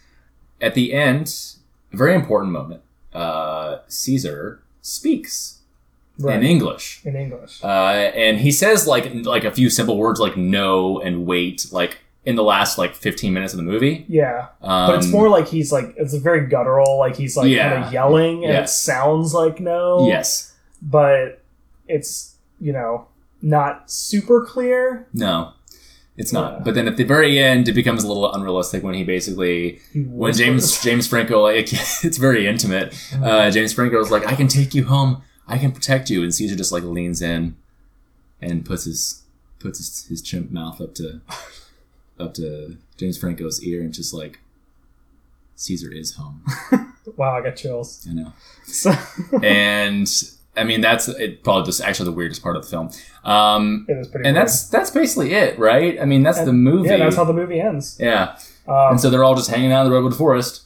At 0.60 0.74
the 0.74 0.92
end, 0.92 1.34
a 1.92 1.96
very 1.96 2.14
important 2.14 2.52
moment. 2.52 2.82
Uh, 3.14 3.78
Caesar 3.88 4.60
speaks 4.82 5.55
Right 6.18 6.36
in 6.36 6.42
English, 6.44 7.00
in 7.04 7.14
English. 7.16 7.60
uh, 7.62 7.66
and 7.66 8.38
he 8.38 8.50
says 8.50 8.86
like 8.86 9.12
like 9.24 9.44
a 9.44 9.50
few 9.50 9.68
simple 9.70 9.98
words 9.98 10.18
like 10.20 10.36
no 10.36 10.98
and 11.00 11.26
wait, 11.26 11.66
like 11.72 11.98
in 12.24 12.36
the 12.36 12.42
last 12.42 12.78
like 12.78 12.94
fifteen 12.94 13.32
minutes 13.34 13.52
of 13.52 13.58
the 13.58 13.62
movie. 13.62 14.04
yeah, 14.08 14.46
Um, 14.62 14.88
but 14.90 14.96
it's 14.98 15.08
more 15.08 15.28
like 15.28 15.46
he's 15.48 15.70
like 15.72 15.94
it's 15.96 16.14
a 16.14 16.18
very 16.20 16.46
guttural. 16.46 16.98
Like 16.98 17.16
he's 17.16 17.36
like 17.36 17.48
Yeah. 17.48 17.70
kind 17.72 17.84
of 17.84 17.92
yelling, 17.92 18.44
and 18.44 18.56
it 18.56 18.68
sounds 18.68 19.34
like 19.34 19.60
no. 19.60 20.06
yes, 20.08 20.54
but 20.82 21.42
it's 21.86 22.36
you 22.60 22.72
know 22.72 23.06
not 23.42 23.90
super 23.90 24.44
clear. 24.44 25.06
no. 25.12 25.52
It's 26.18 26.32
Yeah. 26.32 26.40
not. 26.40 26.64
But 26.64 26.74
then 26.74 26.88
at 26.88 26.96
the 26.96 27.04
very 27.04 27.38
end, 27.38 27.68
it 27.68 27.74
becomes 27.74 28.02
a 28.02 28.08
little 28.08 28.32
unrealistic 28.32 28.82
when 28.82 28.94
he 28.94 29.04
basically 29.04 29.80
He 29.92 30.00
when. 30.00 30.32
James 30.32 30.82
James 30.82 31.06
Franco 31.06 31.42
like 31.50 31.68
it's 32.04 32.16
very 32.16 32.46
intimate. 32.46 32.94
Uh, 33.22 33.50
James 33.50 33.74
Franco 33.74 34.00
is 34.00 34.10
like, 34.10 34.26
I 34.26 34.34
can 34.34 34.48
take 34.48 34.74
you 34.74 34.84
home, 34.86 35.20
I 35.48 35.58
can 35.58 35.72
protect 35.72 36.10
you, 36.10 36.22
and 36.22 36.34
Caesar 36.34 36.56
just 36.56 36.72
like 36.72 36.82
leans 36.82 37.22
in 37.22 37.56
and 38.42 38.64
puts 38.64 38.84
his 38.84 39.22
puts 39.58 39.78
his, 39.78 40.06
his 40.08 40.22
chimp 40.22 40.50
mouth 40.50 40.80
up 40.80 40.94
to 40.96 41.20
up 42.18 42.34
to 42.34 42.76
James 42.96 43.16
Franco's 43.18 43.62
ear 43.62 43.80
and 43.82 43.92
just 43.92 44.12
like 44.14 44.40
Caesar 45.56 45.90
is 45.92 46.14
home. 46.14 46.42
wow, 47.16 47.36
I 47.36 47.40
got 47.42 47.56
chills. 47.56 48.06
I 48.08 48.12
know, 48.12 48.32
So, 48.64 48.92
and 49.42 50.08
I 50.56 50.64
mean 50.64 50.80
that's 50.80 51.08
it, 51.08 51.44
probably 51.44 51.64
just 51.66 51.80
actually 51.80 52.06
the 52.06 52.16
weirdest 52.16 52.42
part 52.42 52.56
of 52.56 52.62
the 52.62 52.68
film. 52.68 52.90
Um, 53.24 53.86
it 53.88 53.92
is 53.96 54.08
pretty. 54.08 54.26
and 54.28 54.36
weird. 54.36 54.46
that's 54.48 54.68
that's 54.68 54.90
basically 54.90 55.32
it, 55.32 55.58
right? 55.58 55.98
I 56.00 56.04
mean 56.04 56.22
that's 56.22 56.42
the 56.42 56.52
movie. 56.52 56.88
yeah, 56.90 56.96
that's 56.98 57.16
how 57.16 57.24
the 57.24 57.32
movie 57.32 57.60
ends. 57.60 57.96
yeah. 58.00 58.38
Um, 58.68 58.92
and 58.92 59.00
so 59.00 59.10
they're 59.10 59.22
all 59.22 59.36
just 59.36 59.48
hanging 59.48 59.70
out 59.70 59.86
in 59.86 59.90
the 59.90 59.94
redwood 59.94 60.16
forest. 60.16 60.62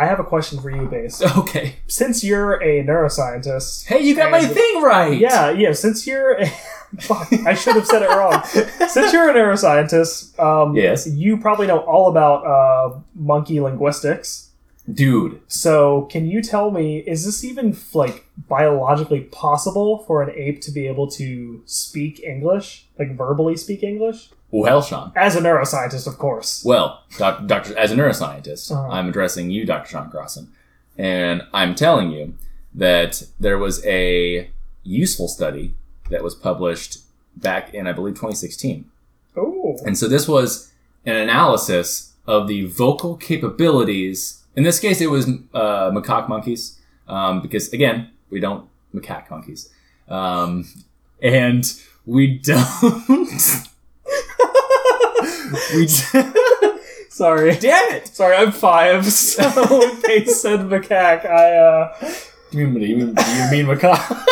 I 0.00 0.06
have 0.06 0.20
a 0.20 0.24
question 0.24 0.60
for 0.60 0.70
you, 0.70 0.86
Pace. 0.88 1.22
Okay. 1.38 1.76
Since 1.86 2.22
you're 2.24 2.54
a 2.62 2.84
neuroscientist, 2.84 3.86
Hey, 3.86 4.00
you 4.02 4.14
got 4.14 4.30
my 4.30 4.44
thing 4.44 4.82
right. 4.82 5.18
yeah, 5.18 5.50
yeah. 5.50 5.72
Since 5.72 6.06
you're, 6.06 6.32
a, 6.40 6.46
fuck, 7.00 7.32
I 7.46 7.54
should 7.54 7.74
have 7.76 7.86
said 7.86 8.02
it 8.02 8.08
wrong. 8.10 8.42
Since 8.88 9.12
you're 9.12 9.30
a 9.30 9.34
neuroscientist, 9.34 10.38
um, 10.38 10.74
Yes. 10.76 11.06
you 11.06 11.36
probably 11.38 11.66
know 11.66 11.78
all 11.80 12.08
about 12.10 12.46
uh, 12.46 12.98
monkey 13.14 13.60
linguistics. 13.60 14.44
Dude, 14.90 15.42
So, 15.48 16.08
can 16.10 16.26
you 16.26 16.40
tell 16.42 16.70
me, 16.70 17.00
is 17.00 17.26
this 17.26 17.44
even 17.44 17.76
like 17.92 18.24
biologically 18.48 19.20
possible 19.20 19.98
for 20.06 20.22
an 20.22 20.30
ape 20.34 20.62
to 20.62 20.70
be 20.70 20.86
able 20.86 21.10
to 21.10 21.60
speak 21.66 22.22
English, 22.24 22.86
like 22.98 23.14
verbally 23.14 23.54
speak 23.58 23.82
English? 23.82 24.30
Well, 24.50 24.82
Sean. 24.82 25.12
As 25.14 25.36
a 25.36 25.40
neuroscientist, 25.40 26.06
of 26.06 26.18
course. 26.18 26.62
Well, 26.64 27.02
doc, 27.18 27.46
doctor, 27.46 27.76
as 27.78 27.90
a 27.92 27.96
neuroscientist, 27.96 28.70
Uh-huh. 28.72 28.88
I'm 28.90 29.08
addressing 29.08 29.50
you, 29.50 29.64
Dr. 29.66 29.88
Sean 29.90 30.10
Crossan, 30.10 30.48
and 30.96 31.42
I'm 31.52 31.74
telling 31.74 32.10
you 32.10 32.34
that 32.74 33.22
there 33.40 33.58
was 33.58 33.84
a 33.86 34.50
useful 34.84 35.28
study 35.28 35.74
that 36.10 36.22
was 36.22 36.34
published 36.34 36.98
back 37.36 37.74
in, 37.74 37.86
I 37.86 37.92
believe, 37.92 38.14
2016. 38.14 38.84
Oh, 39.36 39.76
And 39.84 39.96
so 39.98 40.08
this 40.08 40.26
was 40.26 40.72
an 41.04 41.14
analysis 41.14 42.12
of 42.26 42.48
the 42.48 42.64
vocal 42.66 43.16
capabilities. 43.16 44.42
In 44.56 44.64
this 44.64 44.80
case, 44.80 45.00
it 45.00 45.10
was 45.10 45.28
uh, 45.54 45.90
macaque 45.90 46.28
monkeys, 46.28 46.78
um, 47.06 47.40
because 47.42 47.72
again, 47.72 48.10
we 48.30 48.40
don't 48.40 48.68
macaque 48.94 49.30
monkeys, 49.30 49.68
um, 50.08 50.64
and 51.22 51.72
we 52.06 52.38
don't. 52.42 53.68
We 55.74 55.86
d- 55.86 55.92
sorry. 57.08 57.56
damn 57.56 57.94
it! 57.94 58.08
Sorry, 58.08 58.36
I'm 58.36 58.52
five, 58.52 59.04
so 59.06 59.42
when 59.78 60.00
they 60.06 60.24
said 60.24 60.60
macaque, 60.60 61.24
I, 61.26 61.56
uh, 61.56 62.12
You 62.50 62.66
mean 62.68 62.82
you 62.82 62.96
mean, 62.96 63.08
you 63.08 63.50
mean 63.50 63.66
macaque? 63.66 64.24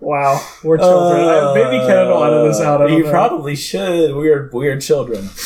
wow, 0.00 0.40
we're 0.64 0.78
children. 0.78 1.20
I, 1.28 1.54
maybe 1.54 1.84
Ken 1.86 2.06
will 2.08 2.24
edit 2.24 2.50
this 2.50 2.60
out. 2.60 2.80
I 2.82 2.86
don't 2.88 2.96
You 2.98 3.04
know. 3.04 3.10
probably 3.10 3.54
should. 3.56 4.14
We're 4.14 4.48
we're 4.52 4.80
children. 4.80 5.28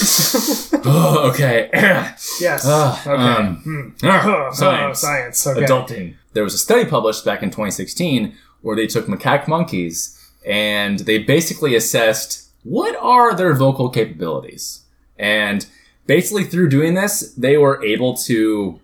oh, 0.85 1.31
okay. 1.33 1.69
Yes. 1.73 2.63
Ah, 2.65 3.01
okay. 3.03 3.11
um, 3.23 3.57
Hmm. 3.57 3.89
ah, 4.05 4.49
Oh, 4.49 4.53
science. 4.53 4.99
science. 5.01 5.47
Okay. 5.47 5.65
Adulting. 5.65 6.15
There 6.35 6.45
was 6.45 6.55
a 6.55 6.59
study 6.59 6.85
published 6.85 7.25
back 7.25 7.43
in 7.43 7.51
2016 7.51 8.35
where 8.63 8.77
they 8.77 8.87
took 8.87 9.07
macaque 9.07 9.47
monkeys 9.49 10.19
and 10.47 11.01
they 11.01 11.19
basically 11.19 11.75
assessed 11.75 12.44
what 12.65 12.97
are 12.97 13.35
their 13.35 13.55
vocal 13.55 13.89
capabilities. 13.89 14.83
And 15.19 15.65
basically 16.07 16.45
through 16.45 16.71
doing 16.71 16.95
this, 16.95 17.33
they 17.35 17.57
were 17.57 17.85
able 17.85 18.15
to 18.15 18.81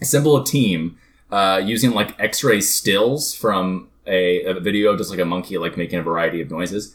assemble 0.00 0.36
a 0.36 0.44
team 0.44 0.98
uh, 1.30 1.60
using 1.64 1.90
like 1.92 2.18
X-ray 2.20 2.60
stills 2.60 3.34
from 3.34 3.88
a, 4.06 4.44
a 4.44 4.60
video 4.60 4.90
of 4.90 4.98
just 4.98 5.10
like 5.10 5.18
a 5.18 5.24
monkey 5.24 5.58
like 5.58 5.76
making 5.76 5.98
a 5.98 6.02
variety 6.02 6.40
of 6.40 6.50
noises. 6.50 6.94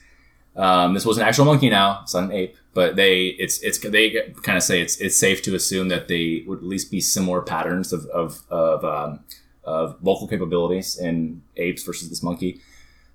Um, 0.55 0.93
this 0.93 1.05
was 1.05 1.17
an 1.17 1.23
actual 1.23 1.45
monkey 1.45 1.69
now, 1.69 1.99
it's 2.03 2.13
not 2.13 2.25
an 2.25 2.31
ape, 2.31 2.57
but 2.73 2.95
they 2.95 3.27
it's 3.27 3.61
it's 3.61 3.79
they 3.79 4.33
kind 4.43 4.57
of 4.57 4.63
say 4.63 4.81
it's 4.81 4.97
it's 4.97 5.15
safe 5.15 5.41
to 5.43 5.55
assume 5.55 5.87
that 5.89 6.07
they 6.07 6.43
would 6.47 6.59
at 6.59 6.65
least 6.65 6.91
be 6.91 6.99
similar 6.99 7.41
patterns 7.41 7.93
of 7.93 8.05
of 8.07 8.41
of, 8.49 8.83
um, 8.83 9.19
of 9.63 9.99
vocal 9.99 10.27
capabilities 10.27 10.97
in 10.97 11.41
apes 11.57 11.83
versus 11.83 12.09
this 12.09 12.23
monkey, 12.23 12.59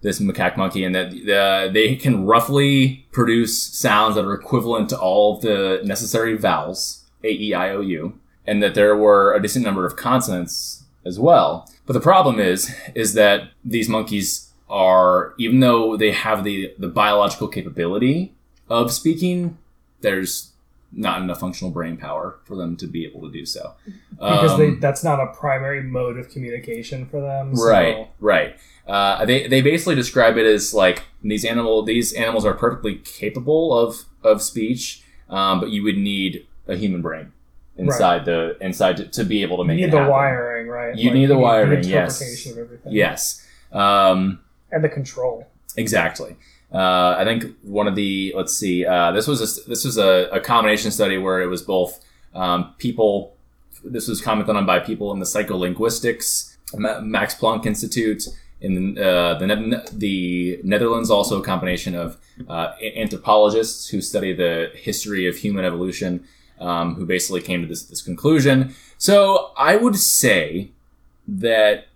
this 0.05 0.21
macaque 0.21 0.57
monkey, 0.57 0.85
and 0.85 0.95
that 0.95 1.09
uh, 1.29 1.73
they 1.73 1.97
can 1.97 2.27
roughly 2.27 3.05
produce 3.11 3.61
sounds 3.61 4.15
that 4.15 4.25
are 4.25 4.35
equivalent 4.35 4.91
to 4.91 4.99
all 4.99 5.35
of 5.35 5.43
the 5.43 5.81
necessary 5.85 6.37
vowels 6.37 7.05
a 7.25 7.29
e 7.29 7.55
i 7.55 7.71
o 7.71 7.81
u, 7.81 8.17
and 8.47 8.63
that 8.63 8.75
there 8.75 8.95
were 8.95 9.35
a 9.35 9.43
decent 9.43 9.65
number 9.65 9.85
of 9.85 9.97
consonants 9.97 10.85
as 11.05 11.19
well. 11.19 11.69
But 11.87 11.95
the 11.95 12.01
problem 12.01 12.39
is 12.39 12.73
is 12.95 13.15
that 13.15 13.49
these 13.65 13.89
monkeys 13.89 14.53
are 14.69 15.35
even 15.39 15.61
though 15.61 15.97
they 15.97 16.13
have 16.13 16.45
the 16.45 16.73
the 16.79 16.89
biological 16.89 17.49
capability 17.49 18.33
of 18.69 18.93
speaking, 18.93 19.59
there's 20.03 20.53
not 20.97 21.21
enough 21.23 21.41
functional 21.41 21.71
brain 21.73 21.97
power 21.97 22.37
for 22.45 22.57
them 22.57 22.77
to 22.77 22.87
be 22.87 23.05
able 23.05 23.21
to 23.23 23.31
do 23.31 23.45
so. 23.45 23.75
because 24.11 24.57
they, 24.59 24.69
Um, 24.69 24.81
that's 24.81 25.03
not 25.03 25.19
a 25.21 25.27
primary 25.35 25.83
mode 25.83 26.17
of 26.19 26.29
communication 26.31 27.07
for 27.07 27.21
them. 27.21 27.55
so- 27.57 27.67
right, 27.69 28.09
right. 28.21 28.57
Uh, 28.87 29.25
they 29.25 29.47
they 29.49 29.61
basically 29.63 29.95
describe 29.95 30.37
it 30.37 30.45
as 30.47 30.75
like 30.75 31.03
these 31.23 31.45
animal 31.45 31.83
these 31.83 32.13
animals 32.13 32.45
are 32.45 32.53
perfectly 32.55 32.97
capable 32.97 33.77
of 33.77 34.05
of 34.23 34.43
speech, 34.43 35.03
um, 35.31 35.59
but 35.61 35.71
you 35.71 35.83
would 35.83 35.97
need 35.97 36.47
a 36.69 36.77
human 36.77 37.01
brain 37.03 37.33
inside 37.77 38.25
the 38.27 38.57
inside 38.61 38.97
to, 38.99 39.05
to 39.09 39.25
be 39.25 39.43
able 39.43 39.57
to 39.57 39.63
You 39.63 39.67
make 39.69 39.77
need 39.79 39.85
it 39.85 39.91
the 39.91 39.99
happen. 39.99 40.13
wiring, 40.13 40.69
right? 40.69 40.95
You 40.97 41.11
need 41.13 41.27
the 41.27 41.39
wiring, 41.39 41.83
yes. 41.83 42.21
interpretation 42.21 42.53
of 42.53 42.59
everything. 42.59 42.93
Yes. 42.93 43.47
Um, 43.73 44.41
and 44.71 44.85
the 44.85 44.89
control. 44.89 45.47
Exactly. 45.77 46.37
Uh, 46.75 47.15
I 47.17 47.25
think 47.25 47.57
one 47.63 47.87
of 47.87 47.95
the 47.95 48.33
let's 48.37 48.57
see. 48.57 48.85
Uh, 48.85 49.13
this 49.13 49.29
was 49.29 49.41
a, 49.41 49.69
this 49.69 49.85
was 49.85 49.97
a, 49.97 50.29
a 50.33 50.41
combination 50.41 50.91
study 50.91 51.19
where 51.19 51.41
it 51.41 51.47
was 51.47 51.63
both 51.63 52.05
um, 52.35 52.75
people. 52.79 53.37
This 53.85 54.09
was 54.09 54.21
commented 54.21 54.57
on 54.57 54.67
by 54.67 54.81
people 54.81 55.13
in 55.13 55.21
the 55.21 55.27
psycholinguistics 55.27 56.57
Max 56.77 57.35
Planck 57.35 57.67
Institute 57.67 58.27
in 58.61 58.99
uh, 58.99 59.35
the 59.39 59.47
Ne- 59.47 59.83
the 59.93 60.61
Netherlands. 60.65 61.11
Also, 61.11 61.41
a 61.41 61.45
combination 61.45 61.95
of 61.95 62.17
uh, 62.49 62.73
anthropologists 62.97 63.89
who 63.89 64.01
study 64.01 64.33
the 64.33 64.71
history 64.75 65.29
of 65.29 65.37
human 65.37 65.65
evolution, 65.65 66.25
um, 66.59 66.95
who 66.97 67.07
basically 67.07 67.41
came 67.41 67.63
to 67.63 67.69
this 67.69 67.85
this 67.85 68.03
conclusion. 68.03 68.75
So, 68.99 69.53
I 69.57 69.77
would 69.77 69.97
say 69.97 70.71
that 71.29 71.87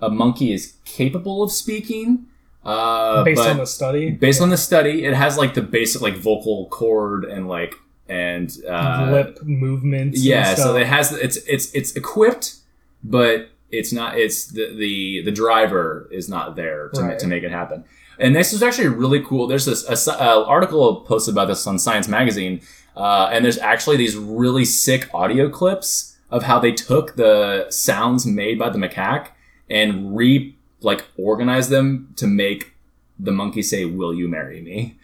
a 0.00 0.10
monkey 0.10 0.52
is 0.52 0.74
capable 0.84 1.42
of 1.42 1.50
speaking. 1.50 2.26
Uh, 2.66 3.24
Based 3.24 3.40
on 3.46 3.58
the 3.58 3.66
study. 3.66 4.10
based 4.10 4.40
on 4.42 4.50
the 4.50 4.56
study, 4.56 5.04
it 5.04 5.14
has 5.14 5.38
like 5.38 5.54
the 5.54 5.62
basic 5.62 6.02
like 6.02 6.16
vocal 6.16 6.66
cord 6.70 7.24
and 7.24 7.48
like 7.48 7.74
and 8.08 8.56
uh, 8.68 9.08
lip 9.12 9.38
movements. 9.42 10.18
and 10.18 10.24
yeah, 10.26 10.54
so 10.54 10.76
it 10.76 10.86
has 10.86 11.12
it's 11.12 11.36
it's 11.48 11.72
it's 11.74 11.94
equipped, 11.96 12.56
but 13.04 13.50
it's 13.70 13.92
not. 13.92 14.18
It's 14.18 14.46
the 14.46 14.74
the 14.76 15.22
the 15.24 15.32
driver 15.32 16.08
is 16.10 16.28
not 16.28 16.56
there 16.56 16.88
to, 16.94 17.02
Right. 17.02 17.18
to 17.18 17.26
make 17.26 17.42
it 17.42 17.50
happen. 17.50 17.84
And 18.18 18.34
this 18.34 18.52
is 18.52 18.62
actually 18.62 18.88
really 18.88 19.22
cool. 19.22 19.46
There's 19.46 19.66
this 19.66 20.08
a, 20.08 20.12
uh, 20.12 20.44
article 20.46 21.02
posted 21.02 21.34
about 21.34 21.48
this 21.48 21.66
on 21.66 21.78
Science 21.78 22.08
Magazine, 22.08 22.60
uh, 22.96 23.28
and 23.32 23.44
there's 23.44 23.58
actually 23.58 23.96
these 23.98 24.16
really 24.16 24.64
sick 24.64 25.08
audio 25.12 25.48
clips 25.50 26.16
of 26.30 26.42
how 26.44 26.58
they 26.58 26.72
took 26.72 27.16
the 27.16 27.66
sounds 27.70 28.24
made 28.26 28.58
by 28.58 28.70
the 28.70 28.78
macaque 28.78 29.28
and 29.68 30.16
re 30.16 30.55
like 30.86 31.04
organize 31.18 31.68
them 31.68 32.12
to 32.16 32.26
make 32.26 32.72
the 33.18 33.32
monkey 33.32 33.62
say, 33.62 33.84
"Will 33.84 34.14
you 34.14 34.28
marry 34.28 34.60
me?" 34.62 34.96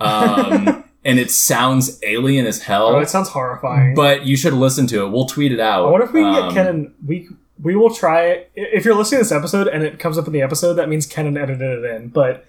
Um, 0.00 0.84
and 1.04 1.18
it 1.18 1.30
sounds 1.30 1.98
alien 2.02 2.46
as 2.46 2.62
hell. 2.62 2.88
Oh, 2.88 2.98
it 2.98 3.08
sounds 3.08 3.28
horrifying. 3.30 3.94
But 3.94 4.26
you 4.26 4.36
should 4.36 4.52
listen 4.54 4.86
to 4.88 5.04
it. 5.04 5.08
We'll 5.10 5.26
tweet 5.26 5.52
it 5.52 5.60
out. 5.60 5.86
I 5.86 5.90
wonder 5.90 6.06
if 6.06 6.12
we 6.12 6.22
Um, 6.22 6.34
get 6.34 6.54
Kenan. 6.54 6.94
We 7.06 7.28
we 7.62 7.74
will 7.76 7.92
try. 7.94 8.20
it. 8.26 8.50
If 8.54 8.84
you're 8.84 8.94
listening 8.94 9.18
to 9.20 9.24
this 9.24 9.32
episode 9.32 9.66
and 9.68 9.82
it 9.82 9.98
comes 9.98 10.16
up 10.18 10.26
in 10.26 10.32
the 10.32 10.42
episode, 10.42 10.74
that 10.74 10.88
means 10.88 11.06
Kenan 11.06 11.36
edited 11.36 11.84
it 11.84 11.90
in. 11.96 12.08
But 12.08 12.44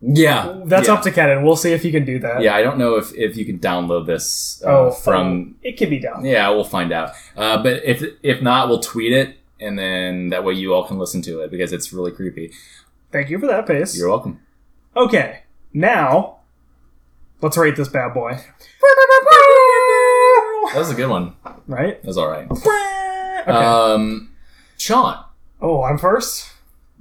Yeah, 0.00 0.60
that's 0.64 0.86
yeah. 0.86 0.94
up 0.94 1.02
to 1.02 1.10
Kenan. 1.10 1.42
We'll 1.42 1.56
see 1.56 1.72
if 1.72 1.82
he 1.82 1.90
can 1.90 2.04
do 2.04 2.20
that. 2.20 2.40
Yeah, 2.40 2.54
I 2.54 2.62
don't 2.62 2.78
know 2.78 2.94
if, 2.96 3.12
if 3.14 3.36
you 3.36 3.44
can 3.44 3.58
download 3.58 4.06
this 4.06 4.62
uh, 4.64 4.86
Oh, 4.86 4.90
from. 4.92 5.56
oh, 5.56 5.58
it 5.68 5.76
can 5.76 5.90
be 5.90 5.98
done. 5.98 6.24
Yeah, 6.24 6.48
we'll 6.50 6.62
find 6.64 6.92
out. 6.92 7.10
Uh, 7.36 7.60
but 7.62 7.82
if 7.84 8.02
if 8.22 8.40
not, 8.40 8.68
we'll 8.68 8.78
tweet 8.80 9.12
it, 9.12 9.36
and 9.58 9.76
then 9.78 10.28
that 10.28 10.44
way 10.44 10.54
you 10.54 10.72
all 10.72 10.84
can 10.86 10.98
listen 10.98 11.20
to 11.22 11.40
it 11.40 11.50
because 11.50 11.72
it's 11.72 11.92
really 11.92 12.12
creepy. 12.12 12.52
Thank 13.10 13.28
you 13.30 13.38
for 13.40 13.46
that, 13.48 13.66
Pace. 13.66 13.98
You're 13.98 14.08
welcome. 14.08 14.40
Okay, 14.96 15.40
now 15.72 16.38
let's 17.40 17.56
rate 17.56 17.74
this 17.76 17.88
bad 17.88 18.14
boy. 18.14 18.38
That 20.72 20.80
was 20.80 20.90
a 20.90 20.94
good 20.94 21.08
one. 21.08 21.34
Right? 21.66 22.00
That 22.02 22.06
was 22.06 22.18
all 22.18 22.28
right. 22.28 22.46
Okay. 22.50 23.50
Um, 23.50 24.30
Sean, 24.76 25.24
oh, 25.62 25.82
I'm 25.82 25.98
first. 25.98 26.52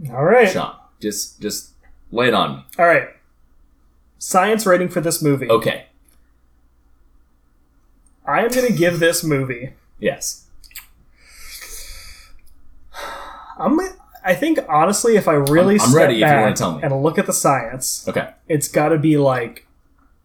All 0.10 0.24
right. 0.24 0.50
Sean, 0.50 0.76
just 1.02 1.42
just 1.42 1.72
lay 2.12 2.28
it 2.30 2.34
on 2.34 2.58
me. 2.58 2.66
All 2.80 2.86
right. 2.86 3.10
Science 4.20 4.66
rating 4.66 4.90
for 4.90 5.02
this 5.02 5.22
movie. 5.22 5.50
Okay. 5.50 5.86
I 8.26 8.42
am 8.44 8.50
going 8.50 8.68
to 8.68 8.74
give 8.74 9.00
this 9.00 9.24
movie. 9.24 9.74
Yes. 10.00 10.46
I'm. 13.58 13.80
I 14.24 14.36
think 14.36 14.60
honestly, 14.68 15.16
if 15.16 15.28
I 15.28 15.34
really 15.34 15.76
I'm- 15.76 15.82
I'm 15.86 15.90
step 15.90 15.96
ready 16.02 16.14
if 16.16 16.20
you 16.20 16.26
back 16.26 16.42
wanna 16.44 16.56
tell 16.56 16.76
me. 16.76 16.84
and 16.84 17.02
look 17.02 17.18
at 17.18 17.26
the 17.28 17.34
science, 17.34 18.06
Okay. 18.10 18.28
it's 18.50 18.68
got 18.68 18.90
to 18.90 18.98
be 18.98 19.18
like 19.18 19.66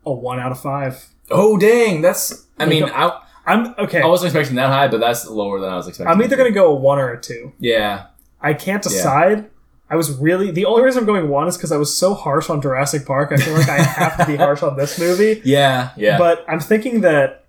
a 0.04 0.12
one 0.12 0.40
out 0.40 0.50
of 0.50 0.60
five. 0.60 1.06
Oh 1.30 1.56
dang, 1.56 2.00
that's. 2.02 2.46
I 2.58 2.66
mean, 2.66 2.84
I 2.84 3.20
I'm 3.46 3.74
okay. 3.78 4.02
I 4.02 4.06
wasn't 4.06 4.30
expecting 4.30 4.56
that 4.56 4.68
high, 4.68 4.88
but 4.88 4.98
that's 5.00 5.26
lower 5.28 5.60
than 5.60 5.70
I 5.70 5.76
was 5.76 5.86
expecting. 5.86 6.12
I'm 6.12 6.20
either 6.22 6.36
going 6.36 6.50
to 6.50 6.54
go 6.54 6.72
a 6.72 6.74
one 6.74 6.98
or 6.98 7.10
a 7.12 7.20
two. 7.20 7.52
Yeah. 7.58 8.06
I 8.40 8.54
can't 8.54 8.82
decide. 8.82 9.48
I 9.92 9.96
was 9.96 10.10
really 10.18 10.50
the 10.50 10.64
only 10.64 10.82
reason 10.82 11.00
I'm 11.00 11.06
going 11.06 11.28
one 11.28 11.48
is 11.48 11.58
because 11.58 11.70
I 11.70 11.76
was 11.76 11.94
so 11.94 12.14
harsh 12.14 12.48
on 12.48 12.62
Jurassic 12.62 13.04
Park. 13.04 13.30
I 13.30 13.36
feel 13.36 13.52
like 13.52 13.68
I 13.68 13.82
have 13.82 14.16
to 14.16 14.26
be 14.26 14.36
harsh 14.36 14.62
on 14.62 14.74
this 14.78 14.98
movie. 14.98 15.42
Yeah. 15.44 15.90
Yeah. 15.98 16.16
But 16.16 16.46
I'm 16.48 16.60
thinking 16.60 17.02
that 17.02 17.44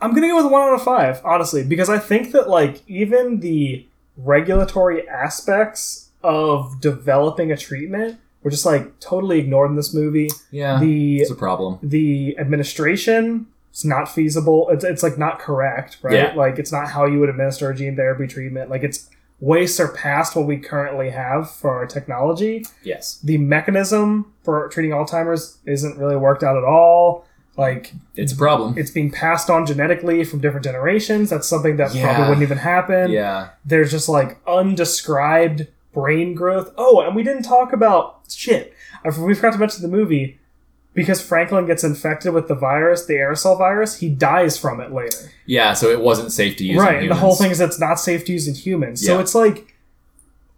I'm 0.00 0.12
gonna 0.12 0.26
go 0.26 0.42
with 0.42 0.50
one 0.50 0.62
out 0.62 0.74
of 0.74 0.82
five, 0.82 1.20
honestly, 1.24 1.62
because 1.62 1.88
I 1.88 1.98
think 2.00 2.32
that 2.32 2.48
like 2.48 2.82
even 2.88 3.38
the 3.38 3.86
regulatory 4.16 5.08
aspects 5.08 6.10
of 6.24 6.80
developing 6.80 7.52
a 7.52 7.56
treatment 7.56 8.18
were 8.42 8.50
just 8.50 8.66
like 8.66 8.98
totally 8.98 9.38
ignored 9.38 9.70
in 9.70 9.76
this 9.76 9.94
movie. 9.94 10.28
yeah. 10.50 10.80
The 10.80 11.20
it's 11.20 11.30
a 11.30 11.36
problem. 11.36 11.78
the 11.84 12.36
administration 12.36 13.46
it's 13.70 13.84
not 13.84 14.06
feasible. 14.06 14.70
It's, 14.70 14.84
it's 14.84 15.02
like 15.02 15.18
not 15.18 15.38
correct, 15.38 15.98
right? 16.00 16.14
Yeah. 16.14 16.32
Like 16.34 16.58
it's 16.58 16.72
not 16.72 16.88
how 16.88 17.04
you 17.04 17.20
would 17.20 17.28
administer 17.28 17.70
a 17.70 17.76
gene 17.76 17.94
therapy 17.94 18.26
treatment. 18.26 18.70
Like 18.70 18.82
it's 18.82 19.08
way 19.40 19.66
surpassed 19.66 20.34
what 20.34 20.46
we 20.46 20.56
currently 20.58 21.10
have 21.10 21.50
for 21.50 21.70
our 21.70 21.86
technology. 21.86 22.64
Yes. 22.82 23.20
The 23.22 23.38
mechanism 23.38 24.32
for 24.42 24.68
treating 24.68 24.92
Alzheimer's 24.92 25.58
isn't 25.66 25.98
really 25.98 26.16
worked 26.16 26.42
out 26.42 26.56
at 26.56 26.64
all. 26.64 27.26
Like 27.58 27.92
It's 28.16 28.32
a 28.32 28.36
problem. 28.36 28.74
it's 28.78 28.90
being 28.90 29.10
passed 29.10 29.48
on 29.50 29.64
genetically 29.66 30.24
from 30.24 30.40
different 30.40 30.64
generations. 30.64 31.30
That's 31.30 31.46
something 31.48 31.76
that 31.76 31.94
Yeah. 31.94 32.04
probably 32.04 32.28
wouldn't 32.28 32.42
even 32.42 32.58
happen. 32.58 33.10
Yeah. 33.10 33.48
There's 33.64 33.90
just 33.90 34.08
like 34.08 34.38
undescribed 34.46 35.66
brain 35.92 36.34
growth. 36.34 36.70
Oh, 36.76 37.00
and 37.00 37.14
we 37.16 37.22
didn't 37.22 37.42
talk 37.44 37.72
about 37.72 38.20
shit. 38.30 38.74
I- 39.04 39.08
We 39.08 39.34
forgot 39.34 39.54
to 39.54 39.58
mention 39.58 39.82
the 39.82 39.88
movie 39.96 40.38
because 40.96 41.20
Franklin 41.20 41.66
gets 41.66 41.84
infected 41.84 42.32
with 42.34 42.48
the 42.48 42.54
virus, 42.56 43.06
the 43.06 43.14
aerosol 43.14 43.56
virus. 43.56 44.00
He 44.00 44.08
dies 44.08 44.58
from 44.58 44.80
it 44.80 44.90
later. 44.92 45.30
Yeah. 45.46 45.74
So 45.74 45.90
it 45.90 46.00
wasn't 46.00 46.32
safe 46.32 46.56
to 46.56 46.64
use. 46.64 46.76
in 46.78 46.82
right. 46.82 47.02
And 47.02 47.10
the 47.10 47.14
whole 47.14 47.36
thing 47.36 47.52
is 47.52 47.58
that 47.58 47.66
it's 47.68 47.78
not 47.78 48.00
safe 48.00 48.24
to 48.24 48.32
use 48.32 48.48
in 48.48 48.54
humans. 48.54 49.04
So 49.06 49.14
Yeah. 49.14 49.20
it's 49.20 49.34
like, 49.34 49.74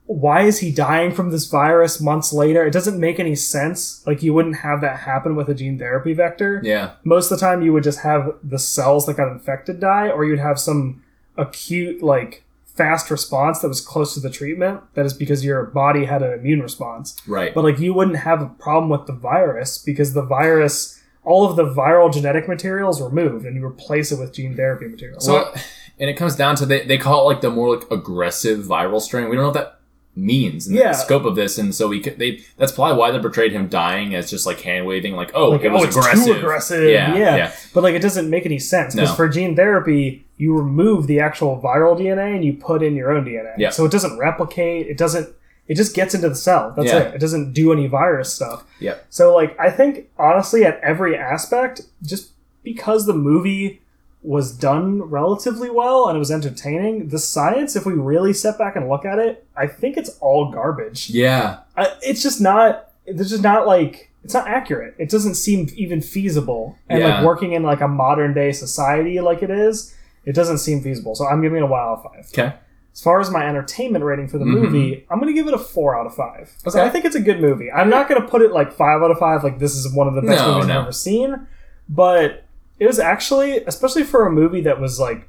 why 0.06 0.42
is 0.44 0.60
he 0.60 0.72
dying 0.72 1.12
from 1.12 1.30
this 1.30 1.44
virus 1.50 2.00
months 2.00 2.32
later? 2.32 2.64
It 2.64 2.70
doesn't 2.72 2.98
make 2.98 3.20
any 3.20 3.34
sense. 3.34 4.02
Like 4.06 4.22
you 4.22 4.32
wouldn't 4.32 4.56
have 4.56 4.80
that 4.80 5.00
happen 5.00 5.36
with 5.36 5.50
a 5.50 5.54
gene 5.54 5.78
therapy 5.78 6.14
vector 6.14 6.62
Yeah. 6.64 6.92
most 7.04 7.30
of 7.30 7.38
the 7.38 7.44
time 7.44 7.60
you 7.60 7.74
would 7.74 7.84
just 7.84 7.98
have 8.00 8.32
the 8.42 8.58
cells 8.58 9.04
that 9.04 9.18
got 9.18 9.30
infected 9.30 9.80
die 9.80 10.08
or 10.08 10.24
you'd 10.24 10.38
have 10.38 10.58
some 10.58 11.02
acute 11.36 12.02
like 12.02 12.42
fast 12.78 13.10
response 13.10 13.58
that 13.60 13.68
was 13.68 13.80
close 13.80 14.14
to 14.14 14.20
the 14.20 14.30
treatment 14.30 14.80
that 14.94 15.04
is 15.04 15.12
because 15.12 15.44
your 15.44 15.64
body 15.64 16.04
had 16.06 16.22
an 16.22 16.32
immune 16.38 16.60
response 16.62 17.06
Right. 17.26 17.52
but 17.54 17.64
like 17.64 17.78
you 17.78 17.92
wouldn't 17.92 18.18
have 18.18 18.40
a 18.40 18.46
problem 18.46 18.88
with 18.88 19.06
the 19.06 19.12
virus 19.12 19.76
because 19.78 20.14
the 20.14 20.22
virus 20.22 20.76
all 21.24 21.44
of 21.48 21.56
the 21.56 21.64
viral 21.82 22.10
genetic 22.12 22.48
material 22.48 22.88
is 22.90 23.00
removed 23.02 23.44
and 23.44 23.56
you 23.56 23.64
replace 23.66 24.12
it 24.12 24.18
with 24.18 24.32
gene 24.32 24.54
therapy 24.56 24.86
material 24.86 25.20
so 25.20 25.32
well, 25.34 25.54
and 26.00 26.08
it 26.08 26.14
comes 26.14 26.34
down 26.36 26.54
to 26.56 26.64
they, 26.64 26.86
they 26.86 26.96
call 26.96 27.18
it 27.22 27.34
like 27.34 27.40
the 27.42 27.50
more 27.50 27.76
like 27.76 27.90
aggressive 27.90 28.60
viral 28.64 29.00
strain. 29.00 29.28
We 29.28 29.34
don't 29.36 29.42
know 29.46 29.48
what 29.50 29.54
that 29.62 29.74
means 30.16 30.66
in 30.68 30.74
Yeah. 30.74 30.88
the 30.92 30.94
scope 30.94 31.24
of 31.24 31.34
this, 31.36 31.58
and 31.58 31.74
so 31.74 31.86
we 31.88 32.00
could, 32.00 32.18
they 32.18 32.40
that's 32.56 32.72
probably 32.72 32.96
why 32.96 33.10
they 33.10 33.18
portrayed 33.20 33.52
him 33.52 33.68
dying 33.68 34.14
as 34.14 34.30
just 34.30 34.46
like 34.46 34.60
hand 34.60 34.86
waving, 34.86 35.14
like 35.16 35.30
oh 35.34 35.50
like 35.50 35.62
it 35.64 35.70
was 35.70 35.84
oh 35.84 35.88
aggressive. 36.00 36.24
too 36.26 36.32
aggressive 36.40 36.84
Yeah, 36.90 37.14
yeah, 37.16 37.36
yeah. 37.36 37.52
but 37.74 37.82
like 37.82 37.94
it 37.94 38.02
doesn't 38.02 38.28
make 38.30 38.46
any 38.46 38.58
sense 38.58 38.94
because 38.94 39.10
No. 39.10 39.14
for 39.16 39.28
gene 39.28 39.54
therapy 39.54 40.24
you 40.38 40.56
remove 40.56 41.06
the 41.06 41.20
actual 41.20 41.60
viral 41.62 41.98
dna 41.98 42.34
and 42.34 42.44
you 42.44 42.52
put 42.54 42.82
in 42.82 42.94
your 42.94 43.10
own 43.12 43.24
dna 43.24 43.52
Yeah. 43.58 43.70
so 43.70 43.84
it 43.84 43.92
doesn't 43.92 44.18
replicate 44.18 44.86
it 44.86 44.96
doesn't 44.96 45.28
it 45.66 45.74
just 45.74 45.94
gets 45.94 46.14
into 46.14 46.28
the 46.30 46.34
cell 46.34 46.72
that's 46.76 46.88
Yeah. 46.92 47.00
it 47.00 47.14
it 47.16 47.18
doesn't 47.20 47.52
do 47.52 47.72
any 47.72 47.86
virus 47.88 48.32
stuff 48.32 48.64
Yep. 48.80 49.06
so 49.10 49.34
like 49.34 49.58
i 49.60 49.70
think 49.70 50.08
honestly 50.18 50.64
at 50.64 50.80
every 50.80 51.16
aspect 51.16 51.82
just 52.02 52.30
because 52.62 53.06
the 53.06 53.14
movie 53.14 53.80
was 54.22 54.50
done 54.52 55.00
relatively 55.02 55.70
well 55.70 56.08
and 56.08 56.16
it 56.16 56.18
was 56.18 56.30
entertaining 56.30 57.08
the 57.08 57.18
science 57.18 57.76
if 57.76 57.86
we 57.86 57.92
really 57.92 58.32
step 58.32 58.58
back 58.58 58.74
and 58.76 58.88
look 58.88 59.04
at 59.04 59.18
it 59.18 59.44
i 59.56 59.66
think 59.66 59.96
it's 59.96 60.10
all 60.20 60.50
garbage 60.50 61.10
Yeah. 61.10 61.60
I, 61.76 61.92
it's 62.02 62.22
just 62.22 62.40
not 62.40 62.90
it's 63.06 63.30
just 63.30 63.42
not 63.42 63.66
like 63.66 64.10
it's 64.24 64.34
not 64.34 64.48
accurate 64.48 64.94
it 64.98 65.08
doesn't 65.08 65.36
seem 65.36 65.68
even 65.76 66.00
feasible 66.00 66.76
and 66.88 66.98
Yeah. 67.00 67.16
like 67.16 67.24
working 67.24 67.52
in 67.52 67.62
like 67.62 67.80
a 67.80 67.88
modern 67.88 68.34
day 68.34 68.50
society 68.52 69.20
like 69.20 69.42
it 69.42 69.50
is 69.50 69.94
it 70.28 70.34
doesn't 70.34 70.58
seem 70.58 70.80
feasible 70.82 71.14
so 71.14 71.26
i'm 71.26 71.40
giving 71.42 71.58
it 71.62 71.62
a 71.68 71.74
out 71.74 71.94
of 71.98 72.02
five 72.02 72.26
Okay. 72.32 72.54
as 72.92 73.00
far 73.02 73.20
as 73.20 73.30
my 73.30 73.46
entertainment 73.48 74.04
rating 74.04 74.28
for 74.28 74.38
the 74.38 74.44
Mhm. 74.44 74.60
movie 74.60 75.06
i'm 75.10 75.18
gonna 75.20 75.32
give 75.32 75.48
it 75.48 75.54
a 75.54 75.58
four 75.58 75.98
out 75.98 76.06
of 76.06 76.14
five 76.14 76.50
Okay. 76.66 76.80
i 76.82 76.88
think 76.90 77.04
it's 77.04 77.16
a 77.16 77.20
good 77.20 77.40
movie 77.40 77.70
i'm 77.72 77.90
not 77.90 78.08
gonna 78.08 78.26
put 78.26 78.42
it 78.42 78.52
like 78.52 78.70
five 78.72 79.02
out 79.02 79.10
of 79.10 79.18
five 79.18 79.42
like 79.42 79.58
this 79.58 79.74
is 79.74 79.92
one 79.92 80.06
of 80.08 80.14
the 80.14 80.22
best 80.22 80.44
No, 80.44 80.54
movies 80.54 80.68
no. 80.68 80.74
i've 80.74 80.82
ever 80.84 80.92
seen 80.92 81.46
but 81.88 82.44
it 82.78 82.86
was 82.86 82.98
actually 82.98 83.58
especially 83.64 84.04
for 84.04 84.26
a 84.26 84.30
movie 84.30 84.60
that 84.62 84.78
was 84.80 85.00
like 85.00 85.28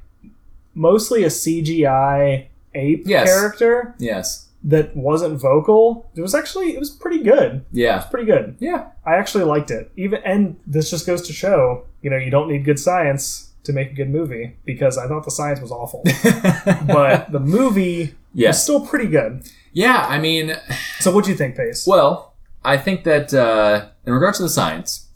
mostly 0.74 1.24
a 1.24 1.28
cgi 1.28 2.46
ape 2.74 3.02
Yes. 3.06 3.26
character 3.28 3.94
Yes. 3.98 4.46
that 4.62 4.94
wasn't 4.96 5.40
vocal 5.40 6.08
it 6.14 6.20
was 6.20 6.34
actually 6.34 6.74
it 6.74 6.78
was 6.78 6.90
pretty 6.90 7.22
good 7.22 7.64
Yeah. 7.72 7.96
It's 7.98 8.06
pretty 8.06 8.26
good. 8.26 8.56
Yeah. 8.60 8.86
I 9.06 9.14
actually 9.16 9.44
liked 9.44 9.70
it. 9.70 9.90
Even 9.96 10.20
and 10.24 10.56
this 10.66 10.90
just 10.90 11.06
goes 11.06 11.22
to 11.28 11.32
show, 11.32 11.84
you 12.02 12.10
know, 12.10 12.16
you 12.18 12.30
don't 12.30 12.48
need 12.48 12.64
good 12.64 12.78
science 12.78 13.49
to 13.64 13.72
make 13.72 13.90
a 13.90 13.94
good 13.94 14.10
movie 14.10 14.56
because 14.64 14.96
I 14.98 15.06
thought 15.06 15.24
the 15.24 15.30
science 15.30 15.60
was 15.60 15.70
awful, 15.70 16.02
but 16.86 17.30
the 17.32 17.40
movie 17.40 18.14
Yeah. 18.34 18.48
was 18.48 18.62
still 18.62 18.86
pretty 18.86 19.06
good. 19.08 19.48
Yeah. 19.72 20.06
I 20.08 20.18
mean, 20.18 20.56
So 20.98 21.10
what 21.14 21.24
do 21.24 21.30
you 21.30 21.36
think, 21.36 21.56
Pace? 21.56 21.86
Well, 21.86 22.34
I 22.64 22.76
think 22.76 23.04
that 23.04 23.32
uh, 23.34 23.88
in 24.06 24.12
regards 24.12 24.38
to 24.38 24.42
the 24.44 24.48
science, 24.48 25.06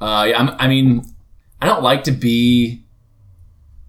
uh, 0.00 0.32
I 0.58 0.66
mean, 0.68 1.04
I 1.60 1.66
don't 1.66 1.82
like 1.82 2.04
to 2.04 2.12
be. 2.12 2.80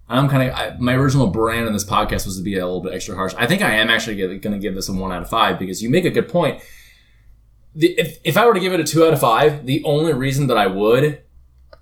I'm 0.08 0.28
kind 0.28 0.48
of 0.50 0.78
my 0.80 0.94
original 0.94 1.26
brand 1.26 1.66
in 1.66 1.72
this 1.72 1.84
podcast 1.84 2.26
was 2.26 2.36
to 2.38 2.42
be 2.44 2.54
a 2.56 2.64
little 2.64 2.80
bit 2.80 2.94
extra 2.94 3.16
harsh. 3.16 3.34
I 3.36 3.46
think 3.48 3.60
I 3.60 3.72
am 3.72 3.90
actually 3.90 4.16
going 4.38 4.52
to 4.52 4.58
give 4.58 4.76
this 4.76 4.88
a 4.88 4.92
one 4.92 5.10
out 5.12 5.22
of 5.22 5.28
five 5.28 5.58
because 5.58 5.82
you 5.82 5.90
make 5.90 6.04
a 6.04 6.10
good 6.10 6.28
point. 6.28 6.62
The, 7.74 7.88
if, 7.98 8.18
if 8.22 8.36
I 8.36 8.46
were 8.46 8.54
to 8.54 8.60
give 8.60 8.72
it 8.72 8.78
a 8.78 8.84
two 8.84 9.04
out 9.04 9.12
of 9.12 9.20
five, 9.20 9.66
the 9.66 9.82
only 9.84 10.12
reason 10.12 10.46
that 10.46 10.56
I 10.56 10.68
would 10.68 11.22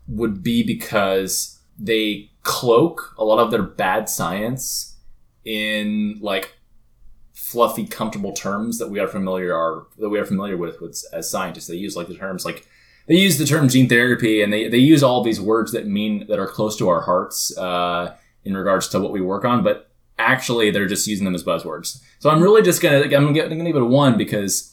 would 0.09 0.43
be 0.43 0.63
because 0.63 1.61
they 1.79 2.31
cloak 2.43 3.15
a 3.19 3.25
lot 3.25 3.39
of 3.39 3.51
their 3.51 3.63
bad 3.63 4.09
science 4.09 4.97
in 5.45 6.19
like 6.21 6.55
fluffy, 7.33 7.87
comfortable 7.87 8.33
terms 8.33 8.79
that 8.79 8.89
we 8.89 8.99
are 8.99 9.09
familiar 9.09 9.55
are 9.55 9.87
that 9.99 10.09
we 10.09 10.19
are 10.19 10.25
familiar 10.25 10.57
with, 10.57 10.81
with 10.81 11.05
as 11.13 11.31
scientists. 11.31 11.67
They 11.67 11.77
use 11.77 11.97
like 11.97 12.09
the 12.09 12.15
terms 12.15 12.45
like 12.45 12.67
they 13.07 13.17
use 13.17 13.39
the 13.39 13.45
term 13.45 13.69
gene 13.69 13.89
therapy 13.89 14.43
and 14.43 14.53
they, 14.53 14.69
they 14.69 14.79
use 14.79 15.03
all 15.03 15.23
these 15.23 15.41
words 15.41 15.73
that 15.73 15.87
mean 15.87 16.27
that 16.29 16.39
are 16.39 16.47
close 16.47 16.77
to 16.79 16.89
our 16.89 17.03
hearts 17.03 17.57
uh, 17.59 18.17
in 18.45 18.57
regards 18.57 18.89
to 18.89 19.01
what 19.01 19.13
we 19.13 19.21
work 19.21 19.45
on, 19.45 19.63
but 19.63 19.91
actually 20.19 20.71
they're 20.71 20.87
just 20.87 21.07
using 21.07 21.25
them 21.25 21.35
as 21.35 21.45
buzzwords. 21.45 22.01
So 22.19 22.31
I'm 22.31 22.43
really 22.43 22.63
just 22.63 22.81
gonna 22.81 23.03
I'm 23.03 23.11
gonna, 23.11 23.43
I'm 23.43 23.49
gonna 23.51 23.65
give 23.65 23.77
it 23.77 23.83
a 23.83 23.87
one 23.87 24.17
because 24.17 24.71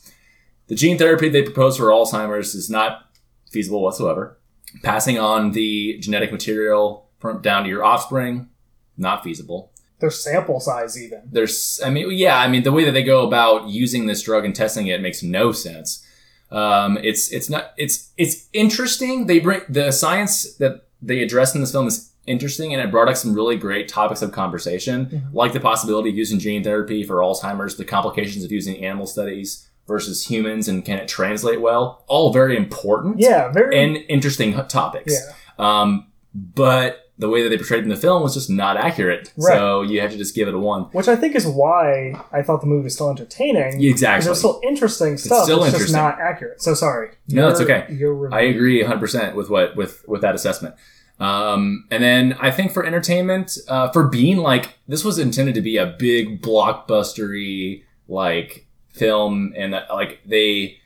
the 0.67 0.75
gene 0.75 0.97
therapy 0.97 1.29
they 1.29 1.43
propose 1.43 1.77
for 1.77 1.85
Alzheimer's 1.85 2.55
is 2.55 2.69
not 2.69 3.09
feasible 3.51 3.81
whatsoever. 3.83 4.37
Passing 4.83 5.19
on 5.19 5.51
the 5.51 5.97
genetic 5.99 6.31
material 6.31 7.09
from 7.19 7.41
down 7.41 7.63
to 7.63 7.69
your 7.69 7.83
offspring, 7.83 8.49
not 8.97 9.23
feasible. 9.23 9.71
Their 9.99 10.09
sample 10.09 10.59
size, 10.59 11.01
even. 11.01 11.21
There's, 11.31 11.79
I 11.85 11.91
mean, 11.91 12.11
yeah, 12.11 12.39
I 12.39 12.47
mean, 12.47 12.63
the 12.63 12.71
way 12.71 12.85
that 12.85 12.91
they 12.91 13.03
go 13.03 13.27
about 13.27 13.69
using 13.69 14.07
this 14.07 14.23
drug 14.23 14.45
and 14.45 14.55
testing 14.55 14.87
it 14.87 15.01
makes 15.01 15.21
no 15.21 15.51
sense. 15.51 16.05
Um, 16.49 16.97
it's 17.01 17.31
it's 17.31 17.49
not 17.49 17.71
it's 17.77 18.11
it's 18.17 18.49
interesting. 18.51 19.27
They 19.27 19.39
bring 19.39 19.61
the 19.69 19.91
science 19.91 20.55
that 20.55 20.87
they 21.01 21.21
address 21.21 21.55
in 21.55 21.61
this 21.61 21.71
film 21.71 21.87
is 21.87 22.11
interesting, 22.25 22.73
and 22.73 22.81
it 22.81 22.91
brought 22.91 23.07
up 23.07 23.15
some 23.15 23.33
really 23.33 23.55
great 23.55 23.87
topics 23.87 24.21
of 24.21 24.31
conversation, 24.31 25.29
like 25.33 25.53
the 25.53 25.59
possibility 25.59 26.09
of 26.09 26.17
using 26.17 26.39
gene 26.39 26.63
therapy 26.63 27.03
for 27.03 27.17
Alzheimer's, 27.17 27.77
the 27.77 27.85
complications 27.85 28.43
of 28.43 28.51
using 28.51 28.83
animal 28.83 29.07
studies 29.07 29.69
versus 29.91 30.25
humans, 30.25 30.67
and 30.67 30.83
can 30.85 30.97
it 30.97 31.07
translate 31.07 31.59
well? 31.61 32.03
All 32.07 32.31
very 32.33 32.55
important 32.55 33.19
Yeah, 33.19 33.51
very. 33.51 33.77
and 33.77 33.97
interesting 34.09 34.53
topics. 34.67 35.13
Yeah. 35.13 35.33
Um, 35.59 36.07
but 36.33 37.11
the 37.17 37.29
way 37.29 37.43
that 37.43 37.49
they 37.49 37.57
portrayed 37.57 37.81
it 37.81 37.83
in 37.83 37.89
the 37.89 37.95
film 37.95 38.23
was 38.23 38.33
just 38.33 38.49
not 38.49 38.77
accurate. 38.77 39.31
Right. 39.37 39.53
So 39.55 39.81
you 39.83 40.01
have 40.01 40.09
to 40.11 40.17
just 40.17 40.33
give 40.33 40.47
it 40.47 40.55
a 40.55 40.57
one. 40.57 40.83
which 40.85 41.07
I 41.07 41.15
think 41.15 41.35
is 41.35 41.45
why 41.45 42.13
I 42.31 42.41
thought 42.41 42.61
the 42.61 42.67
movie 42.67 42.85
was 42.85 42.95
still 42.95 43.11
entertaining. 43.11 43.83
Exactly. 43.83 44.25
it 44.25 44.29
was 44.29 44.39
still 44.39 44.59
interesting 44.63 45.17
stuff. 45.17 45.43
still 45.43 45.57
it's 45.63 45.73
interesting. 45.75 45.93
just 45.93 45.93
not 45.93 46.19
accurate. 46.19 46.61
So 46.63 46.73
sorry. 46.73 47.09
No, 47.27 47.49
it's 47.49 47.61
okay. 47.61 47.85
I 48.31 48.41
agree 48.41 48.81
100% 48.83 49.35
with 49.35 49.49
what 49.51 49.75
with 49.75 50.03
with 50.07 50.21
that 50.21 50.33
assessment. 50.33 50.73
Um, 51.19 51.85
and 51.91 52.01
then 52.01 52.33
I 52.39 52.49
think 52.49 52.71
for 52.71 52.83
entertainment, 52.83 53.55
uh, 53.67 53.91
for 53.91 54.07
being 54.07 54.37
like 54.37 54.79
this 54.87 55.05
was 55.05 55.19
intended 55.19 55.53
to 55.55 55.61
be 55.61 55.77
a 55.77 55.85
big 55.99 56.41
blockbustery 56.41 57.83
like 58.07 58.65
film, 58.93 59.53
and 59.57 59.75
uh, 59.75 59.85
like 59.91 60.19
they, 60.25 60.79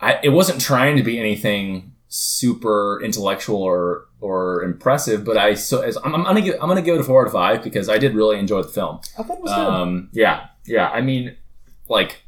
I, 0.00 0.20
it 0.22 0.30
wasn't 0.30 0.60
trying 0.60 0.96
to 0.96 1.02
be 1.02 1.18
anything 1.18 1.92
super 2.08 3.00
intellectual 3.02 3.62
or 3.62 4.06
or 4.20 4.62
impressive. 4.62 5.24
But 5.24 5.36
I 5.36 5.54
so 5.54 5.80
as 5.80 5.96
I'm, 6.04 6.14
I'm 6.14 6.22
gonna 6.22 6.40
give 6.42 6.54
I'm 6.60 6.68
gonna 6.68 6.82
give 6.82 6.94
it 6.96 7.00
a 7.00 7.04
four 7.04 7.22
out 7.22 7.26
of 7.26 7.32
five 7.32 7.62
because 7.62 7.88
I 7.88 7.98
did 7.98 8.14
really 8.14 8.38
enjoy 8.38 8.62
the 8.62 8.68
film. 8.68 9.00
I 9.18 9.22
thought 9.22 9.38
it 9.38 9.42
was 9.42 9.52
good. 9.52 9.60
Um, 9.60 10.08
yeah, 10.12 10.46
yeah. 10.66 10.88
I 10.88 11.00
mean, 11.00 11.36
like, 11.88 12.22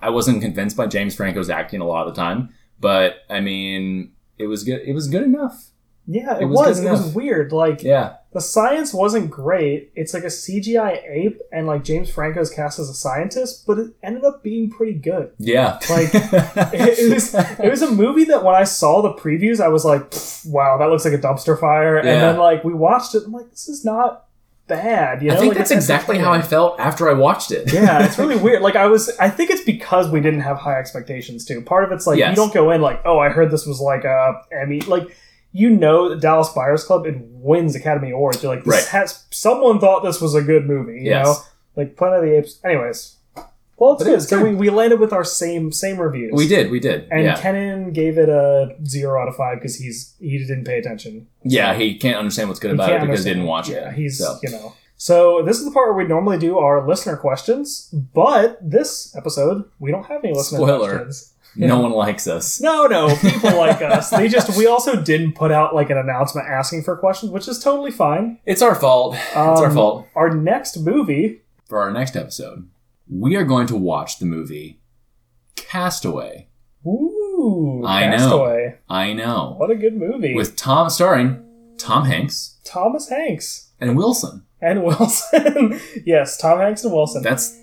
I 0.00 0.10
wasn't 0.10 0.42
convinced 0.42 0.76
by 0.76 0.86
James 0.86 1.14
Franco's 1.14 1.50
acting 1.50 1.80
a 1.80 1.86
lot 1.86 2.06
of 2.06 2.14
the 2.14 2.20
time, 2.20 2.50
but 2.78 3.24
I 3.28 3.40
mean, 3.40 4.12
it 4.38 4.46
was 4.46 4.64
good. 4.64 4.82
It 4.82 4.94
was 4.94 5.08
good 5.08 5.22
enough. 5.22 5.70
yeah, 6.06 6.36
it, 6.36 6.42
it 6.42 6.46
was 6.46 6.58
was. 6.58 6.80
good 6.80 6.86
It 6.86 6.90
was 6.92 7.14
weird. 7.14 7.52
Like 7.52 7.82
Yeah, 7.82 8.16
the 8.32 8.40
science 8.40 8.94
wasn't 8.94 9.28
great. 9.30 9.90
It's 9.96 10.14
like 10.14 10.22
a 10.22 10.28
CGI 10.28 11.02
ape, 11.10 11.40
and 11.52 11.66
like 11.66 11.82
James 11.82 12.08
Franco's 12.10 12.48
cast 12.50 12.78
as 12.78 12.88
a 12.88 12.94
scientist, 12.94 13.66
but 13.66 13.78
it 13.78 13.90
ended 14.04 14.24
up 14.24 14.42
being 14.42 14.70
pretty 14.70 14.92
good. 14.94 15.32
yeah. 15.38 15.80
Like, 15.90 16.10
It, 16.14 16.98
it 16.98 17.12
was 17.12 17.34
it 17.34 17.68
was 17.70 17.82
a 17.82 17.90
movie 17.90 18.24
that 18.24 18.44
when 18.44 18.54
I 18.54 18.64
saw 18.64 19.02
the 19.02 19.12
previews, 19.14 19.60
I 19.60 19.68
was 19.68 19.84
like, 19.84 20.12
"Wow, 20.46 20.78
that 20.78 20.86
looks 20.90 21.04
like 21.04 21.14
a 21.14 21.18
dumpster 21.18 21.58
fire." 21.58 21.96
And 21.96 22.06
then 22.06 22.36
like 22.38 22.62
we 22.62 22.72
watched 22.72 23.14
it, 23.16 23.24
I'm 23.26 23.32
like, 23.32 23.50
"This 23.50 23.68
is 23.68 23.84
not 23.84 24.26
bad." 24.68 25.22
You 25.22 25.30
know, 25.30 25.34
I 25.34 25.38
think 25.38 25.48
Like, 25.50 25.58
that's 25.58 25.72
exactly 25.72 26.18
how 26.18 26.32
I 26.32 26.40
felt 26.40 26.78
after 26.78 27.08
I 27.10 27.14
watched 27.14 27.50
it. 27.50 27.72
yeah, 27.72 28.04
it's 28.04 28.16
really 28.18 28.36
weird. 28.46 28.62
Like 28.62 28.76
I 28.76 28.86
was, 28.86 29.10
I 29.18 29.28
think 29.28 29.50
it's 29.50 29.64
because 29.64 30.08
we 30.08 30.20
didn't 30.20 30.42
have 30.42 30.58
high 30.58 30.78
expectations 30.78 31.44
too. 31.44 31.60
Part 31.62 31.82
of 31.84 31.90
it's 31.90 32.06
like 32.06 32.18
Yes. 32.18 32.30
you 32.30 32.36
don't 32.36 32.54
go 32.54 32.70
in 32.70 32.80
like, 32.80 33.02
oh, 33.04 33.18
I 33.18 33.28
heard 33.30 33.50
this 33.50 33.66
was 33.66 33.80
like 33.80 34.04
a 34.04 34.40
Emmy. 34.52 34.80
Like 34.82 35.16
you 35.52 35.70
know, 35.70 36.08
the 36.08 36.16
Dallas 36.16 36.48
Buyers 36.50 36.84
Club 36.84 37.06
it 37.06 37.16
wins 37.20 37.74
Academy 37.74 38.10
Awards. 38.12 38.42
You're 38.42 38.54
like, 38.54 38.64
this 38.64 38.74
Right. 38.74 38.84
has 38.86 39.24
someone 39.30 39.78
thought 39.80 40.02
this 40.04 40.20
was 40.20 40.34
a 40.34 40.42
good 40.42 40.66
movie. 40.66 41.00
You 41.00 41.10
Yes. 41.10 41.26
know, 41.26 41.36
like 41.76 41.96
Planet 41.96 42.18
of 42.20 42.24
the 42.24 42.36
Apes. 42.38 42.58
Anyways, 42.64 43.16
well, 43.76 43.92
it's 43.94 44.04
But 44.04 44.10
good. 44.10 44.22
So 44.22 44.38
good. 44.38 44.50
we, 44.50 44.54
we 44.56 44.70
landed 44.70 45.00
with 45.00 45.12
our 45.12 45.24
same 45.24 45.72
same 45.72 45.98
reviews. 46.00 46.32
we 46.34 46.46
did, 46.46 46.70
we 46.70 46.78
did. 46.80 47.08
And 47.10 47.22
yeah, 47.24 47.40
Kenan 47.40 47.92
gave 47.92 48.18
it 48.18 48.28
a 48.28 48.76
zero 48.84 49.20
out 49.20 49.28
of 49.28 49.36
five 49.36 49.58
because 49.58 49.76
he's 49.76 50.14
he 50.20 50.38
didn't 50.38 50.64
pay 50.64 50.78
attention. 50.78 51.26
yeah. 51.42 51.74
He 51.74 51.96
can't 51.96 52.18
understand 52.18 52.48
what's 52.48 52.60
good 52.60 52.72
about 52.72 52.90
it 52.92 53.00
because 53.00 53.24
he 53.24 53.30
didn't 53.30 53.46
watch 53.46 53.68
yeah, 53.68 53.76
it. 53.76 53.80
Yeah, 53.82 53.92
he's 53.92 54.18
so. 54.18 54.38
you 54.42 54.50
know. 54.50 54.74
So 54.98 55.42
this 55.42 55.58
is 55.58 55.64
the 55.64 55.70
part 55.70 55.88
where 55.88 55.96
we 56.04 56.06
normally 56.06 56.36
do 56.36 56.58
our 56.58 56.86
listener 56.86 57.16
questions, 57.16 57.88
but 58.12 58.58
this 58.60 59.16
episode 59.16 59.64
we 59.78 59.90
don't 59.90 60.04
have 60.04 60.22
any 60.22 60.34
listener 60.34 60.58
Spoiler. 60.58 60.90
questions. 60.98 61.29
No 61.56 61.80
one 61.80 61.92
likes 61.92 62.26
us. 62.26 62.60
No, 62.60 62.86
no, 62.86 63.14
people 63.16 63.56
like 63.56 63.82
us. 63.82 64.10
They 64.10 64.28
just 64.28 64.56
we 64.56 64.66
also 64.66 65.00
didn't 65.02 65.32
put 65.34 65.50
out 65.52 65.74
like 65.74 65.90
an 65.90 65.98
announcement 65.98 66.48
asking 66.48 66.82
for 66.84 66.96
questions, 66.96 67.32
which 67.32 67.48
is 67.48 67.58
totally 67.62 67.90
fine. 67.90 68.38
It's 68.46 68.62
our 68.62 68.74
fault. 68.74 69.14
it's 69.16 69.36
our 69.36 69.66
Um, 69.66 69.74
fault. 69.74 70.06
Our 70.14 70.34
next 70.34 70.76
movie, 70.78 71.42
For 71.68 71.78
our 71.80 71.90
next 71.92 72.16
episode, 72.16 72.68
we 73.08 73.36
are 73.36 73.44
going 73.44 73.66
to 73.68 73.76
watch 73.76 74.18
the 74.18 74.26
movie 74.26 74.80
Castaway. 75.56 76.48
ooh, 76.86 77.82
I 77.86 78.06
know. 78.06 78.16
Castaway. 78.16 78.78
I 78.88 79.12
know. 79.12 79.54
What 79.58 79.70
a 79.70 79.76
good 79.76 79.94
movie 79.96 80.34
With 80.34 80.56
Tom 80.56 80.88
starring 80.90 81.44
Tom 81.78 82.04
Hanks 82.06 82.58
Thomas 82.64 83.08
Hanks 83.08 83.70
and 83.80 83.96
Wilson. 83.96 84.44
and 84.60 84.82
Wilson. 84.84 85.80
yes, 86.04 86.36
Tom 86.36 86.58
Hanks 86.58 86.84
and 86.84 86.92
Wilson. 86.92 87.22
That's 87.22 87.58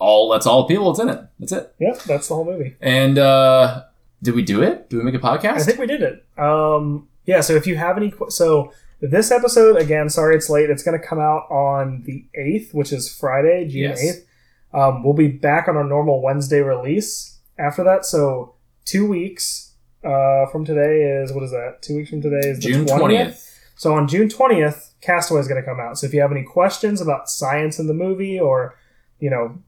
all. 0.00 0.30
That's 0.30 0.46
all 0.46 0.66
people 0.66 0.92
that's 0.92 1.00
in 1.00 1.08
it. 1.08 1.20
That's 1.38 1.52
it. 1.52 1.74
yep, 1.78 2.00
that's 2.02 2.28
the 2.28 2.34
whole 2.34 2.44
movie. 2.44 2.76
And 2.80 3.18
uh 3.18 3.84
did 4.22 4.34
we 4.34 4.42
do 4.42 4.62
it? 4.62 4.90
Did 4.90 4.98
we 4.98 5.02
make 5.04 5.14
a 5.14 5.18
podcast? 5.18 5.54
I 5.56 5.62
think 5.62 5.78
we 5.78 5.86
did 5.86 6.02
it. 6.02 6.24
Um, 6.38 7.08
yeah. 7.24 7.40
So 7.40 7.54
if 7.54 7.66
you 7.66 7.76
have 7.76 7.96
any, 7.96 8.10
qu- 8.10 8.28
so 8.30 8.70
this 9.00 9.30
episode 9.30 9.76
again, 9.76 10.10
sorry 10.10 10.36
it's 10.36 10.50
late. 10.50 10.68
It's 10.68 10.82
going 10.82 11.00
to 11.00 11.06
come 11.06 11.18
out 11.18 11.50
on 11.50 12.02
the 12.04 12.26
eighth, 12.34 12.74
which 12.74 12.92
is 12.92 13.08
Friday, 13.14 13.66
June 13.66 13.82
Yes. 13.82 14.02
eighth. 14.02 14.26
Um, 14.74 15.02
we'll 15.02 15.14
be 15.14 15.28
back 15.28 15.68
on 15.68 15.76
our 15.78 15.84
normal 15.84 16.20
Wednesday 16.20 16.60
release 16.60 17.38
after 17.58 17.82
that. 17.84 18.04
So 18.04 18.56
two 18.84 19.06
weeks 19.08 19.72
uh, 20.04 20.44
from 20.52 20.66
today 20.66 21.02
is 21.22 21.32
what 21.32 21.42
is 21.42 21.50
that? 21.52 21.78
Two 21.80 21.96
weeks 21.96 22.10
from 22.10 22.20
today 22.20 22.46
is 22.50 22.58
the 22.60 22.72
June 22.72 22.86
twentieth. 22.86 23.46
So 23.76 23.94
on 23.94 24.06
June 24.06 24.28
20th, 24.28 24.90
Castaway 25.00 25.40
is 25.40 25.48
going 25.48 25.62
to 25.62 25.66
come 25.66 25.80
out. 25.80 25.96
So 25.98 26.06
if 26.06 26.12
you 26.12 26.20
have 26.20 26.30
any 26.30 26.42
questions 26.42 27.00
about 27.00 27.30
science 27.30 27.78
in 27.78 27.86
the 27.86 27.94
movie 27.94 28.38
or, 28.38 28.76
you 29.18 29.30
know, 29.30 29.58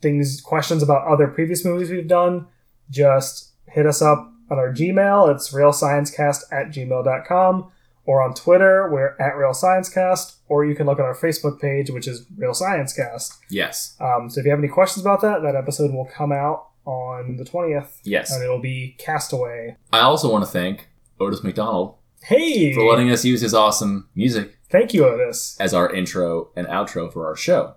things, 0.00 0.40
questions 0.40 0.82
about 0.82 1.06
other 1.06 1.28
previous 1.28 1.64
movies 1.64 1.90
we've 1.90 2.08
done, 2.08 2.46
just 2.90 3.50
hit 3.68 3.86
us 3.86 4.00
up 4.02 4.32
on 4.50 4.58
our 4.58 4.72
Gmail. 4.72 5.32
It's 5.34 5.52
realsciencecast 5.52 6.42
at 6.52 6.68
gmail.com 6.70 7.70
or 8.06 8.22
on 8.22 8.34
Twitter, 8.34 8.90
we're 8.90 9.14
at 9.20 9.36
Real 9.36 9.50
Sciencecast, 9.52 10.36
or 10.48 10.64
you 10.64 10.74
can 10.74 10.86
look 10.86 10.98
at 10.98 11.04
our 11.04 11.14
Facebook 11.14 11.60
page, 11.60 11.90
which 11.90 12.08
is 12.08 12.26
Real 12.36 12.52
Sciencecast. 12.52 13.36
Yes. 13.50 13.94
Um, 14.00 14.28
so 14.30 14.40
if 14.40 14.46
you 14.46 14.50
have 14.50 14.58
any 14.58 14.68
questions 14.68 15.04
about 15.04 15.20
that, 15.20 15.42
that 15.42 15.54
episode 15.54 15.92
will 15.92 16.06
come 16.06 16.32
out 16.32 16.68
on 16.86 17.36
the 17.36 17.44
20th, 17.44 17.98
Yes. 18.02 18.32
and 18.32 18.42
it'll 18.42 18.58
be 18.58 18.96
Castaway. 18.98 19.76
I 19.92 20.00
also 20.00 20.32
want 20.32 20.44
to 20.44 20.50
thank 20.50 20.88
Otis 21.20 21.44
McDonald 21.44 21.94
Hey! 22.24 22.72
for 22.74 22.82
letting 22.84 23.10
us 23.10 23.24
use 23.24 23.42
his 23.42 23.54
awesome 23.54 24.08
music 24.16 24.58
Thank 24.70 24.92
you, 24.94 25.04
Otis. 25.04 25.56
as 25.60 25.72
our 25.74 25.92
intro 25.92 26.48
and 26.56 26.66
outro 26.66 27.12
for 27.12 27.26
our 27.26 27.36
show. 27.36 27.74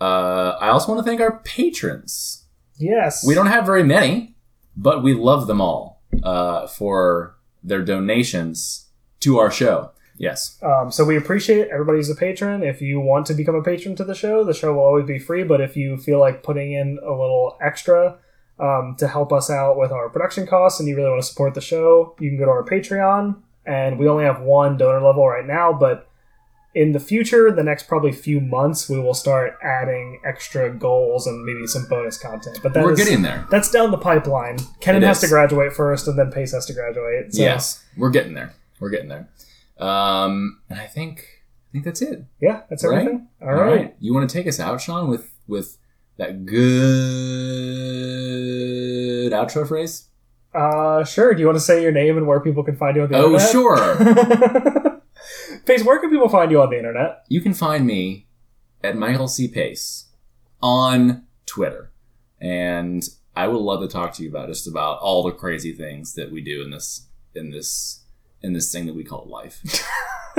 Uh, 0.00 0.56
I 0.60 0.68
also 0.68 0.92
want 0.92 1.04
to 1.04 1.08
thank 1.08 1.20
our 1.20 1.40
patrons. 1.40 2.44
Yes. 2.78 3.26
We 3.26 3.34
don't 3.34 3.46
have 3.46 3.66
very 3.66 3.82
many, 3.82 4.36
but 4.76 5.02
we 5.02 5.14
love 5.14 5.46
them 5.46 5.60
all 5.60 6.02
uh, 6.22 6.66
for 6.66 7.36
their 7.62 7.82
donations 7.82 8.86
to 9.20 9.38
our 9.38 9.50
show. 9.50 9.90
Yes. 10.16 10.58
Um, 10.62 10.90
so 10.90 11.04
we 11.04 11.16
appreciate 11.16 11.68
everybody 11.68 11.98
who's 11.98 12.10
a 12.10 12.14
patron. 12.14 12.62
If 12.62 12.82
you 12.82 13.00
want 13.00 13.26
to 13.26 13.34
become 13.34 13.54
a 13.54 13.62
patron 13.62 13.94
to 13.96 14.04
the 14.04 14.14
show, 14.14 14.42
the 14.42 14.54
show 14.54 14.74
will 14.74 14.82
always 14.82 15.06
be 15.06 15.18
free. 15.18 15.44
But 15.44 15.60
if 15.60 15.76
you 15.76 15.96
feel 15.96 16.18
like 16.18 16.42
putting 16.42 16.72
in 16.72 16.98
a 17.04 17.10
little 17.10 17.56
extra 17.60 18.18
um, 18.58 18.96
to 18.98 19.06
help 19.06 19.32
us 19.32 19.48
out 19.48 19.78
with 19.78 19.92
our 19.92 20.08
production 20.08 20.46
costs 20.46 20.80
and 20.80 20.88
you 20.88 20.96
really 20.96 21.10
want 21.10 21.22
to 21.22 21.28
support 21.28 21.54
the 21.54 21.60
show, 21.60 22.16
you 22.18 22.30
can 22.30 22.38
go 22.38 22.46
to 22.46 22.50
our 22.50 22.64
Patreon. 22.64 23.36
And 23.64 23.98
we 23.98 24.08
only 24.08 24.24
have 24.24 24.40
one 24.40 24.76
donor 24.76 25.00
level 25.00 25.28
right 25.28 25.46
now, 25.46 25.72
but 25.72 26.07
in 26.74 26.92
the 26.92 27.00
future, 27.00 27.50
the 27.50 27.62
next 27.62 27.88
probably 27.88 28.12
few 28.12 28.40
months, 28.40 28.88
we 28.88 28.98
will 29.00 29.14
start 29.14 29.58
adding 29.62 30.20
extra 30.24 30.70
goals 30.72 31.26
and 31.26 31.44
maybe 31.44 31.66
some 31.66 31.86
bonus 31.88 32.16
content. 32.18 32.60
But 32.62 32.72
that 32.74 32.84
We're 32.84 32.92
is- 32.92 32.98
getting 32.98 33.22
there. 33.22 33.46
That's 33.50 33.70
down 33.70 33.90
the 33.90 33.98
pipeline. 33.98 34.58
Kenan 34.80 35.02
has 35.02 35.20
to 35.20 35.28
graduate 35.28 35.72
first, 35.72 36.06
and 36.08 36.18
then 36.18 36.30
Pace 36.30 36.52
has 36.52 36.66
to 36.66 36.72
graduate. 36.74 37.34
So, 37.34 37.42
Yes. 37.42 37.82
We're 37.96 38.10
getting 38.10 38.34
there. 38.34 38.52
We're 38.80 38.90
getting 38.90 39.08
there. 39.08 39.28
Um, 39.78 40.60
and 40.70 40.78
I 40.80 40.86
think 40.86 41.24
I 41.70 41.72
think 41.72 41.84
that's 41.84 42.00
it. 42.02 42.24
yeah, 42.40 42.62
that's 42.70 42.84
Right? 42.84 42.98
everything. 43.00 43.28
All 43.42 43.54
right. 43.54 43.94
You 44.00 44.14
want 44.14 44.28
to 44.28 44.32
take 44.32 44.46
us 44.46 44.58
out, 44.60 44.80
Sean, 44.80 45.08
with 45.08 45.30
with 45.46 45.76
that 46.16 46.44
good 46.46 46.58
outro 49.32 49.66
phrase? 49.66 50.04
Uh, 50.54 51.04
sure. 51.04 51.34
Do 51.34 51.40
you 51.40 51.46
want 51.46 51.56
to 51.56 51.60
say 51.64 51.82
your 51.82 51.92
name 51.92 52.16
and 52.16 52.26
where 52.26 52.40
people 52.40 52.62
can 52.64 52.76
find 52.76 52.96
you 52.96 53.02
on 53.02 53.10
the 53.10 53.18
Oh, 53.18 53.34
internet? 53.34 53.50
sure. 53.50 53.96
Pace, 55.68 55.84
where 55.84 56.00
can 56.00 56.10
people 56.10 56.30
find 56.30 56.50
you 56.50 56.62
on 56.62 56.70
the 56.70 56.78
internet? 56.78 57.24
you 57.28 57.42
can 57.42 57.52
find 57.52 57.86
me 57.86 58.26
at 58.82 58.96
Michael 58.96 59.28
C. 59.28 59.48
Pace 59.48 60.06
on 60.62 61.24
Twitter. 61.44 61.92
And 62.40 63.06
I 63.36 63.48
would 63.48 63.60
love 63.60 63.82
to 63.82 63.88
talk 63.88 64.14
to 64.14 64.22
you 64.22 64.30
about 64.30 64.48
just 64.48 64.66
about 64.66 64.98
all 65.00 65.22
the 65.22 65.30
crazy 65.30 65.72
things 65.72 66.14
that 66.14 66.32
we 66.32 66.40
do 66.40 66.62
in 66.62 66.70
this 66.70 67.08
in 67.34 67.50
this 67.50 68.04
in 68.42 68.54
this 68.54 68.72
thing 68.72 68.86
that 68.86 68.94
we 68.94 69.04
call 69.04 69.26
life. 69.28 69.60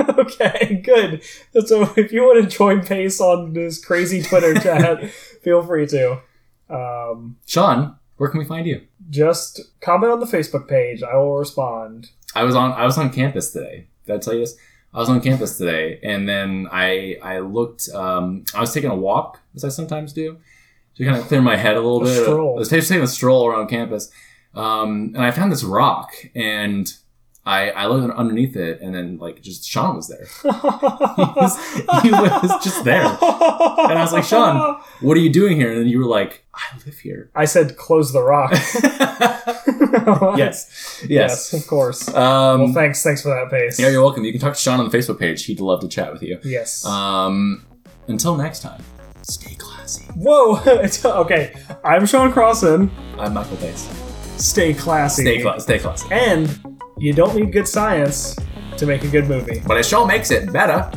okay, 0.00 0.82
good. 0.84 1.22
So 1.66 1.92
if 1.96 2.10
you 2.10 2.22
want 2.22 2.42
to 2.42 2.56
join 2.58 2.84
Pace 2.84 3.20
on 3.20 3.52
this 3.52 3.82
crazy 3.82 4.22
Twitter 4.22 4.54
chat, 4.60 5.10
feel 5.44 5.62
free 5.62 5.86
to. 5.86 6.20
Um, 6.68 7.36
Sean, 7.46 7.96
where 8.16 8.28
can 8.30 8.40
we 8.40 8.44
find 8.44 8.66
you? 8.66 8.82
just 9.10 9.60
comment 9.80 10.12
on 10.12 10.20
the 10.20 10.26
Facebook 10.26 10.68
page. 10.68 11.02
I 11.02 11.16
will 11.16 11.36
respond. 11.36 12.10
I 12.34 12.44
was 12.44 12.54
on 12.54 12.72
I 12.72 12.84
was 12.84 12.98
on 12.98 13.10
campus 13.10 13.50
today. 13.50 13.86
Did 14.06 14.16
I 14.16 14.18
tell 14.18 14.34
you 14.34 14.40
this? 14.40 14.56
I 14.92 14.98
was 14.98 15.08
on 15.08 15.20
campus 15.20 15.56
today, 15.58 16.00
and 16.02 16.28
then 16.28 16.68
I 16.72 17.16
I 17.22 17.38
looked. 17.40 17.88
Um, 17.90 18.44
I 18.54 18.60
was 18.60 18.72
taking 18.74 18.90
a 18.90 18.96
walk, 18.96 19.40
as 19.54 19.64
I 19.64 19.68
sometimes 19.68 20.12
do, 20.12 20.38
to 20.96 21.04
kind 21.04 21.16
of 21.16 21.24
clear 21.28 21.40
my 21.40 21.56
head 21.56 21.76
a 21.76 21.80
little 21.80 22.02
A 22.02 22.04
bit. 22.04 22.22
stroll. 22.22 22.56
I 22.56 22.58
was 22.58 22.68
taking 22.68 23.00
a 23.02 23.06
stroll 23.06 23.46
around 23.46 23.68
campus, 23.68 24.10
um, 24.54 25.12
and 25.14 25.22
I 25.24 25.30
found 25.30 25.52
this 25.52 25.62
rock, 25.64 26.10
and 26.34 26.92
I 27.46 27.70
I 27.70 27.86
looked 27.86 28.14
underneath 28.14 28.54
it, 28.54 28.80
and 28.82 28.94
then 28.94 29.16
like 29.18 29.40
just 29.40 29.66
Sean 29.66 29.96
was 29.96 30.08
there. 30.08 30.26
he, 30.42 30.48
was, 30.48 32.02
he 32.02 32.10
was 32.10 32.62
just 32.64 32.84
there, 32.84 33.04
and 33.04 33.18
I 33.18 34.00
was 34.02 34.12
like, 34.12 34.24
Sean, 34.24 34.80
what 35.00 35.16
are 35.16 35.20
you 35.20 35.32
doing 35.32 35.56
here? 35.56 35.72
And 35.72 35.80
then 35.80 35.88
you 35.88 35.98
were 35.98 36.04
like, 36.04 36.44
I 36.54 36.76
live 36.84 36.98
here. 36.98 37.30
I 37.34 37.46
said 37.46 37.76
close 37.78 38.12
the 38.12 38.22
rock. 38.22 38.50
yes, 40.38 41.00
yes, 41.08 41.08
yes. 41.08 41.52
of 41.54 41.66
course. 41.66 42.08
Um, 42.08 42.64
well, 42.64 42.72
thanks, 42.74 43.02
thanks 43.02 43.22
for 43.22 43.28
that, 43.28 43.50
Pace. 43.50 43.78
yeah, 43.80 43.88
you're 43.88 44.02
welcome. 44.02 44.24
You 44.24 44.32
can 44.32 44.40
talk 44.40 44.54
to 44.54 44.60
Sean 44.60 44.78
on 44.78 44.88
the 44.88 44.96
Facebook 44.96 45.18
page. 45.18 45.44
He'd 45.44 45.60
love 45.60 45.80
to 45.80 45.88
chat 45.88 46.12
with 46.12 46.22
you. 46.22 46.38
yes. 46.44 46.84
Um, 46.84 47.64
until 48.06 48.36
next 48.36 48.60
time, 48.60 48.82
stay 49.22 49.54
classy. 49.54 50.04
Whoa. 50.14 50.60
Okay, 51.04 51.54
I'm 51.84 52.04
Sean 52.04 52.32
Crossan. 52.32 52.90
I'm 53.18 53.32
Michael 53.32 53.56
Pace. 53.56 53.88
Stay 54.36 54.74
classy. 54.74 55.22
Stay 55.22 55.40
classy. 55.42 55.60
Stay 55.60 55.78
classy. 55.78 56.08
And 56.10 56.69
you 57.00 57.14
don't 57.14 57.34
need 57.34 57.50
good 57.50 57.66
science 57.66 58.36
to 58.76 58.84
make 58.84 59.04
a 59.04 59.08
good 59.08 59.26
movie. 59.26 59.62
But 59.66 59.78
it 59.78 59.86
sure 59.86 60.06
makes 60.06 60.30
it 60.30 60.52
better. 60.52 60.90